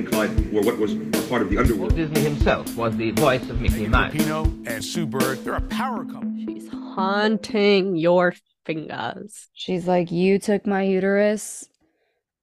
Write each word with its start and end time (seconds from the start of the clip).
and 0.00 0.08
Clyde 0.08 0.52
were 0.52 0.62
what 0.62 0.78
was 0.78 0.94
part 1.28 1.42
of 1.42 1.50
the 1.50 1.58
underworld. 1.58 1.94
Disney 1.94 2.20
himself 2.20 2.74
was 2.76 2.96
the 2.96 3.10
voice 3.12 3.48
of 3.50 3.60
Mickey 3.60 3.86
Mouse. 3.86 4.12
Pino 4.12 4.44
and 4.64 4.82
Sue 4.82 5.06
Bird, 5.06 5.44
they're 5.44 5.54
a 5.54 5.60
power 5.60 6.04
couple. 6.04 6.32
She's 6.46 6.68
haunting 6.68 7.96
your 7.96 8.34
fingers. 8.64 9.48
She's 9.52 9.86
like, 9.86 10.10
you 10.10 10.38
took 10.38 10.66
my 10.66 10.82
uterus. 10.82 11.68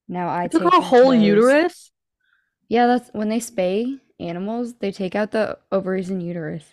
Now 0.08 0.30
I 0.34 0.48
Took 0.48 0.64
take 0.64 0.74
her 0.74 0.82
whole 0.82 1.04
clothes." 1.06 1.24
uterus. 1.24 1.92
Yeah, 2.70 2.88
that's 2.88 3.10
when 3.14 3.30
they 3.30 3.40
spay 3.40 4.00
animals, 4.20 4.76
they 4.76 4.92
take 4.92 5.16
out 5.16 5.32
the 5.32 5.58
ovaries 5.72 6.10
and 6.10 6.22
uterus. 6.22 6.64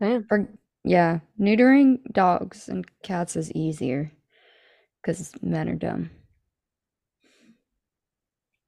Damn. 0.00 0.26
Or 0.30 0.48
yeah, 0.84 1.20
neutering 1.40 1.98
dogs 2.12 2.68
and 2.68 2.86
cats 3.02 3.34
is 3.34 3.50
easier 3.52 4.12
because 5.02 5.32
men 5.42 5.68
are 5.68 5.74
dumb. 5.74 6.10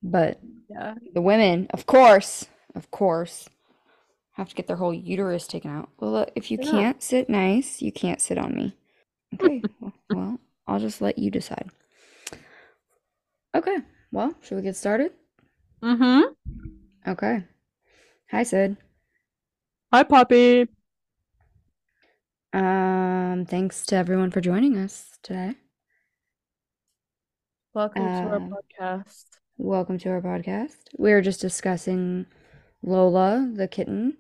But 0.03 0.41
Yeah. 0.69 0.95
the 1.15 1.21
women, 1.23 1.67
of 1.71 1.87
course, 1.87 2.47
of 2.75 2.91
course, 2.91 3.49
have 4.33 4.49
to 4.51 4.55
get 4.55 4.67
their 4.67 4.77
whole 4.77 4.95
uterus 4.95 5.47
taken 5.47 5.71
out. 5.71 5.89
Well, 5.99 6.27
if 6.37 6.51
you 6.51 6.59
Yeah. 6.59 6.71
can't 6.71 7.03
sit 7.03 7.29
nice, 7.29 7.83
you 7.83 7.91
can't 7.93 8.21
sit 8.21 8.39
on 8.39 8.55
me. 8.55 8.77
Okay, 9.35 9.63
well, 10.11 10.39
I'll 10.67 10.79
just 10.79 11.01
let 11.01 11.19
you 11.19 11.31
decide. 11.31 11.71
Okay, 13.55 13.79
well, 14.13 14.35
should 14.43 14.57
we 14.57 14.63
get 14.63 14.77
started? 14.77 15.13
Mm-hmm. 15.83 16.33
Okay. 17.11 17.45
Hi, 18.31 18.43
Sid. 18.43 18.77
Hi, 19.93 20.03
Poppy. 20.03 20.69
Um, 22.53 23.47
thanks 23.47 23.85
to 23.87 23.97
everyone 23.97 24.31
for 24.31 24.41
joining 24.41 24.77
us 24.77 25.19
today. 25.23 25.55
Welcome 27.75 28.03
to 28.03 28.29
our 28.29 28.37
Uh, 28.37 28.49
podcast. 28.49 29.25
Welcome 29.61 29.99
to 29.99 30.11
our 30.11 30.21
podcast. 30.23 30.77
We 30.99 31.11
were 31.11 31.21
just 31.21 31.41
discussing 31.41 32.27
Lola, 32.81 33.51
the 33.53 33.67
kitten. 33.67 34.17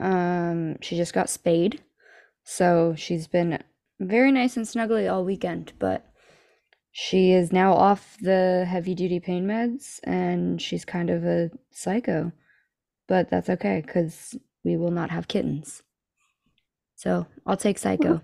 Um, 0.00 0.82
she 0.82 0.96
just 0.96 1.14
got 1.14 1.30
spayed, 1.30 1.84
so 2.42 2.96
she's 2.98 3.28
been 3.28 3.62
very 4.00 4.32
nice 4.32 4.56
and 4.56 4.66
snuggly 4.66 5.10
all 5.10 5.24
weekend, 5.24 5.72
but 5.78 6.04
she 6.90 7.30
is 7.30 7.52
now 7.52 7.74
off 7.74 8.16
the 8.20 8.66
heavy 8.68 8.96
duty 8.96 9.20
pain 9.20 9.46
meds 9.46 10.00
and 10.02 10.60
she's 10.60 10.84
kind 10.84 11.10
of 11.10 11.24
a 11.24 11.52
psycho. 11.70 12.32
But 13.06 13.30
that's 13.30 13.48
okay 13.48 13.84
because 13.86 14.36
we 14.64 14.76
will 14.76 14.90
not 14.90 15.10
have 15.10 15.28
kittens. 15.28 15.84
So 16.96 17.28
I'll 17.46 17.56
take 17.56 17.78
psycho. 17.78 18.20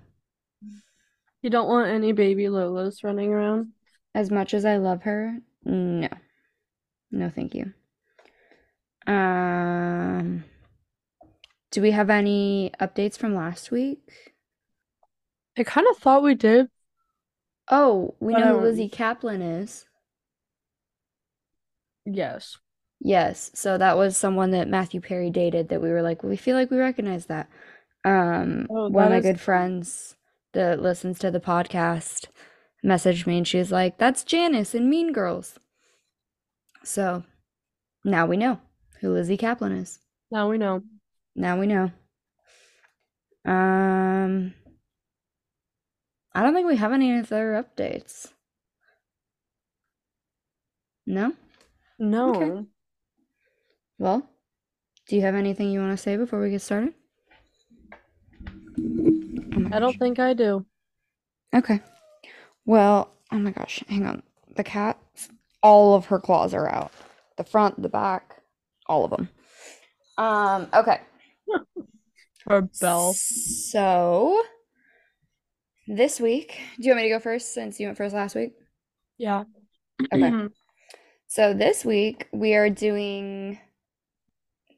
You 1.41 1.51
don't 1.51 1.69
want 1.69 1.89
any 1.89 2.11
baby 2.11 2.47
Lolas 2.47 3.05
running 3.05 3.33
around? 3.33 3.69
As 4.13 4.29
much 4.29 4.55
as 4.55 4.65
I 4.65 4.79
love 4.79 5.03
her, 5.03 5.39
no. 5.65 6.09
No, 7.13 7.31
thank 7.31 7.55
you. 7.55 7.73
Um, 9.07 10.45
do 11.71 11.83
we 11.83 11.91
have 11.91 12.11
any 12.11 12.73
updates 12.81 13.17
from 13.19 13.35
last 13.35 13.71
week? 13.71 14.33
I 15.59 15.65
kind 15.65 15.87
of 15.91 15.99
thought 15.99 16.23
we 16.23 16.35
did. 16.35 16.69
Oh, 17.71 18.15
we 18.21 18.33
know 18.33 18.55
who 18.55 18.57
Um, 18.59 18.63
Lizzy 18.65 18.89
Caplan 18.89 19.61
is. 19.63 19.85
Yes. 22.05 22.59
Yes, 23.05 23.51
so 23.55 23.77
that 23.79 23.97
was 23.97 24.17
someone 24.17 24.53
that 24.53 24.69
Matthew 24.69 25.01
Perry 25.01 25.29
dated 25.31 25.69
that 25.69 25.83
we 25.83 25.91
were 25.91 26.03
like, 26.03 26.23
we 26.23 26.37
feel 26.37 26.57
like 26.57 26.71
we 26.71 26.79
recognize 26.79 27.27
that. 27.27 27.49
Um, 28.05 28.67
Oh, 28.71 28.89
one 28.89 29.05
of 29.07 29.11
my 29.11 29.17
is- 29.19 29.25
good 29.25 29.41
friends 29.41 30.17
that 30.53 30.81
listens 30.81 31.19
to 31.21 31.31
the 31.31 31.41
podcast 31.41 32.27
messaged 32.85 33.27
me 33.27 33.39
and 33.39 33.49
she 33.49 33.59
was 33.59 33.73
like, 33.73 33.99
that's 33.99 34.23
Janis 34.25 34.75
in 34.75 34.89
Mean 34.89 35.13
Girls. 35.13 35.59
So 36.85 37.25
now 38.05 38.27
we 38.27 38.37
know 38.37 38.61
who 39.01 39.13
Lizzy 39.13 39.37
Caplan 39.37 39.81
is. 39.81 39.99
Now 40.31 40.49
we 40.49 40.59
know. 40.59 40.83
Now 41.35 41.59
we 41.59 41.67
know. 41.67 41.91
Um, 43.45 44.55
I 46.35 46.43
don't 46.43 46.55
think 46.55 46.67
we 46.67 46.77
have 46.77 46.93
any 46.93 47.19
other 47.19 47.63
updates. 47.63 48.33
No? 51.07 51.33
No. 51.99 52.31
Okay. 52.31 52.67
Well, 53.99 54.29
do 55.09 55.17
you 55.17 55.23
have 55.23 55.35
anything 55.35 55.71
you 55.71 55.81
want 55.81 55.93
to 55.93 56.03
say 56.03 56.17
before 56.17 56.41
we 56.41 56.51
get 56.51 56.63
started? 56.63 56.95
Oh 58.79 59.69
I 59.73 59.79
don't 59.79 59.99
think 59.99 60.19
I 60.19 60.35
do. 60.35 60.65
Okay. 61.55 61.81
Well, 62.65 63.13
oh 63.31 63.39
my 63.39 63.51
gosh, 63.51 63.83
hang 63.89 64.07
on. 64.07 64.23
The 64.57 64.65
cat, 64.65 64.99
all 65.63 65.95
of 65.95 66.07
her 66.07 66.19
claws 66.19 66.55
are 66.55 66.69
out. 66.69 66.93
The 67.37 67.45
front, 67.45 67.81
the 67.81 67.89
back, 67.89 68.43
all 68.87 69.05
of 69.05 69.11
them. 69.11 69.29
Um, 70.19 70.69
okay. 70.75 71.01
Or 72.45 72.63
Belle. 72.81 73.13
So, 73.15 74.43
this 75.87 76.19
week, 76.19 76.59
do 76.77 76.89
you 76.89 76.91
want 76.91 77.05
me 77.05 77.09
to 77.09 77.15
go 77.15 77.21
first 77.21 77.55
since 77.55 77.79
you 77.79 77.87
went 77.87 77.97
first 77.97 78.15
last 78.17 78.35
week? 78.35 78.55
Yeah. 79.17 79.45
Okay. 80.13 80.49
So 81.29 81.55
this 81.55 81.85
week 81.85 82.29
we 82.33 82.55
are 82.55 82.69
doing 82.69 83.59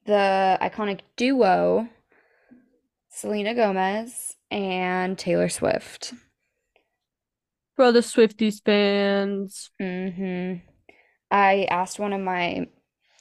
the 0.06 0.58
iconic 0.62 1.00
duo 1.16 1.88
Selena 3.08 3.54
Gomez 3.54 4.36
and 4.50 5.18
Taylor 5.18 5.48
Swift. 5.48 6.14
For 7.74 7.90
the 7.90 8.00
Swifties 8.00 8.62
fans. 8.64 9.70
hmm 9.80 10.54
I 11.30 11.64
asked 11.70 11.98
one 11.98 12.12
of 12.12 12.20
my 12.20 12.68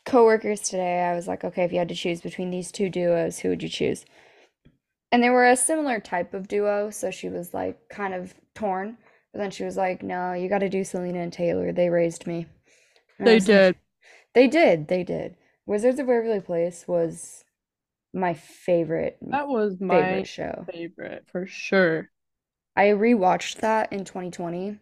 coworkers 0.06 0.62
today, 0.62 1.02
I 1.02 1.16
was 1.16 1.28
like, 1.28 1.44
okay, 1.44 1.64
if 1.64 1.72
you 1.72 1.80
had 1.80 1.90
to 1.90 1.96
choose 1.96 2.22
between 2.22 2.52
these 2.52 2.72
two 2.72 2.90
duos, 2.90 3.40
who 3.40 3.50
would 3.50 3.64
you 3.64 3.70
choose? 3.70 4.06
And 5.12 5.24
they 5.24 5.30
were 5.30 5.46
a 5.48 5.56
similar 5.56 6.00
type 6.00 6.34
of 6.34 6.48
duo, 6.48 6.90
so 6.90 7.12
she 7.12 7.30
was 7.30 7.54
like 7.54 7.88
kind 7.90 8.14
of 8.14 8.34
torn. 8.56 8.98
But 9.32 9.40
then 9.40 9.52
she 9.52 9.64
was 9.64 9.78
like, 9.78 10.04
no, 10.04 10.34
you 10.34 10.50
got 10.50 10.60
to 10.60 10.70
do 10.70 10.84
Selena 10.84 11.20
and 11.20 11.34
Taylor. 11.34 11.72
They 11.72 11.90
raised 11.90 12.28
me. 12.28 12.48
And 13.20 13.28
They 13.28 13.36
was 13.36 13.48
like, 13.50 13.64
did. 13.64 13.76
They 14.34 14.48
did, 14.48 14.88
they 14.88 15.04
did. 15.04 15.38
Wizards 15.66 16.00
of 16.00 16.08
Waverly 16.08 16.42
Place 16.42 16.88
was 16.88 17.44
my 18.14 18.34
favorite 18.34 19.20
That 19.22 19.48
was 19.48 19.82
my 19.82 20.04
favorite 20.04 20.28
show. 20.28 20.68
favorite 20.72 21.26
for 21.32 21.48
sure. 21.48 22.10
I 22.76 22.90
rewatched 22.90 23.62
that 23.62 23.92
in 23.92 24.06
2020. 24.06 24.80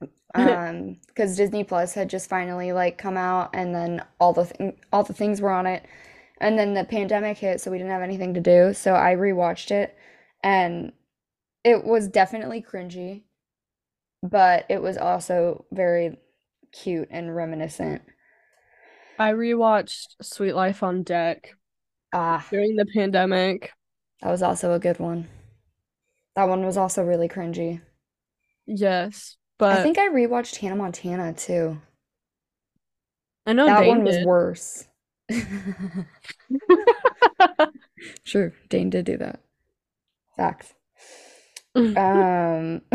Um, 0.34 0.98
because 1.06 1.36
Disney 1.36 1.64
Plus 1.64 1.94
had 1.94 2.10
just 2.10 2.28
finally 2.28 2.72
like 2.72 2.98
come 2.98 3.16
out 3.16 3.50
and 3.54 3.74
then 3.74 4.04
all 4.20 4.32
the 4.32 4.44
th 4.44 4.74
all 4.92 5.02
the 5.02 5.14
things 5.14 5.40
were 5.40 5.50
on 5.50 5.66
it. 5.66 5.84
And 6.40 6.58
then 6.58 6.74
the 6.74 6.84
pandemic 6.84 7.38
hit, 7.38 7.60
so 7.60 7.70
we 7.70 7.78
didn't 7.78 7.90
have 7.92 8.02
anything 8.02 8.34
to 8.34 8.40
do. 8.40 8.72
So 8.74 8.94
I 8.94 9.14
rewatched 9.16 9.70
it 9.70 9.96
and 10.44 10.92
it 11.64 11.84
was 11.84 12.08
definitely 12.08 12.62
cringy, 12.62 13.24
but 14.22 14.64
it 14.68 14.82
was 14.82 14.96
also 14.96 15.64
very 15.72 16.18
cute 16.72 17.08
and 17.10 17.34
reminiscent. 17.34 18.02
I 19.18 19.32
rewatched 19.32 20.16
Sweet 20.22 20.54
Life 20.54 20.82
on 20.82 21.02
Deck 21.04 21.54
Ah, 22.12 22.44
during 22.50 22.76
the 22.76 22.86
pandemic. 22.86 23.72
that 24.20 24.30
was 24.30 24.42
also 24.42 24.72
a 24.74 24.78
good 24.78 24.98
one. 25.00 25.28
That 26.36 26.48
one 26.48 26.64
was 26.64 26.78
also 26.78 27.02
really 27.04 27.28
cringy. 27.28 27.82
Yes, 28.66 29.37
I 29.60 29.82
think 29.82 29.98
I 29.98 30.08
rewatched 30.08 30.56
Hannah 30.56 30.76
Montana 30.76 31.32
too. 31.32 31.80
I 33.46 33.52
know 33.52 33.66
That 33.66 33.86
one 33.86 34.04
was 34.04 34.18
worse. 34.24 34.86
Sure, 38.22 38.52
Dane 38.68 38.90
did 38.90 39.06
do 39.06 39.16
that. 39.18 39.40
Facts. 40.36 40.74
Um, 41.76 42.82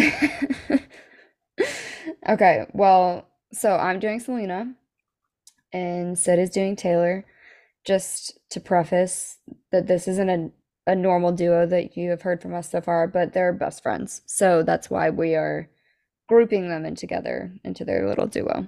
okay, 2.28 2.66
well, 2.74 3.30
so 3.54 3.78
I'm 3.78 4.00
doing 4.02 4.20
Selena 4.20 4.74
and 5.72 6.20
Sid 6.20 6.38
is 6.38 6.50
doing 6.50 6.76
Taylor. 6.76 7.24
Just 7.86 8.40
to 8.50 8.60
preface 8.60 9.38
that 9.72 9.88
this 9.88 10.08
isn't 10.10 10.30
a, 10.30 10.52
a 10.86 10.96
normal 10.96 11.32
duo 11.32 11.66
that 11.66 11.96
you 11.96 12.10
have 12.10 12.24
heard 12.24 12.42
from 12.42 12.54
us 12.54 12.72
so 12.72 12.82
far, 12.82 13.08
but 13.08 13.32
they're 13.32 13.54
best 13.54 13.82
friends. 13.84 14.22
So 14.26 14.64
that's 14.64 14.90
why 14.90 15.10
we 15.10 15.34
are 15.36 15.70
grouping 16.34 16.68
them 16.68 16.84
in 16.84 16.96
together 16.96 17.54
into 17.64 17.86
their 17.86 18.08
little 18.08 18.26
duo. 18.26 18.68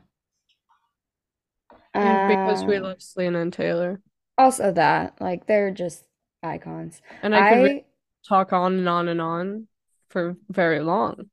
And 1.95 2.29
because 2.29 2.63
we 2.63 2.77
love 2.77 3.01
Selena 3.01 3.39
and 3.39 3.51
Taylor. 3.51 4.01
also 4.37 4.71
that, 4.73 5.15
like, 5.19 5.47
they're 5.47 5.71
just 5.71 6.03
icons. 6.43 7.01
And 7.23 7.33
I 7.33 7.49
could 7.49 7.57
I 7.57 7.61
really 7.61 7.85
talk 8.27 8.53
on 8.53 8.77
and 8.77 8.87
on 8.87 9.07
and 9.07 9.19
on 9.19 9.67
for 10.09 10.37
very 10.47 10.79
long 10.79 11.31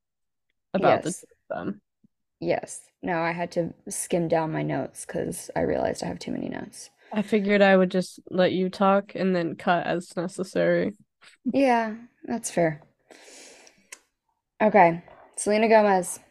about 0.73 1.03
the 1.03 1.09
yes. 1.09 1.25
them. 1.51 1.81
Yes. 2.39 2.81
No, 3.03 3.21
I 3.21 3.31
had 3.31 3.51
to 3.51 3.75
skim 3.89 4.27
down 4.27 4.51
my 4.51 4.63
notes 4.63 5.05
because 5.05 5.51
I 5.55 5.61
realized 5.61 6.03
I 6.03 6.07
have 6.07 6.17
too 6.17 6.31
many 6.31 6.49
notes. 6.49 6.89
I 7.11 7.21
figured 7.21 7.61
I 7.61 7.77
would 7.77 7.91
just 7.91 8.19
let 8.31 8.53
you 8.53 8.69
talk 8.69 9.11
and 9.13 9.35
then 9.35 9.55
cut 9.55 9.85
as 9.85 10.17
necessary. 10.17 10.93
Yeah, 11.45 11.93
that's 12.23 12.49
fair. 12.49 12.81
Okay, 14.59 15.03
Selena 15.43 15.67
Gomez. 15.67 16.21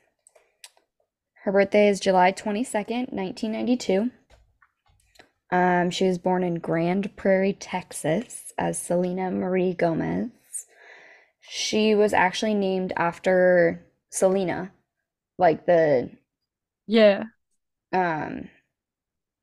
Her 1.44 1.52
birthday 1.52 1.88
is 1.88 2.00
July 2.00 2.32
22nd, 2.32 3.12
1992. 3.12 4.10
Um, 5.50 5.90
she 5.90 6.06
was 6.06 6.16
born 6.16 6.42
in 6.42 6.54
Grand 6.54 7.14
Prairie, 7.14 7.52
Texas, 7.52 8.54
as 8.56 8.78
Selena 8.78 9.30
Marie 9.30 9.74
Gomez. 9.74 10.30
She 11.40 11.94
was 11.94 12.14
actually 12.14 12.54
named 12.54 12.94
after 12.96 13.84
Selena, 14.08 14.72
like 15.36 15.66
the 15.66 16.08
Yeah. 16.86 17.24
um 17.92 18.48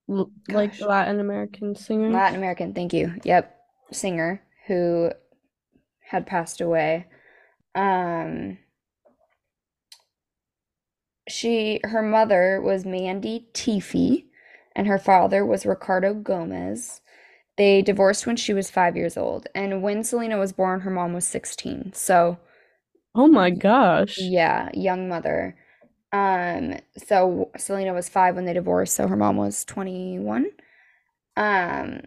L- 0.10 0.31
like 0.48 0.81
Latin 0.81 1.19
American 1.19 1.75
singer. 1.75 2.10
Latin 2.10 2.38
American, 2.39 2.74
thank 2.74 2.92
you. 2.92 3.13
Yep, 3.24 3.56
singer 3.92 4.42
who 4.66 5.12
had 6.10 6.25
passed 6.25 6.60
away. 6.60 7.06
Um, 7.75 8.57
she, 11.31 11.79
her 11.83 12.01
mother 12.01 12.61
was 12.61 12.85
Mandy 12.85 13.47
Teefey, 13.53 14.25
and 14.75 14.87
her 14.87 14.99
father 14.99 15.45
was 15.45 15.65
Ricardo 15.65 16.13
Gomez. 16.13 17.01
They 17.57 17.81
divorced 17.81 18.27
when 18.27 18.37
she 18.37 18.53
was 18.53 18.71
five 18.71 18.97
years 18.97 19.17
old, 19.17 19.47
and 19.55 19.83
when 19.83 20.03
Selena 20.03 20.37
was 20.39 20.53
born, 20.53 20.81
her 20.81 20.91
mom 20.91 21.13
was 21.13 21.25
16. 21.27 21.93
So, 21.93 22.39
Oh 23.13 23.27
my 23.27 23.51
gosh. 23.51 24.17
yeah, 24.17 24.69
young 24.73 25.07
mother. 25.09 25.55
Um, 26.11 26.77
so 26.97 27.51
Selena 27.57 27.93
was 27.93 28.09
five 28.09 28.35
when 28.35 28.45
they 28.45 28.53
divorced, 28.53 28.95
so 28.95 29.07
her 29.07 29.15
mom 29.17 29.37
was 29.37 29.65
21. 29.65 30.47
Um, 31.37 32.01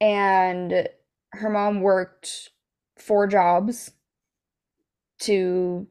and 0.00 0.88
her 1.32 1.50
mom 1.50 1.80
worked 1.80 2.50
four 2.98 3.26
jobs 3.26 3.92
to 5.20 5.86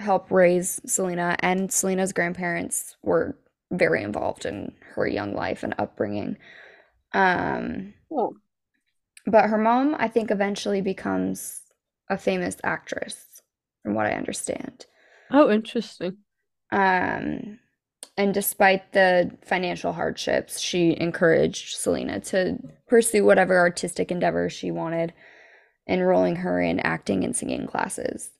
help 0.00 0.30
raise 0.30 0.80
Selena, 0.86 1.36
and 1.40 1.70
Selena's 1.72 2.12
grandparents 2.12 2.96
were 3.02 3.36
very 3.70 4.02
involved 4.02 4.46
in 4.46 4.72
her 4.94 5.06
young 5.06 5.34
life 5.34 5.62
and 5.62 5.74
upbringing. 5.78 6.36
Um, 7.12 7.94
Oh. 8.12 8.34
but 9.26 9.48
her 9.50 9.58
mom, 9.58 9.94
I 9.98 10.08
think, 10.08 10.30
eventually 10.30 10.80
becomes 10.80 11.60
a 12.08 12.16
famous 12.18 12.56
actress, 12.64 13.42
from 13.82 13.94
what 13.94 14.06
I 14.06 14.12
understand. 14.12 14.86
Oh, 15.30 15.50
interesting. 15.50 16.16
Um, 16.72 17.58
and 18.16 18.34
despite 18.34 18.92
the 18.92 19.30
financial 19.44 19.92
hardships, 19.92 20.60
she 20.60 20.96
encouraged 20.98 21.76
Selena 21.76 22.20
to 22.20 22.58
pursue 22.88 23.24
whatever 23.24 23.58
artistic 23.58 24.10
endeavor 24.10 24.48
she 24.50 24.70
wanted, 24.70 25.12
enrolling 25.88 26.36
her 26.36 26.60
in 26.60 26.80
acting 26.80 27.24
and 27.24 27.36
singing 27.36 27.66
classes. 27.66 28.30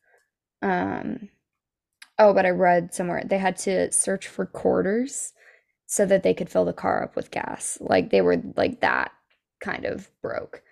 Um, 0.62 1.28
oh, 2.20 2.34
but 2.34 2.46
I 2.46 2.50
read 2.50 2.94
somewhere 2.94 3.24
they 3.26 3.38
had 3.38 3.58
to 3.60 3.92
search 3.92 4.28
for 4.28 4.46
quarters 4.46 5.34
so 5.86 6.06
that 6.06 6.24
they 6.24 6.34
could 6.34 6.50
fill 6.50 6.66
the 6.66 6.74
car 6.74 7.04
up 7.04 7.16
with 7.16 7.32
gas. 7.32 7.78
Like 7.80 8.10
they 8.10 8.22
were 8.22 8.42
like 8.56 8.80
that 8.82 9.12
kind 9.60 9.86
of 9.86 10.10
broke. 10.22 10.62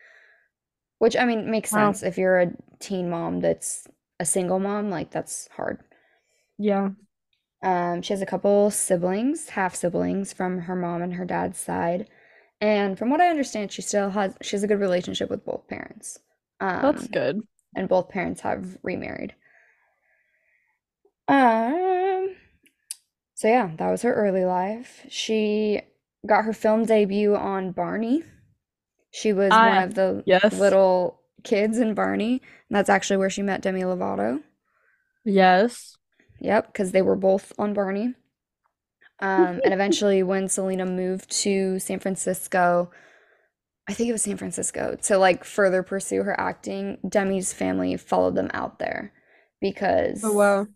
Which 0.99 1.17
I 1.17 1.25
mean 1.25 1.51
makes 1.51 1.71
Wow. 1.71 1.73
sense 1.73 2.05
if 2.05 2.17
you're 2.17 2.39
a 2.39 2.53
teen 2.79 3.11
mom 3.11 3.41
that's 3.41 3.89
a 4.21 4.25
single 4.25 4.61
mom, 4.61 4.91
like 4.91 5.11
that's 5.11 5.49
hard. 5.49 5.83
Yeah. 6.59 6.91
Um, 7.63 8.03
she 8.03 8.13
has 8.13 8.23
a 8.23 8.27
couple 8.27 8.71
siblings, 8.71 9.51
half 9.51 9.75
siblings 9.75 10.33
from 10.33 10.61
her 10.61 10.77
mom 10.77 11.03
and 11.03 11.15
her 11.15 11.25
dad's 11.25 11.59
side. 11.59 12.09
And 12.61 12.99
from 12.99 13.11
what 13.11 13.21
I 13.21 13.29
understand, 13.31 13.73
she 13.73 13.83
still 13.83 14.11
has 14.11 14.37
she 14.43 14.57
has 14.57 14.63
a 14.63 14.67
good 14.69 14.81
relationship 14.81 15.31
with 15.31 15.45
both 15.45 15.67
parents. 15.69 16.19
That's 16.81 17.07
Um, 17.07 17.09
good. 17.09 17.43
and 17.77 17.89
both 17.89 18.11
parents 18.11 18.43
have 18.43 18.79
remarried. 18.83 19.35
Um, 21.29 22.35
so 23.35 23.49
yeah, 23.49 23.71
that 23.77 23.91
was 23.91 24.03
her 24.03 24.13
early 24.15 24.45
life. 24.45 25.07
She 25.09 25.81
got 26.27 26.45
her 26.45 26.53
film 26.53 26.85
debut 26.85 27.37
on 27.37 27.73
Barney. 27.73 28.25
She 29.13 29.33
was 29.33 29.61
one 29.61 29.79
Ah, 29.79 29.81
of 29.81 29.95
the 29.95 30.25
yes. 30.25 30.53
little 30.53 31.21
kids 31.45 31.79
in 31.79 31.95
Barney, 31.95 32.35
and 32.71 32.77
that's 32.77 32.91
actually 32.91 33.19
where 33.19 33.31
she 33.31 33.43
met 33.43 33.63
Demi 33.63 33.83
Lovato. 33.83 34.43
Yes. 35.25 35.97
Yep, 36.41 36.67
because 36.73 36.91
they 36.91 37.01
were 37.03 37.15
both 37.15 37.53
on 37.61 37.75
Barney. 37.75 38.15
Um, 39.21 39.61
and 39.65 39.75
eventually, 39.75 40.23
when 40.23 40.49
Selena 40.49 40.87
moved 40.87 41.31
to 41.43 41.79
San 41.81 41.99
Francisco, 41.99 42.91
I 43.89 43.95
think 43.95 44.11
it 44.11 44.13
was 44.13 44.23
San 44.23 44.37
Francisco, 44.37 44.97
to 45.05 45.19
like 45.19 45.45
further 45.45 45.83
pursue 45.83 46.23
her 46.25 46.39
acting, 46.41 46.99
Demi's 47.09 47.53
family 47.53 47.97
followed 47.97 48.37
them 48.37 48.51
out 48.55 48.79
there 48.79 49.13
because 49.61 50.23
Oh 50.23 50.33
wow. 50.33 50.69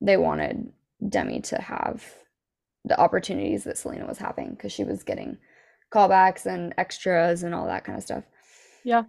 They 0.00 0.16
wanted 0.16 0.72
Demi 1.08 1.40
to 1.42 1.60
have 1.60 2.04
the 2.84 2.98
opportunities 3.00 3.64
that 3.64 3.78
Selena 3.78 4.06
was 4.06 4.18
having 4.18 4.50
because 4.50 4.72
she 4.72 4.84
was 4.84 5.02
getting 5.02 5.38
callbacks 5.92 6.46
and 6.46 6.74
extras 6.78 7.42
and 7.42 7.54
all 7.54 7.66
that 7.66 7.84
kind 7.84 7.98
of 7.98 8.04
stuff. 8.04 8.24
Yeah. 8.82 9.04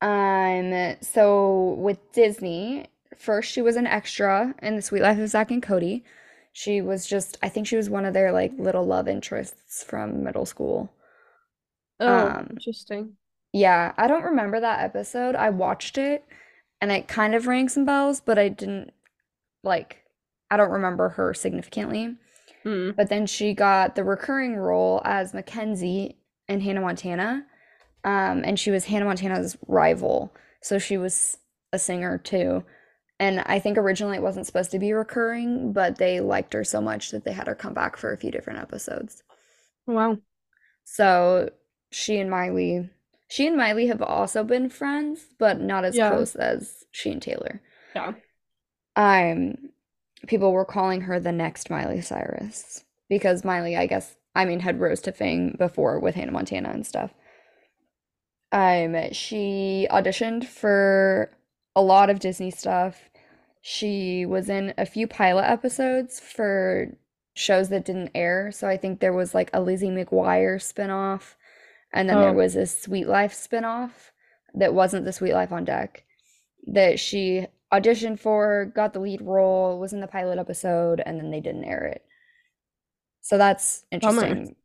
Um, 0.00 0.96
so 1.00 1.74
with 1.78 1.98
Disney, 2.12 2.86
first 3.16 3.50
she 3.52 3.62
was 3.62 3.76
an 3.76 3.86
extra 3.86 4.54
in 4.60 4.76
The 4.76 4.82
Sweet 4.82 5.02
Life 5.02 5.18
of 5.18 5.28
Zach 5.28 5.50
and 5.50 5.62
Cody. 5.62 6.04
She 6.52 6.80
was 6.80 7.06
just, 7.06 7.38
I 7.42 7.48
think 7.48 7.66
she 7.66 7.76
was 7.76 7.88
one 7.88 8.04
of 8.04 8.12
their 8.14 8.32
like 8.32 8.52
little 8.58 8.84
love 8.84 9.08
interests 9.08 9.82
from 9.84 10.22
middle 10.24 10.44
school. 10.46 10.92
Oh, 12.00 12.36
Um, 12.36 12.48
interesting. 12.50 13.16
Yeah, 13.52 13.92
I 13.96 14.08
don't 14.08 14.24
remember 14.24 14.60
that 14.60 14.80
episode. 14.82 15.34
I 15.36 15.50
watched 15.50 15.98
it 15.98 16.24
and 16.80 16.90
it 16.92 17.08
kind 17.08 17.34
of 17.34 17.46
rang 17.46 17.68
some 17.68 17.84
bells, 17.84 18.20
but 18.20 18.38
I 18.38 18.48
didn't 18.48 18.92
like, 19.64 20.01
I 20.52 20.58
don't 20.58 20.70
remember 20.70 21.08
her 21.08 21.32
significantly. 21.32 22.14
Hmm. 22.62 22.90
But 22.94 23.08
then 23.08 23.26
she 23.26 23.54
got 23.54 23.94
the 23.96 24.04
recurring 24.04 24.54
role 24.54 25.00
as 25.04 25.32
Mackenzie 25.32 26.18
in 26.46 26.60
Hannah 26.60 26.82
Montana. 26.82 27.46
Um, 28.04 28.42
and 28.44 28.60
she 28.60 28.70
was 28.70 28.84
Hannah 28.84 29.06
Montana's 29.06 29.56
rival. 29.66 30.34
So 30.60 30.78
she 30.78 30.98
was 30.98 31.38
a 31.72 31.78
singer 31.78 32.18
too. 32.18 32.64
And 33.18 33.40
I 33.46 33.60
think 33.60 33.78
originally 33.78 34.18
it 34.18 34.22
wasn't 34.22 34.46
supposed 34.46 34.72
to 34.72 34.78
be 34.78 34.92
recurring, 34.92 35.72
but 35.72 35.96
they 35.96 36.20
liked 36.20 36.52
her 36.52 36.64
so 36.64 36.80
much 36.80 37.12
that 37.12 37.24
they 37.24 37.32
had 37.32 37.46
her 37.46 37.54
come 37.54 37.72
back 37.72 37.96
for 37.96 38.12
a 38.12 38.18
few 38.18 38.30
different 38.30 38.58
episodes. 38.58 39.22
Wow. 39.86 40.18
So 40.84 41.50
she 41.90 42.18
and 42.18 42.28
Miley, 42.30 42.90
she 43.28 43.46
and 43.46 43.56
Miley 43.56 43.86
have 43.86 44.02
also 44.02 44.44
been 44.44 44.68
friends, 44.68 45.28
but 45.38 45.60
not 45.60 45.84
as 45.84 45.96
Yeah. 45.96 46.10
close 46.10 46.34
as 46.36 46.84
she 46.90 47.10
and 47.10 47.22
Taylor. 47.22 47.62
Yeah. 47.96 48.12
Um, 48.96 49.71
people 50.26 50.52
were 50.52 50.64
calling 50.64 51.02
her 51.02 51.18
the 51.20 51.32
next 51.32 51.70
Miley 51.70 52.00
Cyrus 52.00 52.84
because 53.08 53.44
Miley, 53.44 53.76
I 53.76 53.86
guess, 53.86 54.16
I 54.34 54.44
mean, 54.44 54.60
had 54.60 54.80
rose 54.80 55.00
to 55.02 55.12
fame 55.12 55.54
before 55.58 55.98
with 56.00 56.14
Hannah 56.14 56.32
Montana 56.32 56.70
and 56.70 56.86
stuff. 56.86 57.12
Um, 58.50 59.12
she 59.12 59.86
auditioned 59.90 60.44
for 60.44 61.30
a 61.74 61.82
lot 61.82 62.10
of 62.10 62.20
Disney 62.20 62.50
stuff. 62.50 63.08
She 63.62 64.26
was 64.26 64.48
in 64.48 64.74
a 64.76 64.84
few 64.86 65.06
pilot 65.06 65.48
episodes 65.48 66.20
for 66.20 66.88
shows 67.34 67.70
that 67.70 67.84
didn't 67.84 68.10
air. 68.14 68.50
So 68.52 68.68
I 68.68 68.76
think 68.76 69.00
there 69.00 69.12
was 69.12 69.34
like 69.34 69.48
a 69.52 69.60
Lizzie 69.60 69.88
McGuire 69.88 70.56
spinoff, 70.56 71.34
and 71.92 72.08
then 72.08 72.18
there 72.20 72.30
Oh. 72.30 72.34
was 72.34 72.56
a 72.56 72.66
Sweet 72.66 73.06
Life 73.06 73.32
spinoff 73.32 74.10
that 74.54 74.74
wasn't 74.74 75.04
the 75.06 75.12
Sweet 75.12 75.32
Life 75.32 75.52
on 75.52 75.64
Deck 75.64 76.04
that 76.66 76.98
she 77.00 77.46
auditioned 77.72 78.18
for, 78.20 78.66
got 78.74 78.92
the 78.92 79.00
lead 79.00 79.22
role, 79.22 79.78
was 79.78 79.92
in 79.92 80.00
the 80.00 80.06
pilot 80.06 80.38
episode, 80.38 81.02
and 81.04 81.18
then 81.18 81.30
they 81.30 81.40
didn't 81.40 81.64
air 81.64 81.84
it. 81.84 82.04
So 83.20 83.38
that's 83.38 83.84
Bummer. 84.00 84.24
interesting. 84.24 84.56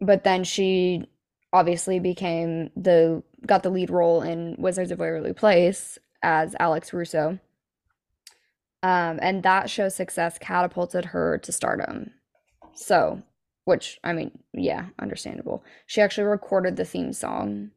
But 0.00 0.24
then 0.24 0.44
she 0.44 1.08
obviously 1.52 1.98
became 1.98 2.70
the 2.76 3.22
got 3.46 3.62
the 3.62 3.70
lead 3.70 3.90
role 3.90 4.22
in 4.22 4.56
Wizards 4.58 4.90
of 4.90 4.98
Waverly 4.98 5.32
Place 5.32 5.98
as 6.22 6.54
Alex 6.60 6.92
Russo. 6.92 7.38
Um, 8.82 9.18
and 9.22 9.42
that 9.42 9.68
show's 9.70 9.94
success 9.94 10.38
catapulted 10.38 11.06
her 11.06 11.38
to 11.38 11.52
stardom. 11.52 12.10
So, 12.74 13.22
which 13.64 13.98
I 14.04 14.12
mean, 14.12 14.38
yeah, 14.52 14.86
understandable. 15.00 15.64
She 15.86 16.00
actually 16.00 16.26
recorded 16.26 16.76
the 16.76 16.84
theme 16.84 17.12
song 17.12 17.70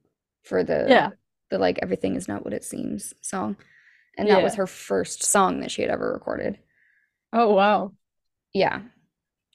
for 0.43 0.63
the 0.63 0.85
Yeah. 0.89 1.09
the 1.49 1.57
like 1.57 1.79
everything 1.81 2.15
is 2.15 2.27
not 2.27 2.43
what 2.43 2.53
it 2.53 2.63
seems 2.63 3.13
song. 3.21 3.55
And 4.19 4.29
that 4.29 4.43
was 4.43 4.55
her 4.55 4.67
first 4.67 5.23
song 5.23 5.61
that 5.61 5.71
she 5.71 5.81
had 5.81 5.91
ever 5.91 6.11
recorded. 6.11 6.59
Oh 7.33 7.53
wow. 7.53 7.93
Yeah. 8.53 8.81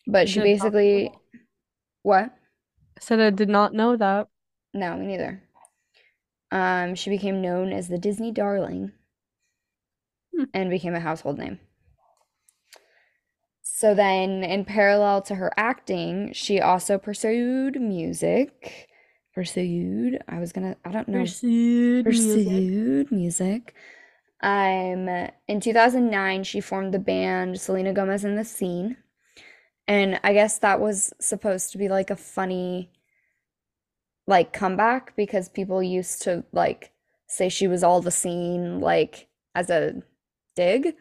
But 0.06 0.28
she 0.28 0.40
Did 0.40 0.40
not 0.40 0.46
know 0.46 0.54
basically 0.54 1.12
what? 2.02 2.24
I 2.24 3.00
said 3.00 3.20
I 3.20 3.30
did 3.30 3.48
not 3.48 3.74
know 3.74 3.96
that. 3.96 4.28
No, 4.72 4.96
me 4.96 5.06
neither. 5.06 5.42
Um, 6.50 6.94
she 6.94 7.10
became 7.10 7.42
known 7.42 7.72
as 7.72 7.88
the 7.88 7.98
Disney 7.98 8.30
Darling 8.30 8.92
Hmm. 10.34 10.44
and 10.52 10.70
became 10.70 10.94
a 10.94 11.00
household 11.00 11.38
name. 11.38 11.58
So 13.62 13.94
then, 13.94 14.44
in 14.44 14.64
parallel 14.64 15.22
to 15.22 15.34
her 15.34 15.52
acting, 15.56 16.32
she 16.32 16.60
also 16.60 16.98
pursued 16.98 17.80
music. 17.80 18.88
Pursued, 19.34 20.22
I 20.28 20.38
was 20.38 20.52
gonna, 20.52 20.76
I 20.84 20.92
don't 20.92 21.08
know. 21.08 21.20
Pursued 21.20 22.06
music. 22.06 22.44
Pursued 22.46 23.12
music. 23.12 23.74
Um, 24.44 25.08
in 25.48 25.60
2009, 25.60 26.44
she 26.44 26.60
formed 26.60 26.94
the 26.94 27.00
band 27.00 27.60
Selena 27.60 27.94
Gomez 27.94 28.24
and 28.24 28.38
the 28.38 28.44
Scene. 28.44 28.98
And 29.88 30.20
I 30.24 30.32
guess 30.34 30.58
that 30.60 30.80
was 30.80 31.12
supposed 31.20 31.72
to 31.72 31.78
be 31.78 31.88
like 31.88 32.10
a 32.10 32.16
funny 32.16 32.90
like 34.26 34.52
comeback 34.52 35.14
because 35.16 35.48
people 35.48 35.82
used 35.82 36.22
to 36.22 36.44
like 36.52 36.92
say 37.26 37.48
she 37.48 37.66
was 37.66 37.82
all 37.82 38.00
the 38.00 38.10
scene 38.10 38.80
like 38.80 39.28
as 39.54 39.70
a 39.70 40.02
dig. 40.56 40.94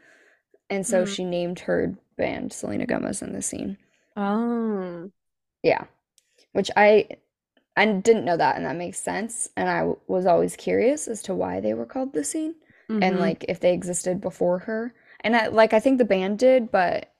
And 0.69 0.85
so 0.87 1.05
Mhm. 1.05 1.07
she 1.07 1.25
named 1.25 1.61
her 1.61 1.95
band 2.17 2.53
Selena 2.53 2.85
Gomez 2.85 3.21
and 3.21 3.35
the 3.35 3.41
scene. 3.41 3.77
Oh. 4.15 5.11
Yeah. 5.63 5.85
Which 6.53 6.71
I 6.77 7.09
I 7.77 7.85
didn't 7.87 8.25
know 8.25 8.37
that 8.37 8.57
and 8.57 8.65
that 8.65 8.77
makes 8.77 8.99
sense. 8.99 9.49
And 9.57 9.69
I 9.69 9.79
w- 9.79 9.99
was 10.07 10.25
always 10.27 10.55
curious 10.57 11.07
as 11.07 11.23
to 11.23 11.35
why 11.35 11.61
they 11.61 11.73
were 11.73 11.85
called 11.87 12.13
the 12.13 12.23
scene 12.23 12.55
and 13.01 13.17
Mhm. 13.17 13.19
like 13.19 13.45
if 13.47 13.59
they 13.59 13.73
existed 13.73 14.21
before 14.21 14.59
her. 14.59 14.93
And 15.21 15.35
I 15.35 15.47
like 15.47 15.73
I 15.73 15.79
think 15.79 15.97
the 15.97 16.05
band 16.05 16.39
did, 16.39 16.71
but 16.71 17.11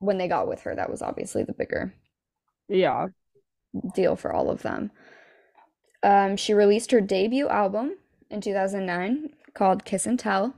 when 0.00 0.18
they 0.18 0.28
got 0.28 0.48
with 0.48 0.62
her, 0.62 0.74
that 0.74 0.90
was 0.90 1.02
obviously 1.02 1.44
the 1.44 1.52
bigger 1.52 1.94
yeah. 2.68 3.08
deal 3.94 4.16
for 4.16 4.32
all 4.32 4.50
of 4.50 4.62
them. 4.62 4.90
Um, 6.02 6.36
she 6.36 6.54
released 6.54 6.90
her 6.92 7.00
debut 7.00 7.48
album 7.48 7.96
in 8.30 8.40
2009 8.40 9.34
called 9.54 9.84
Kiss 9.84 10.06
and 10.06 10.18
Tell. 10.18 10.54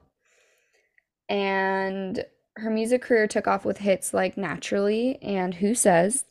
And 1.28 2.24
her 2.56 2.70
music 2.70 3.02
career 3.02 3.26
took 3.26 3.46
off 3.46 3.64
with 3.64 3.78
hits 3.78 4.12
like 4.12 4.36
Naturally 4.36 5.18
and 5.22 5.54
Who 5.54 5.74
Says. 5.74 6.24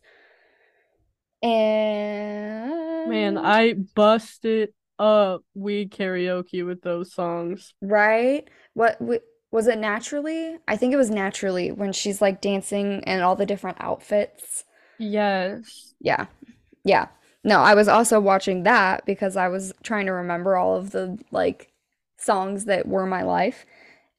And 1.42 2.70
Man, 3.06 3.38
I 3.38 3.74
busted 3.74 4.74
up 5.00 5.44
we 5.56 5.88
karaoke 5.88 6.66
with 6.66 6.82
those 6.82 7.14
songs. 7.14 7.74
right? 7.82 8.48
What 8.74 9.00
w- 9.00 9.20
was 9.52 9.68
it 9.68 9.78
naturally? 9.80 10.58
I 10.68 10.78
think 10.78 10.94
it 10.94 10.98
was 10.98 11.10
naturally 11.10 11.72
when 11.72 11.92
she's 11.94 12.22
like 12.22 12.42
dancing 12.42 13.04
and 13.06 13.22
all 13.24 13.36
the 13.36 13.46
different 13.46 13.78
outfits. 13.80 14.64
Yes. 15.00 15.94
Yeah. 16.00 16.28
Yeah. 16.84 17.08
No, 17.44 17.60
I 17.60 17.76
was 17.76 17.88
also 17.88 18.20
watching 18.20 18.64
that 18.64 19.06
because 19.06 19.38
I 19.38 19.48
was 19.48 19.74
trying 19.84 20.06
to 20.08 20.12
remember 20.14 20.58
all 20.58 20.76
of 20.76 20.92
the 20.92 21.18
like 21.32 21.72
songs 22.18 22.66
that 22.66 22.88
were 22.88 23.06
my 23.06 23.24
life. 23.24 23.66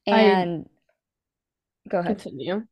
I- 0.06 0.22
And 0.22 0.68
go 1.88 1.98
ahead. 1.98 2.18
Continue. 2.18 2.66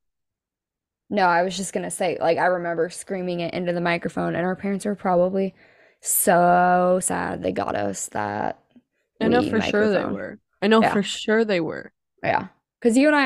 No, 1.11 1.25
I 1.25 1.43
was 1.43 1.57
just 1.57 1.73
gonna 1.73 1.91
say, 1.91 2.19
like, 2.21 2.38
I 2.38 2.47
remember 2.47 2.91
screaming 2.91 3.41
it 3.41 3.55
into 3.55 3.73
the 3.73 3.81
microphone, 3.81 4.35
and 4.35 4.45
our 4.45 4.57
parents 4.57 4.85
were 4.85 4.95
probably 4.95 5.55
so 6.00 6.99
sad 7.02 7.43
they 7.43 7.52
got 7.52 7.75
us 7.75 8.07
that 8.09 8.59
I 9.21 9.28
know 9.28 9.43
for 9.43 9.61
sure 9.61 9.90
they 9.90 10.05
were. 10.05 10.38
I 10.62 10.67
know 10.69 10.81
Yeah. 10.83 10.93
for 10.93 11.02
sure 11.02 11.45
they 11.45 11.61
were. 11.61 11.93
Yeah. 12.23 12.49
Because 12.81 12.97
you 12.97 13.09
and 13.09 13.17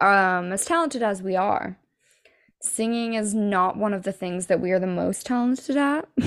I, 0.00 0.36
um, 0.38 0.52
as 0.52 0.64
talented 0.64 1.02
as 1.02 1.22
we 1.22 1.36
are, 1.36 1.78
singing 2.60 3.14
is 3.14 3.34
not 3.34 3.76
one 3.76 3.94
of 3.94 4.02
the 4.02 4.12
things 4.12 4.46
that 4.46 4.60
we 4.60 4.70
are 4.72 4.78
the 4.80 4.86
most 4.86 5.26
talented 5.26 5.76
at. 5.76 6.08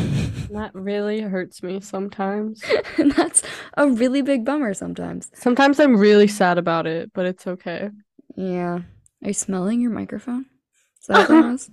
That 0.51 0.75
really 0.75 1.21
hurts 1.21 1.63
me 1.63 1.79
sometimes. 1.79 2.61
And 2.99 3.11
that's 3.13 3.41
a 3.75 3.87
really 3.89 4.21
big 4.21 4.45
bummer 4.45 4.75
sometimes. 4.75 5.31
Sometimes 5.33 5.79
I'm 5.79 5.95
really 5.97 6.27
sad 6.27 6.59
about 6.59 6.85
it, 6.85 7.11
but 7.13 7.25
it's 7.25 7.47
okay. 7.47 7.89
Yeah. 8.35 8.79
Are 9.23 9.27
you 9.27 9.33
smelling 9.33 9.81
your 9.81 9.89
microphone? 9.89 10.45
Is 11.01 11.07
that 11.07 11.17
what 11.17 11.27
that 11.29 11.51
was? 11.51 11.71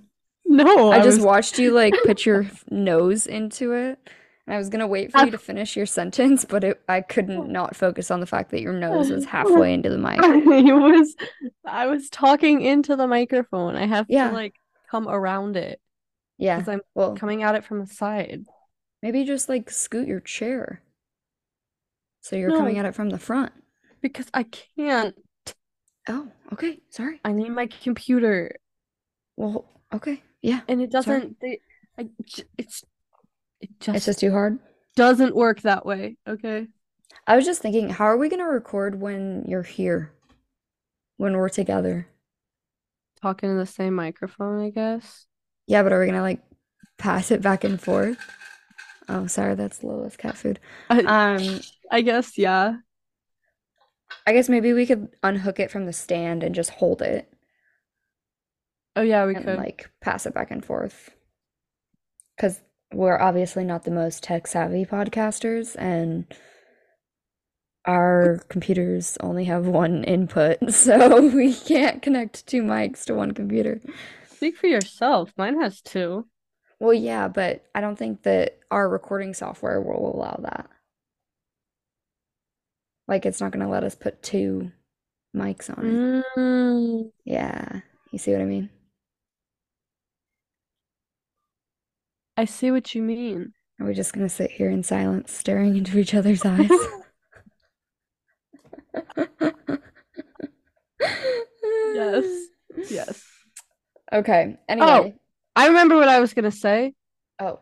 No, 0.51 0.91
I 0.91 0.97
just 1.01 1.17
was- 1.17 1.25
watched 1.25 1.59
you 1.59 1.71
like 1.71 1.93
put 2.05 2.25
your 2.25 2.45
nose 2.69 3.27
into 3.27 3.73
it. 3.73 3.99
And 4.47 4.55
I 4.55 4.57
was 4.57 4.69
gonna 4.69 4.87
wait 4.87 5.11
for 5.11 5.23
you 5.23 5.31
to 5.31 5.37
finish 5.37 5.75
your 5.75 5.85
sentence, 5.85 6.45
but 6.45 6.63
it, 6.63 6.81
I 6.89 7.01
couldn't 7.01 7.51
not 7.51 7.75
focus 7.75 8.09
on 8.11 8.19
the 8.19 8.25
fact 8.25 8.51
that 8.51 8.61
your 8.61 8.73
nose 8.73 9.09
was 9.11 9.25
halfway 9.35 9.73
into 9.73 9.89
the 9.89 9.97
mic. 9.97 10.19
I 10.19 10.37
was 10.73 11.15
I 11.65 11.85
was 11.87 12.09
talking 12.09 12.61
into 12.61 12.95
the 12.95 13.07
microphone. 13.07 13.75
I 13.75 13.85
have 13.85 14.07
Yeah. 14.09 14.29
to 14.29 14.33
like 14.33 14.55
come 14.89 15.07
around 15.07 15.55
it 15.57 15.79
Yeah. 16.37 16.57
because 16.57 16.69
I'm 16.73 16.81
Well, 16.95 17.15
coming 17.15 17.43
at 17.43 17.55
it 17.55 17.63
from 17.63 17.79
the 17.79 17.87
side. 17.87 18.45
maybe 19.03 19.23
just 19.25 19.47
like 19.47 19.69
scoot 19.69 20.07
your 20.07 20.19
chair. 20.19 20.81
So 22.21 22.35
you're 22.35 22.51
coming 22.51 22.77
at 22.77 22.85
it 22.85 22.93
from 22.95 23.09
the 23.09 23.17
front. 23.19 23.51
Because 24.01 24.27
I 24.33 24.43
can't. 24.43 25.15
Oh, 26.09 26.27
okay. 26.53 26.79
Sorry. 26.89 27.19
I 27.23 27.31
need 27.31 27.49
my 27.49 27.67
computer. 27.67 28.55
Well, 29.37 29.65
okay. 29.93 30.21
Yeah. 30.41 30.61
And 30.67 30.81
it 30.81 30.91
doesn't 30.91 31.39
they, 31.39 31.59
I, 31.97 32.09
it's 32.57 32.83
it 33.59 33.69
just, 33.79 33.95
It's 33.95 34.05
just 34.05 34.19
too 34.19 34.31
hard. 34.31 34.59
doesn't 34.95 35.35
work 35.35 35.61
that 35.61 35.85
way. 35.85 36.17
Okay. 36.27 36.67
I 37.27 37.35
was 37.35 37.45
just 37.45 37.61
thinking, 37.61 37.89
how 37.89 38.05
are 38.05 38.17
we 38.17 38.29
gonna 38.29 38.47
record 38.47 38.99
when 38.99 39.45
you're 39.47 39.63
here? 39.63 40.13
When 41.17 41.37
we're 41.37 41.49
together? 41.49 42.07
Talking 43.21 43.49
to 43.49 43.55
the 43.55 43.65
same 43.65 43.93
microphone, 43.93 44.61
I 44.61 44.69
guess. 44.71 45.27
Yeah, 45.67 45.83
but 45.83 45.93
are 45.93 45.99
we 45.99 46.07
gonna 46.07 46.21
like 46.21 46.41
pass 46.97 47.31
it 47.31 47.41
back 47.41 47.63
and 47.63 47.79
forth? 47.79 48.17
Oh, 49.07 49.27
sorry, 49.27 49.55
that's 49.55 49.83
Lola's 49.83 50.17
cat 50.17 50.37
food. 50.37 50.59
I, 50.89 51.01
Um, 51.01 51.59
I 51.91 52.01
guess 52.01 52.37
yeah. 52.37 52.77
I 54.25 54.33
guess 54.33 54.49
maybe 54.49 54.73
we 54.73 54.85
could 54.85 55.09
unhook 55.23 55.59
it 55.59 55.71
from 55.71 55.85
the 55.85 55.93
stand 55.93 56.43
and 56.43 56.53
just 56.55 56.69
hold 56.71 57.01
it 57.01 57.30
Oh 58.95 59.01
yeah, 59.01 59.25
we 59.25 59.35
and 59.35 59.45
could. 59.45 59.57
like 59.57 59.89
pass 60.01 60.25
it 60.25 60.33
back 60.33 60.51
and 60.51 60.63
forth. 60.63 61.11
Because 62.35 62.61
we're 62.93 63.19
obviously 63.19 63.63
not 63.63 63.83
the 63.83 63.91
most 63.91 64.23
tech 64.23 64.47
savvy 64.47 64.85
podcasters, 64.85 65.75
and 65.79 66.25
our 67.85 68.39
computers 68.49 69.17
only 69.21 69.45
have 69.45 69.65
one 69.67 70.03
input, 70.03 70.57
so 70.73 71.21
we 71.35 71.53
can't 71.53 72.01
connect 72.01 72.45
two 72.47 72.63
mics 72.63 73.05
to 73.05 73.13
one 73.13 73.31
computer. 73.31 73.81
Speak 74.29 74.57
for 74.57 74.67
yourself. 74.67 75.31
Mine 75.37 75.59
has 75.61 75.81
two. 75.81 76.27
Well, 76.79 76.93
yeah, 76.93 77.27
but 77.27 77.63
I 77.75 77.81
don't 77.81 77.95
think 77.97 78.23
that 78.23 78.57
our 78.71 78.89
recording 78.89 79.33
software 79.33 79.79
will 79.81 80.15
allow 80.15 80.39
that. 80.41 80.67
Like, 83.07 83.25
it's 83.25 83.41
not 83.41 83.51
going 83.51 83.65
to 83.65 83.71
let 83.71 83.83
us 83.83 83.95
put 83.95 84.23
two 84.23 84.71
mics 85.35 85.69
on 85.75 85.85
it. 85.85 86.25
Mm, 86.37 87.11
Yeah, 87.25 87.81
you 88.11 88.19
see 88.19 88.31
what 88.31 88.41
I 88.41 88.45
mean? 88.45 88.69
I 92.41 92.45
see 92.45 92.71
what 92.71 92.95
you 92.95 93.03
mean. 93.03 93.53
Are 93.79 93.85
we 93.85 93.93
just 93.93 94.13
going 94.13 94.25
to 94.25 94.33
sit 94.33 94.49
here 94.49 94.71
in 94.71 94.81
silence, 94.81 95.31
staring 95.31 95.77
into 95.77 95.99
each 95.99 96.15
other's 96.15 96.43
eyes? 96.43 96.71
Yes. 101.93 102.47
Yes. 102.89 103.23
Okay. 104.11 104.55
Oh, 104.57 104.63
anyway. 104.67 104.87
Oh, 104.87 105.13
I 105.55 105.67
remember 105.67 105.97
what 105.97 106.07
I 106.07 106.19
was 106.19 106.33
gonna 106.33 106.51
say. 106.51 106.95
Oh. 107.39 107.59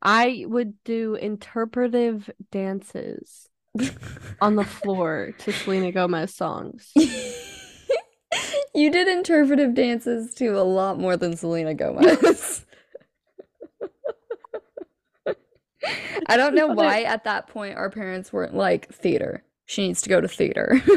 I 0.00 0.44
would 0.46 0.82
do 0.84 1.16
interpretive 1.16 2.30
dances 2.50 3.48
on 4.40 4.54
the 4.56 4.64
floor 4.64 5.34
to 5.38 5.52
Selena 5.52 5.92
Gomez 5.92 6.34
songs. 6.34 6.92
You 8.74 8.90
did 8.90 9.06
interpretive 9.06 9.74
dances 9.74 10.32
to 10.34 10.58
a 10.58 10.64
lot 10.64 10.98
more 10.98 11.16
than 11.18 11.36
Selena 11.36 11.74
Gomez. 11.74 12.64
I 16.26 16.36
don't 16.36 16.54
know 16.54 16.68
why 16.68 17.02
at 17.02 17.24
that 17.24 17.48
point 17.48 17.76
our 17.76 17.90
parents 17.90 18.32
weren't 18.32 18.54
like 18.54 18.92
theater. 18.94 19.44
She 19.66 19.86
needs 19.86 20.02
to 20.02 20.08
go 20.08 20.20
to 20.20 20.28
theater. 20.28 20.80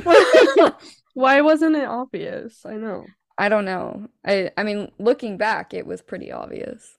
Why 1.13 1.39
wasn't 1.41 1.75
it 1.77 1.85
obvious? 1.85 2.65
I 2.65 2.73
know. 2.73 3.05
I 3.37 3.47
don't 3.47 3.63
know. 3.63 4.07
I 4.25 4.51
I 4.57 4.63
mean, 4.63 4.91
looking 4.99 5.37
back, 5.37 5.73
it 5.73 5.85
was 5.87 6.01
pretty 6.01 6.29
obvious. 6.31 6.97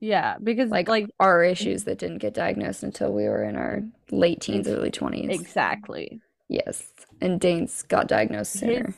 Yeah, 0.00 0.36
because 0.42 0.70
Like 0.70 0.88
like 0.88 1.06
our 1.18 1.42
issues 1.42 1.84
that 1.84 1.98
didn't 1.98 2.18
get 2.18 2.34
diagnosed 2.34 2.82
until 2.82 3.12
we 3.12 3.24
were 3.24 3.44
in 3.44 3.56
our 3.56 3.82
late 4.10 4.40
teens, 4.42 4.68
early 4.68 4.90
20s. 4.90 5.30
exactly. 5.30 6.20
Yes. 6.48 6.82
And 7.20 7.40
Dane's 7.40 7.82
got 7.84 8.08
diagnosed 8.08 8.52
sooner. 8.52 8.86
His- 8.86 8.96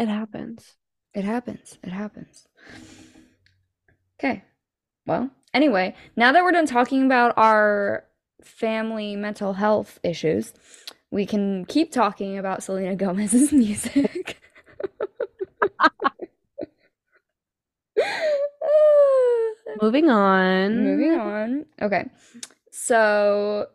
It 0.00 0.08
happens. 0.08 0.72
It 1.14 1.24
happens. 1.24 1.78
It 1.84 1.90
happens. 1.92 2.48
Okay. 4.18 4.42
Well, 5.06 5.30
anyway, 5.54 5.94
now 6.16 6.32
that 6.32 6.42
we're 6.42 6.52
done 6.52 6.66
talking 6.66 7.04
about 7.04 7.34
our 7.36 8.04
family 8.42 9.16
mental 9.16 9.54
health 9.54 9.98
issues, 10.02 10.52
we 11.10 11.26
can 11.26 11.64
keep 11.66 11.92
talking 11.92 12.38
about 12.38 12.62
Selena 12.62 12.96
Gomez's 13.02 13.52
music. 13.52 14.40
Moving 19.80 20.10
on. 20.10 20.84
Moving 20.84 21.18
on. 21.18 21.64
Okay. 21.80 22.04
So, 22.70 23.68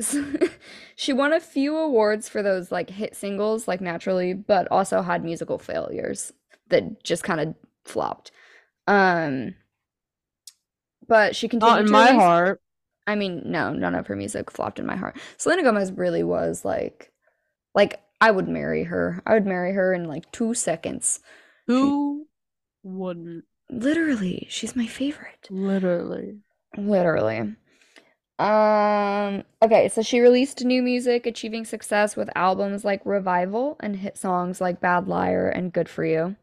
she 0.96 1.12
won 1.12 1.32
a 1.32 1.40
few 1.40 1.76
awards 1.76 2.28
for 2.28 2.42
those 2.42 2.70
like 2.72 2.90
hit 2.90 3.16
singles 3.16 3.66
like 3.68 3.80
Naturally, 3.80 4.34
but 4.34 4.68
also 4.70 5.02
had 5.02 5.24
musical 5.24 5.58
failures 5.58 6.32
that 6.68 7.02
just 7.02 7.24
kind 7.24 7.40
of 7.40 7.54
flopped. 7.84 8.30
Um 8.86 9.54
but 11.08 11.34
she 11.36 11.48
continued 11.48 11.70
Not 11.72 11.80
in 11.80 11.86
to 11.86 11.92
my 11.92 12.06
release- 12.10 12.20
heart. 12.22 12.60
I 13.08 13.14
mean, 13.14 13.42
no, 13.46 13.72
none 13.72 13.94
of 13.94 14.08
her 14.08 14.16
music 14.16 14.50
flopped 14.50 14.78
in 14.80 14.86
my 14.86 14.96
heart. 14.96 15.16
Selena 15.36 15.62
Gomez 15.62 15.92
really 15.92 16.24
was 16.24 16.64
like 16.64 17.12
like 17.74 18.00
I 18.20 18.30
would 18.30 18.48
marry 18.48 18.84
her. 18.84 19.22
I 19.26 19.34
would 19.34 19.46
marry 19.46 19.72
her 19.74 19.92
in 19.94 20.04
like 20.08 20.30
2 20.32 20.54
seconds. 20.54 21.20
Who 21.68 22.26
wouldn't? 22.82 23.44
Literally, 23.70 24.46
she's 24.50 24.74
my 24.74 24.86
favorite. 24.86 25.46
Literally. 25.50 26.38
Literally. 26.76 27.54
Um, 28.38 29.44
okay, 29.62 29.88
so 29.88 30.02
she 30.02 30.20
released 30.20 30.64
new 30.64 30.82
music, 30.82 31.26
achieving 31.26 31.64
success 31.64 32.16
with 32.16 32.28
albums 32.36 32.84
like 32.84 33.00
Revival 33.04 33.76
and 33.80 33.96
hit 33.96 34.16
songs 34.18 34.60
like 34.60 34.80
Bad 34.80 35.08
Liar 35.08 35.48
and 35.48 35.72
Good 35.72 35.88
For 35.88 36.04
You. 36.04 36.36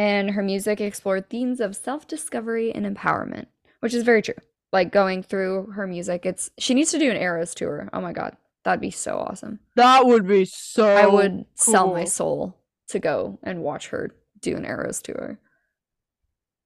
And 0.00 0.30
her 0.30 0.42
music 0.42 0.80
explored 0.80 1.28
themes 1.28 1.60
of 1.60 1.76
self-discovery 1.76 2.72
and 2.74 2.86
empowerment, 2.86 3.48
which 3.80 3.92
is 3.92 4.02
very 4.02 4.22
true. 4.22 4.32
Like 4.72 4.92
going 4.92 5.22
through 5.22 5.72
her 5.72 5.86
music, 5.86 6.24
it's 6.24 6.50
she 6.56 6.72
needs 6.72 6.90
to 6.92 6.98
do 6.98 7.10
an 7.10 7.18
Eras 7.18 7.54
tour. 7.54 7.90
Oh 7.92 8.00
my 8.00 8.14
God, 8.14 8.34
that'd 8.64 8.80
be 8.80 8.90
so 8.90 9.18
awesome. 9.18 9.60
That 9.76 10.06
would 10.06 10.26
be 10.26 10.46
so. 10.46 10.86
I 10.86 11.06
would 11.06 11.44
sell 11.54 11.92
my 11.92 12.04
soul 12.04 12.56
to 12.88 12.98
go 12.98 13.38
and 13.42 13.62
watch 13.62 13.88
her 13.88 14.10
do 14.40 14.56
an 14.56 14.64
Eras 14.64 15.02
tour. 15.02 15.38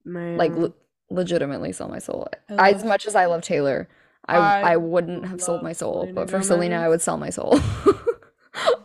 Man. 0.05 0.37
Like 0.37 0.53
le- 0.53 0.75
legitimately 1.11 1.73
sell 1.73 1.89
my 1.89 1.99
soul. 1.99 2.29
I 2.49 2.71
As 2.71 2.85
much 2.85 3.05
as 3.05 3.17
I 3.17 3.27
love 3.27 3.43
Taylor, 3.43 3.89
I 4.29 4.37
I 4.37 4.73
I 4.75 4.77
wouldn't 4.77 5.27
have 5.27 5.43
sold 5.43 5.61
my 5.61 5.73
soul, 5.73 6.03
Selena 6.03 6.15
but 6.15 6.31
for 6.31 6.41
Selena, 6.41 6.77
I 6.77 6.89
would 6.89 7.03
sell 7.03 7.17
my 7.17 7.31
soul. 7.31 7.59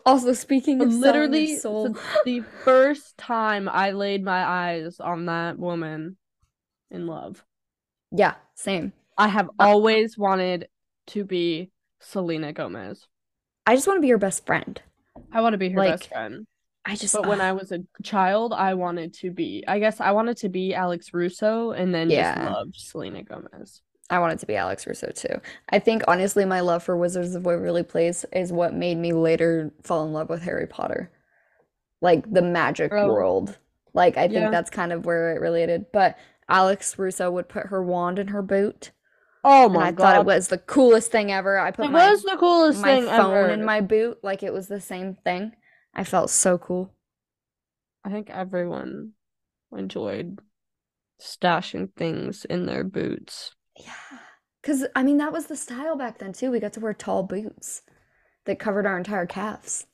Also, 0.10 0.34
speaking 0.34 0.82
of 0.82 0.92
literally 0.92 1.56
soul, 1.56 1.96
the 2.26 2.42
first 2.64 3.16
time 3.18 3.70
I 3.70 3.92
laid 3.92 4.24
my 4.24 4.44
eyes 4.44 5.00
on 5.00 5.28
that 5.28 5.60
woman 5.60 6.18
in 6.90 7.06
love. 7.06 7.46
yeah, 8.12 8.34
same. 8.56 8.92
I 9.20 9.28
have 9.28 9.50
always 9.60 10.18
wanted 10.18 10.68
to 11.08 11.24
be 11.24 11.70
Selena 12.00 12.54
Gomez. 12.54 13.06
I 13.68 13.76
just 13.76 13.86
want 13.86 13.98
to 13.98 14.02
be 14.02 14.08
your 14.08 14.18
best 14.18 14.48
friend. 14.48 14.82
I 15.32 15.42
want 15.42 15.54
to 15.54 15.58
be 15.60 15.70
her 15.70 15.78
Like, 15.80 16.00
best 16.00 16.10
friend. 16.10 16.48
I 16.86 16.96
just, 16.96 17.14
But 17.14 17.28
when. 17.28 17.40
I 17.40 17.52
was 17.52 17.72
a 17.72 17.82
child, 18.02 18.52
I 18.52 18.74
wanted 18.74 19.14
to 19.16 19.30
be, 19.30 19.64
I 19.68 19.78
guess 19.78 20.02
I 20.02 20.12
wanted 20.12 20.38
to 20.38 20.50
be 20.50 20.74
Alex 20.74 21.14
Russo 21.14 21.70
and 21.72 21.94
then 21.94 22.10
Yeah. 22.10 22.34
just 22.34 22.50
loved 22.50 22.76
Selena 22.78 23.22
Gomez. 23.22 23.84
I 24.10 24.20
wanted 24.20 24.40
to 24.40 24.46
be 24.48 24.56
Alex 24.56 24.88
Russo 24.88 25.12
too. 25.12 25.40
I 25.70 25.80
think 25.80 26.04
honestly, 26.08 26.46
my 26.46 26.62
love 26.62 26.84
for 26.84 26.98
Wizards 26.98 27.36
of 27.36 27.46
Waverly 27.46 27.84
Place 27.84 28.26
is 28.34 28.52
what 28.52 28.74
made 28.74 28.98
me 28.98 29.14
later 29.14 29.72
fall 29.84 30.06
in 30.06 30.14
love 30.14 30.30
with 30.30 30.42
Harry 30.42 30.66
Potter, 30.68 31.12
like 32.02 32.32
the 32.32 32.42
magic 32.42 32.92
Bro. 32.92 33.08
world. 33.08 33.58
Like 33.94 34.18
I 34.18 34.28
think 34.28 34.34
Yeah. 34.34 34.52
that's 34.52 34.70
kind 34.70 34.94
of 34.94 35.06
where 35.06 35.36
it 35.36 35.42
related. 35.42 35.88
But 35.94 36.18
Alex 36.50 36.98
Russo 37.00 37.32
would 37.32 37.50
put 37.50 37.68
her 37.68 37.84
wand 37.84 38.20
in 38.20 38.30
her 38.30 38.42
boot, 38.42 38.92
Oh 39.44 39.70
my 39.70 39.88
I 39.88 39.92
god. 39.92 40.06
I 40.06 40.14
thought 40.14 40.22
it 40.22 40.26
was 40.26 40.48
the 40.48 40.58
coolest 40.58 41.12
thing 41.12 41.32
ever. 41.32 41.58
I 41.60 41.72
put 41.72 41.86
It 41.86 41.92
my 41.92 42.10
was 42.12 42.24
the 42.24 42.38
coolest 42.38 42.82
my 42.82 42.94
thing 42.96 43.06
phone 43.06 43.34
ever. 43.36 43.50
in 43.50 43.64
my 43.66 43.82
boot 43.82 44.20
like 44.24 44.44
it 44.44 44.54
was 44.54 44.68
the 44.68 44.82
same 44.82 45.16
thing. 45.16 45.54
I 45.94 46.04
felt 46.04 46.30
so 46.32 46.58
cool. 46.58 46.94
I 48.04 48.10
think 48.10 48.30
everyone 48.30 49.14
enjoyed 49.72 50.40
stashing 51.22 51.94
things 51.96 52.46
in 52.46 52.66
their 52.66 52.84
boots. 52.84 53.56
Yeah. 53.80 54.20
Because, 54.62 54.86
I 54.96 55.04
mean, 55.04 55.18
that 55.18 55.32
was 55.32 55.48
the 55.48 55.56
style 55.56 55.96
back 55.96 56.18
then, 56.18 56.34
too. 56.34 56.52
We 56.52 56.60
got 56.60 56.74
to 56.74 56.80
wear 56.80 56.94
tall 56.94 57.24
boots 57.24 57.82
that 58.46 58.60
covered 58.60 58.86
our 58.86 58.98
entire 58.98 59.26
calves. 59.26 59.86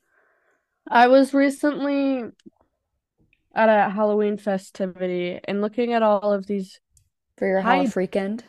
I 0.88 1.08
was 1.08 1.34
recently 1.34 2.26
at 3.54 3.70
a 3.70 3.90
Halloween 3.90 4.38
festivity 4.38 5.40
and 5.46 5.62
looking 5.62 5.94
at 5.94 6.04
all 6.04 6.34
of 6.34 6.46
these. 6.46 6.80
For 7.38 7.48
your 7.48 7.62
Hi- 7.62 7.78
Halla 7.78 7.90
Freakend. 7.90 8.42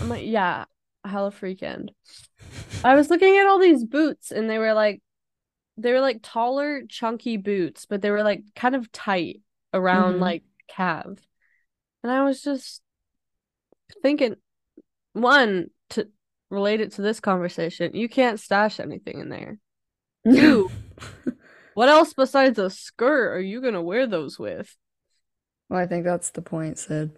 I'm 0.00 0.08
like, 0.08 0.24
yeah, 0.26 0.64
Hella 1.04 1.30
Freakend. 1.30 1.90
I 2.84 2.94
was 2.94 3.10
looking 3.10 3.36
at 3.38 3.46
all 3.46 3.58
these 3.58 3.84
boots 3.84 4.30
and 4.30 4.48
they 4.48 4.58
were 4.58 4.72
like, 4.72 5.02
they 5.76 5.92
were 5.92 6.00
like 6.00 6.20
taller, 6.22 6.82
chunky 6.88 7.36
boots, 7.36 7.86
but 7.86 8.02
they 8.02 8.10
were 8.10 8.22
like 8.22 8.42
kind 8.54 8.74
of 8.74 8.90
tight 8.92 9.40
around 9.72 10.16
Mhm. 10.16 10.20
like 10.20 10.42
calf. 10.68 11.06
And 12.02 12.12
I 12.12 12.24
was 12.24 12.42
just 12.42 12.82
thinking, 14.02 14.36
one, 15.12 15.68
to 15.90 16.08
relate 16.50 16.80
it 16.80 16.92
to 16.92 17.02
this 17.02 17.20
conversation, 17.20 17.94
you 17.94 18.08
can't 18.08 18.40
stash 18.40 18.80
anything 18.80 19.20
in 19.20 19.28
there. 19.28 19.58
Two, 20.24 20.70
what 21.74 21.88
else 21.88 22.14
besides 22.14 22.58
a 22.58 22.70
skirt 22.70 23.34
are 23.34 23.40
you 23.40 23.60
gonna 23.60 23.82
wear 23.82 24.06
those 24.06 24.38
with? 24.38 24.76
Well, 25.68 25.80
I 25.80 25.86
think 25.86 26.04
that's 26.04 26.30
the 26.30 26.42
point, 26.42 26.78
Sid. 26.78 27.12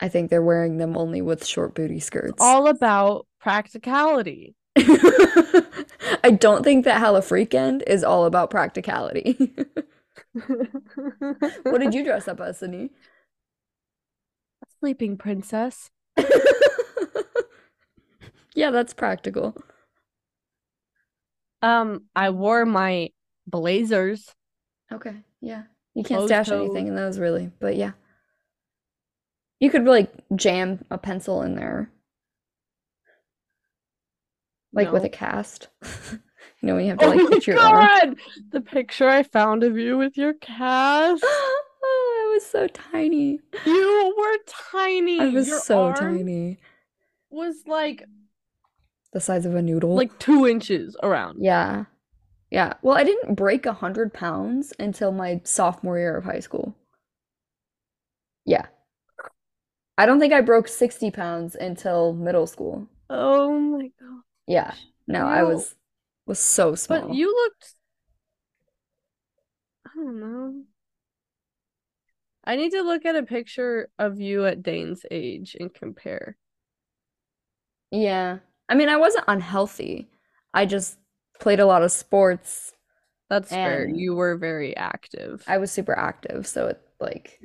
I 0.00 0.08
think 0.08 0.30
they're 0.30 0.42
wearing 0.42 0.76
them 0.76 0.96
only 0.96 1.22
with 1.22 1.44
short 1.44 1.74
booty 1.74 1.98
skirts. 1.98 2.40
All 2.40 2.68
about 2.68 3.26
practicality. 3.40 4.54
I 4.76 6.30
don't 6.38 6.62
think 6.62 6.84
that 6.84 7.00
Halla 7.00 7.20
Freakend 7.20 7.82
is 7.86 8.04
all 8.04 8.24
about 8.24 8.50
practicality. 8.50 9.54
What 11.62 11.80
did 11.80 11.94
you 11.94 12.04
dress 12.04 12.28
up 12.28 12.40
as, 12.40 12.58
Sydney? 12.58 12.90
Sleeping 14.80 15.16
princess. 15.16 15.90
Yeah, 18.54 18.72
that's 18.72 18.92
practical. 18.92 19.54
Um, 21.62 22.06
I 22.16 22.30
wore 22.30 22.66
my 22.66 23.10
blazers. 23.46 24.34
Okay, 24.92 25.14
yeah. 25.40 25.62
You 25.94 26.02
can't 26.02 26.18
Closed 26.18 26.30
stash 26.30 26.48
toe. 26.48 26.60
anything 26.64 26.88
in 26.88 26.96
those 26.96 27.20
really, 27.20 27.52
but 27.60 27.76
yeah. 27.76 27.92
You 29.60 29.70
could 29.70 29.84
like 29.84 30.10
jam 30.34 30.84
a 30.90 30.98
pencil 30.98 31.42
in 31.42 31.54
there, 31.54 31.88
like 34.72 34.90
with 34.90 35.04
a 35.04 35.08
cast. 35.08 35.68
You 36.60 36.66
know, 36.66 36.74
when 36.74 36.84
you 36.86 36.90
have 36.90 36.98
to 36.98 37.04
Oh 37.06 37.10
like 37.10 37.22
my 37.22 37.30
hit 37.30 37.46
your 37.46 37.60
arm. 37.60 37.86
god! 37.86 38.16
The 38.50 38.60
picture 38.60 39.08
I 39.08 39.22
found 39.22 39.62
of 39.62 39.78
you 39.78 39.96
with 39.96 40.16
your 40.16 40.34
cast. 40.34 41.24
I 42.28 42.34
was 42.34 42.46
so 42.46 42.66
tiny. 42.68 43.40
You 43.64 44.14
were 44.16 44.38
tiny. 44.70 45.20
I 45.20 45.28
was 45.28 45.48
Your 45.48 45.60
so 45.60 45.92
tiny. 45.92 46.58
Was 47.30 47.62
like 47.66 48.04
The 49.12 49.20
size 49.20 49.46
of 49.46 49.54
a 49.54 49.62
noodle. 49.62 49.94
like 49.94 50.18
two 50.18 50.46
inches 50.46 50.96
around. 51.02 51.38
Yeah. 51.42 51.84
Yeah. 52.50 52.74
Well, 52.82 52.96
I 52.96 53.04
didn't 53.04 53.34
break 53.34 53.66
a 53.66 53.72
hundred 53.72 54.12
pounds 54.12 54.72
until 54.78 55.10
my 55.12 55.40
sophomore 55.44 55.98
year 55.98 56.16
of 56.16 56.24
high 56.24 56.40
school. 56.40 56.76
Yeah. 58.44 58.66
I 59.96 60.06
don't 60.06 60.20
think 60.20 60.32
I 60.32 60.40
broke 60.42 60.68
60 60.68 61.10
pounds 61.10 61.54
until 61.54 62.12
middle 62.12 62.46
school. 62.46 62.86
Oh 63.10 63.58
my 63.58 63.90
god! 64.00 64.22
Yeah. 64.46 64.74
No, 65.06 65.26
I 65.26 65.42
was 65.42 65.74
was 66.26 66.38
so 66.38 66.74
small. 66.74 67.08
But 67.08 67.14
you 67.14 67.34
looked. 67.34 67.74
I 69.86 69.90
don't 69.96 70.20
know. 70.20 70.62
I 72.48 72.56
need 72.56 72.72
to 72.72 72.80
look 72.80 73.04
at 73.04 73.14
a 73.14 73.22
picture 73.22 73.90
of 73.98 74.18
you 74.18 74.46
at 74.46 74.62
Dane's 74.62 75.04
age 75.10 75.54
and 75.60 75.72
compare. 75.72 76.38
Yeah. 77.90 78.38
I 78.70 78.74
mean, 78.74 78.88
I 78.88 78.96
wasn't 78.96 79.26
unhealthy. 79.28 80.08
I 80.54 80.64
just 80.64 80.96
played 81.40 81.60
a 81.60 81.66
lot 81.66 81.82
of 81.82 81.92
sports. 81.92 82.72
That's 83.28 83.50
fair. 83.50 83.86
You 83.86 84.14
were 84.14 84.38
very 84.38 84.74
active. 84.74 85.44
I 85.46 85.58
was 85.58 85.70
super 85.70 85.96
active, 85.96 86.46
so 86.46 86.68
it 86.68 86.80
like 87.00 87.38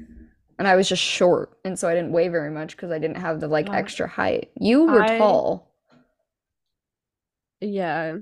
and 0.58 0.68
I 0.70 0.78
was 0.78 0.88
just 0.88 1.04
short, 1.04 1.58
and 1.66 1.78
so 1.78 1.90
I 1.90 1.94
didn't 1.94 2.14
weigh 2.14 2.30
very 2.30 2.50
much 2.50 2.78
because 2.78 2.90
I 2.90 3.00
didn't 3.00 3.18
have 3.18 3.42
the 3.42 3.50
like 3.50 3.70
extra 3.70 4.08
height. 4.08 4.52
You 4.58 4.86
were 4.86 5.04
I- 5.04 5.18
tall. 5.18 5.70
Yeah. 7.60 8.20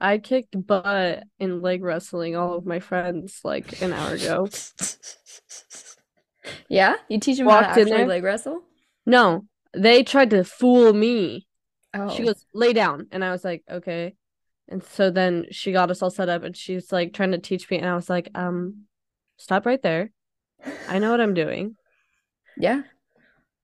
I 0.00 0.18
kicked 0.18 0.66
butt 0.66 1.24
in 1.38 1.60
leg 1.60 1.82
wrestling 1.82 2.36
all 2.36 2.54
of 2.54 2.66
my 2.66 2.80
friends 2.80 3.40
like 3.44 3.82
an 3.82 3.92
hour 3.92 4.14
ago. 4.14 4.48
Yeah? 6.68 6.94
You 7.08 7.18
teach 7.18 7.38
them 7.38 7.48
how 7.48 7.60
to 7.60 7.66
Walked 7.66 7.78
actually 7.78 8.04
leg 8.04 8.22
wrestle? 8.22 8.62
No, 9.06 9.44
they 9.74 10.02
tried 10.02 10.30
to 10.30 10.44
fool 10.44 10.92
me. 10.92 11.46
Oh. 11.94 12.14
She 12.14 12.22
goes, 12.22 12.44
lay 12.54 12.72
down. 12.72 13.08
And 13.10 13.24
I 13.24 13.32
was 13.32 13.44
like, 13.44 13.64
okay. 13.68 14.14
And 14.68 14.84
so 14.84 15.10
then 15.10 15.46
she 15.50 15.72
got 15.72 15.90
us 15.90 16.02
all 16.02 16.10
set 16.10 16.28
up 16.28 16.42
and 16.42 16.56
she's 16.56 16.92
like 16.92 17.12
trying 17.14 17.32
to 17.32 17.38
teach 17.38 17.68
me. 17.70 17.78
And 17.78 17.86
I 17.88 17.94
was 17.94 18.10
like, 18.10 18.30
um, 18.34 18.84
stop 19.36 19.66
right 19.66 19.82
there. 19.82 20.10
I 20.88 20.98
know 20.98 21.10
what 21.10 21.20
I'm 21.20 21.34
doing. 21.34 21.76
Yeah. 22.56 22.82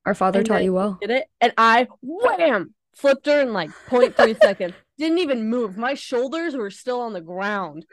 Our 0.06 0.14
father 0.14 0.40
And 0.40 0.48
taught 0.48 0.64
you 0.64 0.72
well. 0.72 0.98
Did 1.00 1.10
it? 1.10 1.26
And 1.40 1.52
I 1.56 1.88
wham 2.02 2.74
flipped 2.96 3.26
her 3.26 3.40
in 3.40 3.52
like 3.52 3.70
0.3 3.88 4.36
seconds. 4.42 4.74
Didn't 4.98 5.18
even 5.18 5.48
move. 5.48 5.76
My 5.76 5.94
shoulders 5.94 6.54
were 6.56 6.70
still 6.70 7.00
on 7.00 7.12
the 7.12 7.20
ground. 7.20 7.84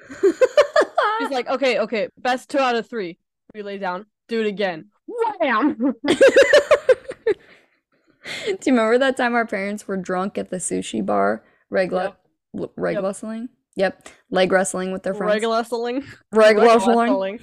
She's 1.19 1.29
like, 1.31 1.47
okay, 1.49 1.79
okay, 1.79 2.09
best 2.17 2.49
two 2.49 2.59
out 2.59 2.75
of 2.75 2.87
three. 2.87 3.17
We 3.53 3.63
lay 3.63 3.77
down, 3.79 4.05
do 4.27 4.41
it 4.41 4.47
again. 4.47 4.89
Wham! 5.39 5.95
Do 8.45 8.57
you 8.65 8.73
remember 8.73 8.97
that 8.99 9.17
time 9.17 9.33
our 9.33 9.47
parents 9.47 9.87
were 9.87 9.97
drunk 9.97 10.37
at 10.37 10.49
the 10.51 10.57
sushi 10.57 11.03
bar, 11.05 11.43
reg, 11.71 11.91
Yep. 11.91 12.17
reg 12.77 12.95
Yep. 12.95 13.03
wrestling? 13.03 13.49
Yep. 13.75 14.09
Leg 14.29 14.51
wrestling 14.51 14.91
with 14.91 15.01
their 15.03 15.13
friends. 15.15 15.31
Reg 15.41 15.43
wrestling. 15.51 16.03
Reg 16.31 16.57
wrestling. 16.57 17.39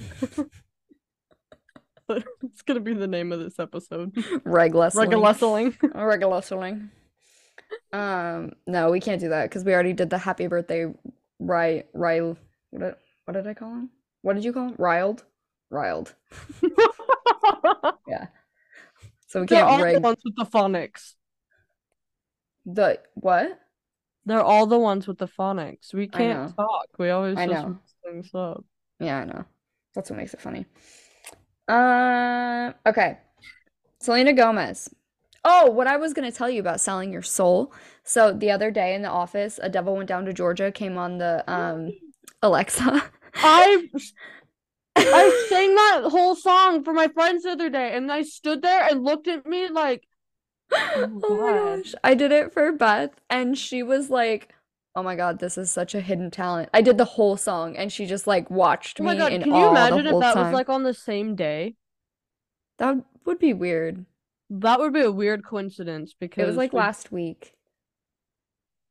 it's 2.43 2.61
gonna 2.65 2.79
be 2.79 2.93
the 2.93 3.07
name 3.07 3.31
of 3.31 3.39
this 3.39 3.59
episode. 3.59 4.15
Reg 4.45 4.73
wrestling. 4.73 5.09
Reg 5.09 5.19
wrestling. 5.21 5.77
Reg 5.93 6.23
wrestling. 6.23 6.91
Um, 7.91 8.53
no, 8.67 8.91
we 8.91 8.99
can't 8.99 9.21
do 9.21 9.29
that 9.29 9.49
because 9.49 9.63
we 9.63 9.73
already 9.73 9.93
did 9.93 10.09
the 10.09 10.17
happy 10.17 10.47
birthday 10.47 10.93
Ry 11.39 11.83
Ry 11.93 12.19
what 12.21 12.37
did, 12.79 12.95
what 13.25 13.33
did 13.33 13.47
I 13.47 13.53
call 13.53 13.69
him? 13.69 13.89
What 14.21 14.35
did 14.35 14.43
you 14.43 14.53
call 14.53 14.69
him? 14.69 14.75
Riled? 14.77 15.23
Riled. 15.69 16.13
Yeah. 18.07 18.27
So 19.27 19.41
we 19.41 19.45
They're 19.45 19.63
all 19.63 19.77
can't 19.77 19.95
the 19.95 20.01
ones 20.01 20.17
with 20.23 20.35
the 20.35 20.45
phonics. 20.45 21.13
the 22.65 22.99
what? 23.13 23.59
They're 24.25 24.43
all 24.43 24.65
the 24.65 24.79
ones 24.79 25.07
with 25.07 25.17
the 25.17 25.27
phonics. 25.27 25.93
We 25.93 26.07
can't 26.07 26.55
talk. 26.55 26.87
We 26.97 27.09
always 27.09 27.37
I 27.37 27.47
just 27.47 27.67
know. 27.67 27.79
things 28.03 28.29
up. 28.33 28.63
Yeah, 28.99 29.19
I 29.19 29.25
know. 29.25 29.45
That's 29.95 30.09
what 30.09 30.17
makes 30.17 30.33
it 30.33 30.41
funny. 30.41 30.65
Um, 31.67 32.73
okay. 32.85 33.19
Selena 34.01 34.33
Gomez. 34.33 34.89
Oh, 35.51 35.71
what 35.71 35.87
I 35.87 35.97
was 35.97 36.13
going 36.13 36.29
to 36.31 36.37
tell 36.37 36.49
you 36.49 36.59
about 36.59 36.79
selling 36.79 37.11
your 37.11 37.23
soul. 37.23 37.73
So 38.03 38.31
the 38.31 38.51
other 38.51 38.69
day 38.69 38.93
in 38.93 39.01
the 39.01 39.09
office, 39.09 39.59
A 39.63 39.67
Devil 39.69 39.95
Went 39.95 40.07
Down 40.07 40.25
to 40.25 40.33
Georgia 40.33 40.71
came 40.71 40.95
on 40.97 41.17
the 41.17 41.43
um 41.51 41.93
Alexa. 42.43 43.09
I 43.41 43.89
I 45.11 45.29
sang 45.31 45.75
that 45.75 46.09
whole 46.09 46.35
song 46.35 46.83
for 46.83 46.93
my 46.93 47.07
friends 47.07 47.43
the 47.43 47.51
other 47.51 47.69
day, 47.69 47.95
and 47.95 48.11
I 48.11 48.21
stood 48.23 48.61
there 48.61 48.87
and 48.89 49.03
looked 49.03 49.27
at 49.27 49.45
me 49.45 49.67
like, 49.69 50.07
Oh 50.95 51.07
my 51.07 51.53
my 51.53 51.53
gosh. 51.79 51.95
I 52.03 52.13
did 52.15 52.31
it 52.31 52.51
for 52.53 52.71
Beth 52.71 53.11
and 53.29 53.57
she 53.57 53.83
was 53.83 54.09
like, 54.09 54.53
"Oh 54.95 55.03
my 55.03 55.15
God, 55.15 55.39
this 55.39 55.57
is 55.57 55.71
such 55.71 55.95
a 55.95 56.01
hidden 56.01 56.31
talent." 56.31 56.69
I 56.73 56.81
did 56.81 56.97
the 56.97 57.05
whole 57.05 57.37
song 57.37 57.75
and 57.75 57.91
she 57.91 58.05
just 58.05 58.27
like 58.27 58.49
watched 58.49 58.99
"Oh 58.99 59.03
me 59.03 59.09
my 59.09 59.15
god!" 59.15 59.31
in 59.33 59.41
Can 59.41 59.55
you 59.55 59.67
imagine 59.67 60.05
if 60.05 60.19
that 60.19 60.33
time. 60.33 60.45
was 60.45 60.53
like 60.53 60.69
on 60.69 60.83
the 60.83 60.93
same 60.93 61.35
day? 61.35 61.75
That 62.77 63.05
would 63.25 63.37
be 63.37 63.53
weird. 63.53 64.05
That 64.49 64.79
would 64.79 64.93
be 64.93 65.01
a 65.01 65.11
weird 65.11 65.45
coincidence 65.45 66.13
because 66.19 66.43
It 66.43 66.47
was 66.47 66.55
like 66.57 66.73
last 66.73 67.11
week. 67.11 67.53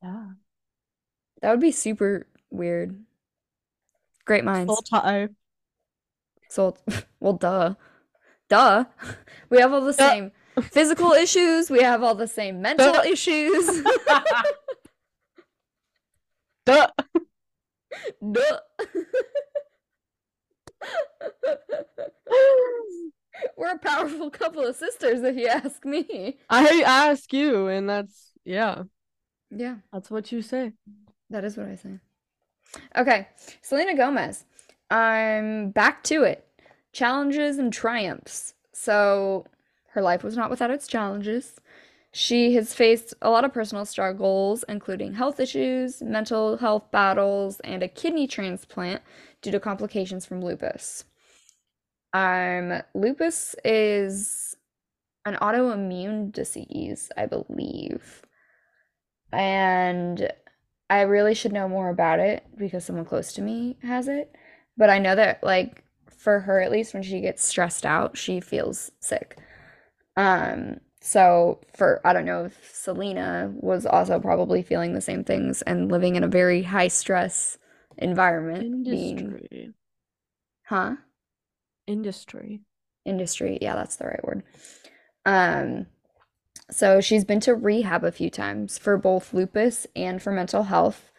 Yeah. 0.02 0.26
That 1.42 1.50
would 1.50 1.60
be 1.60 1.72
super 1.72 2.26
weird. 2.50 3.04
Great 4.24 4.44
minds. 4.44 4.68
Full 4.72 4.82
tie. 4.82 5.28
So, 6.48 6.76
well, 7.20 7.32
duh. 7.34 7.74
Duh. 8.48 8.84
We 9.50 9.58
have 9.60 9.72
all 9.72 9.80
the 9.80 9.94
Duh. 9.94 10.08
same 10.10 10.32
physical 10.60 11.12
issues. 11.12 11.70
We 11.70 11.82
have 11.82 12.02
all 12.02 12.14
the 12.14 12.28
same 12.28 12.60
mental 12.60 12.92
Duh. 12.92 13.02
issues. 13.06 13.66
Duh. 16.66 16.88
Duh. 18.32 18.58
We're 23.56 23.72
a 23.74 23.78
powerful 23.78 24.30
couple 24.30 24.66
of 24.66 24.76
sisters, 24.76 25.22
if 25.22 25.36
you 25.36 25.46
ask 25.48 25.84
me. 25.84 26.38
I 26.48 26.82
ask 26.84 27.32
you, 27.32 27.68
and 27.68 27.88
that's 27.88 28.32
yeah, 28.44 28.82
Yeah, 29.50 29.76
that's 29.92 30.10
what 30.10 30.32
you 30.32 30.42
say. 30.42 30.72
that 31.30 31.44
is 31.44 31.56
what 31.56 31.66
I 31.68 31.74
say. 31.76 31.98
Okay, 32.96 33.28
Selena 33.62 33.96
Gomez. 33.96 34.44
I'm 34.90 35.70
back 35.70 36.02
to 36.04 36.22
it. 36.22 36.46
Challenges 36.92 37.58
and 37.58 37.72
triumphs. 37.72 38.54
So, 38.72 39.46
her 39.90 40.02
life 40.02 40.22
was 40.22 40.36
not 40.36 40.50
without 40.50 40.70
its 40.70 40.86
challenges. 40.86 41.56
She 42.12 42.54
has 42.54 42.72
faced 42.74 43.12
a 43.20 43.30
lot 43.30 43.44
of 43.44 43.52
personal 43.52 43.84
struggles, 43.84 44.64
including 44.68 45.14
health 45.14 45.38
issues, 45.40 46.02
mental 46.02 46.56
health 46.56 46.90
battles, 46.90 47.60
and 47.60 47.82
a 47.82 47.88
kidney 47.88 48.26
transplant 48.26 49.02
due 49.42 49.50
to 49.50 49.60
complications 49.60 50.24
from 50.24 50.40
lupus. 50.42 51.04
Um, 52.12 52.82
lupus 52.94 53.54
is 53.64 54.56
an 55.24 55.36
autoimmune 55.36 56.32
disease, 56.32 57.10
I 57.16 57.26
believe. 57.26 58.22
And 59.32 60.32
I 60.88 61.02
really 61.02 61.34
should 61.34 61.52
know 61.52 61.68
more 61.68 61.90
about 61.90 62.18
it 62.18 62.44
because 62.56 62.84
someone 62.84 63.04
close 63.04 63.32
to 63.34 63.42
me 63.42 63.76
has 63.82 64.08
it. 64.08 64.34
But 64.76 64.90
I 64.90 64.98
know 64.98 65.14
that, 65.14 65.42
like, 65.42 65.84
for 66.06 66.40
her 66.40 66.60
at 66.60 66.70
least, 66.70 66.94
when 66.94 67.02
she 67.02 67.20
gets 67.20 67.44
stressed 67.44 67.84
out, 67.84 68.16
she 68.16 68.40
feels 68.40 68.90
sick. 69.00 69.38
Um, 70.16 70.80
so 71.00 71.60
for 71.76 72.00
I 72.04 72.12
don't 72.12 72.24
know 72.24 72.46
if 72.46 72.70
Selena 72.74 73.52
was 73.54 73.86
also 73.86 74.18
probably 74.18 74.62
feeling 74.62 74.94
the 74.94 75.00
same 75.00 75.24
things 75.24 75.62
and 75.62 75.92
living 75.92 76.16
in 76.16 76.24
a 76.24 76.28
very 76.28 76.62
high 76.62 76.88
stress 76.88 77.58
environment, 77.96 78.84
being, 78.84 79.18
Industry. 79.18 79.74
huh? 80.66 80.96
Industry. 81.88 82.60
Industry. 83.04 83.58
Yeah, 83.60 83.74
that's 83.74 83.96
the 83.96 84.04
right 84.04 84.22
word. 84.22 84.42
Um, 85.24 85.86
so 86.70 87.00
she's 87.00 87.24
been 87.24 87.40
to 87.40 87.54
rehab 87.54 88.04
a 88.04 88.12
few 88.12 88.28
times 88.30 88.76
for 88.76 88.98
both 88.98 89.32
lupus 89.32 89.86
and 89.96 90.22
for 90.22 90.30
mental 90.30 90.64
health, 90.64 91.10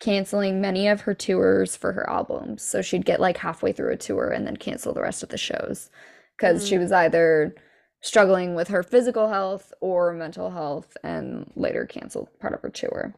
canceling 0.00 0.60
many 0.60 0.88
of 0.88 1.02
her 1.02 1.14
tours 1.14 1.76
for 1.76 1.92
her 1.92 2.08
albums. 2.10 2.62
So 2.62 2.82
she'd 2.82 3.06
get 3.06 3.20
like 3.20 3.38
halfway 3.38 3.72
through 3.72 3.92
a 3.92 3.96
tour 3.96 4.28
and 4.28 4.44
then 4.44 4.56
cancel 4.56 4.92
the 4.92 5.02
rest 5.02 5.22
of 5.22 5.28
the 5.28 5.38
shows 5.38 5.88
because 6.36 6.66
she 6.66 6.78
was 6.78 6.90
either 6.90 7.54
struggling 8.00 8.56
with 8.56 8.68
her 8.68 8.82
physical 8.82 9.28
health 9.28 9.72
or 9.80 10.12
mental 10.12 10.50
health 10.50 10.96
and 11.04 11.50
later 11.54 11.86
canceled 11.86 12.28
part 12.40 12.54
of 12.54 12.62
her 12.62 12.70
tour. 12.70 13.14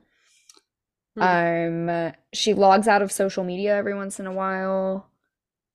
Um, 1.16 2.12
she 2.32 2.54
logs 2.54 2.88
out 2.88 3.02
of 3.02 3.10
social 3.10 3.44
media 3.44 3.74
every 3.74 3.94
once 3.94 4.20
in 4.20 4.26
a 4.26 4.32
while 4.32 5.10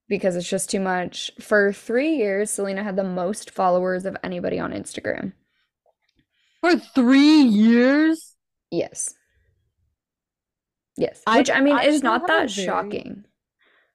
because 0.07 0.35
it's 0.35 0.49
just 0.49 0.69
too 0.69 0.79
much. 0.79 1.31
For 1.39 1.71
three 1.73 2.15
years, 2.15 2.51
Selena 2.51 2.83
had 2.83 2.95
the 2.95 3.03
most 3.03 3.51
followers 3.51 4.05
of 4.05 4.15
anybody 4.23 4.59
on 4.59 4.71
Instagram. 4.71 5.33
For 6.61 6.77
three 6.77 7.41
years. 7.41 8.35
Yes. 8.71 9.13
Yes. 10.97 11.21
I- 11.27 11.37
Which 11.39 11.49
I 11.51 11.59
mean 11.61 11.75
I 11.75 11.83
is 11.85 12.03
not 12.03 12.27
that 12.27 12.49
very- 12.51 12.65
shocking. 12.65 13.25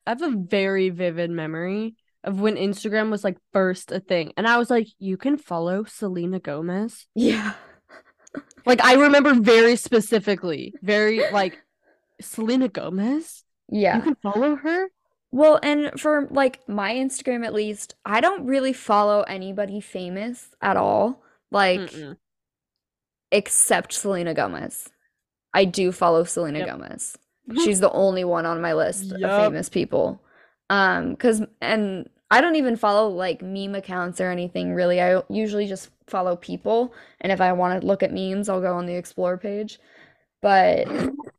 I 0.06 0.10
have 0.10 0.22
a 0.22 0.30
very 0.30 0.88
vivid 0.90 1.30
memory 1.30 1.96
of 2.24 2.40
when 2.40 2.56
Instagram 2.56 3.10
was 3.10 3.22
like 3.24 3.38
first 3.52 3.92
a 3.92 4.00
thing, 4.00 4.32
and 4.36 4.46
I 4.48 4.56
was 4.58 4.70
like, 4.70 4.88
"You 4.98 5.16
can 5.16 5.36
follow 5.38 5.84
Selena 5.84 6.40
Gomez." 6.40 7.06
Yeah. 7.14 7.54
Like 8.66 8.84
I 8.84 8.94
remember 8.94 9.34
very 9.34 9.74
specifically, 9.74 10.74
very 10.82 11.28
like 11.32 11.58
Selena 12.20 12.68
Gomez. 12.68 13.42
Yeah. 13.68 13.96
You 13.96 14.02
can 14.02 14.14
follow 14.16 14.54
her. 14.54 14.88
Well, 15.32 15.60
and 15.62 15.98
for 16.00 16.26
like 16.30 16.66
my 16.68 16.92
Instagram 16.94 17.46
at 17.46 17.54
least, 17.54 17.94
I 18.04 18.20
don't 18.20 18.46
really 18.46 18.72
follow 18.72 19.22
anybody 19.22 19.80
famous 19.80 20.48
at 20.60 20.76
all. 20.76 21.22
Like 21.50 21.80
Mm-mm. 21.80 22.16
except 23.32 23.92
Selena 23.92 24.34
Gomez. 24.34 24.88
I 25.54 25.64
do 25.64 25.92
follow 25.92 26.24
Selena 26.24 26.60
Yep. 26.60 26.68
Gomez. 26.68 27.18
She's 27.64 27.80
the 27.80 27.90
only 27.90 28.24
one 28.24 28.46
on 28.46 28.60
my 28.60 28.74
list 28.74 29.12
of 29.12 29.20
famous 29.20 29.68
people. 29.68 30.22
Um, 30.68 31.16
cause 31.16 31.42
and 31.60 32.08
I 32.30 32.40
don't 32.40 32.54
even 32.54 32.76
follow 32.76 33.08
like 33.08 33.42
meme 33.42 33.74
accounts 33.74 34.20
or 34.20 34.30
anything 34.30 34.72
really. 34.72 35.00
I 35.00 35.22
usually 35.28 35.66
just 35.66 35.90
follow 36.06 36.36
people, 36.36 36.94
and 37.20 37.32
if 37.32 37.40
I 37.40 37.52
want 37.52 37.80
to 37.80 37.86
look 37.86 38.02
at 38.04 38.12
memes, 38.12 38.48
I'll 38.48 38.60
go 38.60 38.74
on 38.74 38.86
the 38.86 38.94
explore 38.94 39.36
page. 39.36 39.80
But 40.42 40.86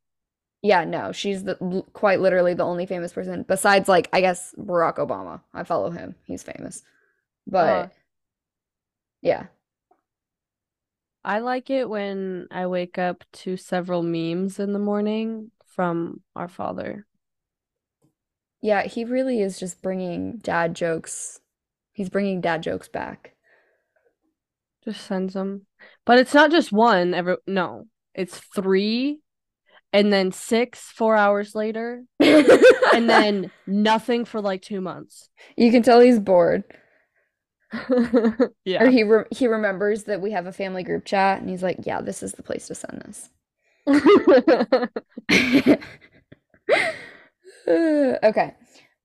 yeah, 0.62 0.84
no, 0.86 1.12
she's 1.12 1.43
the 1.43 1.58
l- 1.62 1.88
quite 1.93 2.19
literally 2.19 2.54
the 2.54 2.63
only 2.65 2.86
famous 2.86 3.13
person 3.13 3.43
besides 3.47 3.89
like 3.89 4.10
I 4.13 4.21
guess 4.21 4.54
Barack 4.58 4.97
Obama. 4.97 5.41
I 5.54 5.63
follow 5.63 5.89
him. 5.89 6.15
He's 6.26 6.43
famous. 6.43 6.84
But 7.47 7.86
Uh, 7.86 7.89
yeah. 9.21 9.47
I 11.24 11.39
like 11.39 11.69
it 11.69 11.89
when 11.89 12.47
I 12.52 12.67
wake 12.67 12.97
up 12.97 13.24
to 13.34 13.58
several 13.58 14.04
memes 14.04 14.60
in 14.60 14.74
the 14.74 14.80
morning 14.80 15.52
from 15.65 16.21
our 16.36 16.47
father. 16.47 17.06
Yeah, 18.62 18.84
he 18.84 19.04
really 19.04 19.41
is 19.41 19.60
just 19.60 19.82
bringing 19.82 20.38
dad 20.38 20.76
jokes. 20.76 21.41
He's 21.93 22.10
bringing 22.10 22.41
dad 22.41 22.63
jokes 22.63 22.88
back. 22.88 23.36
Just 24.84 25.06
sends 25.06 25.34
them, 25.34 25.67
but 26.06 26.17
it's 26.17 26.34
not 26.34 26.50
just 26.52 26.71
one. 26.71 27.13
Every 27.13 27.38
no, 27.45 27.88
it's 28.15 28.38
three, 28.38 29.21
and 29.93 30.12
then 30.12 30.32
six 30.32 30.80
four 30.80 31.15
hours 31.15 31.56
later, 31.56 32.04
and 32.19 33.10
then 33.10 33.51
nothing 33.67 34.25
for 34.25 34.41
like 34.41 34.62
two 34.62 34.82
months. 34.82 35.30
you 35.58 35.71
can 35.71 35.84
tell 35.84 35.99
he's 35.99 36.19
bored. 36.19 36.63
yeah. 38.65 38.84
Or 38.84 38.89
he 38.89 39.04
re 39.04 39.23
he 39.32 39.47
remembers 39.47 40.04
that 40.06 40.21
we 40.21 40.32
have 40.32 40.45
a 40.45 40.51
family 40.51 40.84
group 40.84 41.06
chat 41.06 41.39
and 41.39 41.49
he's 41.49 41.63
like, 41.63 41.77
"Yeah, 41.86 42.01
this 42.01 42.21
is 42.21 42.34
the 42.34 42.43
place 42.43 42.67
to 42.67 42.75
send 42.75 43.01
this." 43.06 43.30
Okay. 47.67 48.54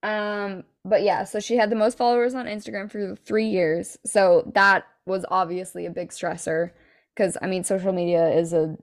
Um, 0.02 0.64
but 0.84 1.02
yeah, 1.02 1.24
so 1.24 1.40
she 1.40 1.56
had 1.56 1.70
the 1.70 1.76
most 1.76 1.98
followers 1.98 2.34
on 2.34 2.46
Instagram 2.46 2.90
for 2.90 3.16
three 3.16 3.48
years. 3.48 3.98
So 4.06 4.50
that 4.54 4.84
was 5.04 5.24
obviously 5.30 5.86
a 5.86 5.90
big 5.90 6.10
stressor 6.10 6.70
because 7.14 7.36
I 7.40 7.46
mean, 7.46 7.64
social 7.64 7.92
media 7.92 8.28
is 8.28 8.52
a 8.52 8.76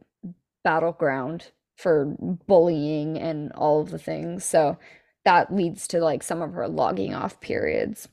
battleground 0.64 1.52
for 1.76 2.16
bullying 2.48 3.18
and 3.18 3.52
all 3.54 3.82
of 3.82 3.92
the 3.92 4.00
things. 4.00 4.46
So 4.46 4.78
that 5.26 5.54
leads 5.54 5.88
to 5.90 6.00
like 6.00 6.24
some 6.24 6.42
of 6.42 6.54
her 6.54 6.68
logging 6.68 7.14
off 7.14 7.40
periods. 7.40 8.08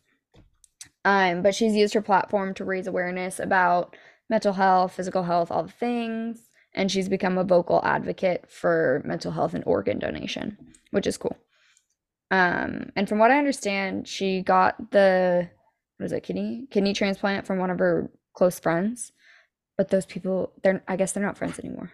Um, 1.05 1.43
but 1.43 1.55
she's 1.55 1.75
used 1.75 1.95
her 1.95 2.03
platform 2.03 2.55
to 2.55 2.65
raise 2.65 2.87
awareness 2.87 3.41
about 3.41 3.97
mental 4.29 4.53
health, 4.53 4.93
physical 4.93 5.25
health, 5.25 5.51
all 5.51 5.65
the 5.65 5.73
things, 5.73 6.51
and 6.75 6.91
she's 6.91 7.09
become 7.09 7.39
a 7.39 7.45
vocal 7.45 7.81
advocate 7.85 8.45
for 8.49 9.03
mental 9.05 9.33
health 9.33 9.55
and 9.55 9.65
organ 9.67 9.99
donation, 9.99 10.57
which 10.91 11.07
is 11.07 11.17
cool. 11.17 11.37
Um, 12.31 12.91
and 12.95 13.09
from 13.09 13.19
what 13.19 13.31
I 13.31 13.39
understand, 13.39 14.07
she 14.07 14.43
got 14.43 14.93
the 14.93 15.49
what 15.97 16.07
is 16.07 16.13
it, 16.13 16.23
kidney 16.23 16.67
kidney 16.71 16.93
transplant 16.93 17.47
from 17.47 17.59
one 17.59 17.71
of 17.71 17.79
her 17.79 18.11
close 18.35 18.61
friends. 18.61 19.13
But 19.77 19.89
those 19.89 20.07
people, 20.07 20.53
they're 20.63 20.83
I 20.87 20.97
guess 20.97 21.13
they're 21.13 21.25
not 21.25 21.39
friends 21.39 21.59
anymore, 21.59 21.91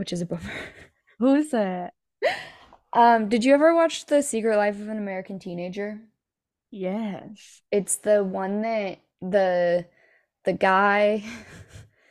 which 0.00 0.14
is 0.14 0.22
a 0.22 0.26
bummer. 0.26 0.50
Who 1.18 1.34
is 1.34 1.50
that? 1.50 1.92
Um, 2.94 3.28
did 3.28 3.44
you 3.44 3.52
ever 3.52 3.74
watch 3.74 4.06
The 4.06 4.22
Secret 4.22 4.56
Life 4.56 4.80
of 4.80 4.88
an 4.88 4.96
American 4.96 5.38
Teenager? 5.38 6.00
Yes. 6.70 7.60
It's 7.70 7.96
the 7.96 8.24
one 8.24 8.62
that 8.62 9.00
the 9.20 9.84
the 10.46 10.54
guy 10.54 11.22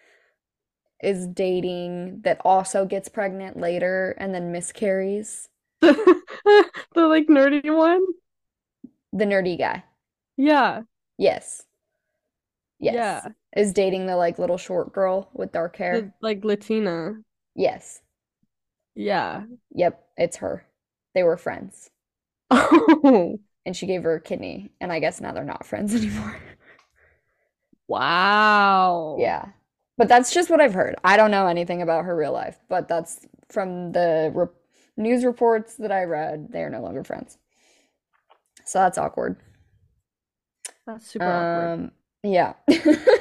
is 1.02 1.25
dating 1.25 2.21
that 2.25 2.39
also 2.45 2.86
gets 2.86 3.10
pregnant 3.10 3.58
later 3.58 4.15
and 4.19 4.36
then 4.36 4.52
miscarries. 4.52 5.49
the 5.82 6.69
like 6.95 7.25
nerdy 7.25 7.75
one? 7.75 8.06
The 9.13 9.25
nerdy 9.25 9.58
guy. 9.58 9.84
Yeah. 10.38 10.84
Yes. 11.17 11.63
Yes. 12.80 12.93
Yeah. 12.93 13.32
Is 13.58 13.73
dating 13.73 14.06
the 14.06 14.15
like 14.15 14.38
little 14.38 14.60
short 14.60 14.93
girl 14.93 15.32
with 15.34 15.52
dark 15.52 15.75
hair. 15.78 16.02
The, 16.02 16.13
like 16.21 16.45
Latina. 16.45 17.15
Yes. 17.55 18.01
Yeah. 18.95 19.43
Yep, 19.71 20.03
it's 20.17 20.38
her. 20.38 20.65
They 21.13 21.23
were 21.23 21.38
friends. 21.38 21.89
Oh. 22.51 23.39
And 23.65 23.75
she 23.75 23.85
gave 23.85 24.03
her 24.03 24.15
a 24.15 24.21
kidney, 24.21 24.71
and 24.81 24.91
I 24.91 24.99
guess 24.99 25.21
now 25.21 25.31
they're 25.31 25.43
not 25.43 25.65
friends 25.65 25.93
anymore. 25.95 26.38
Wow. 27.88 29.17
Yeah. 29.19 29.49
But 29.97 30.07
that's 30.07 30.33
just 30.33 30.49
what 30.49 30.62
I've 30.62 30.73
heard. 30.73 30.95
I 31.03 31.17
don't 31.17 31.31
know 31.31 31.47
anything 31.47 31.81
about 31.81 32.05
her 32.05 32.15
real 32.15 32.31
life, 32.31 32.57
but 32.69 32.88
that's 32.88 33.25
from 33.49 33.91
the 33.91 34.31
re 34.33 34.47
news 34.95 35.25
reports 35.25 35.75
that 35.75 35.91
I 35.91 36.03
read. 36.03 36.51
They 36.51 36.63
are 36.63 36.69
no 36.69 36.81
longer 36.81 37.03
friends. 37.03 37.38
So 38.65 38.79
that's 38.79 38.97
awkward. 38.97 39.38
That's 40.85 41.05
super 41.05 41.25
awkward. 41.25 41.73
Um, 41.73 41.91
yeah. 42.23 42.53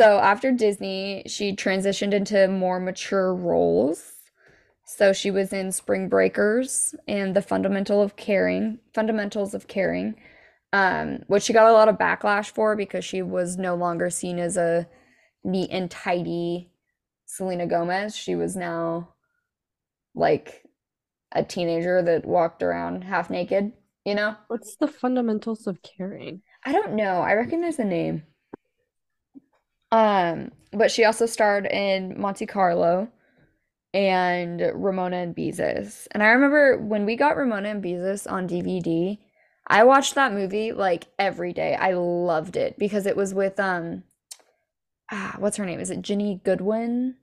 So 0.00 0.18
after 0.18 0.50
Disney, 0.50 1.24
she 1.26 1.54
transitioned 1.54 2.14
into 2.14 2.48
more 2.48 2.80
mature 2.80 3.34
roles. 3.34 4.14
So 4.86 5.12
she 5.12 5.30
was 5.30 5.52
in 5.52 5.72
Spring 5.72 6.08
Breakers 6.08 6.94
and 7.06 7.36
The 7.36 7.42
Fundamental 7.42 8.00
of 8.00 8.16
Caring, 8.16 8.78
Fundamentals 8.94 9.52
of 9.52 9.68
Caring, 9.68 10.14
um, 10.72 11.18
which 11.26 11.42
she 11.42 11.52
got 11.52 11.68
a 11.68 11.74
lot 11.74 11.90
of 11.90 11.98
backlash 11.98 12.50
for 12.50 12.76
because 12.76 13.04
she 13.04 13.20
was 13.20 13.58
no 13.58 13.74
longer 13.74 14.08
seen 14.08 14.38
as 14.38 14.56
a 14.56 14.88
neat 15.44 15.68
and 15.70 15.90
tidy 15.90 16.70
Selena 17.26 17.66
Gomez. 17.66 18.16
She 18.16 18.34
was 18.34 18.56
now 18.56 19.10
like 20.14 20.64
a 21.32 21.44
teenager 21.44 22.00
that 22.00 22.24
walked 22.24 22.62
around 22.62 23.04
half 23.04 23.28
naked, 23.28 23.74
you 24.06 24.14
know? 24.14 24.34
What's 24.48 24.76
the 24.76 24.88
fundamentals 24.88 25.66
of 25.66 25.82
caring? 25.82 26.40
I 26.64 26.72
don't 26.72 26.94
know. 26.94 27.20
I 27.20 27.34
recognize 27.34 27.76
the 27.76 27.84
name. 27.84 28.22
Um, 29.92 30.52
but 30.72 30.90
she 30.90 31.04
also 31.04 31.26
starred 31.26 31.66
in 31.66 32.20
Monte 32.20 32.46
Carlo 32.46 33.08
and 33.94 34.60
Ramona 34.74 35.18
and 35.18 35.34
Beezus. 35.36 36.06
And 36.12 36.22
I 36.22 36.28
remember 36.28 36.78
when 36.78 37.06
we 37.06 37.16
got 37.16 37.36
Ramona 37.36 37.70
and 37.70 37.82
Beezus 37.84 38.30
on 38.30 38.46
DVD, 38.48 39.18
I 39.66 39.84
watched 39.84 40.14
that 40.16 40.32
movie 40.32 40.72
like 40.72 41.08
every 41.18 41.52
day. 41.52 41.74
I 41.76 41.94
loved 41.94 42.56
it 42.56 42.78
because 42.78 43.06
it 43.06 43.16
was 43.16 43.34
with 43.34 43.58
um 43.60 44.04
ah, 45.12 45.36
what's 45.38 45.56
her 45.56 45.66
name? 45.66 45.80
Is 45.80 45.90
it 45.90 46.02
Ginny 46.02 46.40
Goodwin? 46.44 47.16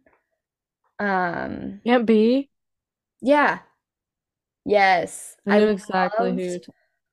Um, 1.00 1.82
Can't 1.86 2.06
be. 2.06 2.50
yeah. 3.22 3.60
Yes. 4.66 5.36
I 5.48 5.52
I 5.52 5.60
knew 5.60 5.68
exactly 5.70 6.34
who. 6.34 6.60
loved 6.60 6.68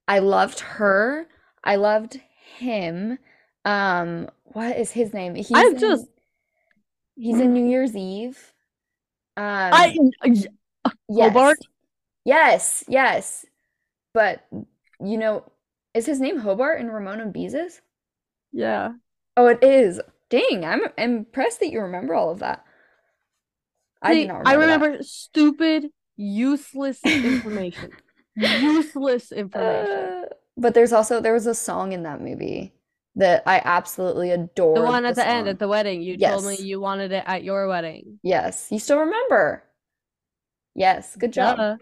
I 0.08 0.18
loved 0.20 0.60
her. 0.60 1.28
I 1.64 1.76
loved 1.76 2.20
him. 2.58 3.18
Um, 3.64 4.28
what 4.44 4.76
is 4.76 4.90
his 4.90 5.12
name? 5.12 5.34
He's 5.34 5.50
I've 5.52 5.74
in, 5.74 5.78
just- 5.78 6.06
he's 7.16 7.40
in 7.40 7.52
New 7.52 7.66
Year's 7.66 7.96
Eve. 7.96 8.52
Um, 9.36 9.44
I. 9.72 9.96
yes. 10.24 10.46
Hobart? 11.10 11.58
Yes, 12.24 12.84
yes. 12.88 13.44
But 14.12 14.46
you 15.00 15.18
know, 15.18 15.44
is 15.92 16.06
his 16.06 16.20
name 16.20 16.38
Hobart 16.38 16.80
in 16.80 16.90
Ramona 16.90 17.24
and 17.24 17.34
Beezus? 17.34 17.80
Yeah. 18.52 18.92
Oh, 19.36 19.46
it 19.48 19.62
is. 19.64 20.00
Dang, 20.30 20.64
I'm 20.64 20.82
impressed 20.96 21.60
that 21.60 21.70
you 21.70 21.80
remember 21.80 22.14
all 22.14 22.30
of 22.30 22.38
that. 22.40 22.64
I 24.02 24.12
See, 24.12 24.20
did 24.20 24.28
not 24.28 24.46
I 24.46 24.54
remember 24.54 24.96
that. 24.98 25.04
stupid, 25.04 25.90
useless 26.16 27.00
information. 27.04 27.90
useless 28.36 29.32
information. 29.32 29.92
Uh, 29.92 30.22
but 30.56 30.74
there's 30.74 30.92
also 30.92 31.20
there 31.20 31.32
was 31.32 31.46
a 31.46 31.54
song 31.54 31.92
in 31.92 32.04
that 32.04 32.20
movie 32.20 32.72
that 33.16 33.42
I 33.46 33.60
absolutely 33.64 34.30
adore. 34.30 34.74
the 34.74 34.82
one 34.82 35.04
at 35.04 35.14
the 35.14 35.22
the 35.22 35.28
end 35.28 35.48
at 35.48 35.58
the 35.58 35.68
wedding. 35.68 36.02
You 36.02 36.16
told 36.16 36.44
me 36.44 36.56
you 36.56 36.80
wanted 36.80 37.12
it 37.12 37.24
at 37.26 37.44
your 37.44 37.68
wedding. 37.68 38.18
Yes, 38.22 38.68
you 38.70 38.78
still 38.78 38.98
remember. 38.98 39.62
Yes, 40.74 41.16
good 41.16 41.32
job. 41.32 41.56
Duh. 41.56 41.76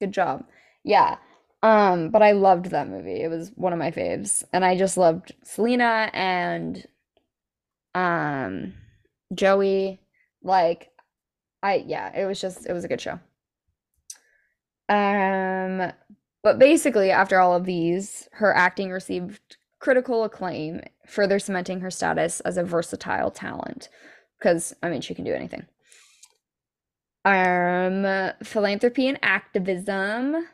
Good 0.00 0.12
job. 0.12 0.44
Yeah. 0.84 1.16
Um, 1.62 2.10
but 2.10 2.22
I 2.22 2.32
loved 2.32 2.66
that 2.66 2.88
movie. 2.88 3.22
It 3.22 3.28
was 3.28 3.50
one 3.56 3.72
of 3.72 3.78
my 3.78 3.90
faves. 3.90 4.44
And 4.52 4.64
I 4.64 4.76
just 4.76 4.96
loved 4.96 5.34
Selena 5.42 6.10
and 6.12 6.86
um 7.94 8.74
Joey. 9.34 10.00
Like 10.42 10.90
I 11.62 11.84
yeah, 11.86 12.16
it 12.16 12.26
was 12.26 12.40
just 12.40 12.66
it 12.66 12.72
was 12.72 12.84
a 12.84 12.88
good 12.88 13.00
show. 13.00 13.18
Um, 14.88 15.92
but 16.44 16.60
basically 16.60 17.10
after 17.10 17.40
all 17.40 17.56
of 17.56 17.64
these, 17.64 18.28
her 18.32 18.54
acting 18.54 18.90
received 18.90 19.56
critical 19.78 20.24
acclaim, 20.24 20.80
further 21.06 21.38
cementing 21.38 21.80
her 21.80 21.90
status 21.90 22.40
as 22.40 22.56
a 22.56 22.64
versatile 22.64 23.30
talent. 23.30 23.88
Because 24.38 24.74
I 24.82 24.88
mean, 24.88 25.00
she 25.00 25.14
can 25.14 25.24
do 25.24 25.32
anything. 25.32 25.66
Um, 27.24 28.32
philanthropy 28.44 29.08
and 29.08 29.18
activism. 29.22 30.46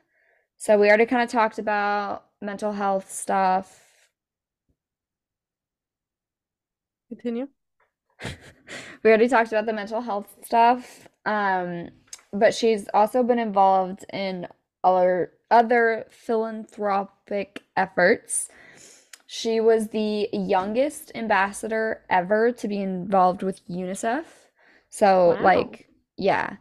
So 0.57 0.79
we 0.79 0.89
already 0.89 1.07
kind 1.07 1.23
of 1.23 1.29
talked 1.29 1.59
about 1.59 2.25
mental 2.41 2.73
health 2.73 3.11
stuff. 3.11 3.83
Continue. 7.09 7.49
We 9.03 9.11
already 9.11 9.29
talked 9.29 9.51
about 9.51 9.67
the 9.67 9.73
mental 9.73 10.01
health 10.01 10.37
stuff. 10.45 11.09
Um, 11.27 11.91
but 12.33 12.55
she's 12.55 12.89
also 12.95 13.23
been 13.23 13.39
involved 13.39 14.05
in 14.13 14.47
other 14.85 15.33
other 15.51 16.07
philanthropic 16.11 17.63
efforts. 17.77 18.49
She 19.35 19.61
was 19.61 19.89
the 19.89 20.29
youngest 20.33 21.11
ambassador 21.15 22.05
ever 22.11 22.53
to 22.53 22.69
be 22.69 22.81
involved 22.83 23.43
with 23.43 23.67
UNICEF. 23.67 24.27
So 24.91 25.39
Wow. 25.39 25.41
like 25.41 25.89
yeah. 26.19 26.59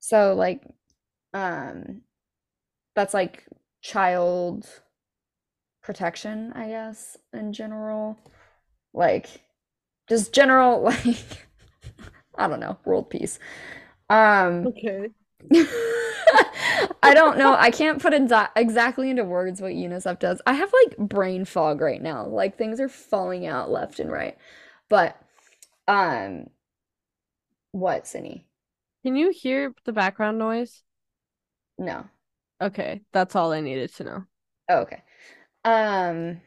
So 0.00 0.34
like 0.34 0.62
um 1.34 2.02
that's 2.96 3.14
like 3.14 3.46
child 3.82 4.66
protection, 5.82 6.52
I 6.54 6.68
guess, 6.68 7.16
in 7.32 7.52
general. 7.52 8.18
Like 8.94 9.42
just 10.08 10.34
general 10.34 10.82
like 11.06 11.48
I 12.36 12.48
don't 12.48 12.60
know, 12.60 12.78
world 12.84 13.10
peace. 13.10 13.38
Um 14.10 14.70
Okay. 14.70 15.12
I 17.02 17.12
don't 17.14 17.38
know. 17.38 17.54
I 17.54 17.70
can't 17.70 18.00
put 18.00 18.12
exa 18.12 18.48
exactly 18.56 19.10
into 19.10 19.24
words 19.24 19.60
what 19.60 19.72
UNICEF 19.72 20.18
does. 20.18 20.40
I 20.46 20.54
have 20.54 20.72
like 20.84 20.96
brain 20.96 21.44
fog 21.44 21.80
right 21.80 22.02
now. 22.02 22.26
Like 22.26 22.56
things 22.56 22.80
are 22.80 22.88
falling 22.88 23.46
out 23.46 23.70
left 23.70 24.00
and 24.00 24.10
right. 24.10 24.36
But 24.88 25.16
um 25.88 26.48
what, 27.72 28.06
Sydney? 28.06 28.46
Can 29.02 29.16
you 29.16 29.30
hear 29.30 29.74
the 29.84 29.92
background 29.92 30.38
noise? 30.38 30.82
No. 31.78 32.08
Okay, 32.60 33.02
that's 33.12 33.36
all 33.36 33.52
I 33.52 33.60
needed 33.60 33.92
to 33.96 34.04
know. 34.04 34.24
Oh, 34.68 34.78
okay. 34.78 35.02
Um 35.64 36.40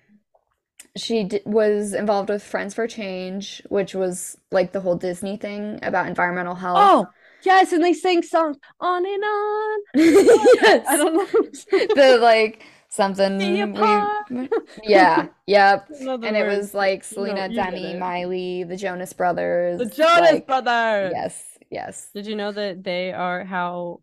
she 0.95 1.23
d 1.23 1.41
was 1.45 1.93
involved 1.93 2.29
with 2.29 2.43
Friends 2.43 2.73
for 2.73 2.87
Change, 2.87 3.61
which 3.69 3.93
was 3.93 4.37
like 4.51 4.71
the 4.71 4.81
whole 4.81 4.95
Disney 4.95 5.37
thing 5.37 5.79
about 5.83 6.07
environmental 6.07 6.55
health. 6.55 6.79
Oh, 6.79 7.07
yes, 7.43 7.71
and 7.73 7.83
they 7.83 7.93
sing 7.93 8.21
songs 8.23 8.57
on 8.79 9.05
and 9.05 9.23
on. 9.23 9.79
yes. 9.95 10.85
I 10.87 10.97
don't 10.97 11.13
know. 11.15 11.25
the 11.95 12.17
like 12.21 12.63
something 12.89 13.37
we 13.37 14.47
yeah 14.83 15.27
yep 15.45 15.87
and 15.99 16.35
it 16.37 16.47
was 16.47 16.73
like 16.73 17.03
Selena 17.03 17.49
get 17.49 17.71
Demi. 17.71 17.95
Miley 17.95 18.63
the 18.63 18.77
Jonas 18.77 19.11
Brothers 19.13 19.77
The 19.79 19.85
Jonas 19.87 20.31
like, 20.31 20.47
Brothers. 20.47 21.11
yes 21.13 21.43
yes 21.69 22.09
Did 22.15 22.25
you 22.27 22.35
know 22.35 22.51
that 22.53 22.83
they 22.83 23.11
are 23.11 23.43
how 23.43 24.01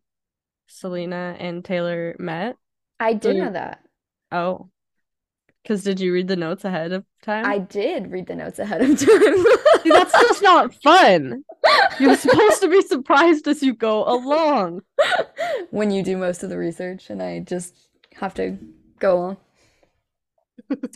Selena 0.67 1.35
and 1.39 1.65
Taylor 1.65 2.15
met? 2.19 2.57
I 3.01 3.15
did 3.15 3.37
you- 3.37 3.45
know 3.45 3.53
that 3.53 3.81
Oh, 4.31 4.69
because 5.65 5.83
did 5.83 5.99
you 5.99 6.13
read 6.13 6.29
the 6.29 6.37
notes 6.37 6.65
ahead 6.65 6.93
of 6.93 7.05
time? 7.23 7.45
I 7.45 7.59
did 7.59 8.13
read 8.13 8.27
the 8.29 8.37
notes 8.37 8.61
ahead 8.61 8.83
of 8.83 8.99
time 8.99 9.45
that's 9.85 10.13
just 10.21 10.43
not 10.43 10.73
fun. 10.83 11.43
You're 11.99 12.17
supposed 12.17 12.61
to 12.61 12.69
be 12.69 12.83
surprised 12.83 13.49
as 13.49 13.63
you 13.63 13.75
go 13.75 14.05
along. 14.05 14.83
when 15.71 15.91
you 15.91 16.03
do 16.03 16.17
most 16.17 16.43
of 16.43 16.51
the 16.51 16.59
research 16.59 17.11
and 17.11 17.23
I 17.23 17.41
just 17.41 17.75
have 18.15 18.35
to 18.35 18.57
go 19.01 19.17
along 19.17 19.37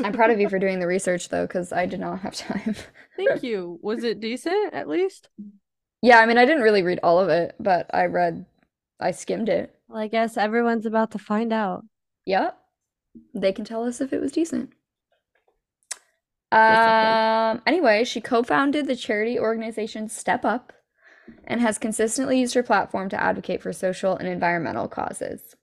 I'm 0.04 0.12
proud 0.12 0.30
of 0.30 0.40
you 0.40 0.48
for 0.48 0.58
doing 0.58 0.80
the 0.80 0.86
research 0.86 1.28
though, 1.28 1.46
because 1.46 1.72
I 1.72 1.86
did 1.86 2.00
not 2.00 2.20
have 2.20 2.34
time. 2.34 2.74
Thank 3.16 3.42
you. 3.42 3.78
Was 3.82 4.04
it 4.04 4.20
decent 4.20 4.74
at 4.74 4.88
least? 4.88 5.28
Yeah, 6.02 6.18
I 6.18 6.26
mean, 6.26 6.38
I 6.38 6.44
didn't 6.44 6.62
really 6.62 6.82
read 6.82 7.00
all 7.02 7.18
of 7.18 7.28
it, 7.28 7.54
but 7.58 7.90
I 7.92 8.06
read, 8.06 8.46
I 9.00 9.10
skimmed 9.10 9.48
it. 9.48 9.74
Well, 9.88 9.98
I 10.00 10.08
guess 10.08 10.36
everyone's 10.36 10.86
about 10.86 11.10
to 11.12 11.18
find 11.18 11.52
out. 11.52 11.84
Yep. 12.26 12.56
They 13.34 13.52
can 13.52 13.64
tell 13.64 13.84
us 13.84 14.00
if 14.00 14.12
it 14.12 14.20
was 14.20 14.32
decent. 14.32 14.72
Um, 16.50 17.60
anyway, 17.66 18.04
she 18.04 18.20
co-founded 18.20 18.86
the 18.86 18.96
charity 18.96 19.38
organization 19.38 20.08
Step 20.08 20.44
Up 20.44 20.72
and 21.44 21.60
has 21.60 21.78
consistently 21.78 22.40
used 22.40 22.54
her 22.54 22.62
platform 22.62 23.08
to 23.10 23.22
advocate 23.22 23.62
for 23.62 23.72
social 23.72 24.16
and 24.16 24.26
environmental 24.26 24.88
causes. 24.88 25.54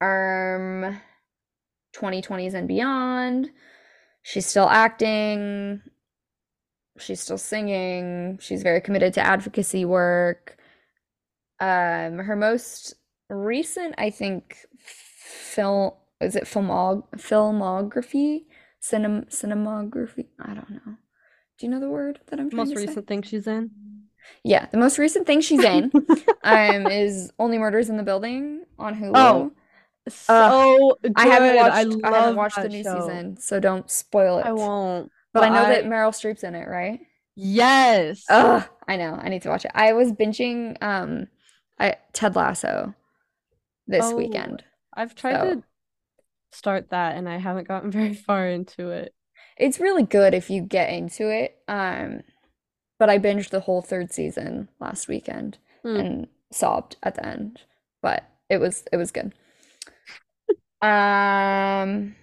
Um, 0.00 1.00
2020s 1.94 2.54
and 2.54 2.66
beyond. 2.66 3.50
She's 4.22 4.46
still 4.46 4.68
acting. 4.68 5.80
She's 6.98 7.20
still 7.20 7.38
singing. 7.38 8.38
She's 8.40 8.62
very 8.62 8.80
committed 8.80 9.14
to 9.14 9.20
advocacy 9.26 9.84
work. 9.84 10.58
Um, 11.60 12.18
her 12.18 12.36
most 12.36 12.94
recent, 13.28 13.94
I 13.98 14.10
think, 14.10 14.66
film 15.54 15.92
is 16.20 16.36
it 16.36 16.44
filmog 16.44 17.04
filmography, 17.16 18.44
cinem 18.82 19.28
cinematography. 19.30 20.26
I 20.40 20.54
don't 20.54 20.70
know. 20.70 20.96
Do 21.58 21.66
you 21.66 21.68
know 21.68 21.80
the 21.80 21.90
word 21.90 22.20
that 22.28 22.40
I'm 22.40 22.50
trying 22.50 22.68
Most 22.68 22.76
recent 22.76 23.06
thing 23.06 23.22
she's 23.22 23.46
in. 23.46 23.70
Yeah, 24.44 24.66
the 24.70 24.78
most 24.78 24.98
recent 24.98 25.26
thing 25.26 25.40
she's 25.40 25.64
in 25.64 25.90
um 26.44 26.86
is 26.86 27.32
Only 27.38 27.58
Murders 27.58 27.90
in 27.90 27.96
the 27.96 28.02
Building 28.02 28.64
on 28.78 28.94
Hulu. 28.94 29.12
Oh, 29.14 29.52
So 30.08 30.98
good. 31.02 31.12
I 31.16 31.26
haven't 31.26 31.56
watched 31.56 31.74
I, 32.04 32.08
I, 32.08 32.18
haven't 32.20 32.36
watched 32.36 32.56
the 32.56 32.68
new 32.68 32.82
show. 32.82 33.00
season, 33.00 33.36
so 33.36 33.60
don't 33.60 33.90
spoil 33.90 34.38
it. 34.38 34.46
I 34.46 34.52
won't. 34.52 35.10
But 35.32 35.44
I 35.44 35.48
know 35.48 35.66
that 35.66 35.84
Meryl 35.84 36.10
Streep's 36.12 36.44
in 36.44 36.54
it, 36.54 36.68
right? 36.68 37.00
Yes. 37.34 38.24
Ugh, 38.28 38.62
I 38.86 38.96
know. 38.96 39.18
I 39.20 39.28
need 39.28 39.42
to 39.42 39.48
watch 39.48 39.64
it. 39.64 39.70
I 39.74 39.92
was 39.92 40.12
binging 40.12 40.76
um 40.82 41.28
I 41.78 41.96
Ted 42.12 42.36
Lasso 42.36 42.94
this 43.86 44.04
Oh, 44.04 44.16
weekend. 44.16 44.64
I've 44.94 45.14
tried 45.14 45.34
so- 45.36 45.54
to 45.56 45.62
start 46.52 46.90
that 46.90 47.16
and 47.16 47.28
I 47.28 47.38
haven't 47.38 47.68
gotten 47.68 47.90
very 48.00 48.14
far 48.14 48.48
into 48.48 48.90
it. 48.90 49.14
It's 49.58 49.80
really 49.80 50.02
good 50.04 50.34
if 50.34 50.50
you 50.50 50.62
get 50.62 50.90
into 50.90 51.30
it. 51.30 51.56
Um, 51.68 52.22
but 52.98 53.10
I 53.10 53.18
binged 53.18 53.50
the 53.50 53.60
whole 53.60 53.82
third 53.82 54.12
season 54.12 54.68
last 54.80 55.08
weekend 55.08 55.58
Hmm. 55.82 55.96
and 55.96 56.28
sobbed 56.52 56.96
at 57.02 57.16
the 57.16 57.26
end. 57.26 57.60
But 58.02 58.24
it 58.48 58.58
was 58.58 58.84
it 58.92 58.96
was 58.96 59.10
good. 59.10 59.32
Um, 60.82 62.16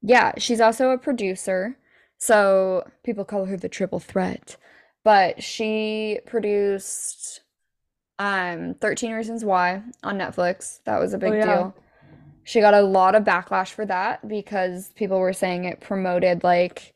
yeah, 0.00 0.32
she's 0.38 0.60
also 0.60 0.90
a 0.90 0.98
producer. 0.98 1.76
So 2.18 2.84
people 3.04 3.24
call 3.24 3.44
her 3.46 3.56
the 3.56 3.68
triple 3.68 4.00
threat. 4.00 4.56
But 5.04 5.42
she 5.42 6.20
produced 6.26 7.40
um 8.22 8.74
13 8.80 9.12
Reasons 9.12 9.44
Why 9.44 9.82
on 10.04 10.16
Netflix. 10.18 10.78
That 10.84 11.00
was 11.00 11.12
a 11.12 11.18
big 11.18 11.34
yeah. 11.34 11.44
deal. 11.44 11.76
She 12.44 12.60
got 12.60 12.74
a 12.74 12.82
lot 12.82 13.14
of 13.16 13.24
backlash 13.24 13.72
for 13.72 13.84
that 13.86 14.26
because 14.28 14.90
people 14.90 15.18
were 15.18 15.32
saying 15.32 15.64
it 15.64 15.80
promoted 15.80 16.44
like 16.44 16.94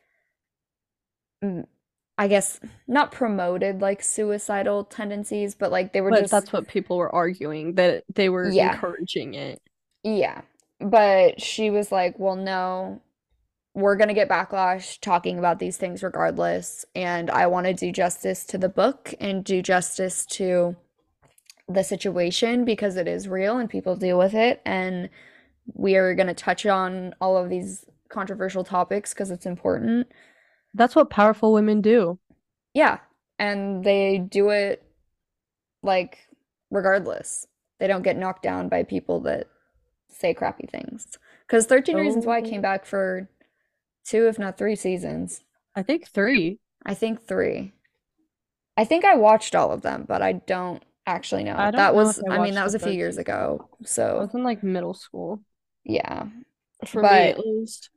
I 2.18 2.28
guess 2.28 2.60
not 2.88 3.12
promoted 3.12 3.80
like 3.80 4.02
suicidal 4.02 4.84
tendencies, 4.84 5.54
but 5.54 5.70
like 5.70 5.92
they 5.92 6.00
were 6.00 6.10
But 6.10 6.20
just 6.20 6.30
that's 6.30 6.52
what 6.52 6.68
people 6.68 6.96
were 6.96 7.14
arguing 7.14 7.74
that 7.74 8.04
they 8.14 8.28
were 8.28 8.48
Yeah. 8.48 8.72
encouraging 8.74 9.34
it. 9.34 9.60
Yeah. 10.02 10.42
But 10.80 11.40
she 11.40 11.70
was 11.70 11.90
like, 11.90 12.18
well, 12.18 12.36
no, 12.36 13.00
we're 13.74 13.96
going 13.96 14.08
to 14.08 14.14
get 14.14 14.28
backlash 14.28 15.00
talking 15.00 15.38
about 15.38 15.58
these 15.58 15.76
things 15.76 16.02
regardless. 16.02 16.84
And 16.94 17.30
I 17.30 17.46
want 17.46 17.66
to 17.66 17.74
do 17.74 17.92
justice 17.92 18.44
to 18.46 18.58
the 18.58 18.68
book 18.68 19.14
and 19.20 19.44
do 19.44 19.62
justice 19.62 20.26
to 20.26 20.76
the 21.68 21.82
situation 21.82 22.64
because 22.64 22.96
it 22.96 23.08
is 23.08 23.28
real 23.28 23.58
and 23.58 23.68
people 23.68 23.96
deal 23.96 24.18
with 24.18 24.34
it. 24.34 24.62
And 24.64 25.08
we 25.74 25.96
are 25.96 26.14
going 26.14 26.28
to 26.28 26.34
touch 26.34 26.64
on 26.66 27.14
all 27.20 27.36
of 27.36 27.50
these 27.50 27.84
controversial 28.08 28.62
topics 28.64 29.12
because 29.12 29.30
it's 29.30 29.46
important. 29.46 30.06
That's 30.74 30.94
what 30.94 31.10
powerful 31.10 31.52
women 31.52 31.80
do. 31.80 32.18
Yeah. 32.72 32.98
And 33.38 33.82
they 33.82 34.18
do 34.18 34.50
it 34.50 34.82
like 35.82 36.18
regardless. 36.70 37.46
They 37.78 37.86
don't 37.86 38.02
get 38.02 38.16
knocked 38.16 38.42
down 38.42 38.68
by 38.68 38.84
people 38.84 39.20
that 39.22 39.48
say 40.08 40.32
crappy 40.34 40.66
things. 40.70 41.18
Because 41.46 41.66
13 41.66 41.96
Reasons 41.96 42.26
Why 42.26 42.40
came 42.42 42.60
Oh. 42.60 42.62
back 42.62 42.84
for 42.84 43.28
two, 44.04 44.26
if 44.28 44.38
not 44.38 44.56
three 44.56 44.76
seasons. 44.76 45.42
I 45.74 45.82
think 45.82 46.06
three. 46.08 46.60
I 46.84 46.94
think 46.94 47.26
three. 47.26 47.72
I 48.76 48.84
think 48.84 49.04
I 49.04 49.16
watched 49.16 49.54
all 49.54 49.72
of 49.72 49.82
them, 49.82 50.04
but 50.06 50.22
I 50.22 50.32
don't 50.32 50.82
actually 51.06 51.44
know. 51.44 51.54
I 51.56 51.70
That 51.70 51.94
was 51.94 52.22
I, 52.28 52.36
I 52.36 52.38
mean 52.38 52.54
that 52.54 52.64
was 52.64 52.74
a 52.74 52.78
few 52.78 52.92
years 52.92 53.18
ago. 53.18 53.68
I 53.80 53.86
So, 53.88 54.20
was 54.20 54.34
in 54.34 54.42
like 54.42 54.62
middle 54.62 54.94
school. 54.94 55.42
yeah. 55.84 56.26
For 56.84 57.02
me 57.02 57.28
at 57.28 57.38
least. 57.38 57.90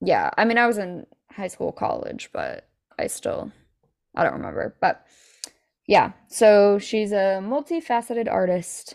Yeah. 0.00 0.30
I 0.36 0.44
mean, 0.44 0.58
I 0.58 0.66
was 0.66 0.78
in 0.78 1.06
high 1.30 1.48
school, 1.48 1.72
college, 1.72 2.30
but 2.32 2.68
I 2.98 3.06
still, 3.06 3.52
I 4.16 4.24
don't 4.24 4.34
remember. 4.34 4.76
But 4.80 5.06
yeah, 5.86 6.12
so 6.28 6.78
she's 6.78 7.12
a 7.12 7.40
multifaceted 7.42 8.30
artist 8.30 8.94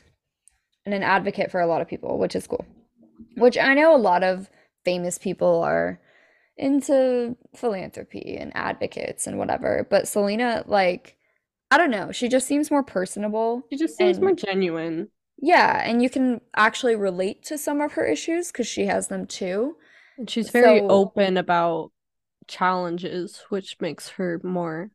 and 0.86 0.96
an 0.96 1.04
advocate 1.04 1.52
for 1.52 1.62
a 1.62 1.68
lot 1.68 1.82
of 1.82 1.88
people, 1.88 2.18
which 2.20 2.36
is 2.36 2.48
cool. 2.48 2.66
Which 3.38 3.58
I 3.58 3.74
know 3.74 3.96
a 3.96 3.98
lot 3.98 4.24
of 4.24 4.50
famous 4.86 5.18
people 5.18 5.64
are 5.64 6.00
into 6.58 7.38
philanthropy 7.56 8.38
and 8.40 8.52
advocates 8.56 9.28
and 9.28 9.38
whatever, 9.38 9.88
but 9.90 10.08
Selena, 10.08 10.64
like, 10.68 11.18
I 11.74 11.78
don't 11.78 11.90
know, 11.90 12.12
she 12.12 12.30
just 12.30 12.48
seems 12.48 12.70
more 12.70 12.84
personable. 12.84 13.64
She 13.72 13.78
just 13.78 13.98
seems 13.98 14.20
more 14.20 14.34
genuine. 14.36 15.10
Yeah, 15.42 15.82
and 15.84 16.04
you 16.04 16.10
can 16.10 16.40
actually 16.56 16.96
relate 16.96 17.44
to 17.46 17.58
some 17.58 17.82
of 17.82 17.94
her 17.94 18.06
issues 18.06 18.52
because 18.52 18.68
she 18.68 18.86
has 18.86 19.08
them 19.08 19.26
too. 19.26 19.76
And 20.18 20.30
she's 20.30 20.52
very 20.52 20.80
So- 20.80 20.90
open 20.90 21.36
about 21.36 21.92
challenges, 22.48 23.44
which 23.50 23.78
makes 23.82 24.10
her 24.10 24.40
more 24.44 24.92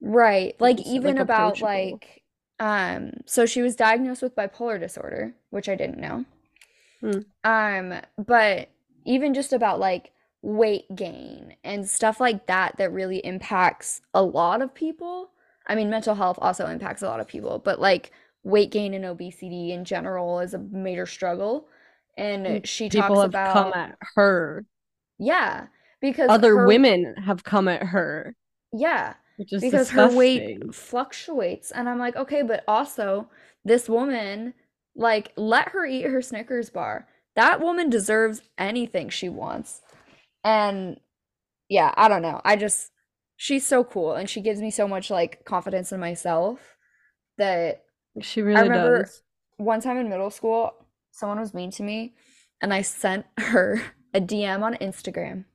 Right. 0.00 0.54
Like 0.60 0.80
even 0.86 1.16
like, 1.16 1.22
about 1.22 1.60
like 1.60 2.22
um 2.60 3.12
so 3.26 3.44
she 3.44 3.60
was 3.62 3.74
diagnosed 3.74 4.22
with 4.22 4.36
bipolar 4.36 4.78
disorder, 4.78 5.34
which 5.50 5.68
I 5.68 5.74
didn't 5.74 5.98
know. 5.98 6.24
Hmm. 7.00 7.20
Um 7.42 8.00
but 8.16 8.70
even 9.04 9.34
just 9.34 9.52
about 9.52 9.80
like 9.80 10.12
weight 10.42 10.84
gain 10.94 11.56
and 11.64 11.88
stuff 11.88 12.20
like 12.20 12.46
that 12.46 12.76
that 12.78 12.92
really 12.92 13.18
impacts 13.18 14.00
a 14.14 14.22
lot 14.22 14.62
of 14.62 14.74
people. 14.74 15.32
I 15.66 15.74
mean 15.74 15.90
mental 15.90 16.14
health 16.14 16.38
also 16.40 16.66
impacts 16.66 17.02
a 17.02 17.06
lot 17.08 17.20
of 17.20 17.28
people, 17.28 17.58
but 17.58 17.80
like 17.80 18.12
weight 18.42 18.70
gain 18.70 18.94
and 18.94 19.04
obesity 19.04 19.72
in 19.72 19.84
general 19.84 20.40
is 20.40 20.54
a 20.54 20.58
major 20.58 21.06
struggle. 21.06 21.68
And 22.16 22.46
Mm, 22.46 22.66
she 22.66 22.90
people 22.90 23.00
talks 23.00 23.22
have 23.22 23.32
about 23.34 23.44
come 23.44 23.72
at 23.72 23.96
her. 24.16 24.64
yeah, 25.18 25.66
because 26.00 26.32
Other 26.32 26.52
her- 26.54 26.66
women 26.66 27.14
have 27.26 27.44
come 27.44 27.68
at 27.68 27.82
her, 27.88 28.34
yeah, 28.72 29.14
which 29.36 29.52
is 29.52 29.68
because 29.68 29.90
her 29.90 30.08
weight 30.08 30.52
fluctuates 30.72 31.72
and 31.72 31.88
i'm 31.88 31.98
like 31.98 32.14
okay 32.14 32.42
but 32.42 32.62
also 32.68 33.28
this 33.64 33.88
woman 33.88 34.54
like 34.94 35.32
let 35.36 35.70
her 35.70 35.84
eat 35.84 36.02
her 36.04 36.22
snickers 36.22 36.70
bar 36.70 37.08
that 37.34 37.60
woman 37.60 37.90
deserves 37.90 38.40
anything 38.56 39.08
she 39.08 39.28
wants 39.28 39.80
and 40.44 41.00
yeah 41.68 41.92
i 41.96 42.08
don't 42.08 42.22
know 42.22 42.40
i 42.44 42.56
just 42.56 42.92
she's 43.42 43.66
so 43.66 43.82
cool 43.82 44.12
and 44.12 44.28
she 44.28 44.42
gives 44.42 44.60
me 44.60 44.70
so 44.70 44.86
much 44.86 45.10
like 45.10 45.42
confidence 45.46 45.92
in 45.92 45.98
myself 46.00 46.76
that 47.38 47.84
She 48.20 48.42
really 48.42 48.58
I 48.60 48.62
remember- 48.64 48.98
does. 49.04 49.22
one 49.56 49.80
time 49.80 49.96
in 49.96 50.10
middle 50.10 50.28
school 50.30 50.72
someone 51.10 51.40
was 51.40 51.54
mean 51.54 51.70
to 51.70 51.82
me 51.82 52.14
and 52.60 52.72
i 52.74 52.82
sent 52.82 53.24
her 53.38 53.80
a 54.12 54.20
dm 54.20 54.60
on 54.62 54.74
instagram 54.74 55.46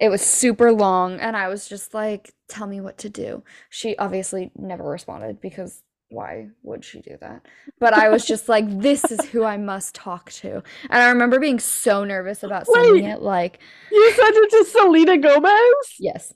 it 0.00 0.08
was 0.08 0.22
super 0.22 0.72
long 0.72 1.20
and 1.20 1.36
i 1.36 1.46
was 1.48 1.68
just 1.68 1.94
like 1.94 2.34
tell 2.48 2.66
me 2.66 2.80
what 2.80 2.98
to 2.98 3.08
do 3.08 3.44
she 3.70 3.96
obviously 3.96 4.50
never 4.56 4.82
responded 4.84 5.40
because 5.40 5.82
why 6.10 6.48
would 6.62 6.84
she 6.84 7.00
do 7.00 7.16
that 7.20 7.42
but 7.78 7.92
i 7.92 8.08
was 8.08 8.24
just 8.24 8.48
like 8.48 8.64
this 8.80 9.04
is 9.10 9.20
who 9.26 9.44
i 9.44 9.56
must 9.56 9.94
talk 9.94 10.30
to 10.32 10.62
and 10.88 11.02
i 11.02 11.08
remember 11.08 11.38
being 11.38 11.58
so 11.58 12.02
nervous 12.04 12.42
about 12.42 12.66
sending 12.66 13.04
Wait. 13.04 13.12
it 13.12 13.20
like 13.22 13.58
You 13.90 14.12
sent 14.16 14.36
it 14.36 14.50
to 14.50 14.64
Selena 14.70 15.18
Gomez? 15.18 15.94
yes 15.98 16.32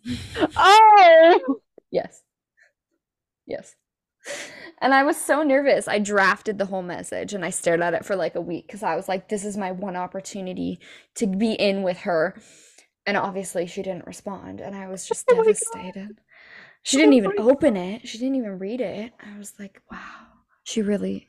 Oh, 0.57 1.59
Yes. 1.91 2.23
Yes. 3.47 3.77
And 4.81 4.95
I 4.95 5.03
was 5.03 5.17
so 5.17 5.43
nervous. 5.43 5.87
I 5.89 5.99
drafted 5.99 6.59
the 6.59 6.67
whole 6.67 6.83
message 6.83 7.35
and 7.35 7.45
I 7.45 7.51
stared 7.51 7.83
at 7.83 7.95
it 7.95 8.05
for 8.05 8.17
like 8.17 8.35
a 8.35 8.41
week 8.41 8.67
because 8.67 8.83
I 8.83 8.97
was 8.97 9.09
like, 9.09 9.29
this 9.29 9.45
is 9.45 9.57
my 9.57 9.73
one 9.73 9.97
opportunity 9.97 10.81
to 11.17 11.27
be 11.27 11.53
in 11.53 11.83
with 11.83 11.99
her. 11.99 12.35
And 13.05 13.17
obviously 13.17 13.67
she 13.67 13.83
didn't 13.83 14.07
respond. 14.07 14.61
And 14.61 14.75
I 14.75 14.89
was 14.89 15.07
just 15.07 15.27
Oh 15.31 15.37
devastated. 15.37 16.19
She 16.83 16.97
didn't 16.97 17.15
Oh 17.15 17.17
even 17.17 17.33
open 17.39 17.77
it. 17.77 18.07
She 18.09 18.19
didn't 18.19 18.37
even 18.37 18.59
read 18.59 18.81
it. 18.81 19.13
I 19.21 19.39
was 19.39 19.55
like, 19.59 19.81
wow. 19.91 19.99
She 20.65 20.83
really 20.83 21.29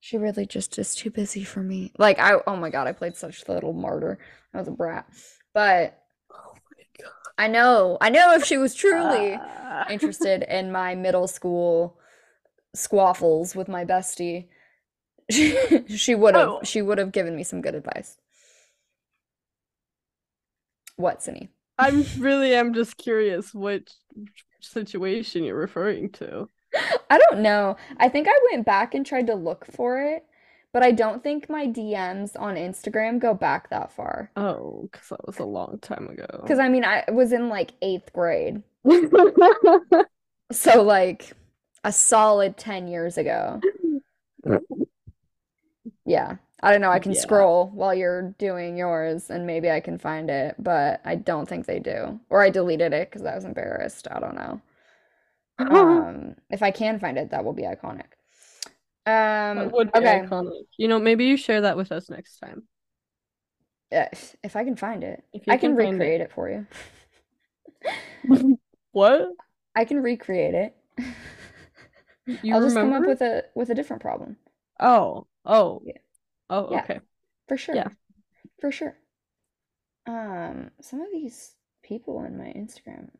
She 0.00 0.16
really 0.18 0.46
just 0.46 0.78
is 0.78 0.94
too 0.94 1.10
busy 1.10 1.44
for 1.44 1.62
me. 1.62 1.92
Like 1.98 2.18
I 2.18 2.40
oh 2.46 2.56
my 2.56 2.70
god, 2.70 2.86
I 2.86 2.92
played 2.92 3.16
such 3.16 3.44
the 3.44 3.52
little 3.54 3.72
martyr. 3.72 4.18
I 4.54 4.58
was 4.58 4.68
a 4.68 4.72
brat. 4.72 5.06
But 5.54 5.98
I 7.36 7.46
know, 7.48 7.98
I 8.00 8.10
know 8.10 8.34
if 8.34 8.44
she 8.44 8.56
was 8.58 8.74
truly 8.74 9.36
Ah. 9.38 9.86
interested 9.90 10.42
in 10.42 10.72
my 10.72 10.94
middle 10.94 11.28
school 11.28 11.98
squaffles 12.74 13.54
with 13.56 13.68
my 13.68 13.84
bestie, 13.84 14.48
she, 15.30 15.56
she 15.88 16.14
would 16.14 16.34
have 16.34 16.48
Oh. 16.48 16.60
she 16.64 16.82
would 16.82 16.98
have 16.98 17.12
given 17.12 17.36
me 17.36 17.44
some 17.44 17.60
good 17.60 17.74
advice. 17.74 18.18
What, 20.96 21.22
Sydney? 21.22 21.48
I'm 21.78 22.04
really 22.18 22.54
am 22.54 22.74
just 22.74 22.96
curious 22.96 23.54
which 23.54 23.88
situation 24.60 25.44
you're 25.44 25.56
referring 25.56 26.10
to. 26.10 26.48
I 27.10 27.18
don't 27.18 27.40
know. 27.40 27.76
I 27.98 28.08
think 28.08 28.28
I 28.28 28.38
went 28.50 28.66
back 28.66 28.94
and 28.94 29.04
tried 29.04 29.26
to 29.28 29.34
look 29.34 29.64
for 29.66 30.00
it, 30.00 30.24
but 30.72 30.82
I 30.82 30.90
don't 30.92 31.22
think 31.22 31.48
my 31.48 31.66
DMs 31.66 32.38
on 32.38 32.56
Instagram 32.56 33.18
go 33.18 33.34
back 33.34 33.70
that 33.70 33.92
far. 33.92 34.30
Oh, 34.36 34.88
because 34.90 35.08
that 35.08 35.26
was 35.26 35.38
a 35.38 35.44
long 35.44 35.78
time 35.80 36.08
ago. 36.08 36.40
Because 36.42 36.58
I 36.58 36.68
mean, 36.68 36.84
I 36.84 37.04
was 37.10 37.32
in 37.32 37.48
like 37.48 37.72
eighth 37.82 38.12
grade. 38.12 38.62
So, 40.50 40.82
like, 40.82 41.32
a 41.84 41.92
solid 41.92 42.56
10 42.56 42.88
years 42.88 43.18
ago. 43.18 43.60
Yeah. 46.04 46.36
I 46.60 46.72
don't 46.72 46.80
know. 46.80 46.90
I 46.90 46.98
can 46.98 47.14
Yeah. 47.14 47.14
scroll 47.14 47.68
while 47.74 47.94
you're 47.94 48.30
doing 48.38 48.76
yours 48.76 49.30
and 49.30 49.46
maybe 49.46 49.70
I 49.70 49.80
can 49.80 49.98
find 49.98 50.28
it, 50.30 50.56
but 50.58 51.00
I 51.04 51.14
don't 51.16 51.48
think 51.48 51.66
they 51.66 51.78
do. 51.78 52.20
Or 52.30 52.42
I 52.42 52.50
deleted 52.50 52.92
it 52.92 53.10
because 53.10 53.24
I 53.26 53.34
was 53.34 53.44
embarrassed. 53.44 54.08
I 54.10 54.18
don't 54.20 54.34
know. 54.34 54.60
Um, 55.66 56.36
if 56.50 56.62
I 56.62 56.70
can 56.70 56.98
find 56.98 57.18
it, 57.18 57.30
that 57.30 57.44
will 57.44 57.52
be 57.52 57.62
iconic. 57.62 58.06
Um, 59.06 59.72
would 59.72 59.92
be 59.92 60.02
okay. 60.02 60.28
iconic. 60.30 60.66
You 60.76 60.88
know, 60.88 60.98
maybe 60.98 61.24
you 61.26 61.36
share 61.36 61.62
that 61.62 61.76
with 61.76 61.92
us 61.92 62.10
next 62.10 62.38
time. 62.38 62.64
If, 63.90 64.36
if 64.42 64.56
I 64.56 64.64
can 64.64 64.76
find 64.76 65.02
it, 65.04 65.24
If 65.32 65.48
I 65.48 65.56
can 65.58 65.74
can 65.74 65.76
find 65.78 66.02
it. 66.02 66.12
recreate 66.12 66.20
it 66.20 66.30
for 66.32 66.48
you. 66.50 66.66
What? 68.92 69.28
I 69.74 69.84
can 69.86 70.02
recreate 70.02 70.54
it. 70.54 70.76
You 72.42 72.52
I'll 72.52 72.60
just 72.60 72.78
come 72.78 72.92
up 72.92 73.06
with 73.06 73.22
a 73.22 73.46
with 73.54 73.70
a 73.70 73.74
different 73.74 74.02
problem. 74.02 74.36
Oh, 74.80 75.26
oh, 75.44 75.84
Yeah. 75.84 75.98
Oh, 76.50 76.70
Yeah. 76.72 76.80
okay. 76.84 77.00
For 77.46 77.56
sure. 77.56 77.74
Yeah. 77.74 77.88
For 78.60 78.70
sure. 78.72 78.96
Um, 80.06 80.70
some 80.80 81.00
of 81.00 81.08
these 81.12 81.54
people 81.82 82.18
on 82.18 82.36
my 82.38 82.52
Instagram, 82.56 83.10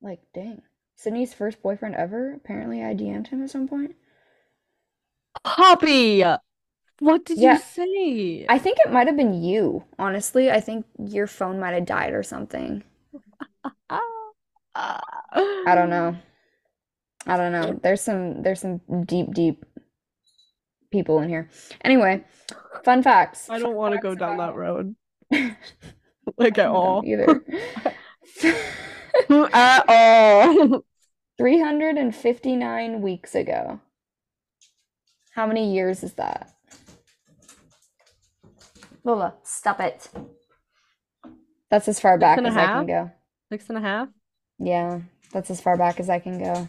like, 0.00 0.20
dang. 0.34 0.62
Sydney's 0.96 1.34
first 1.34 1.62
boyfriend 1.62 1.94
ever. 1.96 2.34
Apparently, 2.34 2.82
I 2.84 2.94
DM'd 2.94 3.28
him 3.28 3.42
at 3.42 3.50
some 3.50 3.66
point. 3.66 3.96
Poppy, 5.44 6.22
what 7.00 7.24
did 7.24 7.38
Yeah. 7.38 7.54
you 7.54 7.58
say? 7.58 8.46
I 8.48 8.58
think 8.58 8.78
it 8.84 8.92
might 8.92 9.06
have 9.08 9.16
been 9.16 9.42
you, 9.42 9.84
honestly. 9.98 10.50
I 10.50 10.60
think 10.60 10.86
your 10.98 11.26
phone 11.26 11.58
might 11.58 11.74
have 11.74 11.86
died 11.86 12.12
or 12.12 12.22
something. 12.22 12.84
I 14.74 15.74
don't 15.74 15.90
know. 15.90 16.16
I 17.26 17.36
don't 17.36 17.52
know. 17.52 17.78
There's 17.82 18.00
some 18.00 18.42
there's 18.42 18.60
some 18.60 18.80
deep, 19.06 19.32
deep 19.32 19.64
people 20.92 21.20
in 21.20 21.28
here. 21.28 21.48
Anyway, 21.82 22.24
fun 22.84 23.02
facts. 23.02 23.50
I 23.50 23.58
don't 23.58 23.74
want 23.74 23.94
to 23.94 24.00
go 24.00 24.10
Facts 24.10 24.20
down 24.20 24.36
that 24.38 24.54
road. 24.54 24.94
Like 26.38 26.56
at 26.56 26.68
all. 26.68 27.02
either. 27.04 27.42
At 29.52 29.84
all. 29.88 30.84
359 31.38 33.02
weeks 33.02 33.34
ago. 33.34 33.80
How 35.34 35.46
many 35.46 35.74
years 35.74 36.02
is 36.04 36.12
that? 36.14 36.52
Lola, 39.04 39.34
stop 39.42 39.80
it. 39.80 40.08
That's 41.70 41.88
as 41.88 41.98
far 41.98 42.18
back 42.18 42.38
and 42.38 42.46
a 42.46 42.50
as 42.50 42.56
I 42.56 42.66
can 42.66 42.86
go. 42.86 43.10
Six 43.50 43.68
and 43.68 43.78
a 43.78 43.80
half? 43.80 44.08
Yeah, 44.58 45.00
that's 45.32 45.50
as 45.50 45.60
far 45.60 45.76
back 45.76 45.98
as 45.98 46.08
I 46.08 46.18
can 46.20 46.38
go. 46.38 46.68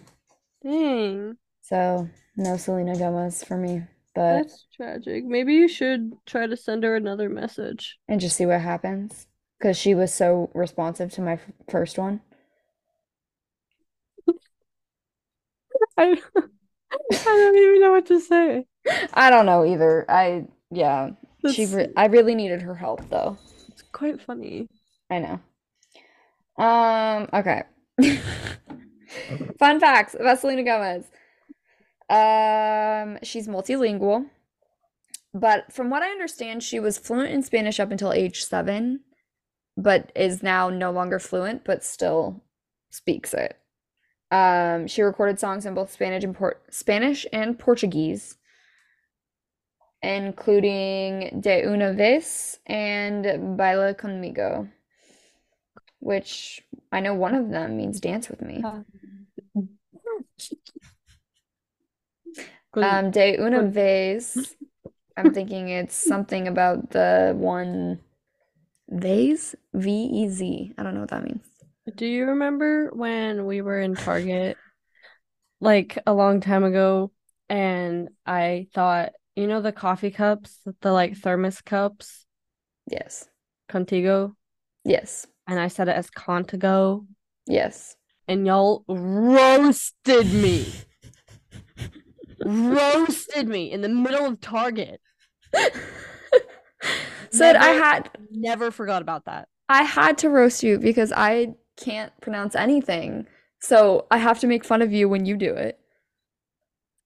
Dang. 0.64 1.38
So, 1.62 2.10
no 2.38 2.58
Selena 2.58 2.98
Gomez 2.98 3.44
for 3.44 3.58
me, 3.58 3.84
but 4.16 4.44
That's 4.44 4.66
tragic. 4.76 5.26
Maybe 5.26 5.54
you 5.56 5.68
should 5.68 6.14
try 6.26 6.48
to 6.48 6.56
send 6.58 6.84
her 6.84 6.96
another 6.96 7.30
message. 7.30 7.98
and 8.08 8.22
just 8.22 8.36
see 8.38 8.46
what 8.46 8.62
happens 8.62 9.28
because 9.58 9.78
she 9.78 9.96
was 9.96 10.14
so 10.14 10.50
responsive 10.54 11.12
to 11.14 11.22
my 11.22 11.34
f- 11.34 11.52
first 11.70 11.98
one. 11.98 12.22
I, 15.98 16.18
I 17.12 17.24
don't 17.24 17.58
even 17.58 17.82
know 17.82 17.92
what 17.92 18.06
to 18.08 18.20
say. 18.20 18.66
I 19.14 19.30
don't 19.30 19.46
know 19.46 19.66
either. 19.66 20.06
I 20.10 20.46
yeah, 20.72 21.12
she 21.52 21.66
re- 21.66 21.92
I 21.96 22.06
really 22.08 22.36
needed 22.36 22.62
her 22.62 22.76
help 22.76 23.10
though. 23.10 23.38
it's 23.70 23.82
quite 23.92 24.22
funny. 24.22 24.68
I 25.10 25.20
know. 25.20 25.40
Um, 26.64 27.30
okay. 27.34 27.64
Fun 29.60 29.80
facts 29.80 30.16
about 30.16 30.40
Selena 30.40 30.64
Gomez. 30.64 31.06
Um, 32.14 33.18
she's 33.24 33.48
multilingual, 33.48 34.30
but 35.34 35.74
from 35.74 35.90
what 35.90 36.04
I 36.04 36.10
understand, 36.12 36.62
she 36.62 36.80
was 36.80 37.00
fluent 37.00 37.32
in 37.32 37.42
Spanish 37.42 37.80
up 37.80 37.90
until 37.90 38.14
age 38.14 38.44
seven, 38.44 39.00
but 39.76 40.12
is 40.16 40.44
now 40.44 40.70
no 40.70 40.92
longer 40.92 41.18
fluent, 41.18 41.64
but 41.66 41.84
still 41.84 42.44
speaks 42.92 43.34
it. 43.34 43.58
Um, 44.30 44.86
she 44.86 45.02
recorded 45.02 45.40
songs 45.40 45.66
in 45.66 45.74
both 45.74 45.92
Spanish 45.92 46.24
and 46.24 46.38
Spanish 46.70 47.26
and 47.34 47.58
Portuguese, 47.58 48.38
including 50.04 51.40
De 51.40 51.64
Una 51.64 51.94
Vez 51.94 52.60
and 52.68 53.58
Baila 53.58 53.96
Conmigo, 53.96 54.70
which 56.00 56.62
I 56.92 57.00
know 57.00 57.16
one 57.16 57.34
of 57.34 57.50
them 57.50 57.76
means 57.76 58.00
dance 58.00 58.30
with 58.30 58.42
me. 58.42 58.62
Con- 58.62 58.86
Um, 62.76 63.12
De 63.12 63.38
Una 63.40 63.64
Vez, 63.70 64.56
I'm 65.16 65.34
thinking 65.34 65.70
it's 65.70 65.96
something 65.96 66.48
about 66.48 66.90
the 66.90 67.34
one 67.36 68.00
vase, 68.90 69.56
V 69.74 69.92
E 69.92 70.28
Z. 70.30 70.74
I 70.78 70.84
don't 70.84 70.94
know 70.96 71.02
what 71.02 71.10
that 71.12 71.24
means. 71.24 71.46
Do 71.96 72.06
you 72.06 72.28
remember 72.28 72.90
when 72.94 73.46
we 73.46 73.62
were 73.62 73.80
in 73.80 73.96
Target 73.96 74.58
like 75.60 76.00
a 76.08 76.14
long 76.14 76.40
time 76.42 76.64
ago 76.64 77.12
and 77.50 78.10
I 78.26 78.68
thought, 78.74 79.12
you 79.36 79.48
know, 79.48 79.62
the 79.62 79.72
coffee 79.72 80.12
cups, 80.12 80.58
the 80.82 80.92
like 80.92 81.16
thermos 81.18 81.62
cups, 81.62 82.26
Yes. 82.90 83.28
Contigo, 83.70 84.34
Yes. 84.84 85.26
and 85.48 85.60
I 85.60 85.68
said 85.68 85.88
it 85.90 85.96
as 85.96 86.10
Contigo, 86.10 87.06
Yes. 87.46 87.96
and 88.28 88.46
y'all 88.48 88.84
roasted 88.88 90.28
me. 90.34 90.68
Roasted 92.46 93.48
me 93.48 93.72
in 93.72 93.82
the 93.82 93.90
middle 93.90 94.26
of 94.26 94.42
Target. 94.42 95.02
Said 97.32 97.56
I 97.56 97.70
had 97.70 98.10
Never 98.32 98.72
forgot 98.72 99.02
about 99.02 99.26
that. 99.26 99.48
I 99.70 99.84
had 99.84 100.18
to 100.20 100.30
roast 100.30 100.64
you 100.64 100.78
because 100.80 101.12
I 101.12 101.56
can't 101.78 102.12
pronounce 102.22 102.56
anything. 102.56 103.28
So 103.60 104.08
I 104.12 104.18
have 104.18 104.40
to 104.42 104.48
make 104.48 104.66
fun 104.66 104.82
of 104.82 104.92
you 104.92 105.08
when 105.08 105.26
you 105.26 105.38
do 105.38 105.54
it. 105.54 105.80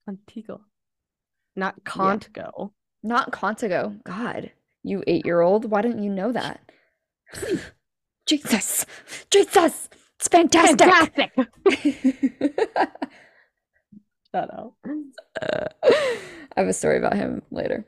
Contigo. 0.09 0.61
Not 1.55 1.83
Contigo. 1.83 2.71
Not 3.03 3.31
Contigo. 3.31 4.03
God, 4.03 4.51
you 4.83 5.03
eight-year-old. 5.05 5.69
Why 5.69 5.81
didn't 5.81 6.03
you 6.03 6.09
know 6.09 6.31
that? 6.31 6.61
Jesus. 8.25 8.85
Jesus. 9.29 9.89
It's 10.15 10.27
fantastic. 10.27 11.31
Shout 14.37 14.53
out. 14.53 14.73
Uh, 15.41 15.67
I 15.81 16.59
have 16.59 16.67
a 16.67 16.73
story 16.73 16.99
about 16.99 17.15
him 17.15 17.41
later. 17.49 17.85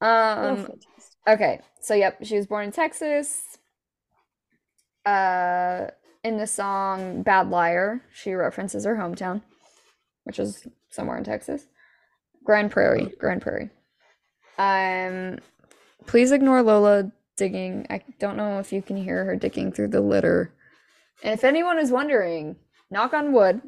Um, 0.00 0.68
okay, 1.26 1.60
so 1.80 1.94
yep, 1.94 2.18
she 2.22 2.36
was 2.36 2.46
born 2.46 2.66
in 2.66 2.72
Texas. 2.72 3.58
Uh, 5.04 5.88
in 6.22 6.36
the 6.36 6.46
song 6.46 7.24
Bad 7.24 7.50
Liar, 7.50 8.02
she 8.12 8.34
references 8.34 8.84
her 8.84 8.94
hometown, 8.94 9.42
which 10.22 10.38
is 10.38 10.68
somewhere 10.90 11.18
in 11.18 11.24
Texas. 11.24 11.66
Grand 12.44 12.70
Prairie, 12.70 13.12
Grand 13.18 13.42
Prairie. 13.42 13.70
Um, 14.58 15.38
please 16.06 16.30
ignore 16.30 16.62
Lola 16.62 17.10
digging. 17.36 17.86
I 17.90 18.02
don't 18.20 18.36
know 18.36 18.60
if 18.60 18.72
you 18.72 18.80
can 18.80 18.96
hear 18.96 19.24
her 19.24 19.34
digging 19.34 19.72
through 19.72 19.88
the 19.88 20.00
litter. 20.00 20.52
And 21.24 21.34
if 21.34 21.42
anyone 21.42 21.80
is 21.80 21.90
wondering, 21.90 22.54
knock 22.90 23.12
on 23.12 23.32
wood, 23.32 23.60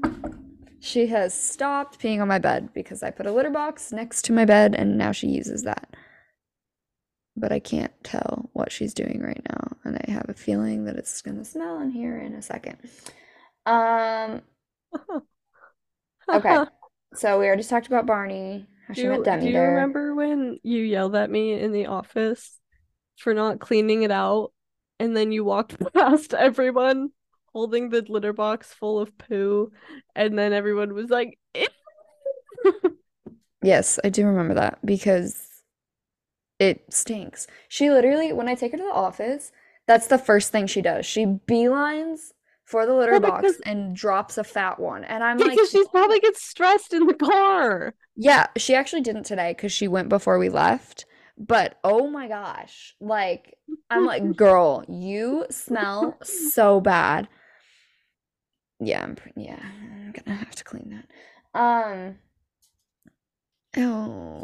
she 0.82 1.06
has 1.06 1.32
stopped 1.32 2.00
peeing 2.00 2.20
on 2.20 2.28
my 2.28 2.38
bed 2.38 2.70
because 2.74 3.02
I 3.02 3.10
put 3.10 3.26
a 3.26 3.32
litter 3.32 3.50
box 3.50 3.92
next 3.92 4.22
to 4.26 4.32
my 4.32 4.44
bed 4.44 4.74
and 4.74 4.98
now 4.98 5.12
she 5.12 5.28
uses 5.28 5.62
that. 5.62 5.94
But 7.36 7.52
I 7.52 7.60
can't 7.60 7.92
tell 8.04 8.50
what 8.52 8.70
she's 8.72 8.92
doing 8.92 9.22
right 9.22 9.40
now, 9.48 9.76
and 9.84 9.96
I 9.96 10.10
have 10.10 10.26
a 10.28 10.34
feeling 10.34 10.84
that 10.84 10.96
it's 10.96 11.22
gonna 11.22 11.44
smell 11.46 11.80
in 11.80 11.90
here 11.90 12.18
in 12.18 12.34
a 12.34 12.42
second. 12.42 12.76
Um, 13.64 14.42
okay. 16.28 16.64
So 17.14 17.38
we 17.38 17.46
already 17.46 17.62
talked 17.62 17.86
about 17.86 18.04
Barney, 18.04 18.66
Oh, 18.90 18.94
Do 18.94 19.00
she 19.00 19.08
met 19.08 19.24
Demi 19.24 19.40
do 19.42 19.46
you 19.46 19.52
there. 19.54 19.70
remember 19.70 20.14
when 20.14 20.58
you 20.62 20.82
yelled 20.82 21.14
at 21.14 21.30
me 21.30 21.58
in 21.58 21.72
the 21.72 21.86
office 21.86 22.58
for 23.16 23.32
not 23.32 23.60
cleaning 23.60 24.02
it 24.02 24.10
out, 24.10 24.52
and 24.98 25.16
then 25.16 25.32
you 25.32 25.44
walked 25.44 25.76
past 25.94 26.34
everyone 26.34 27.10
holding 27.52 27.90
the 27.90 28.04
litter 28.08 28.32
box 28.32 28.72
full 28.72 28.98
of 28.98 29.16
poo, 29.18 29.72
and 30.14 30.38
then 30.38 30.52
everyone 30.52 30.94
was 30.94 31.10
like. 31.10 31.38
Yes, 33.62 34.00
I 34.02 34.08
do 34.08 34.26
remember 34.26 34.54
that 34.54 34.84
because 34.84 35.46
it 36.58 36.84
stinks. 36.92 37.46
She 37.68 37.90
literally, 37.90 38.32
when 38.32 38.48
I 38.48 38.54
take 38.54 38.72
her 38.72 38.78
to 38.78 38.82
the 38.82 38.90
office, 38.90 39.52
that's 39.86 40.08
the 40.08 40.18
first 40.18 40.50
thing 40.50 40.66
she 40.66 40.82
does. 40.82 41.06
She 41.06 41.26
beelines 41.26 42.32
for 42.64 42.86
the 42.86 42.94
litter 42.94 43.12
Well, 43.12 43.20
box 43.20 43.60
and 43.64 43.94
drops 43.94 44.38
a 44.38 44.44
fat 44.44 44.80
one. 44.80 45.04
And 45.04 45.22
I'm 45.22 45.38
like, 45.38 45.50
because 45.50 45.70
she's 45.70 45.88
probably 45.88 46.20
gets 46.20 46.42
stressed 46.42 46.92
in 46.92 47.06
the 47.06 47.14
car. 47.14 47.94
yeah, 48.16 48.46
she 48.56 48.74
actually 48.74 49.02
didn't 49.02 49.24
today 49.24 49.52
because 49.52 49.72
she 49.72 49.88
went 49.88 50.08
before 50.08 50.38
we 50.38 50.48
left. 50.48 51.04
But 51.38 51.78
oh 51.82 52.08
my 52.08 52.28
gosh, 52.28 52.94
like, 53.00 53.56
I'm 53.90 54.06
like, 54.06 54.36
girl, 54.36 54.84
you 54.88 55.46
smell 55.50 56.18
so 56.22 56.80
bad. 56.80 57.28
Yeah, 58.84 59.02
I'm, 59.02 59.16
yeah, 59.36 59.58
I'm 59.60 60.12
gonna 60.12 60.36
have 60.36 60.54
to 60.56 60.64
clean 60.64 60.90
that. 61.54 61.60
Um, 61.60 62.16
ew, 63.76 64.42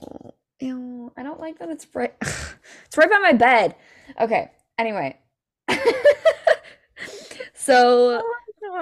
ew, 0.60 1.12
I 1.16 1.22
don't 1.22 1.40
like 1.40 1.58
that 1.58 1.70
it's 1.70 1.86
right, 1.94 2.14
it's 2.20 2.96
right 2.96 3.10
by 3.10 3.18
my 3.18 3.32
bed. 3.32 3.74
Okay, 4.20 4.50
anyway. 4.78 5.18
So, 7.68 8.22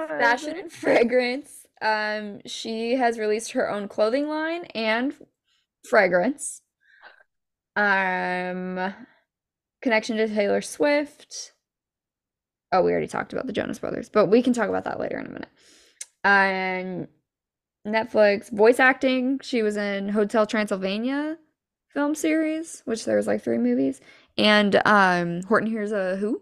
fashion 0.07 0.57
and 0.57 0.71
fragrance. 0.71 1.65
Um, 1.81 2.39
she 2.45 2.95
has 2.95 3.19
released 3.19 3.51
her 3.51 3.69
own 3.69 3.89
clothing 3.89 4.29
line 4.29 4.63
and 4.73 5.13
fragrance. 5.89 6.61
Um, 7.75 8.93
connection 9.81 10.15
to 10.15 10.27
Taylor 10.29 10.61
Swift. 10.61 11.51
Oh, 12.71 12.81
we 12.83 12.91
already 12.91 13.07
talked 13.07 13.33
about 13.33 13.47
the 13.47 13.53
Jonas 13.53 13.79
Brothers, 13.79 14.09
but 14.09 14.27
we 14.27 14.41
can 14.41 14.53
talk 14.53 14.69
about 14.69 14.83
that 14.83 14.99
later 14.99 15.17
in 15.17 15.25
a 15.25 15.29
minute. 15.29 15.49
Um, 16.23 17.07
Netflix 17.87 18.51
voice 18.51 18.79
acting. 18.79 19.39
She 19.41 19.61
was 19.61 19.77
in 19.77 20.09
Hotel 20.09 20.45
Transylvania 20.45 21.37
film 21.93 22.15
series, 22.15 22.81
which 22.85 23.05
there 23.05 23.15
was 23.17 23.27
like 23.27 23.41
three 23.41 23.57
movies, 23.57 24.01
and 24.37 24.81
um, 24.85 25.41
Horton 25.43 25.69
Hears 25.69 25.91
a 25.91 26.17
Who. 26.17 26.41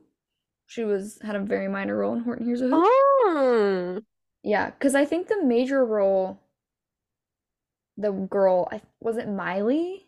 She 0.68 0.84
was 0.84 1.20
had 1.22 1.36
a 1.36 1.40
very 1.40 1.68
minor 1.68 1.96
role 1.96 2.16
in 2.16 2.24
Horton 2.24 2.46
Hears 2.46 2.62
a 2.62 2.66
Who. 2.66 2.72
Oh, 2.74 4.00
Yeah, 4.44 4.72
because 4.72 4.96
I 4.96 5.06
think 5.06 5.28
the 5.28 5.44
major 5.44 5.86
role, 5.86 6.40
the 7.98 8.12
girl, 8.12 8.68
I 8.72 8.82
was 9.00 9.18
it 9.18 9.30
Miley? 9.30 10.08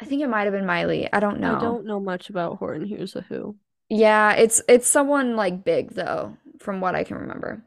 I 0.00 0.06
think 0.06 0.22
it 0.22 0.28
might 0.28 0.44
have 0.44 0.52
been 0.52 0.64
Miley. 0.64 1.12
I 1.12 1.20
don't 1.20 1.40
know. 1.40 1.56
I 1.56 1.60
don't 1.60 1.84
know 1.84 2.00
much 2.00 2.30
about 2.30 2.58
Horton 2.58 2.86
Hears 2.86 3.16
a 3.16 3.22
Who. 3.22 3.56
Yeah, 3.90 4.34
it's 4.34 4.62
it's 4.68 4.88
someone 4.88 5.36
like 5.36 5.64
big 5.64 5.92
though, 5.94 6.36
from 6.60 6.80
what 6.80 6.94
I 6.96 7.04
can 7.04 7.18
remember. 7.18 7.64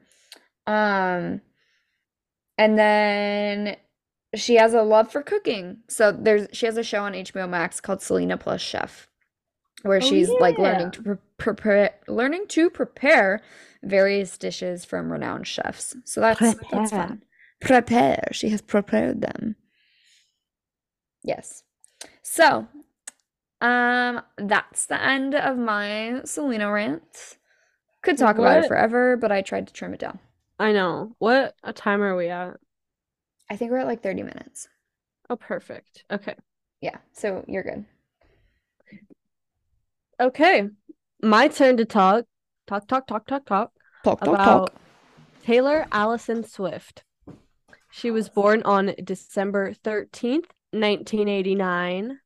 Um, 0.68 1.42
and 2.58 2.80
then 2.80 3.76
she 4.36 4.56
has 4.56 4.74
a 4.74 4.84
love 4.84 5.12
for 5.12 5.22
cooking. 5.22 5.80
So 5.90 6.12
there's 6.14 6.48
she 6.54 6.66
has 6.66 6.78
a 6.78 6.84
show 6.84 7.04
on 7.04 7.14
HBO 7.14 7.50
Max 7.50 7.82
called 7.82 8.02
Selena 8.02 8.38
Plus 8.38 8.62
Chef, 8.62 9.08
where 9.84 10.02
Oh, 10.02 10.02
she's 10.02 10.38
like 10.40 10.60
learning 10.60 10.92
to 10.92 11.04
pre 11.04 11.18
prepare 11.38 11.96
learning 12.08 12.48
to 12.50 12.70
prepare 12.70 13.42
various 13.84 14.38
dishes 14.38 14.86
from 14.86 15.12
renowned 15.12 15.48
chefs. 15.48 15.96
So 16.06 16.22
that's 16.22 16.56
that's 16.72 16.92
fun. 16.92 17.24
Prepare. 17.62 18.30
She 18.32 18.50
has 18.50 18.62
prepared 18.62 19.22
them. 19.22 19.58
Yes. 21.24 21.64
So, 22.22 22.68
um, 23.64 24.22
that's 24.38 24.88
the 24.88 25.02
end 25.02 25.34
of 25.34 25.58
my 25.58 26.22
Selena 26.26 26.70
rant. 26.70 27.38
Could 28.02 28.18
talk 28.18 28.38
about 28.38 28.64
it 28.64 28.68
forever, 28.68 29.16
but 29.16 29.32
I 29.32 29.42
tried 29.42 29.68
to 29.68 29.74
trim 29.74 29.94
it 29.94 30.02
down. 30.02 30.20
I 30.60 30.74
know. 30.74 31.16
What 31.20 31.56
a 31.64 31.72
time 31.72 32.02
are 32.04 32.16
we 32.16 32.28
at? 32.28 32.58
I 33.50 33.56
think 33.56 33.72
we're 33.72 33.78
at 33.78 33.88
like 33.88 34.04
30 34.04 34.24
minutes. 34.24 34.68
Oh, 35.30 35.38
perfect. 35.38 36.04
Okay. 36.12 36.36
Yeah, 36.82 36.98
so 37.14 37.46
you're 37.48 37.64
good. 37.64 37.86
Okay. 40.20 40.70
My 41.22 41.48
turn 41.48 41.78
to 41.78 41.86
talk. 41.86 42.26
Talk, 42.68 42.88
talk, 42.88 43.08
talk, 43.08 43.26
talk, 43.26 43.46
talk 43.46 43.72
Talk, 44.04 44.20
talk, 44.20 44.28
about 44.28 44.68
talk. 44.68 44.82
Taylor 45.44 45.88
Allison 45.94 46.44
Swift. 46.44 47.04
She 47.90 48.12
was 48.12 48.28
born 48.28 48.62
on 48.64 48.94
December 49.02 49.74
13th, 49.74 50.52
1989, 50.72 52.20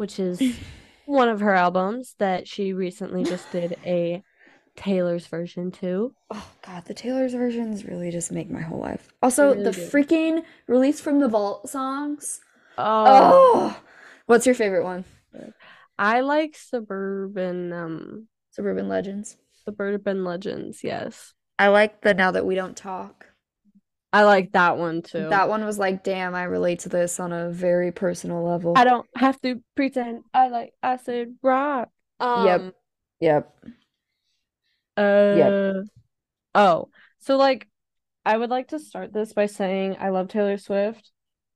which 0.00 0.18
is 0.18 0.40
one 1.04 1.28
of 1.28 1.40
her 1.40 1.54
albums 1.54 2.14
that 2.18 2.48
she 2.48 2.72
recently 2.72 3.22
just 3.22 3.52
did 3.52 3.76
a 3.84 4.22
Taylor's 4.76 5.26
version 5.26 5.70
to. 5.72 6.14
Oh 6.30 6.50
God, 6.62 6.86
the 6.86 6.94
Taylor's 6.94 7.34
versions 7.34 7.84
really 7.84 8.10
just 8.10 8.32
make 8.32 8.48
my 8.50 8.62
whole 8.62 8.80
life. 8.80 9.08
Also, 9.22 9.52
really 9.52 9.64
the 9.64 9.72
do. 9.72 9.80
freaking 9.80 10.42
release 10.66 11.00
from 11.00 11.20
the 11.20 11.28
vault 11.28 11.68
songs. 11.68 12.40
Oh, 12.78 13.04
Oh, 13.06 13.80
what's 14.24 14.46
your 14.46 14.54
favorite 14.54 14.84
one? 14.84 15.04
I 15.98 16.20
like 16.20 16.56
Suburban 16.56 17.72
um 17.72 18.28
Suburban 18.52 18.88
Legends. 18.88 19.36
Suburban 19.64 20.24
Legends, 20.24 20.82
yes. 20.82 21.34
I 21.58 21.68
like 21.68 22.00
the 22.00 22.14
Now 22.14 22.30
That 22.30 22.46
We 22.46 22.54
Don't 22.54 22.74
Talk. 22.76 23.26
I 24.12 24.24
like 24.24 24.52
that 24.52 24.76
one 24.76 25.02
too. 25.02 25.28
That 25.28 25.48
one 25.48 25.64
was 25.64 25.78
like, 25.78 26.02
damn, 26.02 26.34
I 26.34 26.44
relate 26.44 26.80
to 26.80 26.88
this 26.88 27.20
on 27.20 27.32
a 27.32 27.50
very 27.50 27.92
personal 27.92 28.42
level. 28.44 28.74
I 28.76 28.84
don't 28.84 29.06
have 29.14 29.40
to 29.42 29.62
pretend 29.76 30.24
I 30.34 30.48
like 30.48 30.72
acid 30.82 31.36
rock. 31.42 31.90
Yep. 32.20 32.60
Um, 32.60 32.72
Yep. 33.20 33.54
Uh, 34.96 35.82
oh, 36.54 36.88
so 37.20 37.36
like, 37.36 37.68
I 38.24 38.36
would 38.36 38.50
like 38.50 38.68
to 38.68 38.78
start 38.78 39.12
this 39.12 39.32
by 39.32 39.46
saying 39.46 39.96
I 39.98 40.10
love 40.10 40.28
Taylor 40.28 40.58
Swift, 40.58 41.10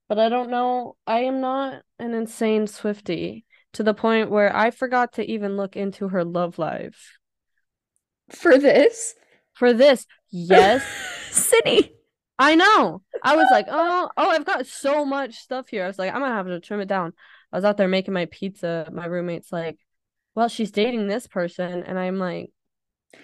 but 0.07 0.17
I 0.17 0.29
don't 0.29 0.49
know. 0.49 0.95
I 1.05 1.21
am 1.21 1.41
not 1.41 1.81
an 1.99 2.13
insane 2.13 2.65
Swiftie 2.65 3.43
to 3.73 3.83
the 3.83 3.93
point 3.93 4.31
where 4.31 4.55
I 4.55 4.71
forgot 4.71 5.13
to 5.13 5.29
even 5.29 5.57
look 5.57 5.75
into 5.75 6.09
her 6.09 6.23
love 6.23 6.57
life. 6.57 7.17
For 8.29 8.57
this, 8.57 9.13
For 9.53 9.73
this, 9.73 10.07
yes, 10.31 10.83
Sydney. 11.29 11.94
I 12.37 12.55
know. 12.55 13.01
I 13.23 13.35
was 13.37 13.47
like, 13.49 13.67
oh, 13.69 14.09
oh, 14.17 14.29
I've 14.29 14.45
got 14.45 14.65
so 14.67 15.05
much 15.05 15.35
stuff 15.35 15.69
here. 15.69 15.83
I 15.83 15.87
was 15.87 15.97
like, 15.97 16.13
I'm 16.13 16.21
gonna 16.21 16.33
have 16.35 16.47
to 16.47 16.59
trim 16.59 16.81
it 16.81 16.87
down. 16.87 17.13
I 17.53 17.57
was 17.57 17.63
out 17.65 17.77
there 17.77 17.87
making 17.87 18.13
my 18.13 18.25
pizza. 18.25 18.89
My 18.91 19.05
roommate's 19.05 19.51
like, 19.51 19.77
well, 20.35 20.49
she's 20.49 20.71
dating 20.71 21.07
this 21.07 21.27
person, 21.27 21.83
and 21.83 21.97
I'm 21.97 22.17
like, 22.19 22.51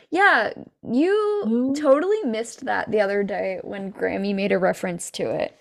Yeah, 0.09 0.53
you 0.89 1.73
totally 1.77 2.23
missed 2.23 2.65
that 2.65 2.89
the 2.89 3.01
other 3.01 3.23
day 3.23 3.59
when 3.63 3.91
Grammy 3.91 4.33
made 4.33 4.53
a 4.53 4.57
reference 4.59 5.11
to 5.11 5.29
it. 5.29 5.57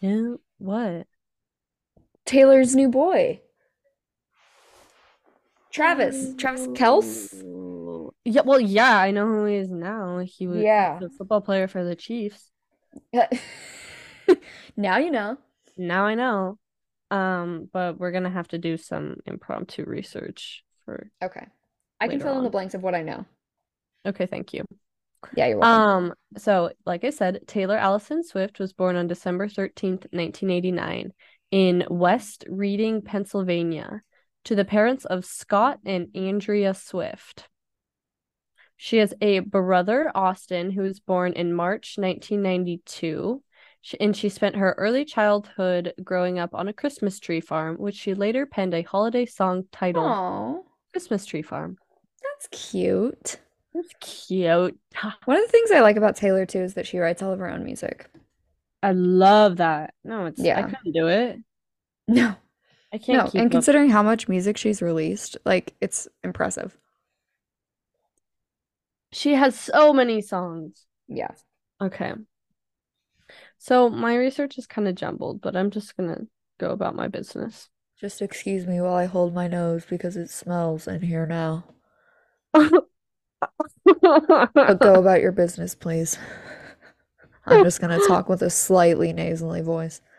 yeah, 0.00 0.34
what? 0.58 1.06
Taylor's 2.24 2.76
new 2.76 2.88
boy. 2.88 3.40
Travis. 5.72 6.34
Travis 6.36 6.68
Kelce. 6.68 7.42
Oh. 7.44 8.12
Yeah, 8.24 8.42
well, 8.44 8.60
yeah, 8.60 8.96
I 8.96 9.10
know 9.10 9.26
who 9.26 9.46
he 9.46 9.56
is 9.56 9.70
now. 9.70 10.18
He 10.18 10.46
was 10.46 10.58
Yeah. 10.60 10.98
the 11.00 11.08
football 11.10 11.40
player 11.40 11.66
for 11.66 11.82
the 11.82 11.96
Chiefs. 11.96 12.51
Now 14.76 14.98
you 14.98 15.10
know. 15.10 15.36
Now 15.76 16.06
I 16.06 16.14
know. 16.14 16.58
Um, 17.10 17.68
but 17.72 17.98
we're 17.98 18.12
gonna 18.12 18.30
have 18.30 18.48
to 18.48 18.58
do 18.58 18.76
some 18.76 19.16
impromptu 19.26 19.84
research 19.84 20.64
for. 20.84 21.10
Okay. 21.22 21.46
I 22.00 22.08
can 22.08 22.20
fill 22.20 22.38
in 22.38 22.44
the 22.44 22.50
blanks 22.50 22.74
of 22.74 22.82
what 22.82 22.94
I 22.94 23.02
know. 23.02 23.24
Okay, 24.04 24.26
thank 24.26 24.52
you. 24.52 24.64
Yeah, 25.36 25.46
you're 25.46 25.58
welcome. 25.58 26.04
Um, 26.06 26.14
so 26.36 26.72
like 26.84 27.04
I 27.04 27.10
said, 27.10 27.46
Taylor 27.46 27.76
Allison 27.76 28.24
Swift 28.24 28.58
was 28.58 28.72
born 28.72 28.96
on 28.96 29.06
December 29.06 29.46
13th, 29.46 30.06
1989 30.10 31.12
in 31.52 31.84
West 31.88 32.44
Reading, 32.48 33.02
Pennsylvania, 33.02 34.02
to 34.44 34.56
the 34.56 34.64
parents 34.64 35.04
of 35.04 35.24
Scott 35.24 35.78
and 35.86 36.08
Andrea 36.16 36.74
Swift. 36.74 37.48
She 38.84 38.96
has 38.96 39.14
a 39.20 39.38
brother, 39.38 40.10
Austin, 40.12 40.72
who 40.72 40.82
was 40.82 40.98
born 40.98 41.34
in 41.34 41.54
March 41.54 41.98
1992, 41.98 43.40
Sh- 43.80 43.94
and 44.00 44.16
she 44.16 44.28
spent 44.28 44.56
her 44.56 44.74
early 44.76 45.04
childhood 45.04 45.94
growing 46.02 46.40
up 46.40 46.52
on 46.52 46.66
a 46.66 46.72
Christmas 46.72 47.20
tree 47.20 47.40
farm, 47.40 47.76
which 47.76 47.94
she 47.94 48.12
later 48.12 48.44
penned 48.44 48.74
a 48.74 48.82
holiday 48.82 49.24
song 49.24 49.66
titled 49.70 50.06
Oh, 50.08 50.66
Christmas 50.90 51.24
Tree 51.24 51.42
Farm. 51.42 51.76
that's 52.24 52.48
cute. 52.50 53.38
That's 53.72 53.94
cute. 54.00 54.76
One 55.26 55.36
of 55.36 55.46
the 55.46 55.52
things 55.52 55.70
I 55.70 55.78
like 55.78 55.94
about 55.96 56.16
Taylor 56.16 56.44
too 56.44 56.62
is 56.62 56.74
that 56.74 56.88
she 56.88 56.98
writes 56.98 57.22
all 57.22 57.32
of 57.32 57.38
her 57.38 57.48
own 57.48 57.62
music. 57.62 58.10
I 58.82 58.90
love 58.90 59.58
that. 59.58 59.94
No, 60.02 60.26
it's 60.26 60.40
yeah. 60.40 60.58
I 60.58 60.62
couldn't 60.62 60.92
do 60.92 61.06
it. 61.06 61.38
No, 62.08 62.34
I 62.92 62.98
can't 62.98 63.32
no, 63.32 63.40
and 63.40 63.46
up. 63.46 63.52
considering 63.52 63.90
how 63.90 64.02
much 64.02 64.28
music 64.28 64.56
she's 64.56 64.82
released, 64.82 65.36
like 65.44 65.72
it's 65.80 66.08
impressive. 66.24 66.76
She 69.12 69.34
has 69.34 69.58
so 69.58 69.92
many 69.92 70.22
songs. 70.22 70.86
Yeah. 71.06 71.32
Okay. 71.80 72.14
So 73.58 73.88
my 73.88 74.16
research 74.16 74.58
is 74.58 74.66
kind 74.66 74.88
of 74.88 74.94
jumbled, 74.94 75.40
but 75.40 75.54
I'm 75.54 75.70
just 75.70 75.96
gonna 75.96 76.22
go 76.58 76.70
about 76.70 76.96
my 76.96 77.08
business. 77.08 77.68
Just 78.00 78.22
excuse 78.22 78.66
me 78.66 78.80
while 78.80 78.94
I 78.94 79.04
hold 79.04 79.34
my 79.34 79.46
nose 79.46 79.84
because 79.88 80.16
it 80.16 80.30
smells 80.30 80.88
in 80.88 81.02
here 81.02 81.26
now. 81.26 81.64
But 82.52 82.72
go 84.80 84.94
about 84.94 85.20
your 85.20 85.32
business, 85.32 85.74
please. 85.74 86.18
I'm 87.46 87.64
just 87.64 87.80
gonna 87.80 87.98
talk 88.06 88.28
with 88.28 88.42
a 88.42 88.50
slightly 88.50 89.12
nasally 89.12 89.60
voice. 89.60 90.00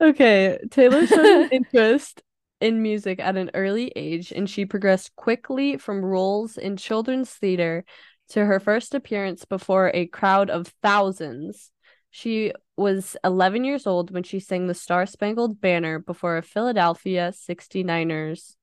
Okay, 0.00 0.60
Taylor 0.70 1.08
showed 1.08 1.26
an 1.26 1.48
interest 1.52 2.22
in 2.60 2.82
music 2.82 3.20
at 3.20 3.36
an 3.36 3.50
early 3.54 3.92
age, 3.94 4.32
and 4.32 4.48
she 4.48 4.64
progressed 4.66 5.14
quickly 5.16 5.76
from 5.76 6.04
roles 6.04 6.56
in 6.58 6.76
children's 6.76 7.30
theater 7.30 7.84
to 8.30 8.44
her 8.44 8.60
first 8.60 8.94
appearance 8.94 9.44
before 9.44 9.90
a 9.94 10.06
crowd 10.06 10.50
of 10.50 10.68
thousands. 10.82 11.70
She 12.10 12.52
was 12.76 13.16
11 13.24 13.64
years 13.64 13.86
old 13.86 14.10
when 14.10 14.22
she 14.22 14.40
sang 14.40 14.66
the 14.66 14.74
Star 14.74 15.06
Spangled 15.06 15.60
Banner 15.60 15.98
before 15.98 16.36
a 16.36 16.42
Philadelphia 16.42 17.32
69ers, 17.32 18.56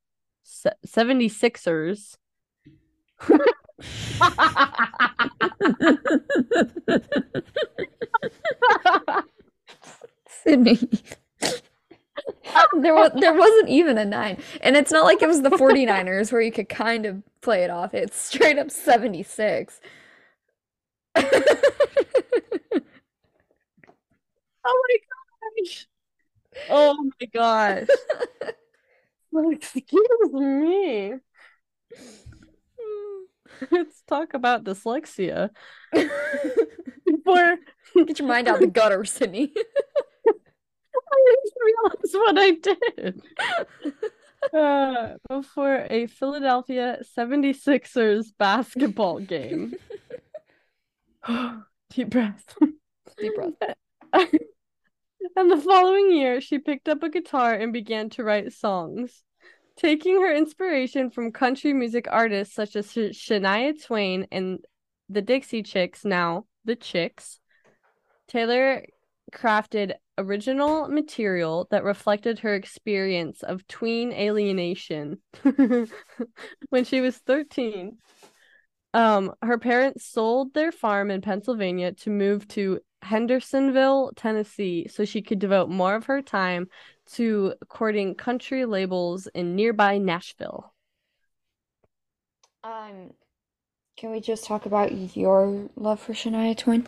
se- 0.44 0.72
76ers. 0.86 2.18
Sydney. 10.28 10.80
there 12.82 12.94
was 12.94 13.12
there 13.20 13.34
wasn't 13.34 13.70
even 13.70 13.98
a 13.98 14.06
nine. 14.06 14.38
And 14.62 14.76
it's 14.76 14.92
not 14.92 15.04
like 15.06 15.22
it 15.22 15.28
was 15.28 15.42
the 15.42 15.52
49ers 15.52 16.32
where 16.32 16.42
you 16.42 16.52
could 16.52 16.70
kind 16.70 17.06
of 17.06 17.22
play 17.42 17.64
it 17.64 17.70
off. 17.70 17.94
It's 17.94 18.18
straight 18.18 18.58
up 18.58 18.72
76. 18.72 19.80
Oh 24.64 24.84
my 24.90 24.98
gosh. 25.64 25.88
Oh 26.70 26.96
my 27.20 27.28
gosh. 27.34 27.88
Excuse 29.52 30.32
me. 30.34 31.14
Let's 33.72 34.02
talk 34.08 34.34
about 34.34 34.64
dyslexia. 34.64 35.50
Before 37.06 37.58
Get 37.96 38.20
your 38.20 38.28
mind 38.28 38.48
out 38.48 38.60
the 38.60 38.68
gutter, 38.68 39.06
Sydney. 39.06 39.54
I 41.16 41.36
just 41.44 41.56
realized 41.66 42.16
what 42.16 42.38
I 42.38 42.52
did. 42.52 43.22
Uh, 44.54 45.16
before 45.28 45.88
a 45.90 46.06
Philadelphia 46.06 47.00
76ers 47.18 48.28
basketball 48.38 49.20
game. 49.20 49.74
Deep 51.90 52.10
breath. 52.10 52.56
Deep 53.18 53.34
breath. 53.36 53.76
and 55.36 55.52
the 55.52 55.58
following 55.58 56.12
year, 56.12 56.42
she 56.42 56.60
picked 56.60 56.88
up 56.88 57.02
a 57.02 57.10
guitar 57.10 57.54
and 57.54 57.74
began 57.74 58.10
to 58.12 58.24
write 58.24 58.54
songs. 58.54 59.24
Taking 59.78 60.22
her 60.22 60.34
inspiration 60.34 61.10
from 61.10 61.32
country 61.32 61.74
music 61.74 62.08
artists 62.10 62.56
such 62.56 62.76
as 62.76 62.88
Shania 62.88 63.84
Twain 63.84 64.28
and 64.32 64.60
the 65.10 65.22
Dixie 65.22 65.64
Chicks, 65.64 66.06
now 66.06 66.46
the 66.64 66.76
Chicks, 66.76 67.40
Taylor 68.28 68.86
crafted 69.34 69.94
original 70.18 70.88
material 70.88 71.68
that 71.72 71.84
reflected 71.84 72.40
her 72.40 72.56
experience 72.56 73.44
of 73.44 73.68
tween 73.68 74.12
alienation 74.12 75.20
when 76.70 76.86
she 76.86 77.02
was 77.02 77.18
13. 77.18 77.98
Um, 78.94 79.34
her 79.42 79.58
parents 79.58 80.06
sold 80.06 80.54
their 80.54 80.72
farm 80.72 81.12
in 81.12 81.22
Pennsylvania 81.22 81.92
to 81.94 82.10
move 82.10 82.48
to 82.50 82.80
Hendersonville, 83.02 84.14
Tennessee, 84.16 84.88
so 84.88 85.06
she 85.06 85.22
could 85.22 85.40
devote 85.40 85.70
more 85.70 85.96
of 85.96 86.06
her 86.06 86.22
time 86.22 86.68
to 87.14 87.54
courting 87.68 88.16
country 88.16 88.66
labels 88.66 89.28
in 89.28 89.56
nearby 89.56 89.98
Nashville. 89.98 90.74
Um, 92.64 93.12
can 93.98 94.12
we 94.12 94.22
just 94.22 94.46
talk 94.46 94.66
about 94.66 95.16
your 95.16 95.70
love 95.76 96.00
for 96.00 96.14
Shania 96.14 96.58
Twain? 96.58 96.88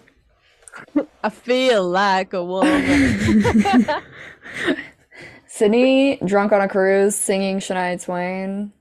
I 1.23 1.29
feel 1.29 1.87
like 1.89 2.33
a 2.33 2.43
woman. 2.43 3.89
Sydney, 5.47 6.17
drunk 6.25 6.51
on 6.51 6.61
a 6.61 6.67
cruise, 6.67 7.15
singing 7.15 7.59
Shania 7.59 8.03
Twain 8.03 8.71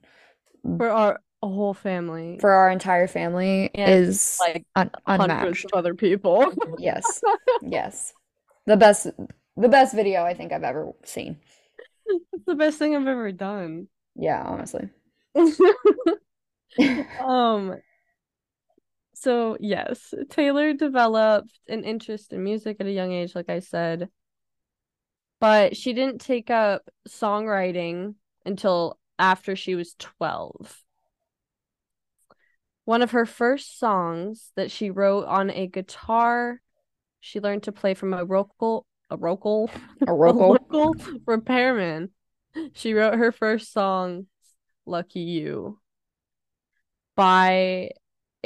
For 0.76 0.90
our 0.90 1.20
whole 1.42 1.74
family. 1.74 2.38
for 2.40 2.50
our 2.50 2.70
entire 2.70 3.06
family 3.06 3.70
And, 3.74 3.90
is 4.04 4.36
like 4.40 4.66
un- 4.74 4.90
hundreds 5.06 5.30
unmatched. 5.32 5.64
of 5.66 5.72
other 5.78 5.94
people. 5.94 6.52
Yes, 6.78 7.22
yes, 7.62 8.12
the 8.66 8.76
best, 8.76 9.06
the 9.56 9.68
best 9.68 9.94
video 9.94 10.22
I 10.24 10.34
think 10.34 10.52
I've 10.52 10.64
ever 10.64 10.92
seen. 11.04 11.38
It's 12.06 12.44
the 12.46 12.54
best 12.54 12.78
thing 12.78 12.94
I've 12.96 13.06
ever 13.06 13.32
done. 13.32 13.88
Yeah, 14.14 14.42
honestly. 14.42 14.88
um 17.20 17.76
so 19.18 19.56
yes 19.60 20.12
taylor 20.28 20.74
developed 20.74 21.58
an 21.68 21.84
interest 21.84 22.34
in 22.34 22.44
music 22.44 22.76
at 22.80 22.86
a 22.86 22.92
young 22.92 23.12
age 23.12 23.34
like 23.34 23.48
i 23.48 23.60
said 23.60 24.10
but 25.40 25.74
she 25.74 25.94
didn't 25.94 26.20
take 26.20 26.50
up 26.50 26.82
songwriting 27.08 28.14
until 28.44 28.98
after 29.18 29.56
she 29.56 29.74
was 29.74 29.94
12 29.98 30.82
one 32.84 33.00
of 33.00 33.12
her 33.12 33.24
first 33.24 33.78
songs 33.78 34.52
that 34.54 34.70
she 34.70 34.90
wrote 34.90 35.24
on 35.24 35.50
a 35.50 35.66
guitar 35.66 36.60
she 37.18 37.40
learned 37.40 37.62
to 37.62 37.72
play 37.72 37.94
from 37.94 38.12
a 38.12 38.22
local 38.22 38.86
a 39.08 39.16
local 39.16 39.70
A 40.06 40.12
local. 40.12 40.50
local 40.50 40.94
repairman 41.24 42.10
she 42.74 42.92
wrote 42.92 43.14
her 43.14 43.32
first 43.32 43.72
song 43.72 44.26
lucky 44.84 45.20
you 45.20 45.78
by 47.16 47.90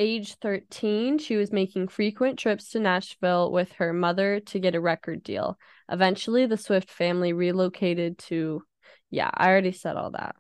age 0.01 0.37
13, 0.37 1.19
she 1.19 1.37
was 1.37 1.53
making 1.53 1.89
frequent 1.89 2.39
trips 2.39 2.71
to 2.71 2.81
Nashville 2.81 3.53
with 3.53 3.73
her 3.75 3.93
mother 3.93 4.41
to 4.41 4.59
get 4.59 4.75
a 4.75 4.81
record 4.81 5.23
deal. 5.23 5.59
Eventually, 5.91 6.47
the 6.47 6.57
Swift 6.57 6.91
family 6.91 7.33
relocated 7.33 8.19
to, 8.19 8.63
yeah, 9.11 9.31
I 9.33 9.49
already 9.49 9.73
said 9.73 9.97
all 9.97 10.11
that. 10.13 10.35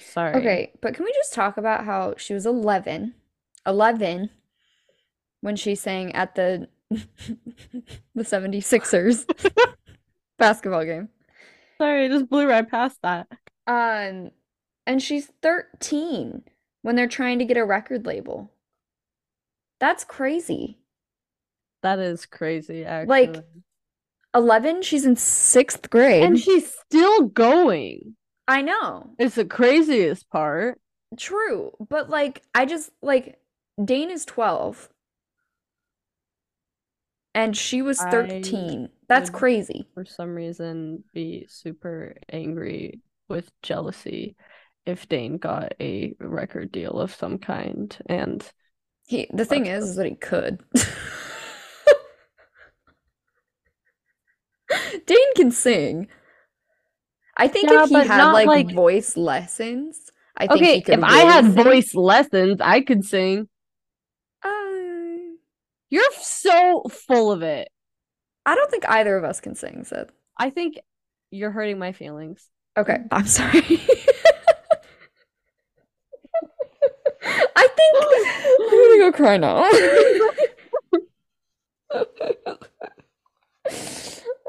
Sorry. 0.00 0.34
Okay, 0.36 0.72
but 0.80 0.94
can 0.94 1.04
we 1.04 1.12
just 1.12 1.34
talk 1.34 1.56
about 1.56 1.84
how 1.84 2.14
she 2.16 2.32
was 2.32 2.46
11, 2.46 3.14
11 3.66 4.30
when 5.40 5.56
she 5.56 5.74
sang 5.74 6.14
at 6.14 6.34
the 6.36 6.68
the 6.90 8.22
76ers 8.22 9.24
basketball 10.38 10.84
game. 10.84 11.08
Sorry, 11.78 12.06
I 12.06 12.08
just 12.08 12.28
blew 12.28 12.48
right 12.48 12.68
past 12.68 12.98
that. 13.02 13.28
Um, 13.66 14.30
and 14.86 15.02
she's 15.02 15.30
13 15.42 16.42
when 16.82 16.96
they're 16.96 17.06
trying 17.08 17.38
to 17.38 17.44
get 17.44 17.56
a 17.56 17.64
record 17.64 18.06
label. 18.06 18.50
That's 19.80 20.04
crazy. 20.04 20.78
That 21.82 21.98
is 21.98 22.26
crazy, 22.26 22.84
actually. 22.84 23.26
Like, 23.26 23.44
11, 24.34 24.82
she's 24.82 25.04
in 25.04 25.16
sixth 25.16 25.90
grade. 25.90 26.22
and 26.22 26.38
she's 26.38 26.72
still 26.86 27.22
going. 27.22 28.16
I 28.46 28.62
know. 28.62 29.10
It's 29.18 29.36
the 29.36 29.44
craziest 29.44 30.28
part. 30.30 30.80
True, 31.16 31.72
but 31.88 32.08
like 32.08 32.42
I 32.54 32.66
just 32.66 32.90
like 33.02 33.38
Dane 33.82 34.10
is 34.10 34.24
12 34.24 34.88
and 37.34 37.56
she 37.56 37.82
was 37.82 38.00
I 38.00 38.10
13. 38.10 38.88
That's 39.08 39.30
crazy. 39.30 39.88
For 39.94 40.04
some 40.04 40.34
reason, 40.34 41.02
be 41.12 41.46
super 41.48 42.16
angry 42.32 43.00
with 43.28 43.50
jealousy 43.62 44.36
if 44.86 45.08
Dane 45.08 45.38
got 45.38 45.74
a 45.80 46.14
record 46.20 46.70
deal 46.70 47.00
of 47.00 47.14
some 47.14 47.38
kind. 47.38 47.96
And 48.06 48.48
He 49.10 49.26
the 49.34 49.44
thing 49.44 49.66
is 49.66 49.88
is 49.88 49.96
that 49.96 50.06
he 50.06 50.14
could. 50.14 50.62
Dane 55.04 55.34
can 55.34 55.50
sing. 55.50 56.06
I 57.36 57.48
think 57.48 57.72
Yeah, 57.72 57.82
if 57.82 57.88
he 57.88 57.96
had 58.06 58.30
like, 58.30 58.46
like- 58.46 58.72
voice 58.72 59.16
lessons, 59.16 59.98
I 60.36 60.46
think 60.46 60.62
okay, 60.62 60.74
he 60.76 60.82
could 60.82 60.98
if 61.00 61.04
I 61.04 61.22
had 61.22 61.52
sing. 61.52 61.64
voice 61.64 61.92
lessons, 61.92 62.60
I 62.60 62.82
could 62.82 63.04
sing. 63.04 63.48
Uh, 64.44 64.48
You're 65.88 66.04
so 66.20 66.84
full 66.88 67.32
of 67.32 67.42
it. 67.42 67.68
I 68.46 68.54
don't 68.54 68.70
think 68.70 68.88
either 68.88 69.16
of 69.16 69.24
us 69.24 69.40
can 69.40 69.56
sing, 69.56 69.82
so 69.82 70.06
I 70.38 70.50
think 70.50 70.78
you're 71.32 71.50
hurting 71.50 71.80
my 71.80 71.90
feelings. 71.90 72.48
Okay, 72.76 72.98
I'm 73.10 73.26
sorry. 73.26 73.62
I 77.22 77.68
think 77.92 78.72
I'm 78.72 78.80
gonna 78.88 78.98
go 78.98 79.12
cry 79.12 79.36
now. 79.36 79.68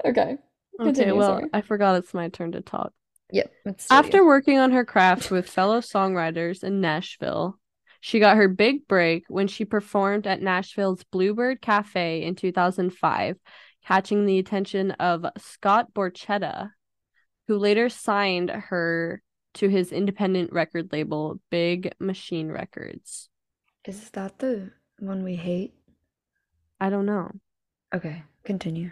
okay. 0.05 0.37
Okay, 0.79 1.11
well, 1.11 1.39
sorry. 1.39 1.49
I 1.53 1.61
forgot 1.61 1.97
it's 1.97 2.13
my 2.13 2.29
turn 2.29 2.53
to 2.53 2.61
talk. 2.61 2.93
Yep. 3.31 3.51
After 3.89 4.25
working 4.25 4.57
on 4.57 4.71
her 4.71 4.83
craft 4.83 5.31
with 5.31 5.49
fellow 5.49 5.79
songwriters 5.79 6.63
in 6.63 6.81
Nashville, 6.81 7.57
she 8.01 8.19
got 8.19 8.37
her 8.37 8.47
big 8.47 8.87
break 8.87 9.25
when 9.27 9.47
she 9.47 9.63
performed 9.63 10.27
at 10.27 10.41
Nashville's 10.41 11.03
Bluebird 11.11 11.61
Cafe 11.61 12.23
in 12.23 12.35
2005, 12.35 13.37
catching 13.85 14.25
the 14.25 14.39
attention 14.39 14.91
of 14.91 15.25
Scott 15.37 15.93
Borchetta, 15.93 16.71
who 17.47 17.57
later 17.57 17.89
signed 17.89 18.49
her 18.49 19.21
to 19.55 19.69
his 19.69 19.91
independent 19.91 20.51
record 20.51 20.91
label, 20.91 21.39
Big 21.49 21.93
Machine 21.99 22.49
Records. 22.49 23.29
Is 23.85 24.09
that 24.11 24.39
the 24.39 24.71
one 24.99 25.23
we 25.23 25.35
hate? 25.35 25.73
I 26.79 26.89
don't 26.89 27.05
know. 27.05 27.31
Okay, 27.93 28.23
continue. 28.43 28.91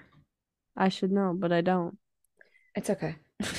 I 0.76 0.90
should 0.90 1.12
know, 1.12 1.34
but 1.36 1.52
I 1.52 1.62
don't. 1.62 1.98
It's 2.76 2.90
okay. 2.90 3.16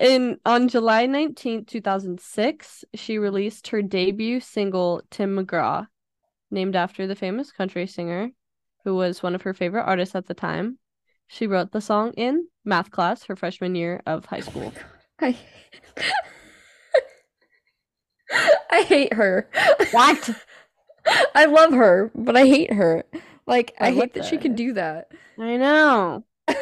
In 0.00 0.38
on 0.46 0.68
July 0.68 1.06
19th, 1.06 1.66
2006, 1.66 2.84
she 2.94 3.18
released 3.18 3.68
her 3.68 3.82
debut 3.82 4.40
single 4.40 5.02
Tim 5.10 5.36
McGraw, 5.36 5.86
named 6.50 6.74
after 6.74 7.06
the 7.06 7.14
famous 7.14 7.52
country 7.52 7.86
singer 7.86 8.30
who 8.84 8.94
was 8.94 9.22
one 9.22 9.34
of 9.34 9.42
her 9.42 9.52
favorite 9.52 9.82
artists 9.82 10.14
at 10.14 10.26
the 10.26 10.34
time. 10.34 10.78
She 11.28 11.46
wrote 11.46 11.72
the 11.72 11.80
song 11.80 12.12
in 12.12 12.46
math 12.64 12.90
class 12.90 13.24
her 13.24 13.36
freshman 13.36 13.74
year 13.74 14.02
of 14.06 14.26
high 14.26 14.40
school. 14.40 14.72
I 15.20 15.36
I 18.70 18.82
hate 18.82 19.14
her. 19.14 19.48
What? 19.92 20.30
I 21.34 21.46
love 21.46 21.72
her, 21.72 22.10
but 22.14 22.36
I 22.36 22.46
hate 22.46 22.72
her. 22.72 23.04
Like 23.46 23.74
I 23.78 23.92
what 23.92 23.94
hate 23.94 24.14
that 24.14 24.24
she 24.24 24.38
can 24.38 24.54
do 24.54 24.72
that. 24.72 25.12
I 25.38 25.56
know. 25.56 26.24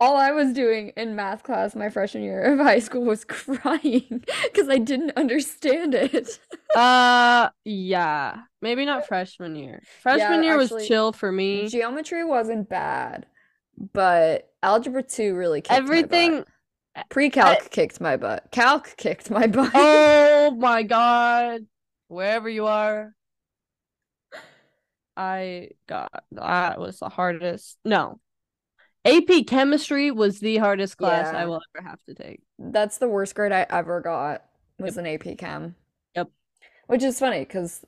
All 0.00 0.16
I 0.16 0.32
was 0.32 0.52
doing 0.52 0.92
in 0.96 1.16
math 1.16 1.42
class 1.42 1.74
my 1.74 1.88
freshman 1.88 2.22
year 2.22 2.42
of 2.42 2.58
high 2.58 2.78
school 2.78 3.04
was 3.04 3.24
crying 3.24 4.24
because 4.44 4.68
I 4.68 4.78
didn't 4.78 5.12
understand 5.16 5.94
it. 5.94 6.38
Uh 6.74 7.48
yeah. 7.64 8.42
Maybe 8.60 8.84
not 8.84 9.06
freshman 9.06 9.56
year. 9.56 9.82
Freshman 10.02 10.42
year 10.42 10.56
was 10.56 10.72
chill 10.86 11.12
for 11.12 11.32
me. 11.32 11.68
Geometry 11.68 12.24
wasn't 12.24 12.68
bad, 12.68 13.26
but 13.92 14.50
algebra 14.62 15.02
2 15.02 15.34
really 15.34 15.60
kicked. 15.60 15.72
Everything 15.72 16.44
eh, 16.96 17.02
Pre-calc 17.08 17.70
kicked 17.70 18.00
my 18.00 18.16
butt. 18.16 18.48
Calc 18.50 18.94
kicked 18.96 19.30
my 19.30 19.46
butt. 19.46 19.72
Oh 19.74 20.50
my 20.58 20.82
god. 20.82 21.66
Wherever 22.08 22.48
you 22.48 22.66
are. 22.66 23.14
I 25.16 25.70
got 25.86 26.24
that 26.32 26.80
was 26.80 26.98
the 26.98 27.08
hardest. 27.08 27.78
No. 27.84 28.20
AP 29.04 29.46
chemistry 29.46 30.10
was 30.10 30.40
the 30.40 30.56
hardest 30.56 30.96
class 30.96 31.32
I 31.34 31.44
will 31.44 31.60
ever 31.76 31.86
have 31.86 32.02
to 32.04 32.14
take. 32.14 32.40
That's 32.58 32.98
the 32.98 33.08
worst 33.08 33.34
grade 33.34 33.52
I 33.52 33.66
ever 33.68 34.00
got 34.00 34.44
was 34.78 34.96
an 34.96 35.06
AP 35.06 35.36
Chem. 35.38 35.74
Yep. 36.16 36.30
Which 36.86 37.02
is 37.02 37.18
funny 37.18 37.40
because 37.40 37.84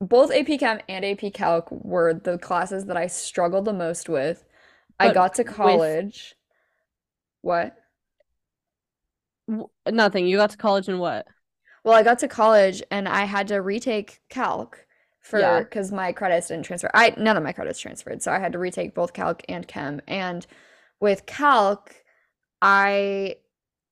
both 0.00 0.32
AP 0.32 0.58
Chem 0.60 0.80
and 0.88 1.04
AP 1.04 1.32
Calc 1.32 1.68
were 1.70 2.14
the 2.14 2.38
classes 2.38 2.86
that 2.86 2.96
I 2.96 3.06
struggled 3.06 3.64
the 3.64 3.72
most 3.72 4.08
with. 4.08 4.44
I 5.00 5.12
got 5.12 5.34
to 5.34 5.42
with- 5.42 5.52
college. 5.52 6.34
What? 7.42 7.76
W- 9.48 9.68
Nothing. 9.90 10.26
You 10.26 10.36
got 10.36 10.50
to 10.50 10.56
college 10.56 10.88
in 10.88 10.98
what? 10.98 11.26
Well, 11.84 11.94
I 11.94 12.02
got 12.02 12.18
to 12.20 12.28
college 12.28 12.82
and 12.90 13.08
I 13.08 13.24
had 13.24 13.48
to 13.48 13.60
retake 13.62 14.20
Calc 14.28 14.86
for 15.20 15.40
Yeah. 15.40 15.60
because 15.60 15.90
my 15.92 16.12
credits 16.12 16.48
didn't 16.48 16.64
transfer. 16.66 16.90
I 16.94 17.14
none 17.16 17.36
of 17.36 17.42
my 17.42 17.52
credits 17.52 17.78
transferred, 17.80 18.22
so 18.22 18.32
I 18.32 18.38
had 18.38 18.52
to 18.52 18.58
retake 18.58 18.94
both 18.94 19.12
Calc 19.12 19.42
and 19.48 19.66
Chem. 19.66 20.00
And 20.06 20.46
with 21.00 21.24
Calc, 21.26 21.94
I 22.60 23.36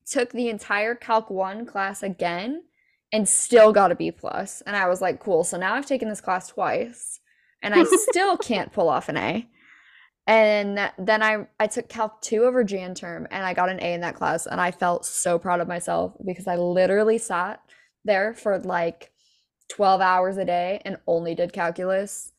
took 0.06 0.30
the 0.32 0.48
entire 0.50 0.94
Calc 0.94 1.30
1 1.30 1.64
class 1.66 2.02
again 2.02 2.64
and 3.12 3.26
still 3.28 3.72
got 3.72 3.92
a 3.92 3.94
B 3.94 4.10
plus. 4.10 4.60
And 4.66 4.76
I 4.76 4.86
was 4.88 5.00
like, 5.00 5.20
cool. 5.20 5.44
So 5.44 5.56
now 5.56 5.74
I've 5.74 5.86
taken 5.86 6.08
this 6.10 6.20
class 6.20 6.48
twice 6.48 7.20
and 7.62 7.74
I 7.74 7.84
still 8.10 8.36
can't 8.36 8.72
pull 8.72 8.88
off 8.90 9.08
an 9.08 9.16
A. 9.16 9.48
And 10.28 10.92
then 10.98 11.22
I 11.22 11.48
I 11.58 11.66
took 11.68 11.88
Calc 11.88 12.22
2 12.22 12.44
over 12.44 12.62
Jan 12.62 12.94
term 12.94 13.26
and 13.30 13.44
I 13.46 13.54
got 13.54 13.70
an 13.70 13.80
A 13.82 13.94
in 13.94 14.02
that 14.02 14.14
class 14.14 14.46
and 14.46 14.60
I 14.60 14.70
felt 14.70 15.06
so 15.06 15.38
proud 15.38 15.60
of 15.60 15.68
myself 15.68 16.14
because 16.26 16.46
I 16.46 16.56
literally 16.56 17.18
sat 17.18 17.62
there 18.04 18.34
for 18.34 18.58
like 18.60 19.10
12 19.70 20.02
hours 20.02 20.36
a 20.36 20.44
day 20.44 20.82
and 20.84 20.98
only 21.06 21.34
did 21.34 21.52
calculus. 21.54 22.30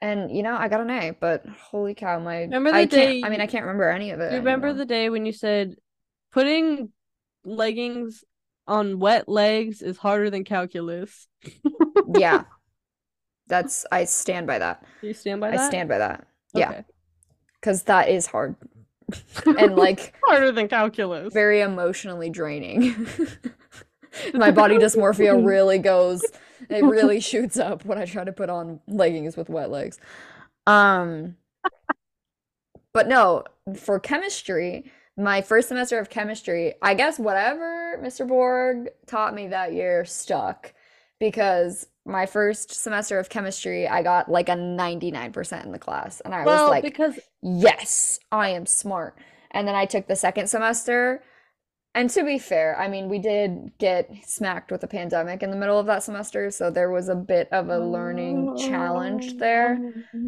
And 0.00 0.36
you 0.36 0.42
know, 0.44 0.56
I 0.56 0.68
got 0.68 0.80
an 0.80 0.90
A, 0.90 1.10
but 1.18 1.44
holy 1.46 1.94
cow, 1.94 2.20
my 2.20 2.42
Remember 2.42 2.70
the 2.70 2.76
I 2.76 2.84
day 2.86 3.22
I 3.24 3.28
mean, 3.30 3.40
I 3.40 3.46
can't 3.48 3.64
remember 3.64 3.90
any 3.90 4.10
of 4.12 4.20
it. 4.20 4.32
You 4.32 4.38
remember 4.38 4.68
anymore. 4.68 4.78
the 4.78 4.86
day 4.86 5.10
when 5.10 5.26
you 5.26 5.32
said 5.32 5.76
putting 6.32 6.92
leggings 7.44 8.24
on 8.68 9.00
wet 9.00 9.28
legs 9.28 9.82
is 9.82 9.96
harder 9.96 10.30
than 10.30 10.44
calculus? 10.44 11.28
Yeah. 12.14 12.44
That's 13.48 13.86
I 13.92 14.04
stand 14.04 14.46
by 14.46 14.58
that. 14.58 14.84
Do 15.00 15.08
you 15.08 15.14
stand 15.14 15.40
by 15.40 15.52
I 15.52 15.56
stand 15.56 15.88
by 15.88 15.98
that. 15.98 16.26
Yeah, 16.54 16.68
Okay. 16.70 16.84
Because 17.66 17.82
that 17.82 18.08
is 18.08 18.26
hard 18.26 18.54
and 19.58 19.74
like 19.74 20.14
harder 20.24 20.52
than 20.52 20.68
calculus. 20.68 21.34
very 21.34 21.60
emotionally 21.62 22.30
draining. 22.30 23.08
My 24.34 24.52
body 24.52 24.78
dysmorphia 24.78 25.44
really 25.44 25.78
goes, 25.78 26.24
it 26.70 26.84
really 26.84 27.18
shoots 27.18 27.58
up 27.58 27.84
when 27.84 27.98
I 27.98 28.04
try 28.04 28.22
to 28.22 28.32
put 28.32 28.50
on 28.50 28.78
leggings 28.86 29.36
with 29.36 29.48
wet 29.48 29.68
legs. 29.68 29.98
Um, 30.68 31.36
but 32.94 33.08
no, 33.08 33.42
for 33.74 33.98
chemistry, 33.98 34.84
my 35.16 35.42
first 35.42 35.66
semester 35.66 35.98
of 35.98 36.08
chemistry, 36.08 36.74
I 36.80 36.94
guess 36.94 37.18
whatever 37.18 37.98
Mr. 38.00 38.28
Borg 38.28 38.90
taught 39.06 39.34
me 39.34 39.48
that 39.48 39.72
year 39.72 40.04
stuck 40.04 40.72
because 41.18 41.86
my 42.04 42.26
first 42.26 42.72
semester 42.72 43.18
of 43.18 43.28
chemistry, 43.28 43.88
I 43.88 44.02
got 44.02 44.30
like 44.30 44.48
a 44.48 44.52
99% 44.52 45.64
in 45.64 45.72
the 45.72 45.78
class. 45.78 46.20
And 46.20 46.34
I 46.34 46.44
was 46.44 46.70
like, 46.70 46.84
because 46.84 47.18
yes, 47.42 48.18
I 48.30 48.50
am 48.50 48.66
smart. 48.66 49.18
And 49.50 49.66
then 49.66 49.74
I 49.74 49.86
took 49.86 50.06
the 50.06 50.16
second 50.16 50.48
semester. 50.48 51.22
And 51.94 52.10
to 52.10 52.24
be 52.24 52.38
fair, 52.38 52.78
I 52.78 52.88
mean, 52.88 53.08
we 53.08 53.18
did 53.18 53.72
get 53.78 54.10
smacked 54.22 54.70
with 54.70 54.84
a 54.84 54.86
pandemic 54.86 55.42
in 55.42 55.50
the 55.50 55.56
middle 55.56 55.78
of 55.78 55.86
that 55.86 56.02
semester, 56.02 56.50
so 56.50 56.70
there 56.70 56.90
was 56.90 57.08
a 57.08 57.14
bit 57.14 57.48
of 57.52 57.70
a 57.70 57.78
learning 57.78 58.54
challenge 58.58 59.38
there. 59.38 59.78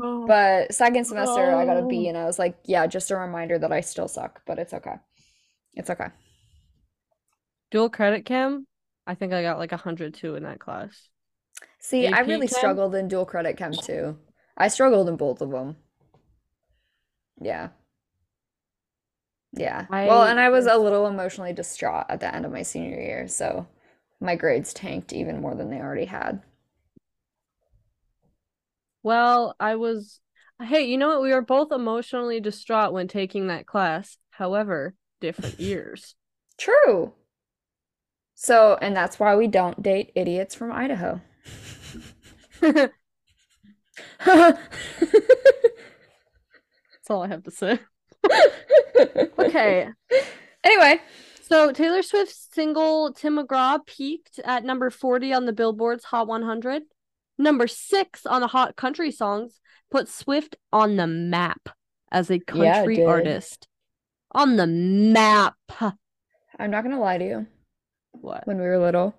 Oh. 0.03 0.26
But 0.26 0.72
second 0.72 1.05
semester, 1.05 1.55
I 1.55 1.66
got 1.66 1.76
a 1.76 1.84
B, 1.84 2.07
oh. 2.07 2.09
and 2.09 2.16
I 2.16 2.24
was 2.24 2.39
like, 2.39 2.57
yeah, 2.64 2.86
just 2.86 3.11
a 3.11 3.16
reminder 3.16 3.59
that 3.59 3.70
I 3.70 3.82
still 3.82 4.09
suck, 4.09 4.41
but 4.47 4.59
it's 4.59 4.72
okay. 4.72 4.95
It's 5.74 5.91
okay. 5.91 6.07
dual 7.70 7.91
credit 7.91 8.24
chem, 8.24 8.66
I 9.09 9.15
think 9.15 9.33
I 9.33 9.41
got 9.43 9.59
like 9.59 9.73
102 9.73 10.35
in 10.35 10.43
that 10.43 10.61
class. 10.61 11.09
See, 11.81 12.07
I 12.07 12.21
really 12.21 12.47
Chem? 12.47 12.59
struggled 12.59 12.95
in 12.95 13.09
dual 13.09 13.25
credit 13.25 13.57
chem 13.57 13.73
too. 13.73 14.19
I 14.57 14.69
struggled 14.69 15.09
in 15.09 15.17
both 15.17 15.41
of 15.41 15.51
them. 15.51 15.77
Yeah. 17.41 17.71
Yeah. 19.53 19.87
Well, 19.91 20.25
and 20.25 20.39
I 20.39 20.51
was 20.51 20.67
a 20.67 20.77
little 20.77 21.07
emotionally 21.07 21.55
distraught 21.55 22.05
at 22.11 22.21
the 22.21 22.33
end 22.33 22.45
of 22.45 22.53
my 22.53 22.63
senior 22.63 23.01
year, 23.01 23.29
so 23.29 23.67
my 24.21 24.37
grades 24.37 24.75
tanked 24.75 25.15
even 25.15 25.41
more 25.41 25.55
than 25.55 25.71
they 25.71 25.79
already 25.79 26.05
had. 26.05 26.43
Well, 29.03 29.57
I 29.59 29.77
was 29.77 30.21
Hey, 30.61 30.83
you 30.87 30.99
know 30.99 31.09
what? 31.09 31.23
We 31.23 31.33
were 31.33 31.41
both 31.41 31.71
emotionally 31.73 32.41
distraught 32.41 32.93
when 32.93 33.09
taking 33.09 33.47
that 33.47 33.65
class. 33.65 34.19
However, 34.31 34.95
different 35.21 35.59
years. 35.61 36.15
True. 36.59 37.15
So, 38.41 38.78
and 38.80 38.97
that's 38.97 39.18
why 39.18 39.34
we 39.34 39.49
don't 39.49 39.82
date 39.82 40.12
idiots 40.14 40.55
from 40.55 40.70
Idaho. 40.70 41.20
That's 42.61 42.93
all 47.11 47.22
I 47.22 47.28
have 47.28 47.43
to 47.45 47.51
say. 47.51 47.78
Okay. 49.39 49.89
Anyway, 50.64 51.01
So 51.43 51.72
Taylor 51.72 52.03
Swift's 52.03 52.49
single 52.53 53.12
Tim 53.12 53.39
McGraw 53.39 53.78
peaked 53.86 54.41
at 54.45 54.64
number 54.64 54.91
40 54.91 55.32
on 55.32 55.47
the 55.47 55.53
Billboard's 55.53 56.05
Hot 56.05 56.26
100. 56.26 56.82
Number 57.39 57.68
6 57.68 58.26
on 58.26 58.41
the 58.41 58.49
Hot 58.49 58.74
Country 58.76 59.12
Songs 59.12 59.61
put 59.91 60.09
Swift 60.09 60.57
on 60.72 60.97
the 60.97 61.07
map 61.07 61.68
as 62.11 62.28
a 62.30 62.34
Yeah, 62.34 62.74
country 62.80 62.97
did. 62.97 63.07
artist. 63.07 63.68
On 64.32 64.57
the 64.57 64.66
map. 64.66 65.55
I'm 66.59 66.70
not 66.70 66.82
gonna 66.82 67.01
lie 67.01 67.18
to 67.18 67.24
you. 67.24 67.47
What? 68.13 68.45
When 68.45 68.59
we 68.59 68.65
were 68.65 68.79
little, 68.79 69.15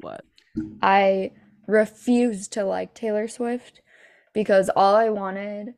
What? 0.00 0.24
I 0.82 1.32
refused 1.66 2.52
to 2.54 2.64
like 2.64 2.94
Taylor 2.94 3.28
Swift 3.28 3.80
because 4.32 4.68
all 4.76 4.94
I 4.94 5.08
wanted. 5.10 5.74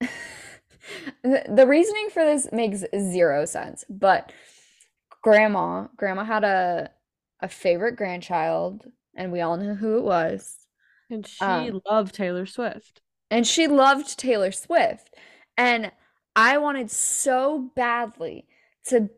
The 0.00 0.08
the 1.48 1.66
reasoning 1.66 2.08
for 2.10 2.24
this 2.24 2.50
makes 2.52 2.84
zero 2.96 3.44
sense, 3.44 3.84
but 3.88 4.32
grandma, 5.22 5.88
grandma 5.96 6.24
had 6.24 6.44
a 6.44 6.90
a 7.40 7.48
favorite 7.48 7.96
grandchild, 7.96 8.86
and 9.14 9.32
we 9.32 9.40
all 9.40 9.56
knew 9.56 9.74
who 9.74 9.98
it 9.98 10.04
was. 10.04 10.56
And 11.10 11.26
she 11.26 11.44
Um, 11.44 11.82
loved 11.86 12.14
Taylor 12.14 12.46
Swift. 12.46 13.02
And 13.30 13.46
she 13.46 13.66
loved 13.66 14.18
Taylor 14.18 14.52
Swift. 14.52 15.14
And 15.56 15.92
I 16.36 16.58
wanted 16.58 16.90
so 16.90 17.70
badly 17.74 18.46
to 18.86 19.10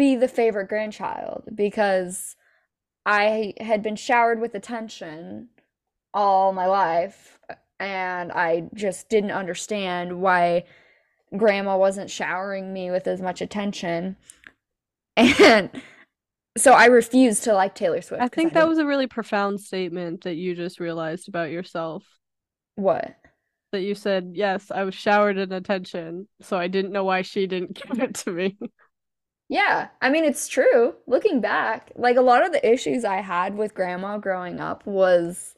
be 0.00 0.16
the 0.16 0.26
favorite 0.28 0.68
grandchild 0.68 1.44
because 1.54 2.34
I 3.04 3.52
had 3.60 3.82
been 3.82 3.96
showered 3.96 4.40
with 4.40 4.54
attention 4.54 5.48
all 6.14 6.52
my 6.54 6.64
life 6.66 7.38
and 7.78 8.32
I 8.32 8.64
just 8.74 9.10
didn't 9.10 9.30
understand 9.32 10.20
why 10.22 10.64
grandma 11.36 11.76
wasn't 11.76 12.10
showering 12.10 12.72
me 12.72 12.90
with 12.90 13.06
as 13.06 13.20
much 13.20 13.40
attention. 13.42 14.16
And 15.16 15.70
so 16.56 16.72
I 16.72 16.86
refused 16.86 17.44
to 17.44 17.52
like 17.52 17.74
Taylor 17.74 18.00
Swift. 18.00 18.22
I 18.22 18.28
think 18.28 18.54
that 18.54 18.60
didn't- 18.60 18.70
was 18.70 18.78
a 18.78 18.86
really 18.86 19.06
profound 19.06 19.60
statement 19.60 20.22
that 20.24 20.34
you 20.36 20.54
just 20.56 20.80
realized 20.80 21.28
about 21.28 21.50
yourself. 21.50 22.04
what? 22.76 23.16
That 23.72 23.82
you 23.82 23.94
said, 23.94 24.32
yes, 24.34 24.70
I 24.70 24.82
was 24.84 24.94
showered 24.94 25.36
in 25.38 25.52
attention, 25.52 26.26
so 26.40 26.58
I 26.58 26.68
didn't 26.68 26.90
know 26.92 27.04
why 27.04 27.22
she 27.22 27.46
didn't 27.46 27.74
give 27.82 28.00
it 28.00 28.14
to 28.24 28.30
me. 28.32 28.58
Yeah, 29.50 29.88
I 30.00 30.10
mean, 30.10 30.24
it's 30.24 30.46
true. 30.46 30.94
Looking 31.08 31.40
back, 31.40 31.90
like 31.96 32.16
a 32.16 32.22
lot 32.22 32.46
of 32.46 32.52
the 32.52 32.72
issues 32.72 33.04
I 33.04 33.20
had 33.20 33.56
with 33.56 33.74
grandma 33.74 34.16
growing 34.16 34.60
up 34.60 34.86
was 34.86 35.56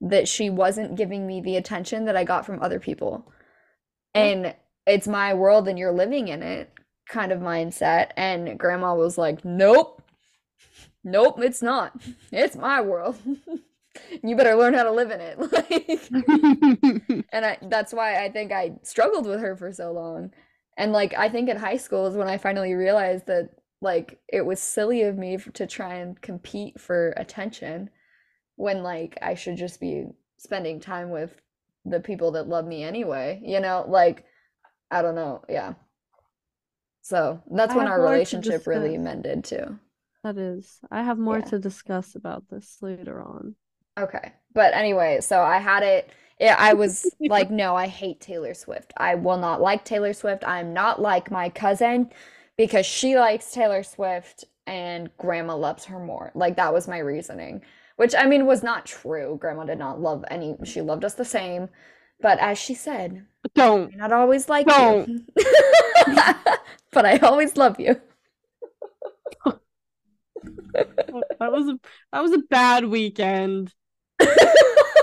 that 0.00 0.26
she 0.26 0.50
wasn't 0.50 0.96
giving 0.96 1.28
me 1.28 1.40
the 1.40 1.56
attention 1.56 2.06
that 2.06 2.16
I 2.16 2.24
got 2.24 2.44
from 2.44 2.60
other 2.60 2.80
people. 2.80 3.30
And 4.16 4.56
it's 4.84 5.06
my 5.06 5.32
world 5.34 5.68
and 5.68 5.78
you're 5.78 5.92
living 5.92 6.26
in 6.26 6.42
it 6.42 6.72
kind 7.08 7.30
of 7.30 7.38
mindset. 7.38 8.10
And 8.16 8.58
grandma 8.58 8.96
was 8.96 9.16
like, 9.16 9.44
nope, 9.44 10.02
nope, 11.04 11.38
it's 11.40 11.62
not. 11.62 11.92
It's 12.32 12.56
my 12.56 12.80
world. 12.80 13.16
You 14.22 14.36
better 14.36 14.54
learn 14.54 14.74
how 14.74 14.84
to 14.84 14.92
live 14.92 15.10
in 15.10 15.20
it. 15.20 15.36
Like, 15.52 17.24
and 17.32 17.44
I, 17.44 17.58
that's 17.62 17.92
why 17.92 18.24
I 18.24 18.30
think 18.30 18.52
I 18.52 18.74
struggled 18.82 19.26
with 19.26 19.40
her 19.40 19.56
for 19.56 19.72
so 19.72 19.92
long. 19.92 20.30
And 20.80 20.92
like 20.92 21.12
I 21.14 21.28
think 21.28 21.50
in 21.50 21.58
high 21.58 21.76
school 21.76 22.06
is 22.06 22.16
when 22.16 22.26
I 22.26 22.38
finally 22.38 22.72
realized 22.72 23.26
that 23.26 23.50
like 23.82 24.18
it 24.28 24.46
was 24.46 24.60
silly 24.60 25.02
of 25.02 25.18
me 25.18 25.36
to 25.36 25.66
try 25.66 25.96
and 25.96 26.18
compete 26.20 26.80
for 26.80 27.10
attention 27.18 27.90
when 28.56 28.82
like 28.82 29.18
I 29.20 29.34
should 29.34 29.58
just 29.58 29.78
be 29.78 30.06
spending 30.38 30.80
time 30.80 31.10
with 31.10 31.38
the 31.84 32.00
people 32.00 32.30
that 32.32 32.48
love 32.48 32.66
me 32.66 32.82
anyway, 32.82 33.42
you 33.44 33.60
know? 33.60 33.84
Like 33.86 34.24
I 34.90 35.02
don't 35.02 35.14
know, 35.14 35.44
yeah. 35.50 35.74
So 37.02 37.42
that's 37.50 37.74
I 37.74 37.76
when 37.76 37.88
our 37.88 38.00
relationship 38.00 38.66
really 38.66 38.96
mended 38.96 39.44
too. 39.44 39.78
That 40.24 40.38
is. 40.38 40.80
I 40.90 41.02
have 41.02 41.18
more 41.18 41.40
Yeah. 41.40 41.44
to 41.50 41.58
discuss 41.58 42.14
about 42.14 42.48
this 42.48 42.78
later 42.80 43.22
on. 43.22 43.54
Okay. 43.98 44.32
But 44.54 44.72
anyway, 44.74 45.20
so 45.20 45.42
I 45.42 45.58
had 45.58 45.82
it. 45.82 46.10
Yeah, 46.40 46.56
I 46.58 46.74
was 46.74 47.06
like, 47.20 47.50
no, 47.50 47.76
I 47.76 47.86
hate 47.86 48.20
Taylor 48.20 48.54
Swift. 48.54 48.92
I 48.96 49.14
will 49.14 49.38
not 49.38 49.60
like 49.60 49.84
Taylor 49.84 50.12
Swift. 50.14 50.44
I'm 50.46 50.72
not 50.72 51.00
like 51.00 51.30
my 51.30 51.50
cousin 51.50 52.10
because 52.56 52.86
she 52.86 53.16
likes 53.16 53.52
Taylor 53.52 53.82
Swift 53.82 54.44
and 54.66 55.10
grandma 55.18 55.56
loves 55.56 55.84
her 55.86 55.98
more. 56.00 56.32
Like 56.34 56.56
that 56.56 56.72
was 56.72 56.88
my 56.88 56.98
reasoning, 56.98 57.62
which 57.96 58.14
I 58.14 58.26
mean 58.26 58.46
was 58.46 58.62
not 58.62 58.86
true. 58.86 59.38
Grandma 59.40 59.64
did 59.64 59.78
not 59.78 60.00
love 60.00 60.24
any, 60.30 60.56
she 60.64 60.80
loved 60.80 61.04
us 61.04 61.14
the 61.14 61.24
same. 61.24 61.68
But 62.22 62.38
as 62.38 62.58
she 62.58 62.74
said, 62.74 63.26
Don't. 63.54 63.96
Not 63.96 64.12
always 64.12 64.48
like 64.48 64.66
Don't. 64.66 65.08
you. 65.08 65.24
But 66.92 67.06
I 67.06 67.18
always 67.18 67.56
love 67.56 67.78
you. 67.78 68.00
That 70.74 71.52
was 71.52 71.68
a 71.68 71.78
that 72.12 72.20
was 72.20 72.32
a 72.32 72.38
bad 72.38 72.84
weekend. 72.84 73.74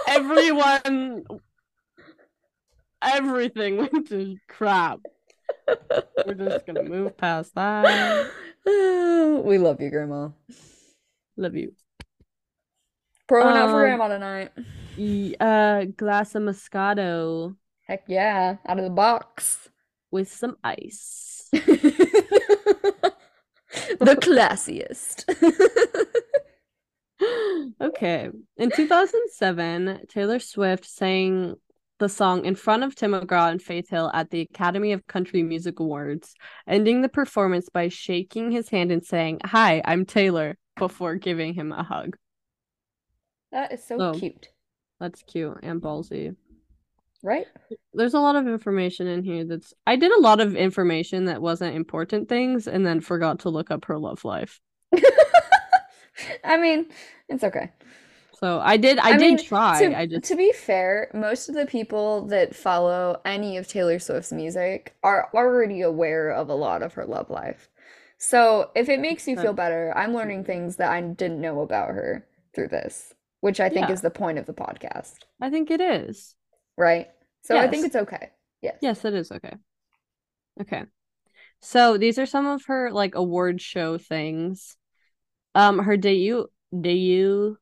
Everyone 0.07 1.25
everything 3.01 3.77
went 3.77 4.07
to 4.09 4.37
crap. 4.47 4.99
We're 6.25 6.33
just 6.33 6.65
gonna 6.65 6.83
move 6.83 7.15
past 7.17 7.53
that. 7.55 8.29
We 8.65 9.57
love 9.57 9.79
you, 9.81 9.89
Grandma. 9.89 10.29
Love 11.37 11.55
you. 11.55 11.73
Pouring 13.27 13.47
out 13.57 13.69
for 13.69 13.87
Um, 13.87 13.97
Grandma 13.97 14.07
tonight. 14.07 14.51
Uh 15.39 15.85
glass 15.95 16.33
of 16.35 16.41
Moscato 16.43 17.55
Heck 17.87 18.03
yeah, 18.07 18.57
out 18.65 18.77
of 18.79 18.83
the 18.83 18.89
box. 18.89 19.69
with 20.11 20.31
some 20.31 20.57
ice. 20.63 21.47
the 21.53 23.13
classiest. 23.99 25.23
okay. 27.81 28.29
In 28.57 28.71
2007, 28.71 30.05
Taylor 30.09 30.39
Swift 30.39 30.85
sang 30.85 31.55
the 31.99 32.09
song 32.09 32.45
in 32.45 32.53
front 32.55 32.83
of 32.83 32.93
Tim 32.95 33.11
McGraw 33.11 33.49
and 33.51 33.61
Faith 33.61 33.89
Hill 33.89 34.11
at 34.13 34.29
the 34.29 34.41
Academy 34.41 34.91
of 34.91 35.07
Country 35.07 35.41
Music 35.43 35.79
Awards, 35.79 36.35
ending 36.67 37.01
the 37.01 37.09
performance 37.09 37.69
by 37.69 37.87
shaking 37.87 38.51
his 38.51 38.69
hand 38.69 38.91
and 38.91 39.03
saying, 39.03 39.39
Hi, 39.45 39.81
I'm 39.83 40.05
Taylor, 40.05 40.57
before 40.77 41.15
giving 41.15 41.53
him 41.55 41.71
a 41.71 41.81
hug. 41.83 42.15
That 43.51 43.71
is 43.73 43.83
so 43.83 43.99
Oh. 43.99 44.13
cute, 44.13 44.49
That's 44.99 45.23
cute 45.23 45.57
and 45.63 45.81
ballsy. 45.81 46.35
right? 47.23 47.47
There's 47.93 48.13
a 48.13 48.19
lot 48.19 48.35
of 48.35 48.47
information 48.47 49.07
in 49.07 49.23
here 49.23 49.43
that's. 49.45 49.73
I 49.87 49.95
did 49.95 50.11
a 50.11 50.19
lot 50.19 50.39
of 50.39 50.55
information 50.55 51.25
that 51.25 51.41
wasn't 51.41 51.75
important 51.75 52.29
things 52.29 52.67
and 52.67 52.85
then 52.85 53.01
forgot 53.01 53.39
to 53.39 53.49
look 53.49 53.71
up 53.71 53.85
her 53.85 53.97
love 53.97 54.23
life. 54.23 54.59
I 56.43 56.57
mean, 56.57 56.87
it's 57.29 57.43
okay. 57.43 57.71
So 58.39 58.59
I 58.59 58.77
did. 58.77 58.99
I, 58.99 59.17
did 59.17 59.21
mean, 59.21 59.43
try. 59.43 59.87
To, 59.87 59.97
I 59.97 60.05
just. 60.05 60.23
to 60.25 60.35
be 60.35 60.51
fair, 60.51 61.09
most 61.13 61.49
of 61.49 61.55
the 61.55 61.65
people 61.65 62.27
that 62.27 62.55
follow 62.55 63.19
any 63.25 63.57
of 63.57 63.67
Taylor 63.67 63.97
Swift's 63.97 64.31
music 64.31 64.95
are 65.03 65.29
already 65.33 65.81
aware 65.81 66.29
of 66.29 66.49
a 66.49 66.53
lot 66.55 66.83
of 66.83 66.93
her 66.93 67.05
love 67.05 67.29
life. 67.29 67.69
So 68.19 68.71
if 68.75 68.89
it 68.89 68.99
makes 68.99 69.27
you 69.27 69.37
feel 69.37 69.53
better, 69.53 69.93
I'm 69.95 70.13
learning 70.13 70.43
things 70.43 70.75
that 70.77 70.91
I 70.91 71.01
didn't 71.01 71.41
know 71.41 71.61
about 71.61 71.89
her 71.89 72.25
through 72.53 72.69
this, 72.69 73.13
which 73.41 73.59
I 73.59 73.69
think 73.69 73.87
Yeah. 73.87 73.93
is 73.93 74.01
the 74.01 74.09
point 74.09 74.37
of 74.39 74.45
the 74.45 74.53
podcast, 74.53 75.15
I 75.41 75.49
think 75.49 75.69
it 75.71 75.81
is. 75.81 76.35
right? 76.77 77.07
So 77.43 77.57
I 77.57 77.67
think 77.67 77.85
it's 77.85 77.95
okay. 77.95 78.31
Yes. 78.61 78.77
Yes, 78.81 79.05
it 79.05 79.13
is 79.13 79.31
okay. 79.31 79.53
Okay. 80.61 80.83
So 81.61 81.97
these 81.97 82.19
are 82.19 82.25
some 82.25 82.45
of 82.47 82.63
her 82.65 82.91
like 82.91 83.15
award 83.15 83.61
show 83.61 83.97
things. 83.97 84.77
Um 85.57 85.79
her 85.79 85.97
debut 85.97 86.47
debut 86.71 87.57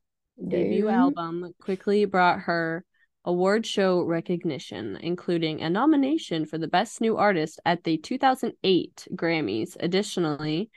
debut 0.50 0.88
Debut? 0.88 0.90
album 0.90 1.54
quickly 1.62 2.06
brought 2.06 2.42
her 2.42 2.84
award 3.24 3.66
show 3.66 4.04
recognition, 4.04 4.98
including 5.02 5.62
a 5.62 5.70
nomination 5.70 6.46
for 6.46 6.58
the 6.58 6.68
Best 6.68 7.00
New 7.00 7.18
Artist 7.18 7.60
at 7.66 7.84
the 7.86 7.98
2008 7.98 9.08
Grammys. 9.16 9.78
Additionally, 9.80 10.70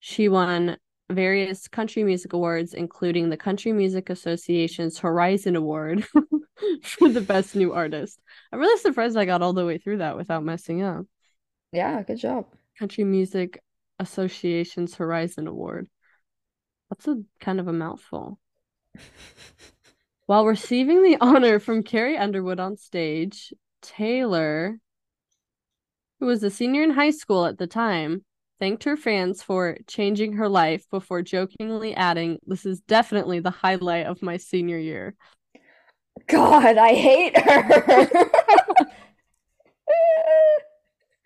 she 0.00 0.28
won 0.28 0.76
various 1.10 1.68
country 1.68 2.04
music 2.04 2.32
awards, 2.32 2.74
including 2.74 3.28
the 3.28 3.36
Country 3.36 3.72
Music 3.72 4.08
Association's 4.08 4.98
Horizon 4.98 5.56
Award 5.56 6.04
for 6.82 7.08
the 7.08 7.20
Best 7.20 7.56
New 7.56 7.72
Artist. 7.72 8.20
I'm 8.52 8.60
really 8.60 8.80
surprised 8.80 9.16
I 9.16 9.24
got 9.24 9.42
all 9.42 9.52
the 9.52 9.66
way 9.66 9.78
through 9.78 9.98
that 9.98 10.16
without 10.16 10.44
messing 10.44 10.82
up. 10.82 11.06
Yeah, 11.72 12.02
good 12.02 12.18
job. 12.18 12.46
Country 12.78 13.04
Music 13.04 13.60
Association's 13.98 14.94
Horizon 14.94 15.46
Award. 15.46 15.88
That's 16.92 17.08
a 17.08 17.22
kind 17.40 17.58
of 17.58 17.68
a 17.68 17.72
mouthful. 17.72 18.38
While 20.26 20.44
receiving 20.44 21.02
the 21.02 21.16
honor 21.22 21.58
from 21.58 21.82
Carrie 21.82 22.18
Underwood 22.18 22.60
on 22.60 22.76
stage, 22.76 23.54
Taylor, 23.80 24.78
who 26.20 26.26
was 26.26 26.42
a 26.42 26.50
senior 26.50 26.82
in 26.82 26.90
high 26.90 27.12
school 27.12 27.46
at 27.46 27.56
the 27.56 27.66
time, 27.66 28.26
thanked 28.60 28.84
her 28.84 28.98
fans 28.98 29.42
for 29.42 29.78
changing 29.86 30.34
her 30.34 30.50
life 30.50 30.84
before 30.90 31.22
jokingly 31.22 31.94
adding, 31.94 32.38
This 32.46 32.66
is 32.66 32.80
definitely 32.80 33.40
the 33.40 33.50
highlight 33.50 34.04
of 34.04 34.20
my 34.20 34.36
senior 34.36 34.76
year. 34.76 35.14
God, 36.26 36.76
I 36.76 36.92
hate 36.92 37.38
her. 37.38 38.20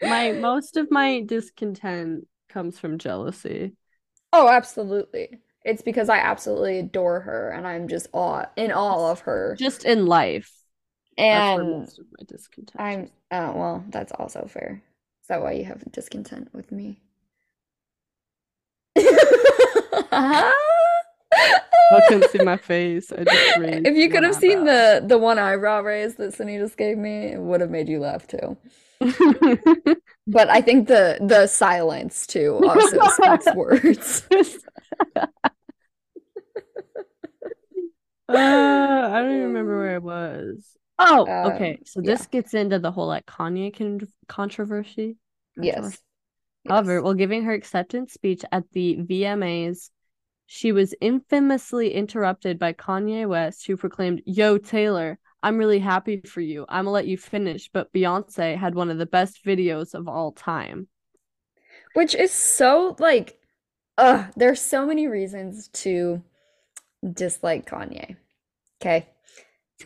My 0.04 0.30
most 0.30 0.76
of 0.76 0.92
my 0.92 1.22
discontent 1.22 2.28
comes 2.48 2.78
from 2.78 2.98
jealousy. 2.98 3.72
Oh, 4.32 4.48
absolutely. 4.48 5.40
It's 5.66 5.82
because 5.82 6.08
I 6.08 6.18
absolutely 6.18 6.78
adore 6.78 7.20
her 7.20 7.50
and 7.50 7.66
I'm 7.66 7.88
just 7.88 8.06
awe 8.12 8.46
in 8.56 8.70
awe 8.70 9.10
of 9.10 9.20
her. 9.20 9.56
Just 9.58 9.84
in 9.84 10.06
life. 10.06 10.52
And 11.18 11.80
most 11.80 11.98
of 11.98 12.06
my 12.16 12.24
discontent 12.24 12.80
I'm 12.80 13.10
oh 13.32 13.52
well, 13.58 13.84
that's 13.88 14.12
also 14.12 14.46
fair. 14.46 14.82
Is 15.22 15.28
that 15.28 15.42
why 15.42 15.52
you 15.52 15.64
have 15.64 15.82
discontent 15.90 16.50
with 16.54 16.70
me? 16.70 17.00
I 21.92 22.00
couldn't 22.08 22.30
see 22.30 22.44
my 22.44 22.56
face. 22.56 23.12
I 23.12 23.24
just 23.24 23.56
raised 23.58 23.86
If 23.86 23.96
you 23.96 24.08
could 24.08 24.22
have 24.22 24.34
seen 24.34 24.64
the 24.64 25.02
the 25.04 25.18
one 25.18 25.38
eyebrow 25.38 25.82
raise 25.82 26.14
that 26.16 26.34
Sydney 26.34 26.58
just 26.58 26.76
gave 26.76 26.96
me, 26.96 27.32
it 27.32 27.40
would 27.40 27.60
have 27.60 27.70
made 27.70 27.88
you 27.88 27.98
laugh 28.00 28.26
too. 28.26 28.56
But 30.28 30.50
I 30.50 30.60
think 30.60 30.88
the 30.88 31.18
the 31.20 31.46
silence 31.46 32.26
too 32.26 32.60
also 32.64 33.00
speaks 33.08 33.46
words. 33.54 34.26
Uh, 38.28 39.10
I 39.12 39.22
don't 39.22 39.32
even 39.34 39.46
remember 39.48 39.78
where 39.78 39.94
it 39.96 40.02
was. 40.02 40.76
Oh, 40.98 41.26
Um, 41.26 41.52
okay. 41.52 41.78
So 41.84 42.00
yeah. 42.00 42.06
this 42.12 42.26
gets 42.26 42.54
into 42.54 42.78
the 42.78 42.90
whole 42.92 43.06
like 43.06 43.26
Kanye 43.26 43.76
con 43.76 44.00
controversy. 44.28 45.16
Yes. 45.56 46.02
However, 46.68 46.94
Yes. 46.94 47.02
while 47.02 47.14
giving 47.14 47.44
her 47.44 47.52
acceptance 47.52 48.12
speech 48.12 48.44
at 48.52 48.64
the 48.72 48.96
VMAs, 48.96 49.90
she 50.46 50.72
was 50.72 50.94
infamously 51.00 51.92
interrupted 51.94 52.58
by 52.58 52.72
Kanye 52.72 53.26
West, 53.28 53.66
who 53.66 53.76
proclaimed, 53.76 54.22
Yo, 54.26 54.58
Taylor, 54.58 55.18
I'm 55.42 55.58
really 55.58 55.78
happy 55.80 56.20
for 56.22 56.40
you. 56.40 56.64
I'm 56.68 56.84
gonna 56.84 56.92
let 56.92 57.06
you 57.06 57.18
finish, 57.18 57.68
but 57.72 57.92
Beyonce 57.92 58.56
had 58.56 58.74
one 58.74 58.90
of 58.90 58.98
the 58.98 59.06
best 59.06 59.44
videos 59.44 59.94
of 59.94 60.08
all 60.08 60.32
time. 60.32 60.88
Which 61.94 62.14
is 62.14 62.30
so 62.32 62.94
like, 62.98 63.38
ugh, 63.98 64.32
there's 64.36 64.60
so 64.60 64.86
many 64.86 65.06
reasons 65.08 65.68
to 65.84 66.22
dislike 67.12 67.66
Kanye. 67.68 68.16
Okay. 68.80 69.08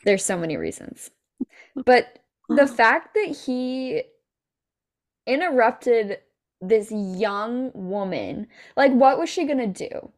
There's 0.04 0.24
so 0.24 0.38
many 0.38 0.56
reasons. 0.56 1.10
But 1.86 2.20
the 2.48 2.66
fact 2.68 3.14
that 3.14 3.36
he 3.46 4.02
interrupted 5.26 6.18
this 6.60 6.90
young 6.90 7.70
woman, 7.74 8.48
like, 8.76 8.92
what 8.92 9.18
was 9.18 9.28
she 9.28 9.46
gonna 9.46 9.66
do 9.66 10.10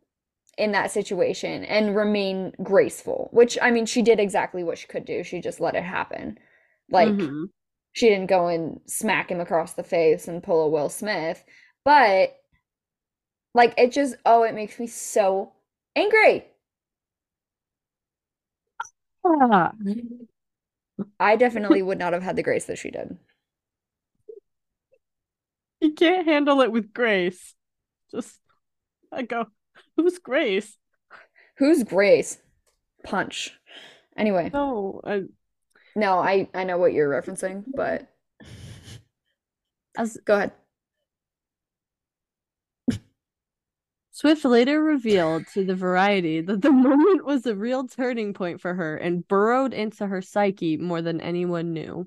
in 0.58 0.72
that 0.72 0.90
situation 0.90 1.64
and 1.64 1.96
remain 1.96 2.52
graceful? 2.62 3.28
Which, 3.32 3.58
I 3.62 3.70
mean, 3.70 3.86
she 3.86 4.02
did 4.02 4.20
exactly 4.20 4.64
what 4.64 4.78
she 4.78 4.86
could 4.86 5.04
do. 5.04 5.22
She 5.22 5.40
just 5.40 5.60
let 5.60 5.74
it 5.76 5.84
happen. 5.84 6.38
Like, 6.90 7.30
Mhm. 7.30 7.50
she 7.92 8.08
didn't 8.08 8.28
go 8.28 8.48
and 8.48 8.80
smack 8.86 9.30
him 9.30 9.40
across 9.40 9.74
the 9.74 9.84
face 9.84 10.28
and 10.28 10.42
pull 10.42 10.62
a 10.62 10.68
Will 10.68 10.88
Smith, 10.88 11.44
but 11.84 12.36
like 13.54 13.74
it 13.76 13.92
just 13.92 14.14
oh, 14.24 14.42
it 14.42 14.54
makes 14.54 14.78
me 14.78 14.86
so 14.86 15.52
angry. 15.96 16.46
Ah. 19.24 19.72
I 21.18 21.36
definitely 21.36 21.82
would 21.82 21.98
not 21.98 22.12
have 22.12 22.22
had 22.22 22.36
the 22.36 22.42
grace 22.42 22.66
that 22.66 22.78
she 22.78 22.90
did. 22.90 23.16
You 25.80 25.92
can't 25.94 26.26
handle 26.26 26.60
it 26.60 26.70
with 26.70 26.92
grace. 26.92 27.54
Just 28.10 28.38
I 29.10 29.22
go, 29.22 29.46
who's 29.96 30.18
Grace? 30.18 30.76
Who's 31.58 31.82
Grace? 31.82 32.38
Punch. 33.04 33.58
Anyway, 34.16 34.50
No, 34.52 35.00
I, 35.04 35.22
no, 35.96 36.18
I 36.18 36.48
I 36.54 36.64
know 36.64 36.78
what 36.78 36.92
you're 36.92 37.10
referencing, 37.10 37.64
but 37.74 38.06
as 39.96 40.18
go 40.24 40.36
ahead. 40.36 40.52
Swift 44.14 44.44
later 44.44 44.82
revealed 44.82 45.46
to 45.54 45.64
the 45.64 45.74
Variety 45.74 46.42
that 46.42 46.60
the 46.60 46.70
moment 46.88 47.24
was 47.24 47.46
a 47.46 47.56
real 47.56 47.88
turning 47.88 48.34
point 48.34 48.60
for 48.60 48.74
her 48.74 48.94
and 48.94 49.26
burrowed 49.26 49.72
into 49.72 50.06
her 50.06 50.20
psyche 50.20 50.76
more 50.76 51.00
than 51.00 51.20
anyone 51.20 51.72
knew. 51.72 52.06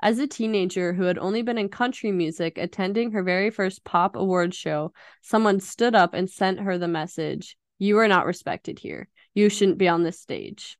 As 0.00 0.18
a 0.18 0.26
teenager 0.26 0.92
who 0.92 1.04
had 1.04 1.18
only 1.18 1.40
been 1.40 1.56
in 1.56 1.70
country 1.70 2.12
music, 2.12 2.58
attending 2.58 3.12
her 3.12 3.22
very 3.22 3.48
first 3.48 3.84
pop 3.84 4.16
award 4.16 4.54
show, 4.54 4.92
someone 5.22 5.60
stood 5.60 5.94
up 5.94 6.12
and 6.12 6.28
sent 6.28 6.60
her 6.60 6.76
the 6.76 6.86
message 6.86 7.56
You 7.78 7.98
are 7.98 8.08
not 8.08 8.26
respected 8.26 8.78
here. 8.78 9.08
You 9.34 9.48
shouldn't 9.48 9.78
be 9.78 9.88
on 9.88 10.02
this 10.02 10.20
stage. 10.20 10.78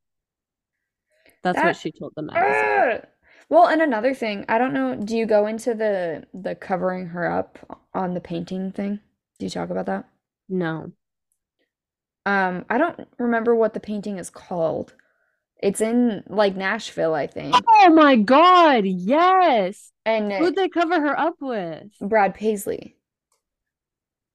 That's 1.42 1.58
what 1.58 1.76
she 1.76 1.90
told 1.90 2.12
the 2.14 2.22
ah! 2.22 2.34
magazine. 2.34 3.00
Ugh. 3.00 3.08
Well, 3.48 3.68
and 3.68 3.80
another 3.80 4.12
thing, 4.12 4.44
I 4.46 4.58
don't 4.58 4.74
know, 4.74 4.94
do 4.94 5.16
you 5.16 5.24
go 5.24 5.46
into 5.46 5.72
the 5.72 6.26
the 6.34 6.54
covering 6.54 7.06
her 7.06 7.30
up 7.32 7.58
on 7.94 8.12
the 8.12 8.20
painting 8.20 8.72
thing? 8.72 9.00
Do 9.38 9.46
you 9.46 9.50
talk 9.50 9.70
about 9.70 9.86
that? 9.86 10.04
No. 10.48 10.92
Um, 12.26 12.64
I 12.68 12.78
don't 12.78 13.08
remember 13.18 13.54
what 13.54 13.74
the 13.74 13.80
painting 13.80 14.18
is 14.18 14.30
called. 14.30 14.94
It's 15.62 15.80
in 15.80 16.22
like 16.28 16.56
Nashville, 16.56 17.14
I 17.14 17.26
think. 17.26 17.54
Oh 17.54 17.90
my 17.90 18.16
god, 18.16 18.84
yes. 18.84 19.90
And 20.04 20.32
Who'd 20.32 20.54
they 20.54 20.68
cover 20.68 21.00
her 21.00 21.18
up 21.18 21.34
with? 21.40 21.88
Brad 22.00 22.34
Paisley. 22.34 22.96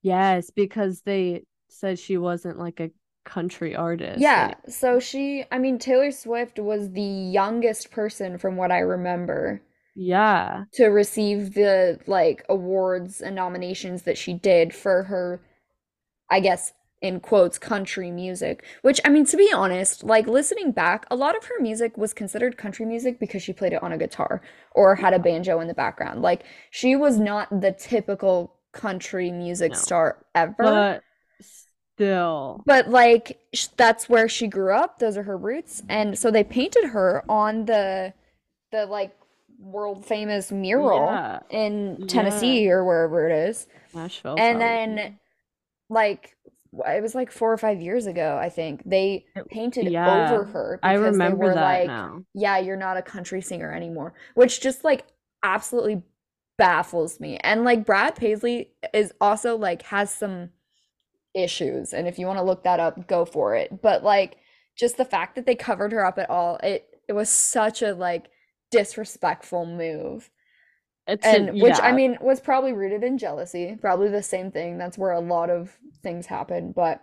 Yes, 0.02 0.50
because 0.50 1.02
they 1.02 1.46
said 1.70 1.98
she 1.98 2.18
wasn't 2.18 2.60
like 2.60 2.80
a 2.80 2.92
country 3.24 3.76
artist. 3.76 4.20
Yeah, 4.20 4.48
like- 4.48 4.70
so 4.70 5.00
she, 5.00 5.46
I 5.52 5.60
mean, 5.60 5.80
Taylor 5.80 6.12
Swift 6.12 6.60
was 6.60 6.92
the 6.92 7.02
youngest 7.02 7.92
person 7.92 8.38
from 8.38 8.58
what 8.58 8.72
I 8.72 8.80
remember 8.80 9.62
yeah. 9.96 10.66
to 10.74 10.88
receive 10.88 11.54
the 11.54 12.00
like 12.06 12.46
awards 12.50 13.22
and 13.22 13.36
nominations 13.36 14.04
that 14.04 14.18
she 14.18 14.34
did 14.34 14.74
for 14.74 15.04
her, 15.04 15.42
I 16.34 16.40
guess, 16.42 16.74
in 17.02 17.20
quotes, 17.20 17.58
country 17.58 18.12
music. 18.12 18.64
Which, 18.82 19.00
I 19.06 19.10
mean, 19.10 19.26
to 19.28 19.38
be 19.38 19.50
honest, 19.54 20.04
like 20.04 20.28
listening 20.28 20.72
back, 20.72 21.06
a 21.12 21.16
lot 21.16 21.36
of 21.38 21.44
her 21.46 21.60
music 21.62 21.98
was 21.98 22.14
considered 22.14 22.58
country 22.58 22.86
music 22.86 23.20
because 23.20 23.42
she 23.44 23.54
played 23.54 23.74
it 23.74 23.84
on 23.84 23.92
a 23.94 23.98
guitar 23.98 24.42
or 24.74 24.96
had 24.96 25.14
a 25.14 25.20
banjo 25.20 25.60
in 25.62 25.68
the 25.68 25.74
background. 25.74 26.22
Like, 26.22 26.44
she 26.72 26.96
was 26.96 27.20
not 27.20 27.46
the 27.66 27.72
typical 27.72 28.56
country 28.72 29.32
music 29.32 29.74
No. 29.74 29.78
star 29.78 30.26
ever. 30.34 30.56
But 30.58 31.04
still. 31.42 32.64
But 32.66 32.90
like 32.90 33.40
sh- 33.54 33.68
that's 33.78 34.10
where 34.10 34.28
she 34.28 34.48
grew 34.48 34.74
up. 34.74 35.00
Those 35.00 35.18
are 35.18 35.24
her 35.24 35.38
roots. 35.38 35.84
And 35.90 36.18
so 36.18 36.32
they 36.32 36.44
painted 36.44 36.86
her 36.86 37.24
on 37.30 37.66
the 37.66 38.14
the 38.72 38.86
like 38.88 39.16
world 39.60 40.06
famous 40.06 40.52
mural 40.52 41.06
Yeah. 41.06 41.40
in 41.50 42.08
Tennessee 42.08 42.70
or 42.72 42.84
wherever 42.84 43.30
it 43.30 43.50
is. 43.50 43.68
Nashville. 43.94 44.36
And 44.38 44.58
probably. 44.60 44.96
then 44.96 45.20
like 45.94 46.36
it 46.74 47.04
was 47.04 47.14
like 47.14 47.32
4 47.32 47.54
or 47.54 47.58
5 47.58 47.82
years 47.82 48.08
ago, 48.08 48.38
I 48.42 48.50
think. 48.50 48.82
They 48.86 49.26
painted 49.50 49.92
yeah, 49.92 50.32
over 50.32 50.46
her 50.46 50.80
I 50.82 50.98
because 50.98 51.18
they 51.18 51.26
remember 51.26 51.46
were 51.48 51.54
that 51.54 51.62
like, 51.62 51.88
now. 51.88 52.24
yeah, 52.34 52.58
you're 52.58 52.78
not 52.78 52.98
a 52.98 53.02
country 53.02 53.42
singer 53.42 53.72
anymore, 53.72 54.14
which 54.34 54.60
just 54.62 54.84
like 54.84 55.06
absolutely 55.44 56.04
baffles 56.58 57.20
me. 57.20 57.38
And 57.38 57.64
like 57.64 57.86
Brad 57.86 58.16
Paisley 58.16 58.72
is 58.94 59.14
also 59.22 59.56
like 59.56 59.84
has 59.84 60.14
some 60.14 60.50
issues, 61.34 61.94
and 61.94 62.08
if 62.08 62.18
you 62.20 62.28
want 62.28 62.40
to 62.40 62.44
look 62.44 62.64
that 62.64 62.80
up, 62.80 63.08
go 63.08 63.26
for 63.26 63.56
it. 63.56 63.82
But 63.82 64.04
like 64.04 64.38
just 64.76 64.98
the 64.98 65.06
fact 65.06 65.36
that 65.36 65.46
they 65.46 65.56
covered 65.56 65.92
her 65.92 66.06
up 66.06 66.18
at 66.18 66.30
all, 66.30 66.58
it 66.64 66.88
it 67.08 67.14
was 67.14 67.30
such 67.30 67.82
a 67.82 67.94
like 67.94 68.30
disrespectful 68.72 69.66
move. 69.66 70.30
Uh, 71.08 71.14
it's 71.14 71.26
And 71.26 71.50
a, 71.50 71.54
which 71.54 71.80
I 71.82 71.92
mean 71.92 72.18
was 72.22 72.40
probably 72.40 72.74
rooted 72.74 73.04
in 73.04 73.18
jealousy, 73.18 73.78
probably 73.80 74.10
the 74.10 74.24
same 74.24 74.52
thing. 74.52 74.78
That's 74.78 74.98
where 74.98 75.12
a 75.12 75.20
lot 75.20 75.50
of 75.50 75.78
things 76.02 76.26
happen, 76.26 76.72
but 76.72 77.02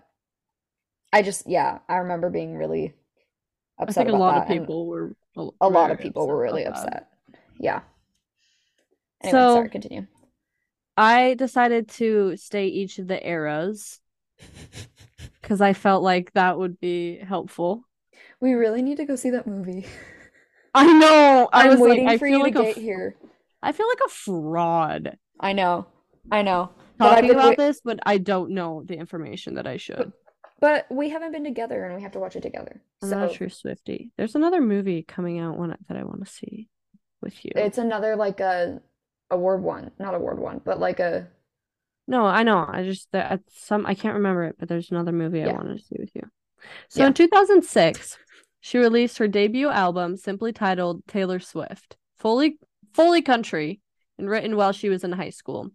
I 1.12 1.22
just 1.22 1.46
yeah, 1.46 1.78
I 1.88 1.96
remember 1.96 2.30
being 2.30 2.56
really 2.56 2.94
I 3.78 3.82
upset 3.84 4.06
think 4.06 4.14
a 4.14 4.18
lot 4.18 4.34
that. 4.34 4.42
of 4.42 4.48
people 4.48 4.86
were 4.86 5.16
a 5.60 5.68
lot 5.68 5.90
of 5.90 5.98
people 5.98 6.26
were 6.26 6.38
really 6.38 6.64
upset. 6.66 7.08
Yeah. 7.58 7.82
Anyway, 9.22 9.30
So- 9.30 9.54
sorry, 9.54 9.68
continue. 9.70 10.06
I 10.96 11.34
decided 11.34 11.88
to 11.90 12.36
stay 12.36 12.66
each 12.66 12.98
of 12.98 13.06
the 13.08 13.26
eras 13.26 14.00
because 15.42 15.60
I 15.60 15.72
felt 15.72 16.02
like 16.02 16.32
that 16.32 16.58
would 16.58 16.78
be 16.80 17.18
helpful. 17.18 17.84
We 18.40 18.52
really 18.54 18.82
need 18.82 18.96
to 18.98 19.04
go 19.04 19.16
see 19.16 19.30
that 19.30 19.46
movie. 19.46 19.86
I 20.74 20.92
know. 20.92 21.48
I 21.52 21.64
I'm 21.64 21.68
was 21.68 21.80
waiting 21.80 22.06
like, 22.06 22.14
I 22.14 22.18
for 22.18 22.26
you 22.26 22.42
to 22.44 22.50
a 22.50 22.50
get 22.50 22.76
f- 22.76 22.82
here. 22.82 23.16
I 23.62 23.72
feel 23.72 23.86
like 23.88 24.00
a 24.06 24.10
fraud 24.10 25.16
I 25.38 25.52
know. 25.52 25.86
I 26.30 26.42
know. 26.42 26.70
Talking 26.98 27.28
been 27.28 27.36
about 27.36 27.48
wait- 27.50 27.58
this, 27.58 27.80
but 27.82 27.98
I 28.04 28.18
don't 28.18 28.50
know 28.50 28.82
the 28.84 28.94
information 28.96 29.54
that 29.54 29.66
I 29.66 29.76
should. 29.78 30.12
But 30.60 30.86
we 30.90 31.08
haven't 31.08 31.32
been 31.32 31.44
together 31.44 31.82
and 31.84 31.94
we 31.96 32.02
have 32.02 32.12
to 32.12 32.18
watch 32.18 32.36
it 32.36 32.42
together. 32.42 32.82
I'm 33.02 33.08
So 33.08 33.18
not 33.20 33.32
true 33.32 33.46
Swiftie. 33.48 34.10
There's 34.18 34.34
another 34.34 34.60
movie 34.60 35.02
coming 35.02 35.38
out 35.38 35.56
one 35.56 35.74
that 35.88 35.96
I 35.96 36.04
want 36.04 36.22
to 36.26 36.30
see 36.30 36.68
with 37.22 37.42
you. 37.44 37.52
it's 37.56 37.78
another 37.78 38.16
like 38.16 38.40
a 38.40 38.80
award 39.30 39.62
one, 39.62 39.90
not 39.98 40.14
award 40.14 40.38
one, 40.38 40.60
but 40.64 40.78
like 40.78 41.00
a 41.00 41.28
No, 42.06 42.26
I 42.26 42.42
know. 42.42 42.66
I 42.68 42.82
just 42.84 43.10
that 43.12 43.30
at 43.32 43.40
some 43.48 43.86
I 43.86 43.94
can't 43.94 44.16
remember 44.16 44.44
it, 44.44 44.56
but 44.58 44.68
there's 44.68 44.90
another 44.90 45.12
movie 45.12 45.42
I 45.42 45.46
Yeah. 45.46 45.52
wanted 45.54 45.78
to 45.78 45.84
see 45.84 45.96
with 45.98 46.14
you. 46.14 46.22
So 46.88 47.00
Yeah. 47.02 47.06
in 47.06 47.14
2006, 47.14 48.18
she 48.60 48.76
released 48.76 49.16
her 49.18 49.28
debut 49.28 49.70
album 49.70 50.18
simply 50.18 50.52
titled 50.52 51.06
Taylor 51.06 51.40
Swift, 51.40 51.96
fully 52.18 52.58
fully 52.94 53.22
country 53.22 53.80
and 54.18 54.28
written 54.28 54.56
while 54.56 54.72
she 54.72 54.88
was 54.88 55.04
in 55.04 55.12
high 55.12 55.30
school. 55.30 55.70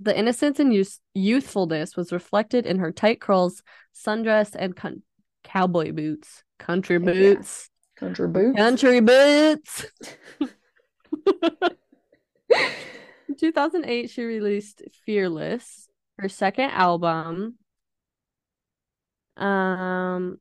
The 0.00 0.16
innocence 0.16 0.58
and 0.58 0.72
youth- 0.72 1.00
youthfulness 1.14 1.96
was 1.96 2.12
reflected 2.12 2.66
in 2.66 2.78
her 2.78 2.92
tight 2.92 3.20
curls, 3.20 3.62
sundress, 3.94 4.54
and 4.58 4.74
con- 4.74 5.02
cowboy 5.44 5.92
boots. 5.92 6.42
Country 6.58 6.98
Heck 6.98 7.14
yeah. 7.14 7.34
boots. 7.34 7.70
country 7.96 8.28
boots. 8.28 8.56
Country 8.56 9.00
boots. 9.00 9.86
In 13.28 13.36
2008, 13.36 14.10
she 14.10 14.22
released 14.22 14.82
Fearless, 15.06 15.88
her 16.18 16.28
second 16.28 16.70
album. 16.70 17.56
Um, 19.36 20.38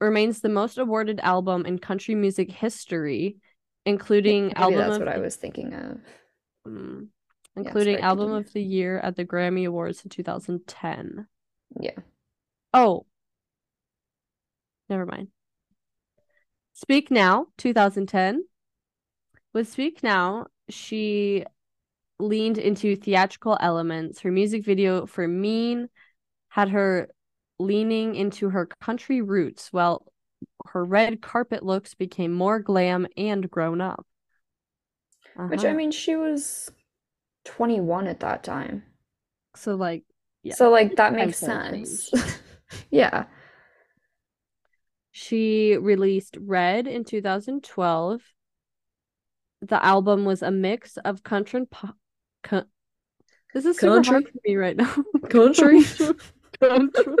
remains 0.00 0.40
the 0.40 0.48
most 0.48 0.78
awarded 0.78 1.20
album 1.20 1.66
in 1.66 1.78
country 1.78 2.14
music 2.14 2.50
history, 2.50 3.36
including 3.84 4.52
Maybe 4.56 4.56
album 4.56 4.78
that's 4.78 4.92
of 4.94 5.00
what 5.00 5.08
I 5.08 5.18
was 5.18 5.36
thinking 5.36 5.72
of. 5.74 6.00
mm, 6.66 7.08
Yeah, 7.56 7.62
including 7.62 7.96
sorry, 7.96 8.02
album 8.02 8.32
of 8.32 8.52
the 8.52 8.62
year 8.62 8.98
at 8.98 9.16
the 9.16 9.24
Grammy 9.24 9.66
Awards 9.66 10.02
in 10.04 10.10
2010. 10.10 11.26
Yeah. 11.80 12.00
Oh, 12.74 13.06
never 14.88 15.06
mind. 15.06 15.28
Speak 16.72 17.10
Now, 17.12 17.46
2010. 17.56 18.46
With 19.52 19.68
Speak 19.68 20.02
Now, 20.02 20.46
she 20.68 21.44
leaned 22.18 22.58
into 22.58 22.96
theatrical 22.96 23.58
elements. 23.60 24.20
Her 24.20 24.32
music 24.32 24.64
video 24.64 25.06
for 25.06 25.28
Mean 25.28 25.88
had 26.50 26.70
her 26.70 27.08
leaning 27.58 28.14
into 28.16 28.50
her 28.50 28.66
country 28.66 29.22
roots 29.22 29.72
while 29.72 30.12
her 30.66 30.84
red 30.84 31.20
carpet 31.22 31.62
looks 31.62 31.94
became 31.94 32.32
more 32.32 32.58
glam 32.60 33.06
and 33.16 33.50
grown 33.50 33.80
up. 33.80 34.06
Which 35.48 35.64
I 35.64 35.68
Uh-huh. 35.68 35.76
mean, 35.76 35.90
she 35.90 36.16
was 36.16 36.70
21 37.44 38.06
at 38.06 38.20
that 38.20 38.42
time. 38.44 38.84
so 39.56 39.74
like 39.74 40.04
yeah. 40.42 40.54
So 40.54 40.70
like 40.70 40.96
that 40.96 41.12
makes 41.14 41.38
sense. 41.38 42.10
Yeah. 42.90 43.24
She 45.12 45.76
released 45.76 46.36
Red 46.40 46.86
in 46.86 47.04
2012. 47.04 48.22
The 49.62 49.84
album 49.84 50.24
was 50.24 50.42
a 50.42 50.50
mix 50.50 50.96
of 50.98 51.22
country 51.22 51.58
and 51.60 51.70
pop. 51.70 51.96
Co- 52.42 52.64
this 53.52 53.64
is 53.66 53.78
super 53.78 53.94
Country? 53.96 54.12
hard 54.12 54.28
for 54.28 54.38
me 54.46 54.56
right 54.56 54.76
now. 54.76 54.94
Country. 55.28 55.82
country, 56.60 57.16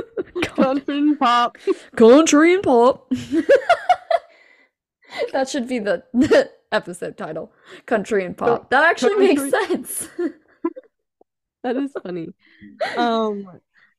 country 0.62 0.98
and 0.98 1.18
pop. 1.18 1.58
Country 1.96 2.54
and 2.54 2.62
pop. 2.62 3.10
that 5.32 5.48
should 5.48 5.68
be 5.68 5.78
the, 5.78 6.02
the 6.12 6.50
episode 6.72 7.16
title. 7.16 7.52
Country 7.86 8.24
and 8.24 8.36
pop. 8.36 8.70
That 8.70 8.84
actually 8.84 9.16
makes 9.16 9.50
sense. 9.50 10.08
That 11.62 11.76
is 11.76 11.92
funny. 12.02 12.28
Um, 12.96 13.46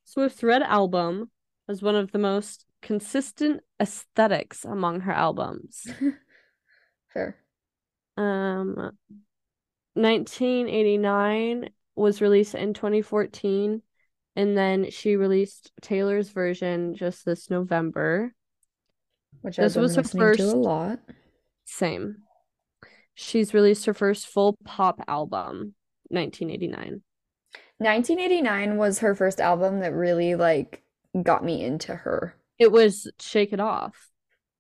Swift's 0.04 0.42
Red 0.42 0.64
album 0.64 1.30
was 1.68 1.84
one 1.84 1.96
of 1.96 2.12
the 2.12 2.18
most 2.18 2.66
consistent 2.82 3.62
aesthetics 3.80 4.66
among 4.66 5.02
her 5.02 5.12
albums. 5.12 5.86
Fair. 7.14 7.36
Um, 8.18 8.98
1989 9.94 11.70
was 11.96 12.22
released 12.22 12.56
in 12.56 12.74
2014, 12.74 13.82
and 14.36 14.58
then 14.58 14.90
she 14.92 15.16
released 15.16 15.72
Taylor's 15.82 16.30
version 16.30 16.96
just 16.96 17.26
this 17.26 17.50
November. 17.50 18.34
Which 19.42 19.58
This 19.58 19.76
was 19.76 19.96
her 19.96 20.04
to 20.04 20.08
a 20.08 20.12
first- 20.12 20.56
lot. 20.56 21.00
Same. 21.66 22.18
She's 23.14 23.54
released 23.54 23.86
her 23.86 23.94
first 23.94 24.28
full 24.28 24.58
pop 24.66 25.02
album, 25.08 25.76
1989. 26.10 27.02
1989 27.78 28.78
was 28.78 29.00
her 29.00 29.16
first 29.16 29.40
album 29.42 29.80
that 29.80 29.94
really 29.94 30.36
like 30.36 30.84
got 31.24 31.44
me 31.44 31.64
into 31.64 31.96
her. 31.96 32.36
It 32.60 32.72
was 32.72 33.10
Shake 33.20 33.54
It 33.54 33.60
Off. 33.60 34.10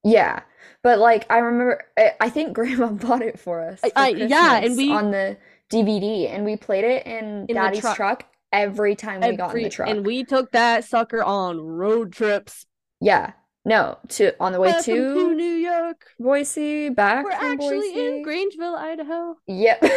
Yeah, 0.03 0.41
but 0.81 0.97
like 0.99 1.31
I 1.31 1.37
remember, 1.37 1.83
I, 1.97 2.13
I 2.19 2.29
think 2.29 2.53
Grandma 2.55 2.87
bought 2.89 3.21
it 3.21 3.39
for 3.39 3.61
us 3.61 3.79
for 3.81 3.91
I- 3.95 4.09
yeah, 4.09 4.57
and 4.57 4.75
we- 4.75 4.91
on 4.91 5.11
the 5.11 5.37
DVD, 5.71 6.29
and 6.33 6.43
we 6.43 6.57
played 6.57 6.83
it 6.83 7.05
in 7.05 7.45
the 7.47 7.53
Daddy's 7.53 7.81
truck. 7.81 7.95
truck 7.95 8.25
every 8.51 8.95
time 8.95 9.21
we 9.21 9.35
got 9.35 9.55
in 9.55 9.63
the 9.63 9.69
truck. 9.69 9.89
And 9.89 10.05
we 10.05 10.23
took 10.23 10.51
that 10.51 10.85
sucker 10.85 11.23
on 11.23 11.59
road 11.59 12.13
trips. 12.13 12.65
Yeah, 12.99 13.33
no, 13.65 13.97
to 14.09 14.33
on 14.39 14.53
the 14.53 14.59
way 14.59 14.73
to 14.73 14.81
to 14.81 15.35
New 15.35 15.43
York. 15.43 16.07
Boise, 16.19 16.89
back 16.89 17.25
We're 17.25 17.31
actually 17.31 17.93
in 17.93 18.25
Grangeville, 18.25 18.75
Idaho. 18.75 19.37
Yep. 19.47 19.83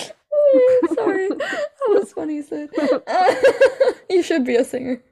Sorry, 0.94 1.28
that 1.28 1.88
was 1.88 2.12
funny, 2.12 2.42
Sid. 2.42 2.70
you 4.10 4.22
should 4.22 4.44
be 4.44 4.56
a 4.56 4.64
singer. 4.64 5.02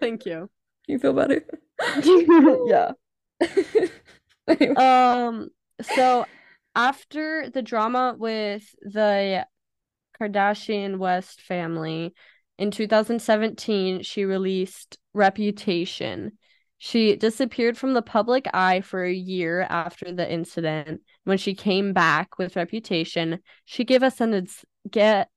Thank 0.00 0.24
you. 0.24 0.48
You 0.86 0.98
feel 0.98 1.12
better? 1.12 1.44
yeah. 2.66 2.92
Um, 4.76 5.48
so 5.80 6.26
after 6.74 7.48
the 7.50 7.62
drama 7.62 8.14
with 8.18 8.64
the 8.82 9.46
Kardashian 10.20 10.98
West 10.98 11.42
family 11.42 12.14
in 12.58 12.70
2017, 12.70 14.02
she 14.02 14.24
released 14.24 14.98
Reputation. 15.14 16.38
She 16.78 17.16
disappeared 17.16 17.78
from 17.78 17.94
the 17.94 18.02
public 18.02 18.46
eye 18.52 18.80
for 18.80 19.04
a 19.04 19.12
year 19.12 19.66
after 19.68 20.12
the 20.12 20.30
incident. 20.30 21.02
When 21.24 21.38
she 21.38 21.54
came 21.54 21.92
back 21.92 22.38
with 22.38 22.56
Reputation, 22.56 23.38
she 23.64 23.84
gave 23.84 24.02
us 24.02 24.20
an 24.20 24.46
get 24.90 25.28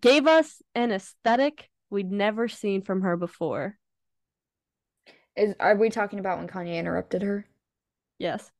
gave 0.00 0.26
us 0.26 0.62
an 0.74 0.90
aesthetic 0.90 1.68
we'd 1.90 2.10
never 2.10 2.48
seen 2.48 2.80
from 2.80 3.02
her 3.02 3.16
before. 3.16 3.76
Is 5.36 5.54
are 5.60 5.76
we 5.76 5.90
talking 5.90 6.18
about 6.18 6.38
when 6.38 6.48
Kanye 6.48 6.78
interrupted 6.78 7.22
her? 7.22 7.46
Yes. 8.18 8.50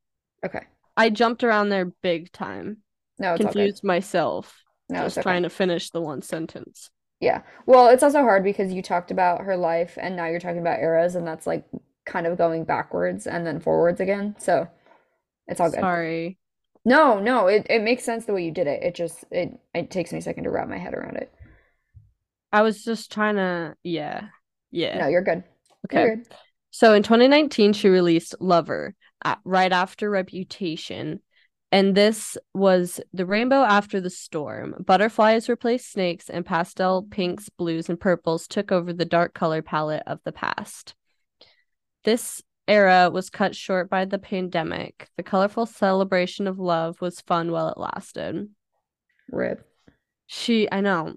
Okay. 0.45 0.67
I 0.97 1.11
jumped 1.11 1.45
around 1.45 1.69
there 1.69 1.87
big 1.87 2.33
time. 2.33 2.79
No, 3.19 3.35
it's 3.35 3.41
all 3.41 3.53
good. 3.53 3.53
Confused 3.55 3.85
myself. 3.85 4.63
No, 4.89 5.05
just 5.05 5.19
okay. 5.19 5.23
trying 5.23 5.43
to 5.45 5.51
finish 5.51 5.91
the 5.91 6.01
one 6.01 6.23
sentence. 6.23 6.91
Yeah. 7.21 7.43
Well, 7.67 7.89
it's 7.89 8.03
also 8.03 8.21
hard 8.21 8.43
because 8.43 8.73
you 8.73 8.83
talked 8.83 9.11
about 9.11 9.43
her 9.43 9.57
life 9.57 9.97
and 10.01 10.17
now 10.17 10.27
you're 10.27 10.41
talking 10.41 10.59
about 10.59 10.81
eras 10.81 11.15
and 11.15 11.27
that's 11.27 11.47
like 11.47 11.65
kind 12.05 12.27
of 12.27 12.37
going 12.37 12.65
backwards 12.65 13.27
and 13.27 13.47
then 13.47 13.61
forwards 13.61 14.01
again. 14.01 14.35
So 14.39 14.69
it's 15.47 15.61
all 15.61 15.71
good. 15.71 15.81
Sorry. 15.81 16.39
No, 16.85 17.21
no, 17.21 17.47
it, 17.47 17.67
it 17.71 17.83
makes 17.83 18.03
sense 18.03 18.25
the 18.25 18.33
way 18.33 18.45
you 18.45 18.51
did 18.51 18.67
it. 18.67 18.83
It 18.83 18.95
just 18.97 19.25
it 19.31 19.53
it 19.73 19.91
takes 19.91 20.13
me 20.13 20.19
a 20.19 20.23
second 20.23 20.45
to 20.45 20.51
wrap 20.51 20.69
my 20.69 20.79
head 20.79 20.95
around 20.95 21.17
it. 21.17 21.33
I 22.53 22.63
was 22.63 22.83
just 22.85 23.13
trying 23.13 23.37
to 23.37 23.77
yeah. 23.85 24.27
Yeah. 24.73 24.99
No, 24.99 25.07
you're 25.07 25.23
good. 25.23 25.45
okay. 25.87 26.03
You're 26.03 26.17
good. 26.17 26.27
So 26.71 26.93
in 26.93 27.05
2019 27.05 27.73
she 27.73 27.89
released 27.89 28.35
Lover 28.41 28.95
right 29.45 29.73
after 29.73 30.11
Reputation. 30.11 31.21
And 31.71 31.95
this 31.95 32.37
was 32.53 33.01
The 33.15 33.25
Rainbow 33.25 33.63
After 33.63 33.99
the 33.99 34.11
Storm. 34.11 34.75
Butterflies 34.87 35.49
replaced 35.49 35.91
snakes 35.91 36.29
and 36.29 36.45
pastel 36.45 37.03
pinks, 37.03 37.49
blues, 37.49 37.89
and 37.89 37.99
purples 37.99 38.47
took 38.47 38.71
over 38.71 38.93
the 38.93 39.07
dark 39.07 39.33
color 39.33 39.63
palette 39.63 40.03
of 40.07 40.21
the 40.25 40.33
past. 40.33 40.95
This 42.05 42.43
era 42.69 43.09
was 43.11 43.31
cut 43.31 43.57
short 43.57 43.89
by 43.89 44.05
the 44.05 44.19
pandemic. 44.19 45.09
The 45.17 45.23
colorful 45.23 45.65
celebration 45.65 46.47
of 46.47 46.59
love 46.59 47.01
was 47.01 47.23
fun 47.23 47.51
while 47.51 47.69
it 47.69 47.79
lasted. 47.79 48.51
Rip. 49.31 49.67
She, 50.27 50.71
I 50.71 50.83
know. 50.83 51.15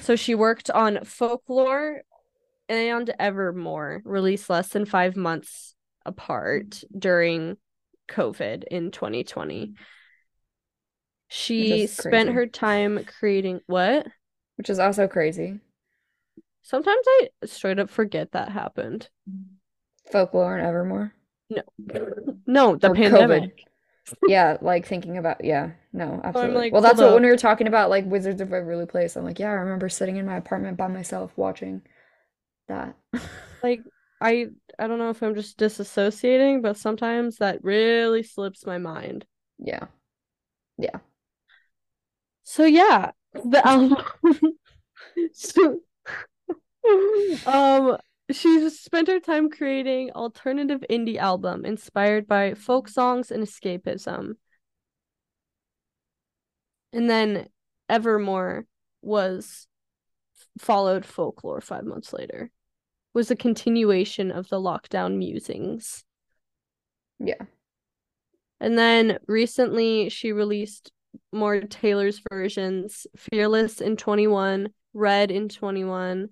So 0.00 0.16
she 0.16 0.34
worked 0.34 0.68
on 0.68 1.04
Folklore 1.04 2.02
and 2.68 3.14
Evermore, 3.20 4.02
released 4.04 4.50
less 4.50 4.68
than 4.70 4.84
five 4.84 5.14
months 5.14 5.75
apart 6.06 6.70
mm-hmm. 6.70 6.98
during 6.98 7.56
COVID 8.08 8.64
in 8.64 8.90
2020. 8.90 9.66
Mm-hmm. 9.66 9.72
She 11.28 11.86
spent 11.88 12.30
her 12.30 12.46
time 12.46 13.04
creating 13.18 13.60
what? 13.66 14.06
Which 14.56 14.70
is 14.70 14.78
also 14.78 15.08
crazy. 15.08 15.58
Sometimes 16.62 17.04
I 17.06 17.28
straight 17.44 17.78
up 17.78 17.90
forget 17.90 18.32
that 18.32 18.50
happened. 18.50 19.08
Folklore 20.10 20.56
and 20.56 20.66
Evermore. 20.66 21.12
No, 21.50 21.62
no, 22.46 22.76
the 22.76 22.90
Or 22.90 22.94
pandemic. 22.94 23.64
Yeah, 24.26 24.56
like 24.60 24.86
thinking 24.86 25.16
about 25.18 25.44
yeah, 25.44 25.72
no, 25.92 26.20
absolutely. 26.24 26.56
like, 26.56 26.72
Well, 26.72 26.82
that's 26.82 27.00
what 27.00 27.14
when 27.14 27.22
we 27.22 27.28
were 27.28 27.36
talking 27.36 27.66
about 27.66 27.90
like 27.90 28.04
Wizards 28.06 28.40
of 28.40 28.50
Waverly 28.50 28.86
Place, 28.86 29.16
I'm 29.16 29.24
like, 29.24 29.38
yeah, 29.38 29.50
I 29.50 29.54
remember 29.54 29.88
sitting 29.88 30.16
in 30.16 30.26
my 30.26 30.36
apartment 30.36 30.76
by 30.76 30.88
myself 30.88 31.32
watching 31.36 31.82
that. 32.68 32.96
Like 33.62 33.82
I 34.20 34.46
I 34.78 34.86
don't 34.86 34.98
know 34.98 35.10
if 35.10 35.22
I'm 35.22 35.34
just 35.34 35.58
disassociating, 35.58 36.62
but 36.62 36.76
sometimes 36.76 37.36
that 37.38 37.62
really 37.62 38.22
slips 38.22 38.66
my 38.66 38.78
mind. 38.78 39.26
Yeah. 39.58 39.86
Yeah. 40.78 40.98
So 42.44 42.64
yeah, 42.64 43.12
the 43.32 43.66
album. 43.66 43.98
so, 45.32 45.80
um, 47.46 47.96
she 48.30 48.70
spent 48.70 49.08
her 49.08 49.20
time 49.20 49.50
creating 49.50 50.10
alternative 50.12 50.84
indie 50.90 51.16
album 51.16 51.64
inspired 51.64 52.26
by 52.26 52.54
folk 52.54 52.88
songs 52.88 53.30
and 53.30 53.42
escapism. 53.42 54.34
And 56.92 57.10
then 57.10 57.48
Evermore 57.88 58.66
was 59.02 59.66
followed 60.58 61.04
folklore 61.04 61.60
five 61.60 61.84
months 61.84 62.12
later. 62.12 62.50
Was 63.16 63.30
a 63.30 63.34
continuation 63.34 64.30
of 64.30 64.50
the 64.50 64.60
lockdown 64.60 65.16
musings. 65.16 66.04
Yeah. 67.18 67.44
And 68.60 68.76
then 68.76 69.16
recently 69.26 70.10
she 70.10 70.32
released 70.32 70.92
more 71.32 71.62
Taylor's 71.62 72.20
versions. 72.30 73.06
Fearless 73.16 73.80
in 73.80 73.96
21, 73.96 74.68
Red 74.92 75.30
in 75.30 75.48
21. 75.48 76.28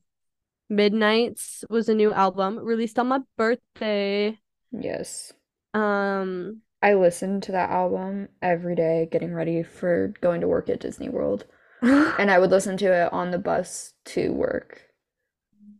Midnights 0.68 1.64
was 1.70 1.88
a 1.88 1.94
new 1.94 2.12
album 2.12 2.58
released 2.58 2.98
on 2.98 3.06
my 3.06 3.20
birthday. 3.38 4.38
Yes. 4.70 5.32
Um 5.72 6.60
I 6.82 6.92
listened 6.92 7.44
to 7.44 7.52
that 7.52 7.70
album 7.70 8.28
every 8.42 8.74
day 8.74 9.08
getting 9.10 9.32
ready 9.32 9.62
for 9.62 10.12
going 10.20 10.42
to 10.42 10.48
work 10.48 10.68
at 10.68 10.80
Disney 10.80 11.08
World. 11.08 11.46
and 11.80 12.12
And 12.18 12.30
I 12.30 12.38
would 12.38 12.50
listen 12.50 12.76
to 12.76 12.92
it 12.92 13.10
on 13.10 13.30
the 13.30 13.38
bus 13.38 13.94
to 14.04 14.34
work. 14.34 14.82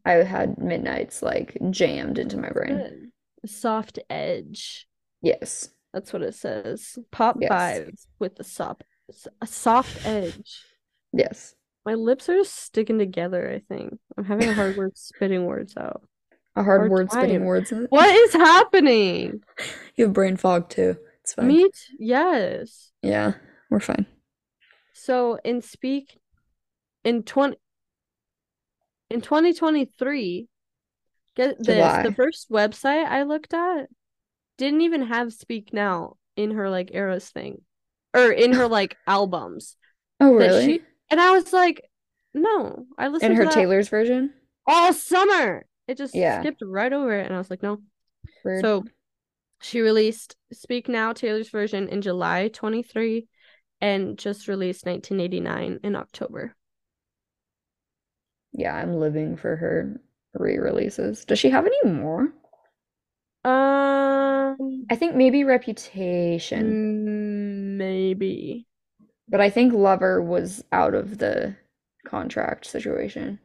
I 0.05 0.13
had 0.15 0.59
midnights 0.59 1.23
like 1.23 1.57
jammed 1.71 2.19
into 2.19 2.37
my 2.37 2.51
brain. 2.51 3.13
Soft 3.47 3.99
edge. 4.11 4.87
Yes. 5.23 5.71
That's 5.93 6.13
what 6.13 6.23
it 6.23 6.35
says. 6.35 6.99
Pop 7.11 7.37
Yes. 7.41 7.51
vibes 7.53 8.07
with 8.19 8.37
the 8.37 8.45
soft 8.45 8.85
a 9.41 9.47
soft 9.47 10.05
edge. 10.07 10.63
Yes. 11.13 11.55
My 11.87 11.95
lips 11.95 12.29
are 12.31 12.37
just 12.37 12.55
sticking 12.57 12.99
together, 12.99 13.51
I 13.51 13.59
think. 13.73 13.99
I'm 14.17 14.25
having 14.25 14.49
a 14.49 14.55
hard 14.55 14.77
word 14.79 14.97
spitting 14.97 15.45
words 15.45 15.75
out. 15.77 16.03
A 16.57 16.63
hard 16.63 16.81
Hard 16.83 16.91
word 16.91 17.11
spitting 17.13 17.39
time. 17.41 17.45
words. 17.47 17.73
What 17.91 18.09
is 18.15 18.33
happening? 18.33 19.43
You 19.97 20.07
have 20.07 20.13
brain 20.13 20.37
fog 20.37 20.69
too. 20.71 20.97
It's 21.23 21.35
fine. 21.35 21.47
Me? 21.47 21.63
t- 21.65 21.71
Yes. 22.01 22.91
Yeah, 23.01 23.35
we're 23.71 23.79
fine. 23.79 24.07
So 24.93 25.39
in 25.45 25.63
speak 25.63 26.19
in 27.05 27.23
20 27.23 27.57
in 29.15 29.21
2023 29.21 30.49
get 31.37 31.59
this 31.59 31.93
the 32.03 32.13
first 32.13 32.51
website 32.51 33.07
I 33.07 33.23
looked 33.23 33.55
at 33.55 33.87
didn't 34.59 34.83
even 34.83 35.03
have 35.03 35.33
speak 35.33 35.73
now 35.73 36.17
in 36.37 36.51
her 36.53 36.69
like 36.71 36.91
eras 36.93 37.29
thing 37.31 37.63
or 38.13 38.31
in 38.31 38.53
her 38.53 38.69
like 38.69 38.97
albums 39.07 39.77
Oh, 40.21 40.33
really? 40.33 40.65
she 40.67 40.83
and 41.11 41.21
I 41.21 41.33
was 41.33 41.53
like 41.53 41.83
no 42.35 42.87
I 42.99 43.09
listened 43.09 43.33
In 43.33 43.37
to 43.39 43.45
her 43.47 43.51
Taylor's 43.53 43.89
version? 43.89 44.33
all 44.67 44.93
summer 44.93 45.67
it 45.89 45.97
just 45.99 46.15
Yeah. 46.15 46.41
skipped 46.41 46.63
right 46.65 46.93
over 46.93 47.13
it 47.13 47.27
and 47.27 47.35
I 47.35 47.39
was 47.39 47.51
like 47.51 47.63
no 47.63 47.81
Weird. 48.45 48.65
so 48.65 48.85
she 49.61 49.81
released 49.81 50.37
Speak 50.53 50.89
Now 50.89 51.13
Taylor's 51.13 51.49
version 51.51 51.89
in 51.89 52.03
July 52.03 52.49
23 52.49 53.27
and 53.81 54.19
just 54.19 54.49
released 54.49 54.87
1989 54.87 55.81
in 55.83 55.97
October 55.97 56.55
yeah, 58.55 58.75
I'm 58.75 58.95
living 58.95 59.37
for 59.37 59.57
her 59.57 60.01
re-releases. 60.35 61.25
Does 61.27 61.39
she 61.39 61.51
have 61.51 61.67
any 61.67 61.93
more? 61.93 62.33
Um, 63.45 64.87
I 64.91 64.97
think 64.97 65.15
maybe 65.17 65.45
Reputation, 65.45 66.79
mm, 67.07 67.77
maybe. 67.77 68.67
but 69.29 69.41
I 69.41 69.51
think 69.51 69.73
Lover 69.75 70.23
was 70.23 70.65
out 70.73 70.95
of 70.95 71.19
the 71.19 71.57
contract 72.07 72.67
situation. 72.67 73.39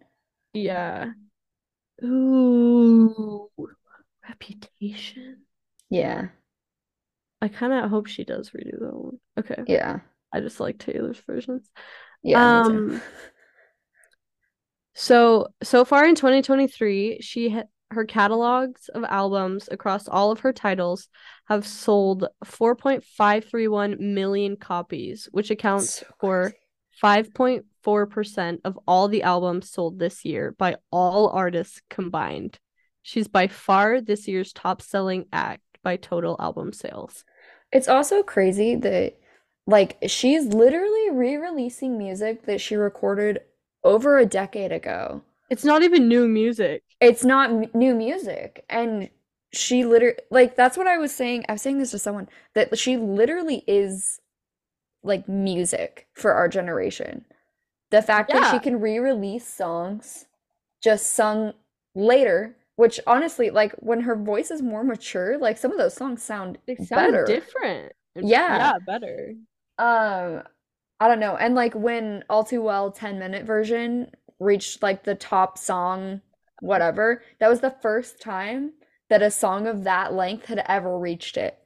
Yeah. 0.53 1.13
Ooh, 2.03 3.49
Reputation. 4.27 5.43
Yeah, 5.89 6.29
I 7.41 7.47
kind 7.47 7.73
of 7.73 7.89
hope 7.89 8.07
she 8.07 8.23
does 8.23 8.51
redo 8.51 8.79
that 8.79 8.95
one. 8.95 9.19
Okay. 9.37 9.63
yeah, 9.67 9.99
I 10.33 10.41
just 10.41 10.59
like 10.59 10.77
Taylor's 10.77 11.19
versions. 11.19 11.69
yeah, 12.23 12.45
me 12.45 12.61
too. 12.61 12.81
Um, 12.81 13.01
So, 14.93 15.47
so 15.63 15.85
far 15.85 16.05
in 16.05 16.15
2023, 16.15 17.19
she 17.21 17.49
ha 17.49 17.63
her 17.91 18.05
catalogs 18.05 18.87
of 18.89 19.03
albums 19.05 19.67
across 19.71 20.07
all 20.07 20.31
of 20.31 20.41
her 20.41 20.53
titles 20.53 21.07
have 21.47 21.65
sold 21.65 22.27
4.531 22.45 23.99
million 23.99 24.57
copies, 24.57 25.27
which 25.31 25.49
accounts 25.49 25.95
So 25.99 26.05
for 26.19 26.53
5.4% 27.03 28.59
of 28.63 28.77
all 28.87 29.07
the 29.07 29.23
albums 29.23 29.71
sold 29.71 29.97
this 29.97 30.23
year 30.23 30.53
by 30.57 30.75
all 30.91 31.29
artists 31.29 31.81
combined. 31.89 32.59
She's 33.01 33.27
by 33.27 33.47
far 33.47 34.01
this 34.01 34.27
year's 34.27 34.53
top 34.53 34.81
selling 34.81 35.25
act 35.33 35.63
by 35.83 35.95
total 35.95 36.35
album 36.39 36.73
sales. 36.73 37.23
It's 37.71 37.87
also 37.87 38.21
crazy 38.21 38.75
that 38.75 39.17
like 39.65 39.97
she's 40.07 40.45
literally 40.45 41.11
re-releasing 41.11 41.97
music 41.97 42.45
that 42.45 42.59
she 42.59 42.75
recorded 42.75 43.39
over 43.83 44.17
a 44.17 44.25
decade 44.25 44.71
ago. 44.71 45.21
It's 45.49 45.63
not 45.65 45.81
even 45.83 46.07
new 46.07 46.27
music. 46.27 46.83
It's 46.99 47.23
not 47.23 47.49
m- 47.49 47.65
new 47.73 47.95
music 47.95 48.65
and 48.69 49.09
she 49.51 49.83
literally 49.83 50.17
like 50.29 50.55
that's 50.55 50.77
what 50.77 50.87
I 50.87 50.97
was 50.97 51.13
saying. 51.13 51.45
I 51.49 51.53
was 51.53 51.61
saying 51.61 51.79
this 51.79 51.91
to 51.91 51.99
someone 51.99 52.29
that 52.53 52.77
she 52.77 52.97
literally 52.97 53.63
is 53.67 54.19
like 55.03 55.27
music 55.27 56.07
for 56.13 56.33
our 56.33 56.47
generation. 56.47 57.25
The 57.91 58.01
fact 58.01 58.31
that 58.31 58.45
she 58.51 58.59
can 58.59 58.79
re-release 58.79 59.47
songs 59.47 60.25
just 60.83 61.11
sung 61.13 61.53
later, 61.95 62.55
which 62.75 62.99
honestly, 63.07 63.49
like 63.49 63.73
when 63.79 64.01
her 64.01 64.15
voice 64.15 64.51
is 64.51 64.61
more 64.61 64.83
mature, 64.83 65.37
like 65.37 65.57
some 65.57 65.71
of 65.71 65.77
those 65.77 65.95
songs 65.95 66.23
sound 66.23 66.57
They 66.67 66.75
sound 66.75 67.11
better. 67.13 67.25
different. 67.25 67.93
Yeah. 68.15 68.57
Yeah, 68.57 68.73
better. 68.85 69.33
Um, 69.77 70.43
I 70.99 71.07
don't 71.07 71.19
know. 71.19 71.35
And 71.37 71.55
like 71.55 71.73
when 71.73 72.23
All 72.29 72.43
Too 72.43 72.61
Well 72.61 72.91
10 72.91 73.19
minute 73.19 73.45
version 73.45 74.11
reached 74.39 74.81
like 74.83 75.03
the 75.03 75.15
top 75.15 75.57
song, 75.57 76.21
whatever, 76.61 77.23
that 77.39 77.49
was 77.49 77.61
the 77.61 77.75
first 77.81 78.21
time 78.21 78.73
that 79.09 79.21
a 79.21 79.31
song 79.31 79.65
of 79.67 79.85
that 79.85 80.13
length 80.13 80.45
had 80.45 80.63
ever 80.67 80.97
reached 80.97 81.37
it. 81.37 81.57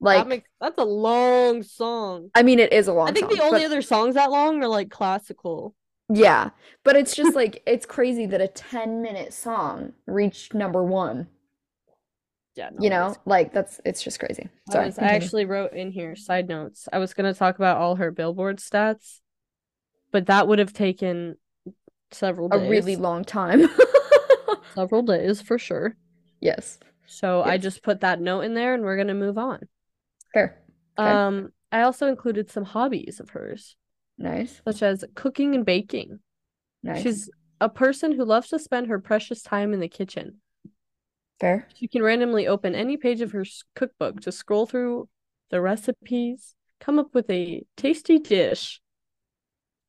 Like, 0.00 0.18
that 0.18 0.28
makes 0.28 0.48
that's 0.60 0.78
a 0.78 0.84
long 0.84 1.62
song. 1.64 2.30
I 2.34 2.42
mean, 2.44 2.60
it 2.60 2.72
is 2.72 2.86
a 2.86 2.92
long 2.92 3.08
song. 3.08 3.16
I 3.16 3.18
think 3.18 3.30
song, 3.30 3.36
the 3.38 3.42
only 3.44 3.60
but- 3.60 3.66
other 3.66 3.82
songs 3.82 4.14
that 4.14 4.30
long 4.30 4.62
are 4.62 4.68
like 4.68 4.90
classical. 4.90 5.74
yeah, 6.08 6.50
but 6.84 6.94
it's 6.94 7.16
just 7.16 7.34
like 7.34 7.62
it's 7.66 7.84
crazy 7.84 8.24
that 8.26 8.40
a 8.40 8.48
10 8.48 9.02
minute 9.02 9.32
song 9.32 9.94
reached 10.06 10.54
number 10.54 10.84
one. 10.84 11.26
Yeah, 12.58 12.70
You 12.80 12.90
know, 12.90 13.14
like 13.24 13.52
that's 13.52 13.80
it's 13.84 14.02
just 14.02 14.18
crazy. 14.18 14.48
I, 14.68 14.72
Sorry, 14.72 14.86
was, 14.86 14.98
I 14.98 15.04
actually 15.12 15.44
wrote 15.44 15.72
in 15.74 15.92
here 15.92 16.16
side 16.16 16.48
notes. 16.48 16.88
I 16.92 16.98
was 16.98 17.14
gonna 17.14 17.32
talk 17.32 17.56
about 17.56 17.76
all 17.76 17.94
her 17.96 18.10
Billboard 18.10 18.58
stats, 18.58 19.20
but 20.10 20.26
that 20.26 20.48
would 20.48 20.58
have 20.58 20.72
taken 20.72 21.36
several 22.10 22.48
a 22.52 22.58
really 22.58 22.96
long 22.96 23.24
time. 23.24 23.68
several 24.74 25.02
days 25.02 25.40
for 25.40 25.56
sure. 25.56 25.94
Yes, 26.40 26.80
So 27.06 27.42
I 27.42 27.58
just 27.58 27.82
put 27.84 28.00
that 28.00 28.20
note 28.20 28.40
in 28.40 28.54
there, 28.54 28.74
and 28.74 28.82
we're 28.82 28.96
gonna 28.96 29.14
move 29.14 29.38
on. 29.38 29.60
fair. 30.34 30.58
Okay. 30.98 31.08
Um, 31.08 31.50
I 31.70 31.82
also 31.82 32.08
included 32.08 32.50
some 32.50 32.64
hobbies 32.64 33.20
of 33.20 33.30
hers, 33.30 33.76
Nice, 34.18 34.60
such 34.66 34.82
as 34.82 35.04
cooking 35.14 35.54
and 35.54 35.64
baking. 35.64 36.18
nice. 36.82 37.02
She's 37.02 37.30
a 37.60 37.68
person 37.68 38.12
who 38.12 38.24
loves 38.24 38.48
to 38.48 38.58
spend 38.58 38.88
her 38.88 38.98
precious 38.98 39.42
time 39.42 39.72
in 39.72 39.78
the 39.78 39.88
kitchen. 39.88 40.40
Fair. 41.40 41.68
She 41.74 41.88
can 41.88 42.02
randomly 42.02 42.46
open 42.46 42.74
any 42.74 42.96
page 42.96 43.20
of 43.20 43.32
her 43.32 43.44
cookbook 43.74 44.20
to 44.22 44.32
scroll 44.32 44.66
through 44.66 45.08
the 45.50 45.60
recipes, 45.60 46.54
come 46.80 46.98
up 46.98 47.14
with 47.14 47.30
a 47.30 47.64
tasty 47.76 48.18
dish. 48.18 48.80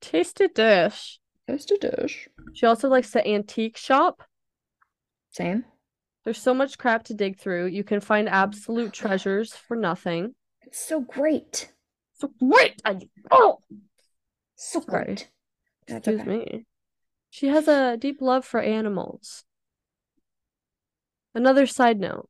Tasty 0.02 0.48
dish. 0.48 1.20
A 1.48 1.58
dish. 1.58 2.30
She 2.54 2.66
also 2.66 2.90
likes 2.90 3.12
to 3.12 3.28
antique 3.28 3.76
shop. 3.76 4.24
Same. 5.32 5.66
There's 6.24 6.42
so 6.42 6.54
much 6.54 6.78
crap 6.78 7.04
to 7.06 7.14
dig 7.14 7.40
through. 7.40 7.68
You 7.68 7.84
can 7.84 8.02
find 8.02 8.30
absolute 8.30 8.94
treasures 8.94 9.54
for 9.54 9.76
nothing. 9.76 10.36
It's 10.62 10.80
so 10.80 11.02
great. 11.02 11.72
So 12.14 12.32
great! 12.40 12.82
I, 12.86 13.00
oh, 13.32 13.60
So 14.56 14.82
Sorry. 14.82 15.06
great. 15.06 15.30
That's 15.88 16.08
excuse 16.08 16.22
okay. 16.22 16.30
me. 16.30 16.66
She 17.30 17.48
has 17.48 17.68
a 17.68 17.98
deep 17.98 18.22
love 18.22 18.46
for 18.46 18.60
animals. 18.60 19.46
Another 21.36 21.68
side 21.68 22.00
note. 22.00 22.28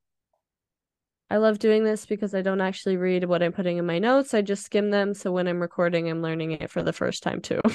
I 1.32 1.38
love 1.38 1.60
doing 1.60 1.84
this 1.84 2.06
because 2.06 2.34
I 2.34 2.42
don't 2.42 2.62
actually 2.62 2.98
read 2.98 3.26
what 3.26 3.44
I'm 3.44 3.52
putting 3.52 3.78
in 3.78 3.86
my 3.86 4.00
notes. 4.00 4.34
I 4.34 4.42
just 4.42 4.66
skim 4.66 4.90
them. 4.90 5.14
So 5.14 5.32
when 5.32 5.48
I'm 5.48 5.62
recording, 5.62 6.10
I'm 6.10 6.24
learning 6.24 6.52
it 6.54 6.72
for 6.72 6.82
the 6.82 6.94
first 6.94 7.22
time 7.22 7.40
too. 7.42 7.62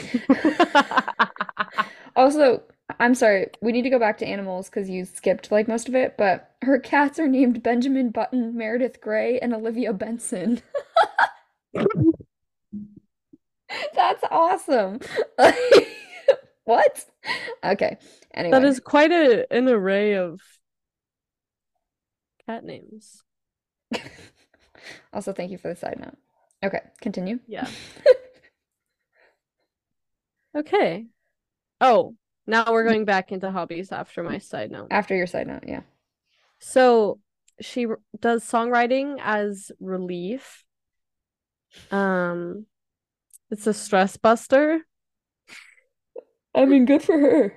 Also, 2.16 2.62
I'm 3.00 3.14
sorry, 3.14 3.48
we 3.60 3.72
need 3.72 3.82
to 3.82 3.90
go 3.90 3.98
back 3.98 4.18
to 4.18 4.26
animals 4.26 4.70
because 4.70 4.88
you 4.88 5.04
skipped 5.04 5.50
like 5.50 5.66
most 5.66 5.88
of 5.88 5.94
it, 5.94 6.16
but 6.16 6.52
her 6.62 6.78
cats 6.78 7.18
are 7.18 7.26
named 7.26 7.62
Benjamin 7.62 8.10
Button, 8.10 8.56
Meredith 8.56 9.00
Grey, 9.00 9.38
and 9.40 9.52
Olivia 9.52 9.92
Benson. 9.92 10.62
That's 13.94 14.24
awesome. 14.30 15.00
What? 16.66 17.04
Okay. 17.62 17.98
Anyway. 18.32 18.58
that 18.58 18.66
is 18.66 18.80
quite 18.80 19.12
a 19.12 19.44
an 19.54 19.68
array 19.68 20.14
of 20.14 20.40
cat 22.46 22.64
names. 22.64 23.22
Also, 25.12 25.32
thank 25.32 25.50
you 25.50 25.58
for 25.58 25.68
the 25.68 25.76
side 25.76 25.98
note. 26.00 26.16
Okay, 26.64 26.80
continue. 27.00 27.38
Yeah. 27.46 27.68
Okay. 30.56 31.06
Oh, 31.80 32.14
now 32.46 32.72
we're 32.72 32.84
going 32.84 33.04
back 33.04 33.32
into 33.32 33.50
hobbies 33.50 33.90
after 33.90 34.22
my 34.22 34.38
side 34.38 34.70
note. 34.70 34.88
After 34.90 35.16
your 35.16 35.26
side 35.26 35.48
note, 35.48 35.64
yeah. 35.66 35.80
So 36.60 37.18
she 37.60 37.86
r- 37.86 37.98
does 38.20 38.44
songwriting 38.44 39.18
as 39.22 39.72
relief. 39.80 40.64
Um, 41.90 42.66
it's 43.50 43.66
a 43.66 43.74
stress 43.74 44.16
buster. 44.16 44.82
I 46.54 46.64
mean, 46.66 46.84
good 46.84 47.02
for 47.02 47.18
her. 47.18 47.56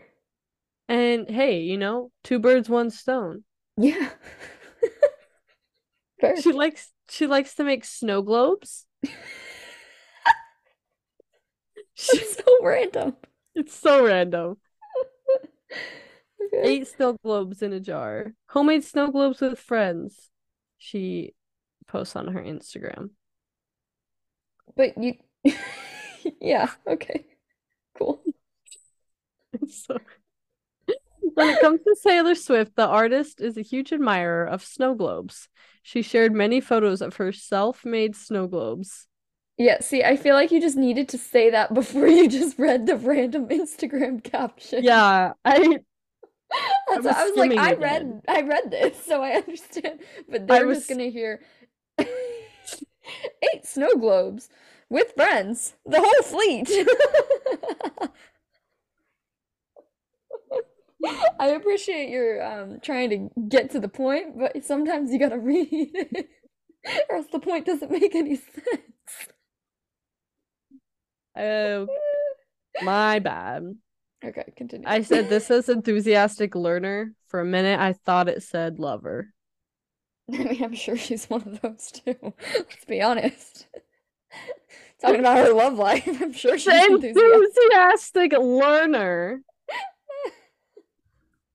And 0.90 1.30
hey, 1.30 1.62
you 1.62 1.78
know, 1.78 2.12
two 2.24 2.40
birds, 2.40 2.70
one 2.70 2.90
stone. 2.90 3.44
Yeah. 3.78 4.10
Fair. 6.20 6.36
She 6.42 6.52
likes 6.52 6.92
she 7.10 7.28
likes 7.28 7.56
to 7.56 7.64
make 7.64 7.86
snow 7.86 8.22
globes. 8.22 8.86
She's 11.96 12.36
so 12.36 12.44
random. 12.64 13.16
it's 13.56 13.76
so 13.76 14.06
random. 14.06 14.58
Okay. 16.40 16.62
Eight 16.70 16.88
snow 16.88 17.14
globes 17.24 17.62
in 17.62 17.74
a 17.74 17.80
jar. 17.80 18.34
Homemade 18.50 18.84
snow 18.84 19.12
globes 19.12 19.42
with 19.42 19.60
friends. 19.60 20.30
She 20.78 21.34
posts 21.88 22.16
on 22.16 22.28
her 22.30 22.42
Instagram. 22.42 23.12
But 24.76 24.98
you, 24.98 25.16
yeah, 26.42 26.72
okay. 26.88 27.26
Cool. 27.98 28.22
So, 29.68 29.98
when 31.34 31.50
it 31.50 31.62
comes 31.62 31.82
to 31.84 31.96
Taylor 32.04 32.36
Swift, 32.36 32.76
the 32.76 32.88
artist 32.88 33.42
is 33.42 33.58
a 33.58 33.62
huge 33.62 33.92
admirer 33.94 34.46
of 34.46 34.64
snow 34.64 34.96
globes. 34.96 35.50
She 35.88 36.02
shared 36.02 36.34
many 36.34 36.60
photos 36.60 37.02
of 37.02 37.16
her 37.16 37.32
self-made 37.32 38.14
snow 38.14 38.46
globes. 38.48 39.08
Yeah, 39.58 39.80
see, 39.80 40.04
I 40.04 40.18
feel 40.18 40.36
like 40.36 40.52
you 40.52 40.60
just 40.60 40.76
needed 40.76 41.08
to 41.10 41.18
say 41.18 41.50
that 41.52 41.74
before 41.74 42.08
you 42.08 42.28
just 42.28 42.60
read 42.60 42.86
the 42.88 42.98
random 42.98 43.48
Instagram 43.48 44.22
caption. 44.32 44.84
Yeah, 44.84 45.32
I 45.46 45.60
That's 46.90 47.06
was 47.06 47.06
I 47.06 47.24
was 47.24 47.38
like, 47.38 47.52
I 47.54 47.76
read 47.76 48.22
I 48.28 48.42
read 48.42 48.70
this, 48.70 49.02
so 49.06 49.24
I 49.24 49.32
understand. 49.36 50.02
But 50.28 50.42
I 50.42 50.46
they're 50.46 50.68
was- 50.68 50.80
just 50.80 50.90
gonna 50.90 51.06
hear 51.08 51.40
eight 51.98 53.66
snow 53.66 53.96
globes 53.96 54.50
with 54.90 55.14
friends, 55.16 55.74
the 55.86 56.02
whole 56.02 56.22
fleet. 56.24 56.70
I 61.40 61.48
appreciate 61.50 62.10
your 62.10 62.44
um 62.44 62.80
trying 62.82 63.10
to 63.10 63.30
get 63.48 63.72
to 63.72 63.80
the 63.80 63.88
point, 63.88 64.38
but 64.38 64.64
sometimes 64.64 65.12
you 65.12 65.20
gotta 65.20 65.40
read 65.40 65.70
it, 65.72 66.30
or 67.10 67.18
else 67.18 67.28
the 67.32 67.40
point 67.40 67.66
doesn't 67.66 67.92
make 67.92 68.16
any 68.16 68.36
sense. 68.36 69.28
oh, 71.38 71.88
my 72.82 73.20
bad. 73.20 73.76
Okay, 74.26 74.46
continue. 74.56 74.88
I 74.88 75.04
said 75.04 75.30
this 75.30 75.48
says 75.48 75.70
enthusiastic 75.70 76.56
learner. 76.56 77.14
For 77.28 77.42
a 77.42 77.46
minute, 77.46 77.80
I 77.80 77.94
thought 77.94 78.30
it 78.30 78.42
said 78.42 78.80
lover. 78.80 79.34
I 80.34 80.38
mean, 80.38 80.64
I'm 80.64 80.76
sure 80.76 80.98
she's 80.98 81.26
one 81.26 81.44
of 81.44 81.62
those 81.62 81.92
too. 81.92 82.34
Let's 82.54 82.86
be 82.86 83.02
honest. 83.02 83.68
Talking 85.00 85.20
about 85.20 85.38
her 85.38 85.54
love 85.54 85.78
life, 85.78 86.08
I'm 86.22 86.34
sure 86.34 86.58
she's 86.58 86.74
enthusiastic. 86.74 87.34
enthusiastic 87.34 88.32
learner 88.34 89.42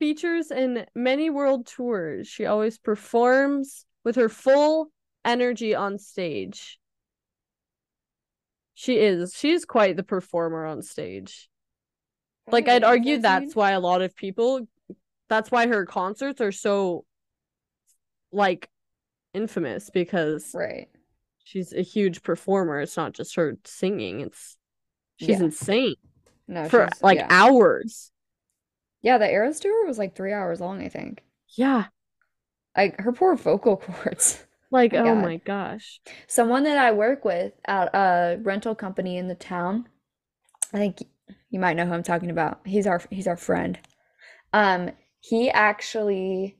features 0.02 0.50
in 0.50 0.84
many 0.96 1.30
world 1.30 1.64
tours. 1.64 2.26
She 2.26 2.44
always 2.44 2.76
performs 2.76 3.86
with 4.02 4.16
her 4.16 4.28
full 4.28 4.88
energy 5.24 5.76
on 5.76 5.96
stage. 5.96 6.76
She 8.74 8.98
is. 8.98 9.32
She 9.32 9.52
is 9.52 9.64
quite 9.64 9.96
the 9.96 10.02
performer 10.02 10.66
on 10.66 10.82
stage. 10.82 11.48
Like 12.50 12.68
I'd 12.68 12.82
argue 12.82 13.18
that's 13.18 13.54
why 13.54 13.70
a 13.70 13.78
lot 13.78 14.02
of 14.02 14.16
people 14.16 14.66
that's 15.28 15.52
why 15.52 15.68
her 15.68 15.86
concerts 15.86 16.40
are 16.40 16.50
so 16.50 17.04
like 18.32 18.68
infamous 19.34 19.88
because 19.88 20.50
Right. 20.52 20.88
she's 21.44 21.72
a 21.72 21.82
huge 21.82 22.24
performer. 22.24 22.80
It's 22.80 22.96
not 22.96 23.12
just 23.12 23.36
her 23.36 23.56
singing. 23.64 24.18
It's 24.18 24.56
she's 25.16 25.28
Yeah. 25.28 25.44
insane 25.44 25.94
No, 26.48 26.68
for 26.68 26.88
she's 26.92 27.02
like 27.04 27.18
yeah. 27.18 27.28
hours. 27.30 28.11
Yeah, 29.02 29.18
the 29.18 29.30
Eras 29.30 29.60
tour 29.60 29.86
was 29.86 29.98
like 29.98 30.14
three 30.16 30.32
hours 30.32 30.60
long, 30.60 30.82
I 30.82 30.88
think. 30.88 31.22
Yeah. 31.56 31.86
Like 32.76 33.00
her 33.00 33.12
poor 33.12 33.36
vocal 33.36 33.76
cords. 33.78 34.44
Like, 34.70 34.94
My 34.94 35.10
oh 35.10 35.14
my 35.14 35.36
gosh. 35.36 36.00
Someone 36.26 36.64
that 36.64 36.78
I 36.78 36.92
work 36.92 37.24
with 37.24 37.52
at 37.66 37.94
a 37.94 38.38
rental 38.42 38.74
company 38.74 39.18
in 39.18 39.28
the 39.28 39.34
town, 39.34 39.88
I 40.72 40.78
think 40.78 41.04
you 41.50 41.60
might 41.60 41.76
know 41.76 41.86
who 41.86 41.92
I'm 41.92 42.02
talking 42.02 42.30
about. 42.30 42.60
He's 42.66 42.86
our 42.86 43.02
he's 43.10 43.26
our 43.26 43.36
friend. 43.36 43.78
Um, 44.52 44.90
he 45.20 45.50
actually 45.50 46.58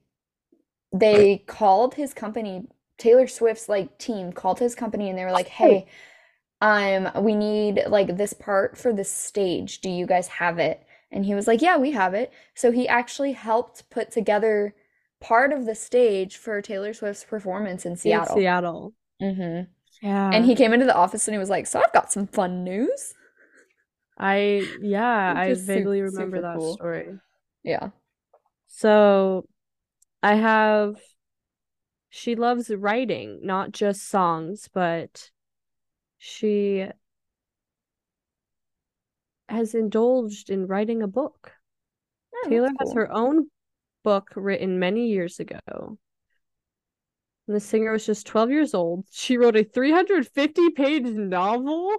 they 0.93 1.39
called 1.47 1.95
his 1.95 2.15
company, 2.15 2.67
Taylor 2.99 3.27
Swift's 3.27 3.69
like 3.69 3.99
team 3.99 4.33
called 4.33 4.59
his 4.59 4.75
company 4.75 5.09
and 5.09 5.19
they 5.19 5.25
were 5.25 5.33
like, 5.33 5.49
"Hey, 5.49 5.87
um, 6.61 7.11
we 7.25 7.35
need 7.35 7.85
like 7.89 8.17
this 8.17 8.33
part 8.35 8.79
for 8.79 8.93
this 8.93 9.11
stage. 9.11 9.81
Do 9.81 9.91
you 9.91 10.07
guys 10.07 10.29
have 10.29 10.59
it?" 10.59 10.85
And 11.13 11.27
he 11.27 11.35
was 11.35 11.47
like, 11.47 11.63
"Yeah, 11.63 11.77
we 11.77 11.93
have 11.93 12.15
it." 12.15 12.33
So 12.55 12.73
he 12.73 12.89
actually 12.89 13.33
helped 13.33 13.89
put 13.91 14.11
together 14.11 14.75
part 15.21 15.53
of 15.53 15.67
the 15.67 15.75
stage 15.75 16.37
for 16.37 16.61
Taylor 16.63 16.93
Swift's 16.95 17.25
performance 17.25 17.87
in 17.87 17.97
Seattle. 17.97 18.37
In 18.37 18.43
Seattle. 18.43 18.95
Mm-hmm. 19.23 20.07
Yeah. 20.07 20.31
And 20.33 20.45
he 20.45 20.57
came 20.57 20.73
into 20.73 20.87
the 20.87 20.97
office 20.97 21.29
and 21.29 21.35
he 21.35 21.39
was 21.39 21.51
like, 21.51 21.67
"So 21.67 21.81
I've 21.81 21.93
got 21.93 22.11
some 22.13 22.27
fun 22.27 22.65
news." 22.65 23.15
I 24.19 24.67
yeah, 24.81 25.35
I 25.37 25.55
vaguely 25.55 26.01
remember 26.01 26.37
super 26.37 26.43
that 26.43 26.57
cool. 26.57 26.75
story. 26.75 27.19
Yeah. 27.63 27.91
So 28.69 29.47
I 30.23 30.35
have 30.35 30.97
she 32.11 32.35
loves 32.35 32.71
writing, 32.71 33.41
not 33.43 33.73
just 33.73 34.09
songs, 34.09 34.69
but 34.73 35.31
she 36.19 36.87
has 39.53 39.75
indulged 39.75 40.51
in 40.51 40.67
writing 40.67 41.03
a 41.03 41.07
book. 41.07 41.53
Oh, 42.35 42.49
Taylor 42.49 42.71
that's 42.79 42.91
has 42.91 42.95
her 42.95 43.13
own 43.13 43.47
book 44.03 44.31
written 44.35 44.79
many 44.79 45.09
years 45.09 45.39
ago. 45.39 45.61
And 47.47 47.57
the 47.57 47.61
singer 47.61 47.93
was 47.93 48.07
just 48.07 48.27
12 48.27 48.51
years 48.51 48.75
old. 48.75 49.07
She 49.11 49.37
wrote 49.37 49.57
a 49.57 49.65
350 49.65 50.71
page 50.71 51.05
novel. 51.05 51.95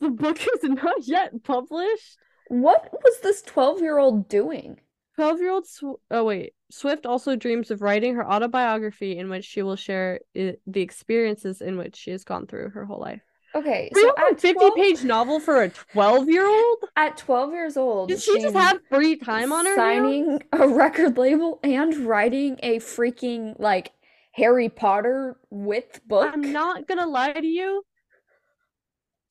The 0.00 0.10
book 0.10 0.38
is 0.54 0.64
not 0.64 1.06
yet 1.06 1.42
published. 1.44 2.16
What 2.48 2.90
was 2.92 3.20
this 3.20 3.42
12-year-old 3.42 4.28
doing? 4.28 4.80
12 5.16 5.40
year 5.40 5.50
old 5.50 5.66
Sw- 5.66 6.00
oh 6.10 6.24
wait 6.24 6.54
swift 6.70 7.04
also 7.04 7.36
dreams 7.36 7.70
of 7.70 7.82
writing 7.82 8.14
her 8.14 8.26
autobiography 8.26 9.18
in 9.18 9.28
which 9.28 9.44
she 9.44 9.60
will 9.60 9.76
share 9.76 10.20
i- 10.34 10.56
the 10.66 10.80
experiences 10.80 11.60
in 11.60 11.76
which 11.76 11.96
she 11.96 12.10
has 12.10 12.24
gone 12.24 12.46
through 12.46 12.70
her 12.70 12.86
whole 12.86 13.00
life 13.00 13.20
Okay, 13.54 13.90
so 13.94 14.08
at 14.10 14.40
350 14.40 14.52
12, 14.52 14.74
page 14.76 15.02
novel 15.04 15.40
for 15.40 15.62
a 15.62 15.68
12 15.70 16.28
year 16.28 16.46
old 16.46 16.78
at 16.96 17.16
12 17.16 17.52
years 17.52 17.76
old, 17.76 18.08
did 18.08 18.20
she 18.20 18.40
just 18.40 18.54
have 18.54 18.80
free 18.88 19.16
time 19.16 19.52
on 19.52 19.66
her 19.66 19.74
signing 19.74 20.40
a 20.52 20.68
record 20.68 21.18
label 21.18 21.58
and 21.64 21.96
writing 22.06 22.58
a 22.62 22.78
freaking 22.78 23.58
like 23.58 23.92
Harry 24.32 24.68
Potter 24.68 25.36
with 25.50 26.00
book. 26.06 26.30
i'm 26.32 26.52
not 26.52 26.86
gonna 26.86 27.06
lie 27.08 27.32
to 27.32 27.46
you. 27.46 27.82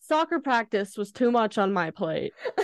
Soccer 0.01 0.39
practice 0.39 0.97
was 0.97 1.11
too 1.11 1.31
much 1.31 1.57
on 1.57 1.71
my 1.71 1.91
plate. 1.91 2.33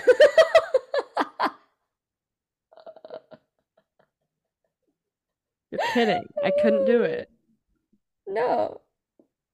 You're 5.71 5.79
kidding. 5.93 6.25
I 6.43 6.51
couldn't 6.61 6.85
do 6.85 7.03
it. 7.03 7.29
No. 8.27 8.81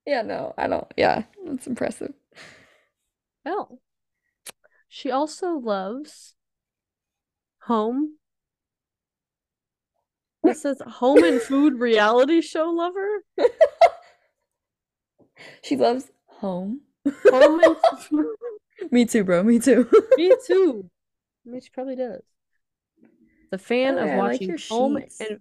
Yeah, 0.06 0.22
no, 0.24 0.54
I 0.58 0.68
don't. 0.68 0.88
Yeah, 0.98 1.24
that's 1.46 1.68
impressive. 1.68 2.14
well 3.46 3.80
she 4.88 5.10
also 5.10 5.54
loves 5.54 6.36
home 7.64 8.18
It 10.44 10.58
says 10.58 10.82
home 10.86 11.24
and 11.24 11.42
food 11.42 11.80
reality 11.80 12.42
show 12.42 12.70
lover. 12.72 13.24
She 15.64 15.76
loves 15.78 16.12
home. 16.28 16.82
Home 17.26 17.60
and 17.64 17.78
food. 18.00 18.36
Me 18.92 19.06
too, 19.06 19.24
bro. 19.24 19.44
Me 19.44 19.60
too. 19.60 19.90
Me 20.18 20.36
too. 20.46 20.90
I 21.46 21.50
mean, 21.50 21.62
she 21.62 21.70
probably 21.70 21.96
does. 21.96 22.22
The 23.52 23.58
fan 23.58 23.98
Oh, 23.98 24.04
of 24.04 24.10
I 24.10 24.18
like 24.18 24.18
watching 24.34 24.50
your 24.50 24.58
home 24.70 24.98
sheets. 25.00 25.20
and 25.22 25.40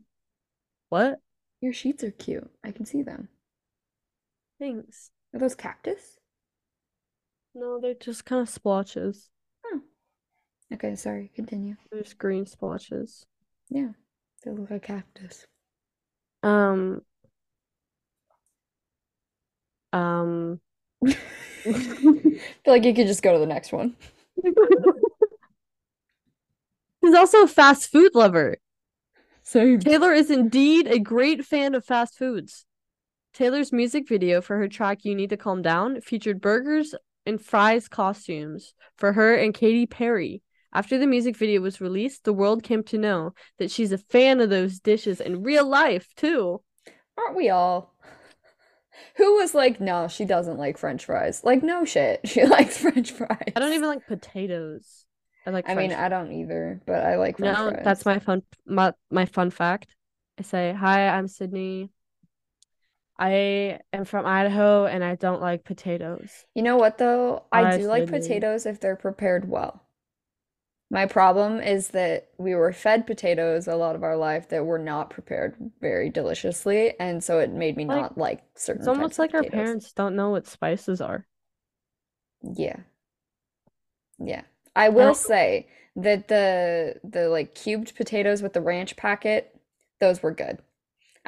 what 0.89 1.21
Your 1.61 1.73
sheets 1.73 2.05
are 2.05 2.11
cute. 2.11 2.51
I 2.65 2.71
can 2.73 2.87
see 2.87 3.03
them. 3.03 3.29
Things? 4.61 5.11
Are 5.35 5.41
those 5.41 5.57
cactus? 5.57 6.19
No, 7.53 7.81
they're 7.81 7.95
just 7.95 8.25
kind 8.25 8.43
of 8.43 8.49
splotches. 8.49 9.29
Oh. 9.67 9.81
Okay, 10.73 10.95
sorry. 10.95 11.33
Continue. 11.35 11.75
They're 11.91 12.03
just 12.03 12.19
green 12.19 12.47
splotches. 12.47 13.27
Yeah, 13.69 13.89
they 14.45 14.53
look 14.53 14.71
like 14.71 14.85
cactus. 14.85 15.49
Um. 16.45 17.03
Um. 19.93 20.61
I 21.05 21.13
feel 21.63 22.43
like 22.67 22.85
you 22.85 22.95
could 22.95 23.09
just 23.09 23.23
go 23.23 23.33
to 23.33 23.39
the 23.41 23.47
next 23.47 23.73
one. 23.73 23.97
He's 27.01 27.15
also 27.15 27.45
a 27.45 27.49
fast 27.49 27.91
food 27.91 28.15
lover. 28.15 28.59
So 29.43 29.77
Taylor 29.79 30.13
is 30.13 30.31
indeed 30.31 30.87
a 30.87 30.99
great 30.99 31.45
fan 31.45 31.75
of 31.75 31.85
fast 31.85 32.17
foods. 32.17 32.67
Taylor's 33.33 33.73
music 33.73 34.09
video 34.09 34.41
for 34.41 34.57
her 34.59 34.69
track 34.69 35.05
You 35.05 35.15
Need 35.15 35.31
to 35.31 35.37
Calm 35.37 35.63
Down 35.63 36.01
featured 36.01 36.41
burgers 36.41 36.95
and 37.27 37.41
fries 37.41 37.89
costumes 37.89 38.75
for 38.97 39.13
her 39.13 39.35
and 39.35 39.55
Katy 39.55 39.87
Perry. 39.87 40.43
After 40.73 40.99
the 40.99 41.07
music 41.07 41.37
video 41.37 41.61
was 41.61 41.81
released, 41.81 42.25
the 42.25 42.33
world 42.33 42.63
came 42.63 42.83
to 42.85 42.99
know 42.99 43.35
that 43.59 43.71
she's 43.71 43.93
a 43.93 43.99
fan 43.99 44.41
of 44.41 44.51
those 44.51 44.79
dishes 44.79 45.21
in 45.21 45.43
real 45.43 45.67
life, 45.67 46.09
too. 46.17 46.63
Aren't 47.17 47.37
we 47.37 47.51
all? 47.51 47.93
Who 49.17 49.37
was 49.37 49.55
like, 49.55 49.81
no, 49.81 50.09
she 50.09 50.25
doesn't 50.25 50.59
like 50.59 50.79
French 50.79 51.05
fries? 51.05 51.45
Like, 51.45 51.63
no 51.63 51.85
shit. 51.85 52.21
She 52.27 52.45
likes 52.45 52.79
French 52.79 53.13
fries. 53.13 53.53
I 53.55 53.61
don't 53.61 53.73
even 53.73 53.89
like 53.89 54.07
potatoes. 54.07 55.05
I 55.47 55.51
like 55.51 55.67
I 55.67 55.75
mean, 55.75 55.91
French 55.91 55.93
I 55.93 56.09
don't 56.09 56.33
either, 56.33 56.81
but 56.87 57.05
I 57.05 57.17
like 57.17 57.39
French 57.39 57.57
No, 57.57 57.65
fries. 57.65 57.85
that's 57.85 58.05
my 58.05 58.19
fun 58.19 58.43
my, 58.67 58.93
my 59.11 59.27
fun 59.27 59.51
fact. 59.51 59.97
I 60.39 60.43
say, 60.43 60.73
"Hi, 60.73 61.09
I'm 61.09 61.29
Sydney. 61.29 61.91
I 63.21 63.81
am 63.93 64.05
from 64.05 64.27
Idaho 64.27 64.87
and 64.87 65.05
I 65.05 65.15
don't 65.15 65.41
like 65.43 65.65
potatoes." 65.65 66.47
You 66.55 66.63
know 66.63 66.77
what 66.77 66.99
though? 66.99 67.45
I 67.53 67.63
Hi, 67.65 67.79
do 67.79 67.87
like 67.87 68.09
potatoes 68.09 68.67
if 68.67 68.81
they're 68.81 68.97
prepared 68.97 69.49
well. 69.49 69.83
My 70.93 71.07
problem 71.07 71.61
is 71.61 71.89
that 71.91 72.31
we 72.39 72.55
were 72.57 72.73
fed 72.73 73.07
potatoes 73.07 73.69
a 73.69 73.77
lot 73.77 73.95
of 73.95 74.03
our 74.03 74.17
life 74.17 74.49
that 74.49 74.65
were 74.67 74.79
not 74.79 75.11
prepared 75.11 75.55
very 75.81 76.11
deliciously, 76.11 76.99
and 76.99 77.23
so 77.23 77.39
it 77.39 77.51
made 77.51 77.77
me 77.77 77.85
Like, 77.85 77.97
not 78.01 78.19
like 78.19 78.43
certain 78.57 78.81
It's 78.81 78.89
almost 78.89 79.19
like 79.19 79.35
our 79.35 79.45
parents 79.45 79.93
don't 79.93 80.17
know 80.17 80.31
what 80.31 80.49
spices 80.49 81.01
are. 81.01 81.27
Yeah. 82.43 82.81
Yeah. 84.19 84.43
I 84.75 84.89
will 84.89 85.07
don't- 85.07 85.17
say 85.17 85.69
that 85.97 86.29
the 86.29 87.01
the 87.05 87.29
like 87.29 87.55
cubed 87.55 87.95
potatoes 87.97 88.43
with 88.43 88.53
the 88.55 88.61
ranch 88.61 88.97
packet, 88.97 89.55
those 90.01 90.23
were 90.23 90.33
good. 90.33 90.59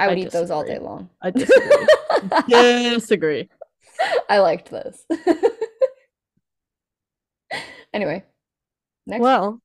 I 0.02 0.06
I 0.06 0.08
would 0.08 0.18
eat 0.18 0.30
those 0.30 0.50
all 0.50 0.64
day 0.64 0.78
long. 0.78 1.08
I 1.20 1.30
disagree. 1.30 1.86
disagree. 2.48 3.48
I 4.28 4.38
liked 4.40 4.70
those. 4.70 5.04
Anyway, 7.94 8.24
next. 9.06 9.20
Well, 9.20 9.60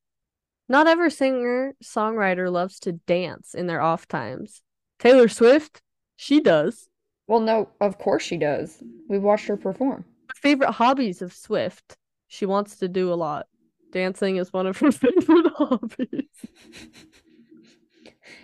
not 0.68 0.86
every 0.86 1.10
singer 1.10 1.74
songwriter 1.82 2.52
loves 2.52 2.78
to 2.80 2.92
dance 2.92 3.54
in 3.54 3.66
their 3.66 3.80
off 3.80 4.06
times. 4.06 4.62
Taylor 4.98 5.28
Swift, 5.28 5.80
she 6.16 6.40
does. 6.40 6.88
Well, 7.26 7.40
no, 7.40 7.70
of 7.80 7.98
course 7.98 8.22
she 8.22 8.36
does. 8.36 8.82
We've 9.08 9.22
watched 9.22 9.46
her 9.46 9.56
perform. 9.56 10.04
Favorite 10.36 10.72
hobbies 10.72 11.22
of 11.22 11.32
Swift. 11.32 11.96
She 12.26 12.44
wants 12.44 12.76
to 12.76 12.88
do 12.88 13.12
a 13.12 13.14
lot. 13.14 13.46
Dancing 13.92 14.36
is 14.36 14.52
one 14.52 14.66
of 14.66 14.76
her 14.78 14.92
favorite 14.92 15.52
hobbies. 15.56 16.28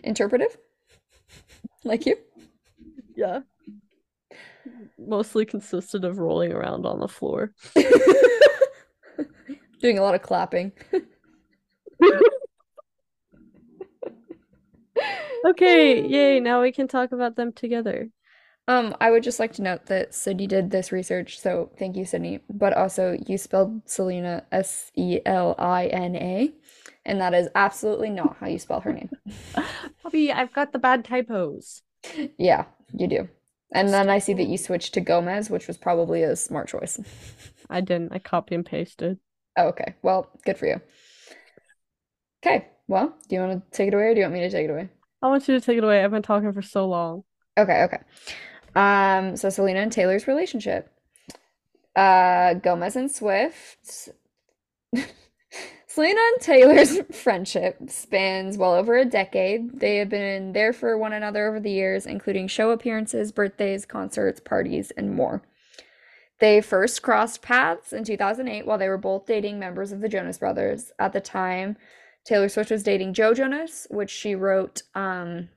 Interpretive? 0.03 0.57
Like 1.85 2.07
you? 2.07 2.17
Yeah. 3.15 3.41
Mostly 4.99 5.45
consisted 5.45 6.05
of 6.05 6.19
rolling 6.19 6.53
around 6.53 6.87
on 6.87 7.01
the 7.01 7.09
floor. 7.09 7.53
Doing 9.81 9.99
a 9.99 10.03
lot 10.03 10.15
of 10.15 10.23
clapping. 10.23 10.73
Okay, 15.45 16.07
yay, 16.07 16.41
now 16.41 16.63
we 16.63 16.73
can 16.73 16.89
talk 16.89 17.13
about 17.13 17.37
them 17.37 17.53
together. 17.53 18.09
Um, 18.67 18.97
I 18.99 19.11
would 19.11 19.23
just 19.23 19.39
like 19.39 19.53
to 19.55 19.63
note 19.63 19.87
that 19.87 20.15
Sydney 20.15 20.47
did 20.47 20.71
this 20.71 20.91
research, 20.91 21.39
so 21.39 21.71
thank 21.79 21.97
you, 21.97 22.07
Sydney. 22.07 22.41
But 22.49 22.73
also, 22.73 23.19
you 23.27 23.37
spelled 23.37 23.83
Selena 23.85 24.45
S 24.53 24.91
E 24.97 25.21
L 25.27 25.55
I 25.59 25.87
N 25.89 26.17
A, 26.17 26.51
and 27.05 27.21
that 27.21 27.35
is 27.35 27.49
absolutely 27.55 28.11
not 28.11 28.37
how 28.41 28.47
you 28.47 28.59
spell 28.59 28.81
her 28.81 28.93
name. 28.93 29.11
Bobby, 30.03 30.33
I've 30.33 30.53
got 30.53 30.73
the 30.73 30.79
bad 30.79 31.05
typos. 31.05 31.83
Yeah, 32.39 32.65
you 32.93 33.07
do. 33.07 33.29
And 33.73 33.89
then 33.89 34.09
I 34.09 34.19
see 34.19 34.35
that 34.35 34.47
you 34.47 34.57
switched 34.57 34.95
to 34.95 35.01
Gomez, 35.01 35.51
which 35.51 35.67
was 35.67 35.77
probably 35.77 36.23
a 36.23 36.37
smart 36.37 36.69
choice. 36.69 37.01
I 37.71 37.81
didn't. 37.81 38.13
I 38.13 38.19
copy 38.19 38.55
and 38.55 38.65
pasted. 38.65 39.19
Oh, 39.57 39.69
okay. 39.69 39.95
Well, 40.03 40.31
good 40.45 40.59
for 40.59 40.67
you. 40.67 40.81
Okay. 42.45 42.69
Well, 42.87 43.15
do 43.29 43.35
you 43.35 43.41
want 43.41 43.65
to 43.65 43.77
take 43.77 43.89
it 43.89 43.95
away 43.95 44.05
or 44.05 44.15
do 44.15 44.21
you 44.21 44.25
want 44.25 44.35
me 44.35 44.41
to 44.41 44.51
take 44.51 44.69
it 44.69 44.71
away? 44.71 44.91
I 45.23 45.29
want 45.29 45.49
you 45.49 45.59
to 45.59 45.61
take 45.65 45.79
it 45.79 45.85
away. 45.85 46.05
I've 46.05 46.11
been 46.11 46.23
talking 46.23 46.53
for 46.53 46.63
so 46.63 46.87
long. 46.87 47.25
Okay, 47.57 47.83
okay. 47.85 47.99
Um, 48.75 49.37
so 49.37 49.49
Selena 49.49 49.81
and 49.81 49.93
Taylor's 49.93 50.27
relationship. 50.29 50.91
Uh, 51.97 52.55
Gomez 52.55 52.97
and 52.97 53.11
Swift. 53.11 54.11
Selena 55.95 56.21
and 56.33 56.43
Taylor's 56.43 56.99
friendship 57.13 57.79
spans 57.87 58.59
well 58.59 58.75
over 58.75 58.97
a 58.97 59.05
decade. 59.05 59.79
They 59.79 59.99
have 59.99 60.09
been 60.09 60.53
there 60.53 60.73
for 60.73 60.99
one 60.99 61.13
another 61.13 61.47
over 61.47 61.61
the 61.61 61.71
years, 61.71 62.05
including 62.05 62.49
show 62.49 62.73
appearances, 62.73 63.31
birthdays, 63.31 63.87
concerts, 63.87 64.41
parties, 64.41 64.91
and 64.97 65.15
more. 65.15 65.45
They 66.41 66.61
first 66.61 67.03
crossed 67.03 67.43
paths 67.43 67.93
in 67.93 68.03
2008 68.03 68.67
while 68.67 68.77
they 68.77 68.89
were 68.89 68.99
both 68.99 69.27
dating 69.27 69.61
members 69.61 69.93
of 69.93 70.01
the 70.01 70.09
Jonas 70.09 70.39
Brothers. 70.39 70.91
At 70.99 71.13
the 71.13 71.21
time, 71.21 71.77
Taylor 72.27 72.49
Swift 72.49 72.73
was 72.73 72.83
dating 72.83 73.15
Joe 73.15 73.33
Jonas, 73.33 73.87
which 73.89 74.11
she 74.11 74.35
wrote 74.35 74.83
um 74.97 75.49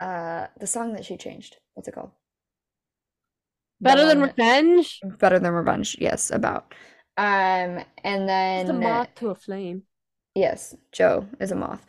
uh 0.00 0.48
the 0.58 0.66
song 0.66 0.94
that 0.94 1.04
she 1.04 1.16
changed. 1.16 1.58
What's 1.74 1.86
it 1.86 1.94
called? 1.94 2.10
Better 3.80 4.06
than 4.06 4.22
revenge. 4.22 5.00
Better 5.18 5.38
Than 5.40 5.52
Revenge, 5.52 5.96
yes, 6.00 6.30
about. 6.30 6.72
Um 7.16 7.84
and 8.04 8.28
It's 8.56 8.68
a 8.70 8.72
then 8.72 8.80
moth 8.80 9.14
to 9.16 9.28
a 9.30 9.34
flame. 9.34 9.82
Yes, 10.34 10.74
Joe 10.92 11.26
is 11.40 11.50
a 11.52 11.56
moth. 11.56 11.84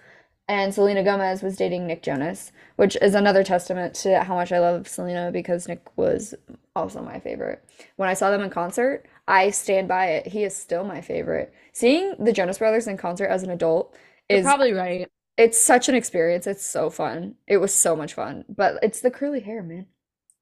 And 0.47 0.73
Selena 0.73 1.03
Gomez 1.03 1.41
was 1.41 1.55
dating 1.55 1.87
Nick 1.87 2.03
Jonas, 2.03 2.51
which 2.75 2.97
is 3.01 3.15
another 3.15 3.43
testament 3.43 3.95
to 3.95 4.23
how 4.23 4.35
much 4.35 4.51
I 4.51 4.59
love 4.59 4.87
Selena 4.89 5.31
because 5.31 5.67
Nick 5.69 5.97
was 5.97 6.33
also 6.75 7.01
my 7.01 7.19
favorite. 7.19 7.63
When 7.95 8.09
I 8.09 8.13
saw 8.13 8.29
them 8.29 8.41
in 8.41 8.49
concert, 8.49 9.05
I 9.27 9.51
stand 9.51 9.87
by 9.87 10.07
it. 10.07 10.27
He 10.27 10.43
is 10.43 10.55
still 10.55 10.83
my 10.83 10.99
favorite. 11.01 11.53
Seeing 11.71 12.15
the 12.19 12.33
Jonas 12.33 12.57
Brothers 12.57 12.87
in 12.87 12.97
concert 12.97 13.27
as 13.27 13.43
an 13.43 13.51
adult 13.51 13.95
You're 14.29 14.39
is 14.39 14.43
probably 14.43 14.73
right. 14.73 15.09
it's 15.37 15.59
such 15.59 15.89
an 15.89 15.95
experience. 15.95 16.45
It's 16.47 16.65
so 16.65 16.89
fun. 16.89 17.35
It 17.47 17.57
was 17.57 17.73
so 17.73 17.95
much 17.95 18.13
fun. 18.13 18.45
But 18.49 18.79
it's 18.83 19.01
the 19.01 19.11
curly 19.11 19.39
hair, 19.41 19.63
man. 19.63 19.87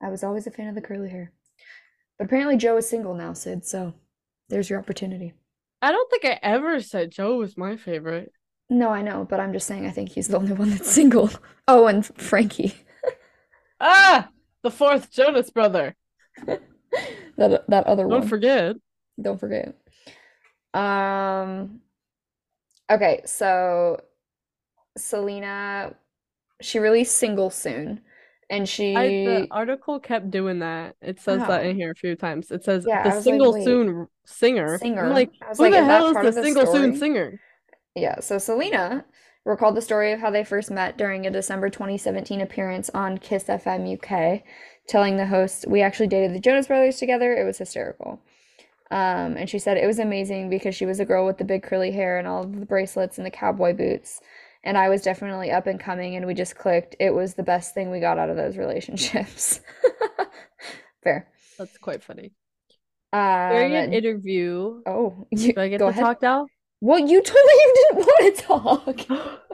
I 0.02 0.10
was 0.10 0.24
always 0.24 0.48
a 0.48 0.52
fan 0.52 0.68
of 0.68 0.76
the 0.76 0.82
curly 0.82 1.10
hair. 1.10 1.32
But 2.18 2.26
apparently 2.26 2.58
Joe 2.58 2.78
is 2.78 2.90
single 2.90 3.14
now, 3.16 3.34
Sid, 3.34 3.66
so 3.66 3.94
there's 4.52 4.70
your 4.70 4.80
opportunity. 4.80 5.34
I 5.82 5.92
don't 5.92 6.10
think 6.12 6.26
I 6.26 6.40
ever 6.44 6.80
said 6.82 7.12
Joe 7.12 7.38
was 7.38 7.58
my 7.58 7.76
favorite. 7.76 8.32
No, 8.70 8.90
I 8.90 9.02
know, 9.02 9.26
but 9.28 9.40
I'm 9.40 9.52
just 9.54 9.68
saying 9.68 9.86
I 9.86 9.92
think 9.92 10.10
he's 10.10 10.28
the 10.28 10.38
only 10.38 10.54
one 10.64 10.70
that's 10.70 10.92
single. 10.92 11.32
Oh, 11.68 11.88
and 11.88 12.06
Frankie. 12.06 12.76
Ah, 13.84 14.30
the 14.62 14.70
fourth 14.70 15.12
Jonas 15.12 15.50
brother. 15.50 15.96
That 17.38 17.68
that 17.70 17.88
other 17.88 18.08
one. 18.08 18.20
Don't 18.20 18.30
forget. 18.30 18.76
Don't 19.20 19.40
forget. 19.40 19.76
Um 20.74 21.82
okay, 22.92 23.22
so 23.26 24.02
Selena 24.98 25.96
she 26.62 26.80
released 26.80 27.16
single 27.18 27.50
soon 27.50 28.02
and 28.52 28.70
she 28.70 28.86
I, 28.96 29.16
the 29.24 29.48
article 29.52 30.00
kept 30.00 30.32
doing 30.32 30.60
that. 30.60 30.96
It 31.02 31.20
says 31.20 31.46
that 31.46 31.66
in 31.66 31.76
here 31.78 31.92
a 31.92 31.96
few 31.96 32.16
times. 32.16 32.52
It 32.52 32.64
says 32.64 32.86
Yeah, 32.86 33.02
the 33.02 33.12
was 33.16 33.28
like, 33.30 33.42
single 33.42 33.54
soon 33.54 34.08
singer. 34.26 34.84
singer? 34.84 35.02
I'm 35.02 35.10
like, 35.10 35.32
who 35.58 35.64
like, 35.64 35.72
the 35.72 35.84
hell 35.84 36.08
is 36.08 36.20
the 36.20 36.32
the 36.36 36.44
single 36.44 36.66
soon 36.68 36.94
singer? 36.94 37.40
Yeah, 37.96 38.20
so 38.20 38.38
Selena 38.38 39.06
recalled 39.46 39.76
the 39.76 39.82
story 39.82 40.12
of 40.12 40.20
how 40.20 40.30
they 40.30 40.44
first 40.44 40.72
met 40.72 40.98
during 40.98 41.26
a 41.26 41.32
December 41.32 41.70
2017 41.70 42.42
appearance 42.42 42.90
on 42.94 43.18
Kiss 43.18 43.50
FM 43.50 43.86
UK, 43.86 44.44
telling 44.88 45.18
the 45.18 45.28
host, 45.28 45.66
We 45.68 45.82
actually 45.82 46.08
dated 46.08 46.34
the 46.36 46.40
Jonas 46.40 46.68
Brothers 46.68 46.98
together. 46.98 47.34
It 47.36 47.46
was 47.46 47.58
hysterical. 47.58 48.22
Um, 48.92 49.38
and 49.38 49.50
she 49.50 49.60
said 49.60 49.78
it 49.78 49.88
was 49.88 50.00
amazing 50.00 50.50
because 50.50 50.76
she 50.76 50.86
was 50.86 51.00
a 51.00 51.06
girl 51.06 51.26
with 51.26 51.38
the 51.40 51.46
big 51.46 51.64
curly 51.64 51.92
hair 51.92 52.20
and 52.20 52.28
all 52.28 52.46
the 52.46 52.66
bracelets 52.66 53.18
and 53.18 53.26
the 53.26 53.32
cowboy 53.32 53.74
boots. 53.74 54.22
And 54.64 54.78
I 54.78 54.90
was 54.90 55.02
definitely 55.02 55.52
up 55.52 55.66
and 55.68 55.80
coming, 55.80 56.16
and 56.16 56.28
we 56.28 56.34
just 56.36 56.56
clicked. 56.56 56.96
It 57.00 57.12
was 57.12 57.34
the 57.34 57.44
best 57.44 57.74
thing 57.74 57.90
we 57.90 58.00
got 58.00 58.20
out 58.20 58.30
of 58.30 58.36
those 58.38 58.58
relationships. 58.58 59.60
Fair. 61.04 61.28
That's 61.58 61.78
quite 61.80 62.04
funny. 62.04 62.32
During 63.14 63.74
an 63.76 63.88
Um, 63.88 63.94
interview, 63.94 64.82
oh, 64.86 65.28
you, 65.32 65.54
do 65.54 65.62
I 65.62 65.68
get 65.68 65.80
to 65.80 65.88
ahead. 65.88 66.02
talk 66.04 66.22
now? 66.22 66.48
Well, 66.80 67.00
you 67.00 67.22
told 67.22 67.40
me 67.46 67.54
you 67.54 67.74
didn't 67.76 68.06
want 68.06 68.36
to 68.36 68.44
talk. 69.08 69.40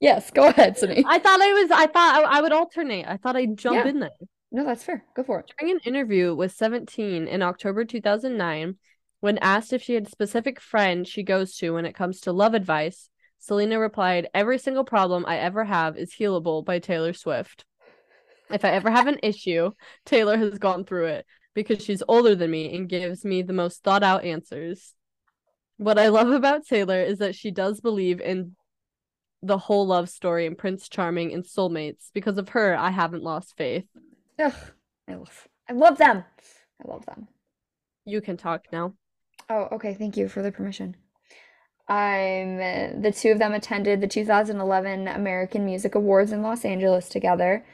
Yes, 0.00 0.32
go 0.32 0.48
ahead, 0.48 0.76
Sydney. 0.76 1.04
I 1.06 1.20
thought 1.20 1.40
I 1.40 1.52
was. 1.52 1.70
I 1.70 1.86
thought 1.86 2.24
I, 2.24 2.38
I 2.38 2.40
would 2.40 2.50
alternate. 2.50 3.06
I 3.06 3.18
thought 3.18 3.36
I'd 3.36 3.56
jump 3.56 3.76
Yeah. 3.76 3.86
in 3.88 4.00
there. 4.00 4.10
No, 4.50 4.64
that's 4.64 4.82
fair. 4.82 5.04
Go 5.14 5.22
for 5.22 5.38
it. 5.38 5.52
During 5.56 5.74
an 5.76 5.80
interview 5.84 6.34
with 6.34 6.50
17 6.50 7.28
in 7.28 7.40
October 7.40 7.84
2009, 7.84 8.78
when 9.20 9.38
asked 9.38 9.72
if 9.72 9.80
she 9.80 9.94
had 9.94 10.08
a 10.08 10.10
specific 10.10 10.58
friend 10.60 11.06
she 11.06 11.22
goes 11.22 11.54
to 11.58 11.70
when 11.74 11.86
it 11.86 11.94
comes 11.94 12.18
to 12.22 12.32
love 12.32 12.52
advice, 12.54 13.10
Selena 13.42 13.76
replied, 13.80 14.28
Every 14.34 14.56
single 14.56 14.84
problem 14.84 15.24
I 15.26 15.38
ever 15.38 15.64
have 15.64 15.96
is 15.96 16.12
healable 16.12 16.64
by 16.64 16.78
Taylor 16.78 17.12
Swift. 17.12 17.64
If 18.50 18.64
I 18.64 18.68
ever 18.68 18.88
have 18.88 19.08
an 19.08 19.18
issue, 19.20 19.72
Taylor 20.06 20.36
has 20.36 20.60
gone 20.60 20.84
through 20.84 21.06
it 21.06 21.26
because 21.52 21.82
she's 21.84 22.04
older 22.06 22.36
than 22.36 22.52
me 22.52 22.72
and 22.72 22.88
gives 22.88 23.24
me 23.24 23.42
the 23.42 23.52
most 23.52 23.82
thought 23.82 24.04
out 24.04 24.24
answers. 24.24 24.94
What 25.76 25.98
I 25.98 26.06
love 26.06 26.30
about 26.30 26.68
Taylor 26.68 27.02
is 27.02 27.18
that 27.18 27.34
she 27.34 27.50
does 27.50 27.80
believe 27.80 28.20
in 28.20 28.54
the 29.42 29.58
whole 29.58 29.88
love 29.88 30.08
story 30.08 30.46
and 30.46 30.56
Prince 30.56 30.88
Charming 30.88 31.32
and 31.32 31.42
soulmates. 31.42 32.12
Because 32.14 32.38
of 32.38 32.50
her, 32.50 32.76
I 32.76 32.90
haven't 32.90 33.24
lost 33.24 33.56
faith. 33.56 33.88
Ugh, 34.38 34.54
I 35.08 35.14
love, 35.14 35.48
I 35.68 35.72
love 35.72 35.98
them. 35.98 36.24
I 36.80 36.88
love 36.88 37.04
them. 37.06 37.26
You 38.04 38.20
can 38.20 38.36
talk 38.36 38.66
now. 38.72 38.94
Oh, 39.50 39.68
okay. 39.72 39.94
Thank 39.94 40.16
you 40.16 40.28
for 40.28 40.42
the 40.42 40.52
permission. 40.52 40.94
I'm 41.92 42.56
the 43.02 43.12
two 43.14 43.32
of 43.32 43.38
them 43.38 43.52
attended 43.52 44.00
the 44.00 44.06
2011 44.06 45.08
American 45.08 45.66
Music 45.66 45.94
Awards 45.94 46.32
in 46.32 46.40
Los 46.40 46.64
Angeles 46.64 47.06
together. 47.10 47.66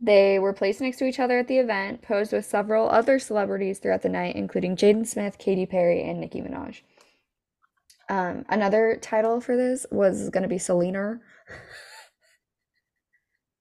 They 0.00 0.40
were 0.40 0.52
placed 0.52 0.80
next 0.80 0.96
to 0.96 1.04
each 1.04 1.20
other 1.20 1.38
at 1.38 1.46
the 1.46 1.58
event, 1.58 2.02
posed 2.02 2.32
with 2.32 2.44
several 2.44 2.90
other 2.90 3.20
celebrities 3.20 3.78
throughout 3.78 4.02
the 4.02 4.08
night, 4.08 4.34
including 4.34 4.74
Jaden 4.74 5.06
Smith, 5.06 5.38
Katy 5.38 5.66
Perry, 5.66 6.02
and 6.02 6.18
Nicki 6.18 6.40
Minaj. 6.40 6.80
Um, 8.08 8.44
another 8.48 8.98
title 9.00 9.40
for 9.40 9.56
this 9.56 9.86
was 9.92 10.30
going 10.30 10.42
to 10.42 10.48
be 10.48 10.58
Selena. 10.58 11.20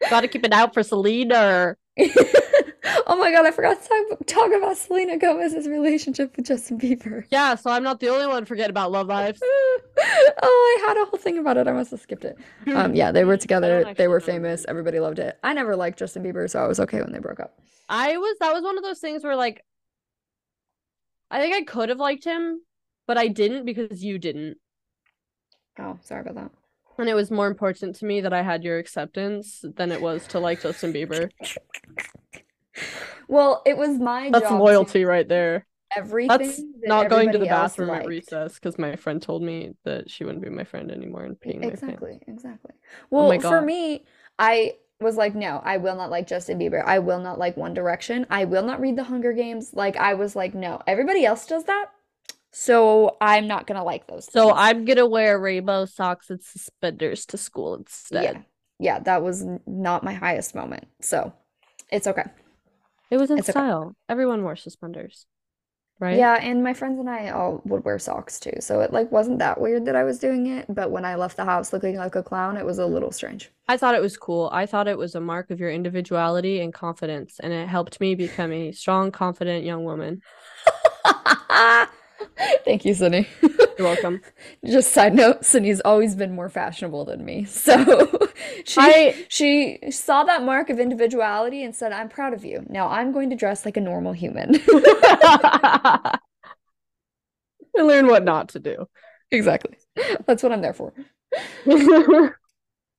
Gotta 0.09 0.27
keep 0.27 0.43
it 0.43 0.53
out 0.53 0.73
for 0.73 0.81
Selena. 0.81 1.75
Oh 3.11 3.15
my 3.15 3.31
god, 3.31 3.47
I 3.47 3.49
forgot 3.49 3.81
to 3.81 3.89
talk, 3.89 4.19
talk 4.27 4.51
about 4.53 4.77
Selena 4.77 5.17
Gomez's 5.17 5.67
relationship 5.67 6.37
with 6.37 6.45
Justin 6.45 6.79
Bieber. 6.79 7.25
Yeah, 7.31 7.55
so 7.55 7.71
I'm 7.71 7.81
not 7.81 7.99
the 7.99 8.09
only 8.09 8.27
one 8.27 8.45
forget 8.45 8.69
about 8.69 8.91
Love 8.91 9.07
Lives. 9.17 9.41
oh, 9.43 10.77
I 10.77 10.87
had 10.87 10.95
a 10.95 11.05
whole 11.05 11.17
thing 11.17 11.39
about 11.39 11.57
it. 11.57 11.67
I 11.67 11.71
must 11.71 11.89
have 11.89 12.01
skipped 12.01 12.23
it. 12.23 12.37
Um, 12.67 12.93
yeah, 12.93 13.11
they 13.11 13.25
were 13.25 13.35
together. 13.45 13.95
They 13.97 14.07
were 14.07 14.19
famous. 14.19 14.63
Everybody 14.67 14.99
loved 14.99 15.17
it. 15.17 15.39
I 15.43 15.53
never 15.53 15.75
liked 15.75 15.97
Justin 15.97 16.23
Bieber, 16.23 16.47
so 16.47 16.63
I 16.63 16.67
was 16.67 16.79
okay 16.81 17.01
when 17.01 17.11
they 17.11 17.17
broke 17.17 17.39
up. 17.39 17.59
I 17.89 18.17
was 18.17 18.37
that 18.41 18.53
was 18.53 18.61
one 18.61 18.77
of 18.77 18.83
those 18.83 18.99
things 18.99 19.23
where 19.23 19.35
like 19.35 19.65
I 21.31 21.41
think 21.41 21.55
I 21.55 21.63
could 21.63 21.89
have 21.89 21.97
liked 21.97 22.23
him, 22.25 22.61
but 23.07 23.17
I 23.17 23.27
didn't 23.27 23.65
because 23.65 24.03
you 24.03 24.19
didn't. 24.19 24.57
Oh, 25.79 25.97
sorry 26.03 26.21
about 26.21 26.35
that. 26.35 26.51
And 26.99 27.09
it 27.09 27.15
was 27.15 27.31
more 27.31 27.47
important 27.47 27.95
to 27.95 28.05
me 28.05 28.21
that 28.21 28.33
I 28.33 28.43
had 28.43 28.63
your 28.63 28.77
acceptance 28.77 29.63
than 29.63 29.91
it 29.91 30.01
was 30.01 30.27
to 30.27 30.39
like 30.39 30.61
Justin 30.61 30.93
Bieber. 30.93 31.31
Well, 33.27 33.61
it 33.65 33.77
was 33.77 33.97
my 33.99 34.29
That's 34.29 34.51
loyalty 34.51 35.05
right 35.05 35.27
there. 35.27 35.65
everything 35.95 36.55
That's 36.57 36.63
that 36.81 36.85
not 36.85 37.09
going 37.09 37.31
to 37.31 37.37
the 37.39 37.47
bathroom 37.47 37.93
at 37.93 38.05
recess 38.05 38.55
because 38.55 38.77
my 38.77 38.95
friend 38.95 39.21
told 39.21 39.41
me 39.41 39.75
that 39.83 40.09
she 40.09 40.23
wouldn't 40.23 40.43
be 40.43 40.49
my 40.49 40.63
friend 40.63 40.91
anymore 40.91 41.23
and 41.25 41.39
peeing. 41.39 41.63
Exactly, 41.63 42.19
exactly. 42.27 42.71
Oh 43.17 43.23
Well, 43.23 43.29
my 43.29 43.37
for 43.39 43.61
me, 43.61 44.05
I 44.37 44.75
was 44.99 45.15
like, 45.15 45.35
no, 45.35 45.61
I 45.63 45.77
will 45.77 45.95
not 45.95 46.09
like 46.11 46.27
Justin 46.27 46.59
Bieber. 46.59 46.83
I 46.85 46.99
will 46.99 47.19
not 47.19 47.39
like 47.39 47.55
One 47.57 47.73
Direction. 47.73 48.25
I 48.29 48.45
will 48.45 48.63
not 48.63 48.81
read 48.81 48.97
the 48.97 49.03
Hunger 49.05 49.31
Games. 49.33 49.73
Like, 49.73 49.95
I 49.95 50.13
was 50.13 50.35
like, 50.35 50.53
no, 50.53 50.81
everybody 50.85 51.25
else 51.25 51.45
does 51.47 51.63
that. 51.65 51.91
So 52.51 53.17
I'm 53.21 53.47
not 53.47 53.65
gonna 53.67 53.83
like 53.83 54.07
those 54.07 54.27
So 54.27 54.51
things. 54.51 54.53
I'm 54.53 54.85
gonna 54.85 55.05
wear 55.07 55.39
rainbow 55.39 55.85
socks 55.85 56.29
and 56.29 56.41
suspenders 56.43 57.25
to 57.27 57.37
school 57.37 57.75
instead. 57.75 58.31
yeah, 58.33 58.41
yeah, 58.79 58.99
that 58.99 59.21
was 59.21 59.45
not 59.67 60.03
my 60.03 60.13
highest 60.13 60.55
moment. 60.55 60.87
So 61.01 61.33
it's 61.91 62.07
okay. 62.07 62.25
It 63.09 63.17
was 63.17 63.31
in 63.31 63.39
It's 63.39 63.49
okay. 63.49 63.59
style. 63.59 63.95
Everyone 64.07 64.43
wore 64.43 64.55
suspenders, 64.55 65.25
right? 65.99 66.17
Yeah, 66.17 66.35
and 66.35 66.63
my 66.63 66.73
friends 66.73 66.99
and 66.99 67.09
I 67.09 67.29
all 67.29 67.61
would 67.65 67.83
wear 67.83 67.99
socks 67.99 68.39
too. 68.39 68.53
So 68.59 68.81
it 68.81 68.93
like 68.93 69.11
wasn't 69.11 69.39
that 69.39 69.59
weird 69.59 69.85
that 69.85 69.95
I 69.95 70.03
was 70.03 70.19
doing 70.19 70.47
it, 70.47 70.65
but 70.69 70.91
when 70.91 71.05
I 71.05 71.15
left 71.15 71.37
the 71.37 71.45
house 71.45 71.73
looking 71.73 71.97
like 71.97 72.15
a 72.15 72.23
clown, 72.23 72.57
it 72.57 72.65
was 72.65 72.79
a 72.79 72.85
little 72.85 73.11
strange. 73.11 73.51
I 73.67 73.77
thought 73.77 73.95
it 73.95 74.01
was 74.01 74.17
cool. 74.17 74.49
I 74.51 74.65
thought 74.65 74.87
it 74.87 74.97
was 74.97 75.15
a 75.15 75.21
mark 75.21 75.51
of 75.51 75.59
your 75.59 75.69
individuality 75.69 76.61
and 76.61 76.73
confidence, 76.73 77.39
and 77.39 77.53
it 77.53 77.67
helped 77.67 77.99
me 77.99 78.15
become 78.15 78.51
a 78.51 78.71
strong, 78.71 79.11
confident 79.11 79.63
young 79.65 79.83
woman. 79.83 80.21
Thank 82.65 82.85
you, 82.85 82.93
Sunny. 82.93 83.27
You're 83.77 83.87
welcome. 83.87 84.21
Just 84.65 84.91
side 84.93 85.13
note, 85.15 85.45
Sunny's 85.45 85.81
always 85.81 86.15
been 86.15 86.33
more 86.33 86.49
fashionable 86.49 87.05
than 87.05 87.23
me. 87.25 87.45
So 87.59 88.29
she 88.63 88.79
I 88.81 89.25
she 89.27 89.79
saw 89.91 90.23
that 90.23 90.43
mark 90.43 90.69
of 90.69 90.79
individuality 90.79 91.63
and 91.63 91.75
said, 91.75 91.91
I'm 91.91 92.09
proud 92.09 92.33
of 92.33 92.45
you. 92.45 92.65
Now 92.69 92.87
I'm 92.89 93.11
going 93.11 93.29
to 93.31 93.35
dress 93.35 93.65
like 93.65 93.77
a 93.77 93.81
normal 93.81 94.13
human. 94.13 94.59
I 94.67 96.19
learned 97.77 98.07
what 98.07 98.23
not 98.23 98.49
to 98.49 98.59
do. 98.59 98.87
Exactly. 99.31 99.77
That's 100.25 100.43
what 100.43 100.51
I'm 100.51 100.61
there 100.61 100.73
for. 100.73 100.93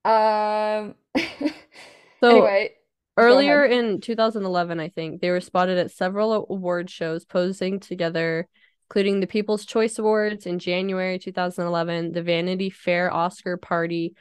Um 0.05 0.95
So 2.23 2.31
anyway, 2.31 2.77
earlier 3.17 3.65
in 3.65 4.01
2011, 4.01 4.81
I 4.81 4.89
think 4.89 5.21
they 5.21 5.31
were 5.31 5.41
spotted 5.41 5.79
at 5.79 5.91
several 5.91 6.47
award 6.51 6.91
shows 6.91 7.25
posing 7.25 7.81
together, 7.81 8.49
including 8.91 9.21
the 9.21 9.27
People's 9.29 9.65
Choice 9.65 10.01
Awards 10.01 10.47
in 10.47 10.59
January 10.59 11.17
2011, 11.17 12.11
the 12.11 12.25
Vanity 12.25 12.71
Fair 12.71 13.13
Oscar 13.13 13.57
party 13.57 14.17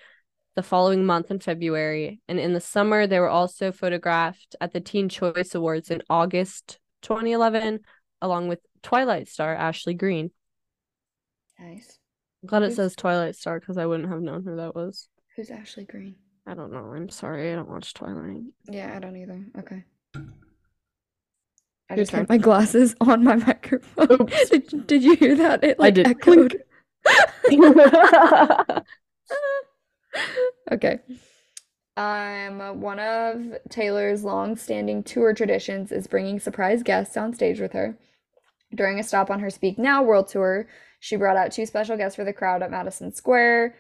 the 0.56 0.62
following 0.62 1.08
month 1.08 1.32
in 1.32 1.40
February, 1.40 2.22
and 2.28 2.40
in 2.40 2.54
the 2.54 2.62
summer 2.62 3.08
they 3.08 3.20
were 3.20 3.30
also 3.30 3.72
photographed 3.72 4.56
at 4.62 4.72
the 4.72 4.80
Teen 4.80 5.10
Choice 5.10 5.56
Awards 5.56 5.90
in 5.90 6.04
August 6.08 6.78
2011, 7.02 7.80
along 8.22 8.48
with 8.48 8.60
Twilight 8.84 9.28
star 9.28 9.56
Ashley 9.56 9.96
Greene. 9.96 10.30
nice. 11.60 11.98
I'm 12.44 12.48
glad 12.48 12.62
it 12.62 12.76
says 12.76 12.96
Twilight 12.96 13.36
star 13.36 13.60
because 13.60 13.78
I 13.78 13.88
wouldn't 13.88 14.10
have 14.10 14.22
known 14.22 14.44
who 14.44 14.56
that 14.58 14.76
was. 14.76 15.10
Who's 15.36 15.50
Ashley 15.50 15.86
Greene? 15.86 16.16
I 16.46 16.54
don't 16.54 16.72
know. 16.72 16.94
I'm 16.96 17.10
sorry. 17.10 17.52
I 17.52 17.56
don't 17.56 17.70
watch 17.70 17.96
Twilight. 17.96 18.44
Yeah, 18.70 18.94
I 18.96 19.00
don't 19.00 19.18
either. 19.18 19.44
Okay. 19.58 19.84
I 21.90 21.96
Your 21.96 22.04
just 22.04 22.12
turn. 22.12 22.22
had 22.22 22.30
my 22.30 22.38
glasses 22.38 22.96
on 23.02 23.24
my 23.24 23.36
microphone. 23.36 24.28
Did, 24.50 24.88
did 24.88 25.04
you 25.04 25.16
hear 25.16 25.36
that? 25.36 25.64
It 25.64 25.78
I 25.80 25.84
like 25.84 25.94
did. 25.96 26.08
echoed. 26.08 26.64
Okay. 30.72 31.00
Um, 31.98 32.82
one 32.82 33.00
of 33.00 33.58
Taylor's 33.70 34.24
long-standing 34.24 35.04
tour 35.04 35.34
traditions 35.34 35.92
is 35.92 36.08
bringing 36.08 36.40
surprise 36.40 36.84
guests 36.84 37.18
on 37.18 37.34
stage 37.34 37.60
with 37.60 37.74
her. 37.74 37.98
During 38.74 39.00
a 39.00 39.04
stop 39.04 39.30
on 39.32 39.40
her 39.40 39.50
Speak 39.50 39.78
Now 39.80 40.04
World 40.04 40.28
Tour, 40.28 40.68
she 41.00 41.16
brought 41.16 41.38
out 41.38 41.52
two 41.52 41.66
special 41.66 41.98
guests 41.98 42.16
for 42.16 42.24
the 42.24 42.34
crowd 42.34 42.62
at 42.62 42.72
Madison 42.72 43.12
Square, 43.14 43.76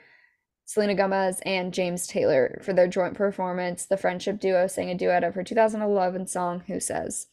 Selena 0.66 0.96
Gomez 0.96 1.42
and 1.46 1.74
James 1.74 2.08
Taylor. 2.08 2.60
For 2.64 2.74
their 2.74 2.88
joint 2.88 3.14
performance, 3.14 3.86
the 3.86 3.98
friendship 3.98 4.40
duo 4.40 4.68
sang 4.68 4.90
a 4.90 4.96
duet 4.96 5.24
of 5.24 5.36
her 5.36 5.44
2011 5.44 6.28
song 6.28 6.64
Who 6.68 6.80
Says, 6.80 7.28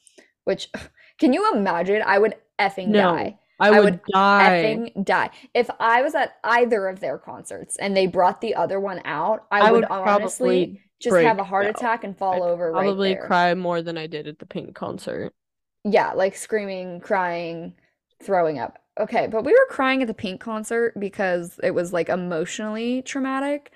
which 0.46 0.70
can 1.20 1.34
you 1.34 1.52
imagine? 1.54 2.02
I 2.06 2.18
would 2.20 2.36
effing 2.60 2.90
No. 2.90 3.02
die 3.02 3.38
I 3.60 3.70
I 3.70 3.80
would, 3.80 3.82
would 3.82 4.00
die. 4.12 4.80
effing 4.86 5.04
die. 5.04 5.30
If 5.54 5.70
I 5.80 6.02
was 6.02 6.14
at 6.16 6.36
either 6.44 6.88
of 6.88 7.00
their 7.00 7.18
concerts 7.18 7.76
and 7.76 7.96
they 7.96 8.06
brought 8.08 8.40
the 8.42 8.54
other 8.56 8.80
one 8.80 9.02
out, 9.06 9.46
I, 9.50 9.62
I 9.62 9.72
would, 9.72 9.84
would 9.88 9.90
honestly 9.90 10.38
probably 10.40 10.82
just 11.00 11.20
have 11.22 11.38
a 11.38 11.44
heart 11.44 11.66
down. 11.66 11.68
attack 11.68 12.04
and 12.04 12.16
fall 12.18 12.42
I'd 12.42 12.42
over 12.42 12.72
right 12.72 12.96
probably 12.96 13.08
there. 13.08 13.28
cry 13.28 13.54
more 13.54 13.82
than 13.82 13.98
I 13.98 14.06
did 14.06 14.28
at 14.28 14.38
the 14.38 14.46
Pink 14.46 14.74
concert. 14.74 15.34
Yeah, 15.84 16.12
like 16.12 16.36
screaming, 16.36 17.00
crying, 17.00 17.74
throwing 18.22 18.58
up. 18.58 18.78
Okay, 18.98 19.26
but 19.26 19.44
we 19.44 19.52
were 19.52 19.66
crying 19.70 20.02
at 20.02 20.08
the 20.08 20.14
Pink 20.14 20.40
concert 20.40 20.98
because 20.98 21.60
it 21.62 21.72
was 21.72 21.92
like 21.92 22.08
emotionally 22.08 23.02
traumatic. 23.02 23.72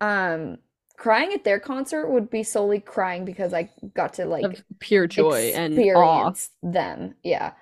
Um, 0.00 0.58
crying 0.96 1.32
at 1.32 1.44
their 1.44 1.60
concert 1.60 2.08
would 2.08 2.30
be 2.30 2.42
solely 2.42 2.80
crying 2.80 3.24
because 3.24 3.52
I 3.52 3.70
got 3.94 4.14
to 4.14 4.26
like 4.26 4.44
of 4.44 4.64
pure 4.78 5.06
joy 5.06 5.52
and 5.54 5.78
awe. 5.78 6.32
them. 6.62 7.14
Yeah. 7.22 7.52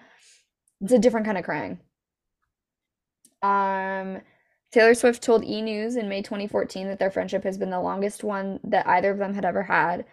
It's 0.81 0.93
a 0.93 0.99
different 0.99 1.27
kind 1.27 1.39
of 1.39 1.45
crying. 1.45 1.79
Um, 3.43 4.21
Taylor 4.73 4.95
Swift 4.95 5.23
told 5.23 5.45
E! 5.45 5.61
News 5.61 5.97
in 5.97 6.09
May 6.09 6.23
2014 6.23 6.89
that 6.89 6.99
their 6.99 7.11
friendship 7.11 7.45
has 7.45 7.59
been 7.59 7.71
the 7.71 7.81
longest 7.81 8.25
one 8.25 8.59
that 8.65 8.87
either 8.87 9.11
of 9.11 9.19
them 9.19 9.35
had 9.35 9.45
ever 9.45 9.65
had. 9.65 10.05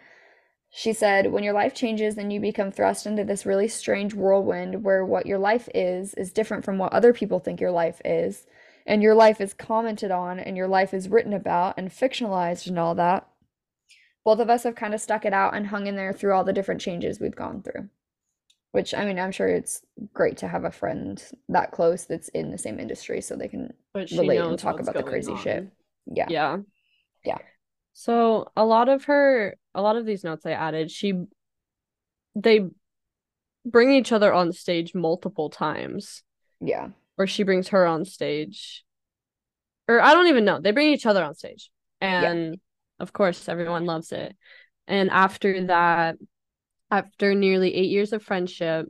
She 0.70 0.92
said, 0.92 1.32
When 1.32 1.42
your 1.42 1.52
life 1.52 1.74
changes 1.74 2.16
and 2.16 2.32
you 2.32 2.40
become 2.40 2.70
thrust 2.70 3.06
into 3.06 3.24
this 3.24 3.46
really 3.46 3.68
strange 3.68 4.14
whirlwind 4.14 4.84
where 4.84 5.04
what 5.04 5.26
your 5.26 5.38
life 5.38 5.68
is 5.74 6.14
is 6.14 6.32
different 6.32 6.64
from 6.64 6.78
what 6.78 6.92
other 6.92 7.12
people 7.12 7.40
think 7.40 7.60
your 7.60 7.72
life 7.72 8.00
is, 8.04 8.46
and 8.86 9.02
your 9.02 9.14
life 9.14 9.40
is 9.40 9.54
commented 9.54 10.10
on 10.10 10.38
and 10.38 10.56
your 10.56 10.68
life 10.68 10.92
is 10.94 11.08
written 11.08 11.32
about 11.32 11.74
and 11.76 11.90
fictionalized 11.90 12.66
and 12.66 12.78
all 12.78 12.94
that, 12.94 13.26
both 14.24 14.40
of 14.40 14.50
us 14.50 14.64
have 14.64 14.74
kind 14.74 14.94
of 14.94 15.00
stuck 15.00 15.24
it 15.24 15.32
out 15.32 15.54
and 15.54 15.66
hung 15.66 15.86
in 15.86 15.96
there 15.96 16.12
through 16.12 16.34
all 16.34 16.44
the 16.44 16.52
different 16.52 16.80
changes 16.80 17.20
we've 17.20 17.36
gone 17.36 17.62
through. 17.62 17.88
Which, 18.72 18.94
I 18.94 19.04
mean, 19.04 19.18
I'm 19.18 19.32
sure 19.32 19.48
it's 19.48 19.82
great 20.14 20.36
to 20.38 20.48
have 20.48 20.64
a 20.64 20.70
friend 20.70 21.20
that 21.48 21.72
close 21.72 22.04
that's 22.04 22.28
in 22.28 22.52
the 22.52 22.58
same 22.58 22.78
industry 22.78 23.20
so 23.20 23.34
they 23.34 23.48
can 23.48 23.72
relate 23.94 24.38
and 24.38 24.58
talk 24.58 24.78
about 24.78 24.94
the 24.94 25.02
crazy 25.02 25.36
shit. 25.36 25.66
Yeah. 26.06 26.26
Yeah. 26.28 26.58
Yeah. 27.24 27.38
So 27.92 28.52
a 28.56 28.64
lot 28.64 28.88
of 28.88 29.04
her, 29.04 29.56
a 29.74 29.82
lot 29.82 29.96
of 29.96 30.06
these 30.06 30.22
notes 30.22 30.46
I 30.46 30.52
added, 30.52 30.90
she, 30.90 31.14
they 32.36 32.68
bring 33.66 33.92
each 33.92 34.12
other 34.12 34.32
on 34.32 34.52
stage 34.52 34.94
multiple 34.94 35.50
times, 35.50 36.22
Yeah. 36.60 36.90
Or 37.20 37.26
she 37.26 37.42
brings 37.42 37.68
her 37.68 37.86
on 37.86 38.06
stage, 38.06 38.82
or 39.86 40.00
I 40.00 40.14
don't 40.14 40.28
even 40.28 40.46
know. 40.46 40.58
They 40.58 40.70
bring 40.70 40.88
each 40.88 41.04
other 41.04 41.22
on 41.22 41.34
stage, 41.34 41.70
and 42.00 42.58
of 42.98 43.12
course 43.12 43.46
everyone 43.46 43.84
loves 43.84 44.10
it. 44.10 44.34
And 44.86 45.10
after 45.10 45.66
that, 45.66 46.16
after 46.90 47.34
nearly 47.34 47.74
eight 47.74 47.90
years 47.90 48.14
of 48.14 48.22
friendship, 48.22 48.86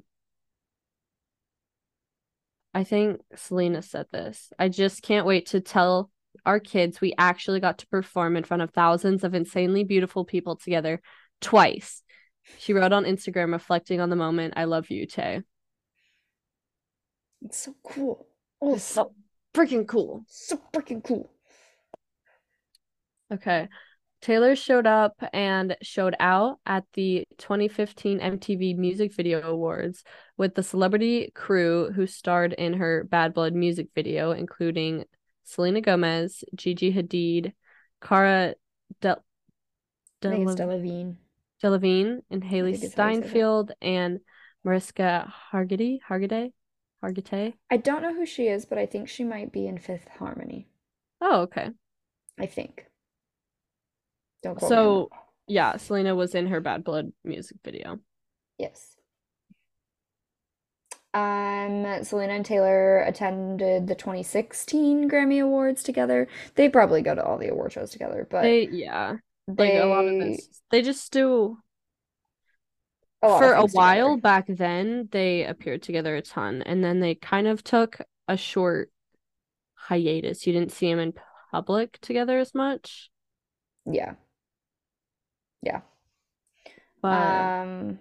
I 2.72 2.84
think 2.84 3.20
Selena 3.34 3.82
said 3.82 4.06
this. 4.12 4.52
I 4.60 4.68
just 4.68 5.02
can't 5.02 5.26
wait 5.26 5.46
to 5.46 5.60
tell 5.60 6.08
our 6.46 6.60
kids 6.60 7.00
we 7.00 7.14
actually 7.18 7.58
got 7.58 7.78
to 7.78 7.88
perform 7.88 8.36
in 8.36 8.44
front 8.44 8.62
of 8.62 8.70
thousands 8.70 9.24
of 9.24 9.34
insanely 9.34 9.82
beautiful 9.82 10.24
people 10.24 10.54
together 10.54 11.02
twice. 11.40 12.04
She 12.58 12.74
wrote 12.74 12.92
on 12.92 13.06
Instagram 13.06 13.50
reflecting 13.50 14.00
on 14.00 14.08
the 14.08 14.14
moment. 14.14 14.54
I 14.56 14.64
love 14.66 14.88
you, 14.88 15.06
Tay. 15.06 15.42
It's 17.42 17.58
so 17.58 17.74
cool. 17.82 18.26
Oh, 18.60 18.74
It's 18.74 18.84
so 18.84 19.12
freaking 19.54 19.86
cool. 19.86 20.24
so 20.28 20.60
freaking 20.72 21.02
cool. 21.02 21.30
Okay. 23.32 23.68
Taylor 24.20 24.54
showed 24.54 24.86
up 24.86 25.14
and 25.32 25.76
showed 25.80 26.14
out 26.20 26.58
at 26.66 26.84
the 26.92 27.26
2015 27.38 28.20
MTV 28.20 28.76
Music 28.76 29.14
Video 29.14 29.40
Awards 29.40 30.04
with 30.36 30.54
the 30.54 30.62
celebrity 30.62 31.32
crew 31.34 31.90
who 31.90 32.06
starred 32.06 32.52
in 32.52 32.74
her 32.74 33.04
Bad 33.04 33.32
Blood 33.32 33.54
music 33.54 33.88
video, 33.94 34.32
including 34.32 35.04
Selena 35.44 35.80
Gomez, 35.80 36.44
Gigi 36.54 36.92
Hadid, 36.92 37.54
Cara 38.02 38.54
Del 39.00 39.24
think 40.20 40.48
Delevingne. 40.48 40.56
Delevingne. 40.56 41.16
Delavine 41.62 42.18
and 42.30 42.42
Hailee 42.42 42.72
think 42.72 42.84
is 42.84 42.94
how 42.94 43.08
you 43.08 43.14
say 43.14 43.20
that. 43.22 43.30
Steinfeld 43.32 43.72
and 43.80 44.20
Mariska 44.64 45.32
Hargitay. 45.52 45.98
Hargitay? 46.06 46.52
Hargitay? 47.02 47.54
I 47.70 47.76
don't 47.76 48.02
know 48.02 48.14
who 48.14 48.26
she 48.26 48.48
is, 48.48 48.64
but 48.64 48.78
I 48.78 48.86
think 48.86 49.08
she 49.08 49.24
might 49.24 49.52
be 49.52 49.66
in 49.66 49.78
Fifth 49.78 50.08
Harmony. 50.18 50.68
Oh, 51.20 51.42
okay. 51.42 51.70
I 52.38 52.46
think. 52.46 52.86
Don't 54.42 54.56
quote 54.56 54.68
So, 54.68 55.08
that. 55.10 55.18
yeah, 55.46 55.76
Selena 55.76 56.14
was 56.14 56.34
in 56.34 56.46
her 56.48 56.60
Bad 56.60 56.84
Blood 56.84 57.12
music 57.24 57.58
video. 57.64 57.98
Yes. 58.58 58.96
Um, 61.12 62.04
Selena 62.04 62.34
and 62.34 62.44
Taylor 62.46 63.00
attended 63.02 63.88
the 63.88 63.96
2016 63.96 65.10
Grammy 65.10 65.42
Awards 65.42 65.82
together. 65.82 66.28
They 66.54 66.68
probably 66.68 67.02
go 67.02 67.14
to 67.16 67.24
all 67.24 67.36
the 67.36 67.48
award 67.48 67.72
shows 67.72 67.90
together, 67.90 68.28
but 68.30 68.42
They, 68.42 68.68
yeah, 68.68 69.16
like 69.48 69.74
a 69.74 69.84
lot 69.86 70.06
of 70.06 70.18
they 70.18 70.30
this, 70.36 70.48
they 70.70 70.82
just 70.82 71.10
do. 71.12 71.58
Of 73.22 73.38
For 73.38 73.52
a 73.52 73.66
while 73.66 74.14
together. 74.16 74.20
back 74.20 74.46
then, 74.48 75.08
they 75.12 75.44
appeared 75.44 75.82
together 75.82 76.16
a 76.16 76.22
ton, 76.22 76.62
and 76.62 76.82
then 76.82 77.00
they 77.00 77.14
kind 77.14 77.46
of 77.46 77.62
took 77.62 77.98
a 78.28 78.36
short 78.36 78.90
hiatus. 79.74 80.46
You 80.46 80.52
didn't 80.52 80.72
see 80.72 80.88
them 80.90 80.98
in 81.00 81.14
public 81.52 81.98
together 82.00 82.38
as 82.38 82.54
much, 82.54 83.10
Yeah. 83.90 84.14
Yeah. 85.62 85.80
but 87.02 87.08
Um, 87.08 87.98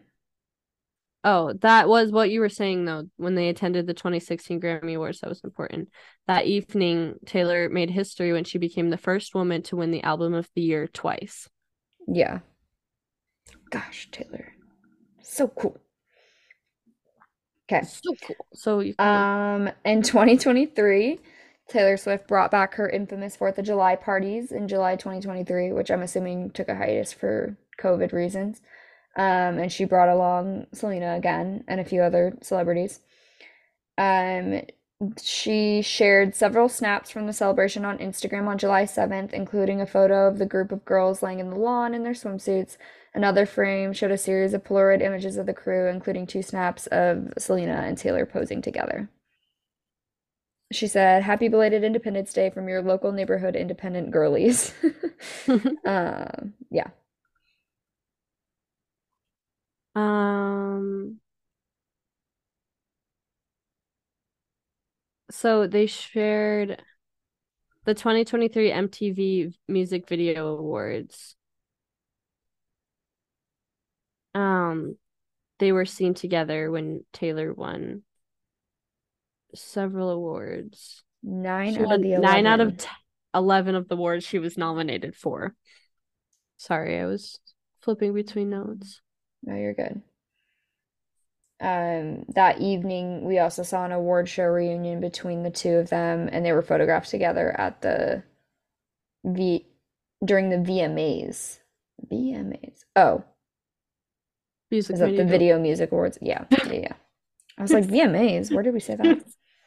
oh, 1.23 1.53
that 1.61 1.89
was 1.89 2.11
what 2.11 2.29
you 2.29 2.39
were 2.41 2.49
saying 2.49 2.85
though. 2.85 3.09
When 3.17 3.35
they 3.35 3.49
attended 3.49 3.87
the 3.87 3.93
2016 3.93 4.61
Grammy 4.61 4.95
Awards, 4.95 5.19
that 5.21 5.29
was 5.29 5.41
important. 5.43 5.89
That 6.27 6.45
evening, 6.45 7.15
Taylor 7.25 7.67
made 7.69 7.89
history 7.89 8.31
when 8.31 8.43
she 8.45 8.57
became 8.57 8.89
the 8.89 8.97
first 8.97 9.33
woman 9.35 9.63
to 9.63 9.75
win 9.75 9.91
the 9.91 10.03
Album 10.03 10.33
of 10.33 10.47
the 10.55 10.61
Year 10.61 10.87
twice. 10.87 11.49
yeah. 12.07 12.39
Gosh, 13.71 14.09
Taylor. 14.11 14.53
So 15.29 15.47
cool. 15.47 15.77
Okay. 17.71 17.85
So 17.85 18.15
cool. 18.25 18.45
So 18.53 18.79
you 18.79 18.95
Um, 18.97 19.69
in 19.85 20.01
2023, 20.01 21.19
Taylor 21.67 21.97
Swift 21.97 22.27
brought 22.27 22.49
back 22.49 22.73
her 22.75 22.89
infamous 22.89 23.35
Fourth 23.35 23.59
of 23.59 23.65
July 23.65 23.95
parties 23.95 24.51
in 24.51 24.67
July 24.67 24.95
2023, 24.95 25.71
which 25.71 25.91
I'm 25.91 26.01
assuming 26.01 26.49
took 26.49 26.67
a 26.67 26.75
hiatus 26.75 27.13
for 27.13 27.55
COVID 27.79 28.11
reasons. 28.11 28.61
Um, 29.15 29.59
and 29.59 29.71
she 29.71 29.85
brought 29.85 30.09
along 30.09 30.65
Selena 30.73 31.15
again 31.15 31.63
and 31.67 31.79
a 31.79 31.85
few 31.85 32.01
other 32.01 32.35
celebrities. 32.41 32.99
Um, 33.99 34.63
she 35.21 35.81
shared 35.81 36.35
several 36.35 36.69
snaps 36.69 37.11
from 37.11 37.27
the 37.27 37.33
celebration 37.33 37.85
on 37.85 37.99
Instagram 37.99 38.47
on 38.47 38.57
July 38.57 38.83
7th, 38.83 39.31
including 39.31 39.79
a 39.79 39.85
photo 39.85 40.27
of 40.27 40.39
the 40.39 40.45
group 40.45 40.71
of 40.71 40.83
girls 40.85 41.21
laying 41.21 41.39
in 41.39 41.51
the 41.51 41.55
lawn 41.55 41.93
in 41.93 42.03
their 42.03 42.13
swimsuits. 42.13 42.77
Another 43.13 43.45
frame 43.45 43.93
showed 43.93 44.11
a 44.11 44.17
series 44.17 44.53
of 44.53 44.63
Polaroid 44.63 45.01
images 45.01 45.37
of 45.37 45.45
the 45.45 45.53
crew, 45.53 45.87
including 45.87 46.25
two 46.27 46.41
snaps 46.41 46.87
of 46.87 47.33
Selena 47.37 47.83
and 47.85 47.97
Taylor 47.97 48.25
posing 48.25 48.61
together. 48.61 49.09
She 50.71 50.87
said, 50.87 51.23
Happy 51.23 51.47
belated 51.47 51.83
Independence 51.83 52.31
Day 52.33 52.49
from 52.49 52.67
your 52.69 52.81
local 52.81 53.11
neighborhood 53.11 53.55
independent 53.55 54.11
girlies. 54.11 54.73
Um, 55.85 56.53
yeah. 56.71 56.91
Um, 59.95 61.19
so 65.31 65.67
they 65.67 65.85
shared 65.85 66.81
the 67.85 67.93
2023 67.93 68.71
MTV 68.71 69.53
Music 69.67 70.07
Video 70.07 70.57
Awards. 70.57 71.35
Um, 74.35 74.97
they 75.59 75.71
were 75.71 75.85
seen 75.85 76.13
together 76.13 76.71
when 76.71 77.03
Taylor 77.13 77.53
won 77.53 78.03
several 79.55 80.09
awards. 80.09 81.03
Nine 81.21 81.73
She 81.73 81.79
out 81.81 81.93
of 81.93 82.01
the 82.01 82.17
nine 82.17 82.45
out 82.45 82.61
of 82.61 82.69
11. 82.69 82.77
t 82.77 82.87
11 83.35 83.75
of 83.75 83.87
the 83.87 83.95
awards 83.95 84.25
she 84.25 84.39
was 84.39 84.57
nominated 84.57 85.15
for. 85.15 85.55
Sorry, 86.57 86.99
I 86.99 87.05
was 87.05 87.39
flipping 87.81 88.13
between 88.13 88.49
notes. 88.49 89.01
No, 89.43 89.55
you're 89.55 89.73
good. 89.73 90.01
Um, 91.61 92.25
that 92.35 92.61
evening, 92.61 93.25
we 93.25 93.39
also 93.39 93.63
saw 93.63 93.83
an 93.85 93.91
award 93.91 94.29
show 94.29 94.45
reunion 94.45 95.01
between 95.01 95.43
the 95.43 95.51
two 95.51 95.75
of 95.75 95.89
them, 95.89 96.29
and 96.31 96.45
they 96.45 96.53
were 96.53 96.61
photographed 96.61 97.09
together 97.09 97.53
at 97.59 97.81
the 97.81 98.23
V 99.25 99.65
during 100.23 100.49
the 100.49 100.57
VMAs. 100.57 101.59
VMAs. 102.09 102.79
Oh, 102.95 103.23
Music 104.71 104.93
is 104.93 104.99
that 104.99 105.07
the 105.07 105.11
video. 105.11 105.27
Video 105.27 105.59
Music 105.59 105.91
Awards? 105.91 106.17
Yeah, 106.21 106.45
yeah, 106.51 106.73
yeah. 106.73 106.93
I 107.57 107.61
was 107.61 107.73
like, 107.73 107.85
VMAs, 107.85 108.53
where 108.53 108.63
did 108.63 108.73
we 108.73 108.79
say 108.79 108.95
that? 108.95 109.23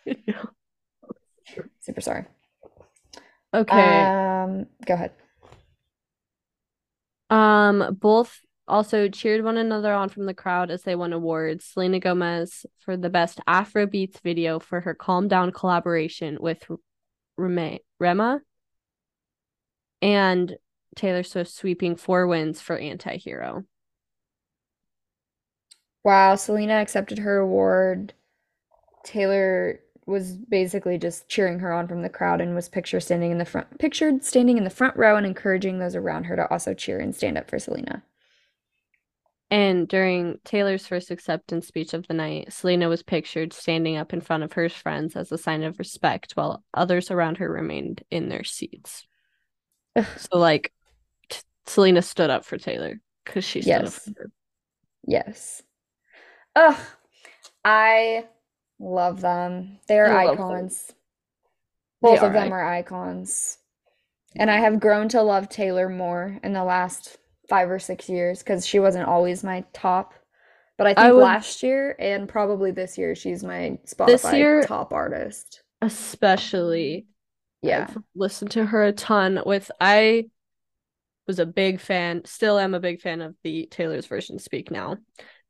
Super 1.81 2.01
sorry. 2.01 2.25
Okay. 3.53 4.05
Um, 4.05 4.67
go 4.87 4.95
ahead. 4.95 5.13
Um, 7.29 7.97
both 8.01 8.41
also 8.69 9.09
cheered 9.09 9.45
one 9.45 9.59
another 9.59 9.93
on 9.93 10.09
from 10.09 10.27
the 10.27 10.35
crowd 10.35 10.71
as 10.71 10.83
they 10.83 10.95
won 10.95 11.13
awards. 11.13 11.67
Selena 11.67 12.01
Gomez 12.01 12.65
for 12.79 12.97
the 12.97 13.11
best 13.11 13.41
Afrobeats 13.47 14.21
video 14.21 14.59
for 14.59 14.81
her 14.81 14.95
Calm 14.95 15.29
Down 15.29 15.53
collaboration 15.53 16.39
with 16.41 16.67
Rema, 17.37 17.79
Rema 17.99 18.41
and 20.01 20.57
Taylor 20.97 21.23
Swift 21.23 21.51
sweeping 21.51 21.97
four 21.97 22.27
wins 22.27 22.61
for 22.61 22.77
Anti-Hero. 22.77 23.65
Wow, 26.05 26.35
Selena 26.35 26.75
accepted 26.75 27.19
her 27.19 27.39
award. 27.39 28.13
Taylor 29.05 29.81
was 30.07 30.33
basically 30.33 30.99
just 30.99 31.29
cheering 31.29 31.61
her 31.61 31.73
on 31.73 31.87
from 31.87 32.03
the 32.03 32.09
crowd 32.09 32.41
and 32.41 32.55
was 32.55 32.69
pictured 32.69 33.01
standing 33.01 33.31
in 33.31 33.39
the 33.39 33.45
front 33.45 33.79
pictured 33.79 34.25
standing 34.25 34.59
in 34.59 34.65
the 34.65 34.71
front 34.71 34.97
row 34.97 35.17
and 35.17 35.25
encouraging 35.25 35.79
those 35.79 35.95
around 35.95 36.25
her 36.25 36.35
to 36.35 36.51
also 36.51 36.75
cheer 36.75 36.99
and 36.99 37.15
stand 37.15 37.39
up 37.39 37.49
for 37.49 37.59
Selena. 37.59 38.03
And 39.53 39.87
during 39.87 40.39
Taylor's 40.45 40.87
first 40.87 41.11
acceptance 41.11 41.69
speech 41.69 41.93
of 41.93 42.09
the 42.09 42.15
night, 42.15 42.53
Selena 42.53 42.89
was 42.89 43.03
pictured 43.03 43.53
standing 43.53 43.99
up 43.99 44.15
in 44.15 44.23
front 44.23 44.43
of 44.43 44.55
her 44.55 44.71
friends 44.71 45.15
as 45.15 45.31
a 45.31 45.37
sign 45.37 45.63
of 45.63 45.79
respect 45.79 46.33
while 46.33 46.65
others 46.73 47.11
around 47.11 47.37
her 47.37 47.53
remained 47.53 48.03
in 48.11 48.31
their 48.31 48.45
seats. 48.45 49.07
Ugh. 49.95 50.07
So, 50.17 50.39
like, 50.39 50.73
t- 51.29 51.43
Selena 51.67 52.01
stood 52.01 52.31
up 52.31 52.47
for 52.47 52.57
Taylor 52.57 52.99
because 53.27 53.45
she 53.45 53.61
stood 53.61 53.85
up 53.85 53.93
for 53.93 54.11
her. 54.17 54.31
Yes. 55.07 55.63
Ugh, 56.57 56.79
I 57.65 58.27
love 58.79 59.21
them. 59.21 59.79
They're 59.89 60.07
I 60.17 60.27
love 60.27 60.37
them. 60.37 60.47
icons. 60.47 60.87
They 62.03 62.09
Both 62.09 62.19
of 62.19 62.25
are 62.25 62.33
them 62.33 62.53
are 62.53 62.65
icons. 62.65 63.59
And 64.37 64.51
I 64.51 64.57
have 64.59 64.81
grown 64.81 65.09
to 65.11 65.23
love 65.23 65.49
Taylor 65.49 65.89
more 65.89 66.39
in 66.43 66.53
the 66.53 66.65
last 66.65 67.19
five 67.49 67.71
or 67.71 67.79
six 67.79 68.09
years 68.09 68.39
because 68.39 68.67
she 68.67 68.79
wasn't 68.79 69.07
always 69.09 69.45
my 69.45 69.65
top. 69.73 70.15
But 70.79 70.87
I 70.87 70.95
think 70.95 71.15
would- 71.15 71.23
last 71.23 71.63
year 71.63 71.95
and 71.99 72.29
probably 72.29 72.71
this 72.71 72.97
year, 72.99 73.15
she's 73.15 73.45
my 73.45 73.79
Spotify 73.87 74.39
year- 74.39 74.63
top 74.65 74.93
artist. 74.93 75.63
Especially, 75.83 77.07
Yeah. 77.61 77.87
I've 77.89 77.99
listened 78.15 78.51
to 78.53 78.65
her 78.67 78.85
a 78.85 78.93
ton. 78.93 79.43
With 79.45 79.71
I 79.81 80.31
was 81.29 81.39
a 81.39 81.47
big 81.47 81.79
fan, 81.81 82.25
still 82.25 82.59
am 82.59 82.75
a 82.75 82.81
big 82.81 83.01
fan 83.01 83.21
of 83.21 83.37
the 83.45 83.67
Taylor's 83.67 84.07
version 84.07 84.39
"Speak 84.39 84.71
Now," 84.71 84.97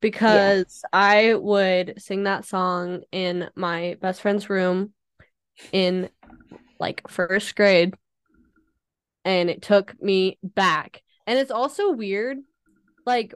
because 0.03 0.83
I 0.93 1.35
would 1.35 1.95
sing 1.97 2.24
that 2.24 2.45
song 2.45 3.05
in 3.12 3.49
my 3.55 3.97
best 4.03 4.20
friend's 4.20 4.51
room 4.51 4.93
in 5.70 6.11
like 6.79 7.09
first 7.09 7.57
grade, 7.57 7.95
and 9.24 9.49
it 9.49 9.62
took 9.62 9.95
me 10.03 10.39
back. 10.43 11.03
And 11.27 11.39
it's 11.39 11.53
also 11.53 11.93
weird, 11.93 12.39
like 13.07 13.35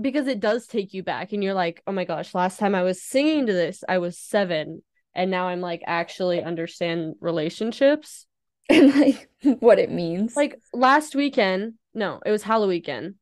because 0.00 0.26
it 0.26 0.40
does 0.40 0.66
take 0.66 0.94
you 0.94 1.04
back, 1.04 1.32
and 1.32 1.44
you're 1.44 1.54
like, 1.54 1.82
oh 1.86 1.92
my 1.92 2.04
gosh, 2.04 2.34
last 2.34 2.58
time 2.58 2.74
I 2.74 2.82
was 2.82 3.02
singing 3.02 3.46
to 3.46 3.52
this, 3.52 3.84
I 3.88 3.98
was 3.98 4.18
seven, 4.18 4.82
and 5.14 5.30
now 5.30 5.48
I'm 5.48 5.60
like 5.60 5.82
actually 5.86 6.42
understand 6.42 7.14
relationships. 7.20 8.26
And 8.70 8.94
like 8.94 9.28
what 9.60 9.80
it 9.80 9.90
means. 9.90 10.36
Like 10.36 10.58
last 10.72 11.14
weekend, 11.16 11.74
no, 11.94 12.20
it 12.24 12.30
was 12.30 12.44
Halloween 12.44 12.76
weekend. 12.76 13.14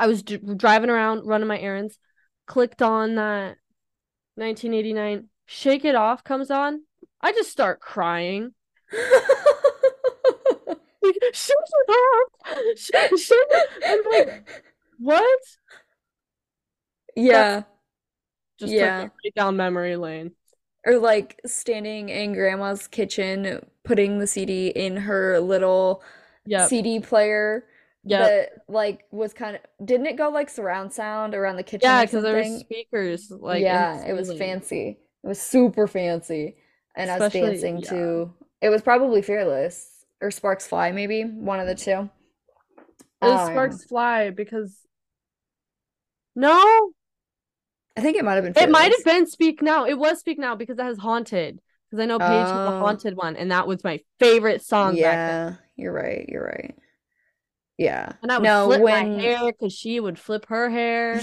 I 0.00 0.06
was 0.06 0.22
d- 0.22 0.38
driving 0.56 0.90
around 0.90 1.26
running 1.26 1.46
my 1.46 1.58
errands, 1.58 1.98
clicked 2.46 2.80
on 2.82 3.16
that 3.16 3.58
1989 4.36 5.28
Shake 5.46 5.84
It 5.84 5.94
Off 5.94 6.24
comes 6.24 6.50
on. 6.50 6.82
I 7.20 7.32
just 7.32 7.50
start 7.50 7.80
crying. 7.80 8.54
Like, 11.02 11.16
shake 11.32 11.56
it 11.88 11.90
off. 11.90 12.78
Shake, 12.78 13.18
shake 13.18 13.38
it. 13.50 13.68
I'm 13.86 14.26
like, 14.28 14.64
what? 14.98 15.40
Yeah. 17.16 17.62
Just 18.58 18.72
Yeah. 18.72 19.04
took 19.04 19.12
me 19.14 19.20
right 19.24 19.34
down 19.34 19.56
memory 19.56 19.96
lane. 19.96 20.32
Or 20.86 20.98
like 20.98 21.40
standing 21.46 22.08
in 22.10 22.32
grandma's 22.34 22.86
kitchen, 22.86 23.64
putting 23.84 24.18
the 24.18 24.26
CD 24.26 24.68
in 24.68 24.96
her 24.96 25.40
little 25.40 26.02
Yep. 26.46 26.68
CD 26.68 27.00
player 27.00 27.64
Yeah, 28.02 28.20
that 28.20 28.48
like 28.68 29.04
was 29.10 29.34
kind 29.34 29.56
of 29.56 29.86
didn't 29.86 30.06
it 30.06 30.16
go 30.16 30.30
like 30.30 30.48
surround 30.48 30.92
sound 30.92 31.34
around 31.34 31.56
the 31.56 31.62
kitchen 31.62 31.80
yeah, 31.82 32.04
because 32.04 32.22
there 32.22 32.36
were 32.36 32.44
speakers 32.44 33.30
like 33.30 33.62
yeah, 33.62 34.06
it 34.06 34.14
was 34.14 34.32
fancy. 34.32 34.98
It 35.22 35.26
was 35.26 35.40
super 35.40 35.86
fancy. 35.86 36.56
And 36.96 37.10
I 37.10 37.18
was 37.18 37.32
dancing 37.32 37.78
yeah. 37.78 37.90
to 37.90 38.34
it 38.62 38.68
was 38.70 38.82
probably 38.82 39.22
Fearless 39.22 40.04
or 40.20 40.30
Sparks 40.30 40.66
Fly, 40.66 40.92
maybe 40.92 41.24
one 41.24 41.60
of 41.60 41.66
the 41.66 41.74
two. 41.74 42.10
It 43.22 43.26
was 43.26 43.40
Um, 43.40 43.46
Sparks 43.48 43.84
Fly 43.84 44.30
because 44.30 44.86
no, 46.34 46.92
I 47.96 48.00
think 48.00 48.16
it 48.16 48.24
might 48.24 48.34
have 48.34 48.44
been 48.44 48.62
it 48.62 48.70
might 48.70 48.92
have 48.92 49.04
been 49.04 49.26
Speak 49.26 49.62
Now. 49.62 49.84
It 49.84 49.98
was 49.98 50.20
Speak 50.20 50.38
Now 50.38 50.54
because 50.54 50.76
that 50.78 50.86
has 50.86 50.98
Haunted. 50.98 51.60
Because 51.90 52.02
I 52.02 52.06
know 52.06 52.18
Paige 52.20 52.30
was 52.30 52.50
the 52.52 52.76
Oh. 52.76 52.80
Haunted 52.80 53.16
one, 53.16 53.36
and 53.36 53.50
that 53.50 53.66
was 53.66 53.82
my 53.82 54.00
favorite 54.20 54.62
song. 54.62 54.96
Yeah, 54.96 55.56
you're 55.76 55.92
right. 55.92 56.24
You're 56.28 56.44
right. 56.44 56.76
Yeah. 57.80 58.12
And 58.22 58.30
I 58.30 58.36
would 58.36 58.44
no, 58.44 58.66
flip 58.66 58.82
when 58.82 59.16
my 59.16 59.22
hair 59.22 59.52
because 59.52 59.72
she 59.72 60.00
would 60.00 60.18
flip 60.18 60.44
her 60.48 60.68
hair. 60.68 61.22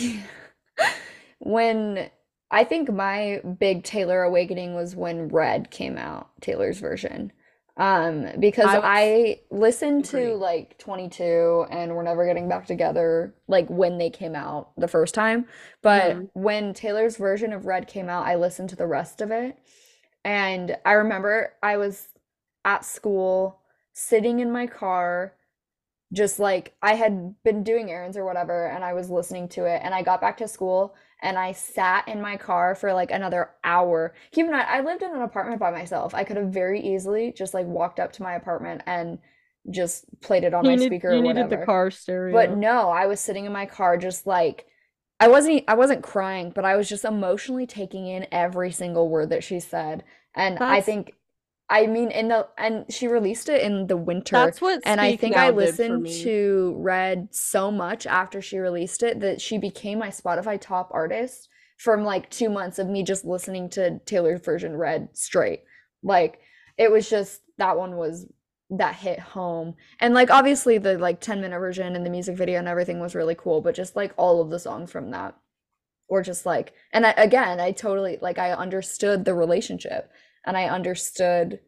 when 1.39 2.09
I 2.49 2.63
think 2.63 2.91
my 2.91 3.41
big 3.59 3.84
Taylor 3.84 4.23
awakening 4.23 4.73
was 4.73 4.95
when 4.95 5.27
Red 5.27 5.69
came 5.69 5.97
out, 5.97 6.29
Taylor's 6.41 6.79
version. 6.79 7.31
Um, 7.77 8.29
because 8.39 8.65
I 8.65 8.79
I 8.84 9.41
listened 9.51 10.05
to 10.05 10.34
like 10.34 10.79
22 10.79 11.67
and 11.69 11.95
We're 11.95 12.01
Never 12.01 12.25
Getting 12.25 12.49
Back 12.49 12.65
Together, 12.65 13.35
like 13.47 13.69
when 13.69 13.99
they 13.99 14.09
came 14.09 14.35
out 14.35 14.71
the 14.77 14.88
first 14.88 15.13
time. 15.13 15.45
But 15.84 16.15
Mhm. 16.15 16.29
when 16.34 16.73
Taylor's 16.73 17.17
version 17.17 17.53
of 17.53 17.67
Red 17.67 17.88
came 17.88 18.09
out, 18.09 18.25
I 18.25 18.34
listened 18.34 18.69
to 18.69 18.75
the 18.75 18.88
rest 18.88 19.21
of 19.21 19.29
it. 19.29 19.59
And 20.25 20.75
I 20.85 20.93
remember 20.93 21.53
I 21.61 21.77
was 21.77 22.07
at 22.65 22.84
school, 22.84 23.61
sitting 23.93 24.39
in 24.39 24.51
my 24.51 24.65
car, 24.65 25.34
just 26.13 26.39
like 26.39 26.73
I 26.81 26.93
had 26.95 27.35
been 27.43 27.63
doing 27.63 27.91
errands 27.91 28.15
or 28.17 28.25
whatever, 28.25 28.67
and 28.67 28.84
I 28.84 28.93
was 28.93 29.09
listening 29.09 29.49
to 29.49 29.65
it. 29.65 29.81
And 29.84 29.93
I 29.93 30.01
got 30.03 30.21
back 30.21 30.38
to 30.38 30.47
school 30.47 30.95
and 31.21 31.38
I 31.38 31.51
sat 31.51 32.07
in 32.07 32.21
my 32.21 32.38
car 32.38 32.75
for 32.75 32.93
like 32.93 33.11
another 33.11 33.49
hour. 33.63 34.13
Keep 34.31 34.45
in 34.45 34.51
mind, 34.51 34.67
I 34.69 34.81
lived 34.81 35.01
in 35.01 35.13
an 35.15 35.21
apartment 35.21 35.59
by 35.59 35.71
myself. 35.71 36.13
I 36.13 36.23
could 36.23 36.38
have 36.38 36.49
very 36.49 36.79
easily 36.79 37.34
just 37.35 37.53
like 37.53 37.65
walked 37.65 37.99
up 37.99 38.13
to 38.13 38.23
my 38.23 38.35
apartment 38.35 38.84
and 38.85 39.17
just 39.69 40.05
played 40.21 40.43
it 40.45 40.53
on 40.53 40.63
You 40.63 40.71
my 40.71 40.75
need- 40.75 40.85
speaker 40.85 41.11
you 41.11 41.19
or 41.19 41.21
needed 41.23 41.43
whatever. 41.43 41.57
the 41.59 41.65
car 41.65 41.91
stereo. 41.91 42.31
But 42.34 42.55
no, 42.57 42.89
I 42.89 43.07
was 43.07 43.19
sitting 43.19 43.45
in 43.45 43.51
my 43.51 43.65
car 43.65 43.97
just 43.97 44.25
like 44.25 44.65
I 45.19 45.27
wasn't 45.27 45.63
I 45.67 45.73
wasn't 45.73 46.03
crying, 46.03 46.51
but 46.55 46.63
I 46.63 46.77
was 46.77 46.88
just 46.88 47.03
emotionally 47.03 47.65
taking 47.65 48.07
in 48.07 48.27
every 48.31 48.71
single 48.71 49.09
word 49.09 49.29
that 49.31 49.43
she 49.43 49.59
said. 49.59 50.03
And 50.35 50.59
I 50.59 50.79
think 50.79 51.13
I 51.69 51.85
mean 51.85 52.11
in 52.11 52.30
the 52.30 52.48
and 52.57 52.85
she 52.89 53.07
released 53.07 53.49
it 53.49 53.61
in 53.61 53.88
the 53.88 53.98
winter. 53.98 54.35
That's 54.35 54.61
what 54.61 54.81
And 54.85 55.02
I 55.02 55.15
think 55.18 55.35
I 55.35 55.49
listened 55.49 56.07
to 56.07 56.76
Red 56.77 57.30
so 57.31 57.72
much 57.72 58.07
after 58.07 58.41
she 58.41 58.57
released 58.57 59.03
it 59.03 59.19
that 59.19 59.41
she 59.41 59.57
became 59.57 59.99
my 59.99 60.10
Spotify 60.10 60.60
top 60.60 60.89
artist 60.94 61.49
from 61.77 62.03
like 62.03 62.30
two 62.30 62.49
months 62.49 62.80
of 62.80 62.88
me 62.88 63.03
just 63.03 63.26
listening 63.26 63.69
to 63.72 63.99
Taylor's 64.06 64.41
version 64.41 64.77
Red 64.77 65.10
straight. 65.14 65.64
Like 66.03 66.39
it 66.77 66.89
was 66.89 67.10
just 67.10 67.41
that 67.57 67.77
one 67.77 67.98
was 67.98 68.27
that 68.69 68.95
hit 68.95 69.19
home. 69.19 69.76
And 69.99 70.14
like 70.14 70.30
obviously 70.30 70.77
the 70.77 70.98
like 70.98 71.19
10 71.19 71.41
minute 71.41 71.60
version 71.60 71.98
and 71.98 72.06
the 72.06 72.10
music 72.10 72.38
video 72.38 72.60
and 72.60 72.68
everything 72.68 73.02
was 73.02 73.14
really 73.14 73.35
cool, 73.35 73.60
but 73.61 73.76
just 73.76 73.95
like 73.95 74.14
all 74.15 74.41
of 74.41 74.49
the 74.49 74.60
songs 74.60 74.89
from 74.89 75.11
that 75.11 75.35
were 76.10 76.23
just 76.23 76.45
like 76.45 76.72
and 76.94 77.06
I, 77.06 77.11
again, 77.11 77.60
I 77.60 77.73
totally 77.73 78.19
like 78.22 78.39
I 78.39 78.53
understood 78.53 79.26
the 79.26 79.34
relationship 79.34 80.10
and 80.48 80.57
I 80.57 80.65
understood 80.65 81.60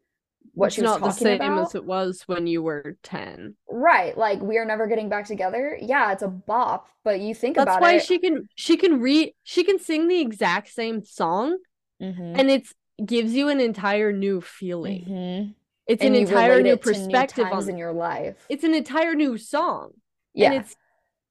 what 0.53 0.67
It's 0.67 0.75
she 0.75 0.81
was 0.81 0.89
not 0.91 1.03
the 1.03 1.11
same 1.11 1.41
about. 1.41 1.63
as 1.67 1.75
it 1.75 1.85
was 1.85 2.23
when 2.27 2.47
you 2.47 2.63
were 2.63 2.97
10. 3.03 3.55
Right, 3.71 4.17
like 4.17 4.41
we 4.41 4.57
are 4.57 4.65
never 4.65 4.87
getting 4.87 5.09
back 5.09 5.25
together. 5.25 5.77
Yeah, 5.79 6.11
it's 6.11 6.23
a 6.23 6.27
bop, 6.27 6.89
but 7.03 7.19
you 7.19 7.35
think 7.35 7.55
about 7.57 7.61
it. 7.61 7.65
That's 7.65 7.77
about 7.77 7.81
why 7.81 7.97
it. 7.97 8.03
she 8.03 8.19
can 8.19 8.49
she 8.55 8.77
can 8.77 8.99
read 8.99 9.33
she 9.43 9.63
can 9.63 9.79
sing 9.79 10.07
the 10.07 10.19
exact 10.19 10.69
same 10.69 11.03
song 11.05 11.57
Mhm, 12.01 12.39
and 12.39 12.49
it's 12.49 12.73
gives 13.05 13.33
you 13.33 13.47
an 13.49 13.59
entire 13.61 14.11
new 14.11 14.41
feeling. 14.41 15.05
mhm. 15.07 15.55
It's 15.87 16.03
And 16.03 16.15
an 16.15 16.21
entire 16.21 16.61
new 16.61 16.73
it 16.73 16.83
to 16.83 16.89
new 16.97 17.23
perspective 17.27 17.45
on 17.53 17.69
in 17.69 17.77
your 17.77 17.93
life. 17.93 18.45
it's 18.49 18.63
an 18.63 18.73
entire 18.73 19.15
new 19.15 19.37
song. 19.37 19.91
Yeah, 20.33 20.53
And 20.53 20.61
it's 20.61 20.75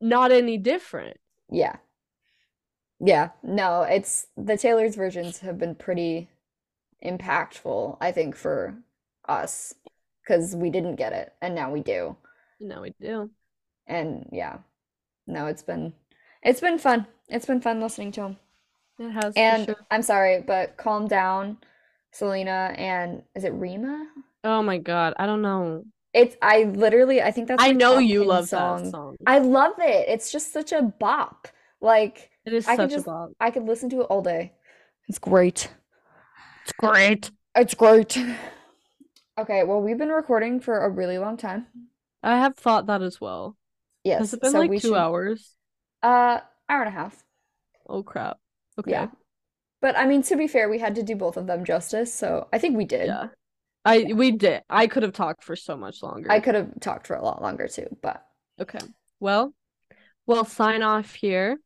not 0.01 0.33
any 0.33 0.59
different. 0.59 1.19
yeah, 1.51 1.77
yeah. 3.01 3.31
No, 3.43 3.83
it's 3.83 4.27
the 4.37 4.57
Taylor's 4.57 4.97
versions 4.97 5.39
have 5.41 5.59
been 5.59 5.75
pretty 5.75 6.29
impactful, 7.05 7.99
I 8.01 8.13
think, 8.13 8.37
for 8.37 8.77
us 9.29 9.75
because 10.23 10.55
we 10.55 10.71
didn't 10.71 10.97
get 10.97 11.13
it 11.13 11.33
and 11.41 11.55
now 11.55 11.71
we 11.73 11.81
do. 11.81 12.17
now 12.61 12.83
we 12.83 12.95
do. 13.01 13.31
And 13.87 14.29
yeah, 14.33 14.59
no, 15.27 15.47
it's 15.47 15.63
been 15.63 15.93
it's 16.43 16.61
been 16.61 16.79
fun. 16.79 17.07
It's 17.29 17.47
been 17.47 17.61
fun 17.61 17.81
listening 17.81 18.13
to 18.13 18.21
them. 18.23 18.37
It 18.99 19.11
has 19.11 19.37
And 19.37 19.67
sure. 19.67 19.77
I'm 19.91 20.03
sorry, 20.03 20.43
but 20.43 20.77
calm 20.77 21.09
down, 21.09 21.59
Selena, 22.13 22.75
and 22.77 23.23
is 23.35 23.45
it 23.45 23.53
Rima? 23.53 24.07
Oh 24.45 24.63
my 24.63 24.79
god, 24.79 25.15
I 25.19 25.27
don't 25.27 25.43
know. 25.43 25.85
It's 26.13 26.37
I 26.43 26.65
literally 26.65 27.23
I 27.23 27.31
think 27.31 27.49
that's 27.49 27.63
I 27.63 27.73
know 27.73 27.99
you 27.99 28.25
love 28.25 28.49
song. 28.49 28.85
that 28.85 28.91
song. 28.91 29.17
I 29.27 29.39
love 29.39 29.75
it. 29.79 30.09
It's 30.09 30.33
just 30.33 30.53
such 30.53 30.73
a 30.73 30.83
bop. 30.83 31.49
Like 31.81 32.31
It 32.45 32.53
is 32.53 32.67
I 32.67 32.77
could 32.77 32.83
such 32.83 32.91
just 32.91 33.07
a 33.07 33.11
bop. 33.11 33.31
I 33.41 33.51
could 33.51 33.65
listen 33.65 33.91
to 33.91 34.01
it 34.01 34.05
all 34.05 34.23
day. 34.23 34.53
It's 35.09 35.19
great. 35.19 35.69
It's 36.69 36.73
great. 36.79 37.31
It's 37.57 37.75
great. 37.75 38.17
Okay, 39.39 39.65
well 39.65 39.81
we've 39.81 39.97
been 39.97 40.11
recording 40.11 40.61
for 40.61 40.85
a 40.85 40.91
really 40.91 41.17
long 41.19 41.37
time. 41.39 41.67
I 42.23 42.39
have 42.39 42.57
thought 42.57 42.87
that 42.87 43.03
as 43.03 43.21
well. 43.21 43.57
Yes, 44.05 44.19
Has 44.21 44.35
it 44.35 44.41
been 44.41 44.53
so 44.53 44.59
like 44.59 44.71
two 44.77 44.79
should 44.81 44.95
hours? 44.95 45.57
uh 46.03 46.41
hour 46.69 46.81
and 46.83 46.89
a 46.89 46.91
half. 46.91 47.25
Oh 47.89 48.03
crap. 48.03 48.39
Okay. 48.79 48.91
Yeah. 48.93 49.09
But 49.81 49.97
I 49.97 50.07
mean 50.07 50.23
to 50.25 50.37
be 50.37 50.49
fair, 50.49 50.69
we 50.69 50.79
had 50.79 50.95
to 50.97 51.03
do 51.03 51.17
both 51.17 51.37
of 51.37 51.47
them 51.47 51.65
justice, 51.65 52.13
so 52.13 52.49
I 52.53 52.59
think 52.59 52.77
we 52.77 52.85
did. 52.85 53.07
Yeah. 53.07 53.29
I 53.85 54.13
we 54.15 54.33
did. 54.33 54.63
I 54.69 54.87
could 54.87 55.03
have 55.03 55.13
talked 55.13 55.45
for 55.45 55.57
so 55.57 55.77
much 55.77 56.03
longer. 56.03 56.31
I 56.31 56.41
could 56.41 56.55
have 56.55 56.81
talked 56.81 57.07
for 57.07 57.17
a 57.17 57.25
lot 57.25 57.41
longer 57.43 57.69
too, 57.69 57.89
but 58.03 58.25
Okay. 58.61 58.81
Well, 59.21 59.55
we'll 60.27 60.45
sign 60.45 60.83
off 60.83 61.15
here. 61.15 61.59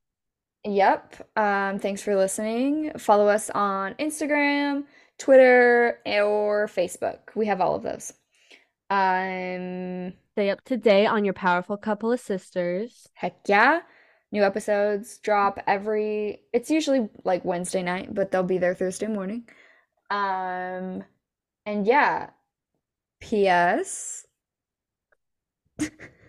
Yep. 0.65 1.29
Um, 1.37 1.79
thanks 1.79 2.03
for 2.03 2.15
listening. 2.17 2.93
Follow 2.99 3.29
us 3.29 3.51
on 3.51 3.95
Instagram, 3.95 4.85
Twitter, 5.19 5.99
or 6.07 6.69
Facebook. 6.69 7.19
We 7.35 7.47
have 7.47 7.61
all 7.61 7.75
of 7.75 7.83
those. 7.83 8.13
Um, 8.89 10.13
Stay 10.35 10.51
up 10.51 10.63
to 10.65 10.77
date 10.77 11.07
on 11.07 11.25
your 11.25 11.35
powerful 11.35 11.77
couple 11.77 12.13
of 12.13 12.21
sisters. 12.21 13.09
heck 13.15 13.37
yeah. 13.47 13.81
New 14.31 14.45
episodes 14.45 15.19
drop 15.19 15.59
every 15.67 16.41
it's 16.55 16.71
usually 16.71 17.09
like 17.25 17.45
Wednesday 17.45 17.83
night, 17.83 18.15
but 18.15 18.31
they'll 18.31 18.43
be 18.43 18.59
there 18.59 18.75
Thursday 18.75 19.07
morning. 19.09 19.49
Um, 20.11 21.05
and 21.67 21.87
yeah. 21.87 22.31
P.S. 23.21 24.27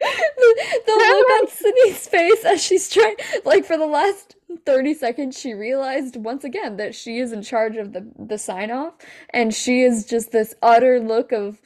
the, 0.00 0.80
the 0.86 0.92
look 0.92 1.30
on 1.42 1.48
Sydney's 1.48 2.06
face 2.06 2.44
as 2.44 2.62
she's 2.62 2.88
trying, 2.88 3.16
like 3.44 3.64
for 3.64 3.76
the 3.76 3.86
last 3.86 4.36
30 4.66 4.94
seconds, 4.94 5.38
she 5.38 5.52
realized 5.54 6.16
once 6.16 6.44
again 6.44 6.76
that 6.78 6.94
she 6.94 7.18
is 7.18 7.32
in 7.32 7.42
charge 7.42 7.76
of 7.76 7.92
the, 7.92 8.06
the 8.18 8.38
sign 8.38 8.70
off, 8.70 8.94
and 9.30 9.54
she 9.54 9.82
is 9.82 10.06
just 10.06 10.32
this 10.32 10.54
utter 10.62 11.00
look 11.00 11.32
of 11.32 11.60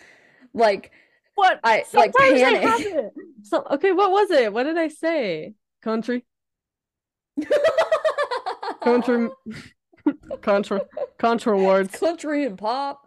like, 0.52 0.90
What? 1.34 1.60
I 1.64 1.84
like 1.94 2.12
Sometimes 2.12 2.42
I 2.42 2.58
panic. 2.58 2.62
have. 2.62 3.04
So 3.42 3.62
okay, 3.72 3.92
what 3.92 4.10
was 4.10 4.30
it? 4.30 4.52
What 4.54 4.62
did 4.62 4.78
I 4.78 4.88
say? 4.88 5.52
Country, 5.82 6.24
country, 8.82 9.28
country, 10.40 10.80
country 11.18 11.62
words, 11.62 11.98
country 11.98 12.44
and 12.46 12.58
pop. 12.58 13.06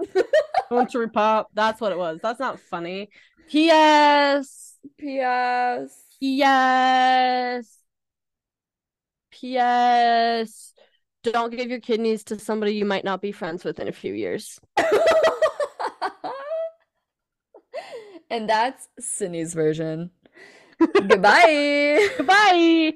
country 0.70 1.10
pop. 1.10 1.50
That's 1.54 1.82
what 1.82 1.92
it 1.92 1.98
was. 1.98 2.20
That's 2.22 2.40
not 2.40 2.60
funny. 2.60 3.10
P.S. 3.50 4.67
P.S. 4.98 6.04
Yes. 6.20 7.78
P.S. 9.32 10.74
Don't 11.24 11.56
give 11.56 11.70
your 11.70 11.80
kidneys 11.80 12.24
to 12.26 12.40
somebody 12.40 12.74
you 12.74 12.86
might 12.86 13.04
not 13.04 13.22
be 13.22 13.32
friends 13.32 13.64
with 13.64 13.80
in 13.80 13.88
a 13.88 13.92
few 13.92 14.14
years. 14.14 14.60
and 18.30 18.50
that's 18.50 18.88
Sydney's 19.00 19.54
version. 19.54 20.12
Goodbye. 20.80 22.08
Goodbye. 22.18 22.94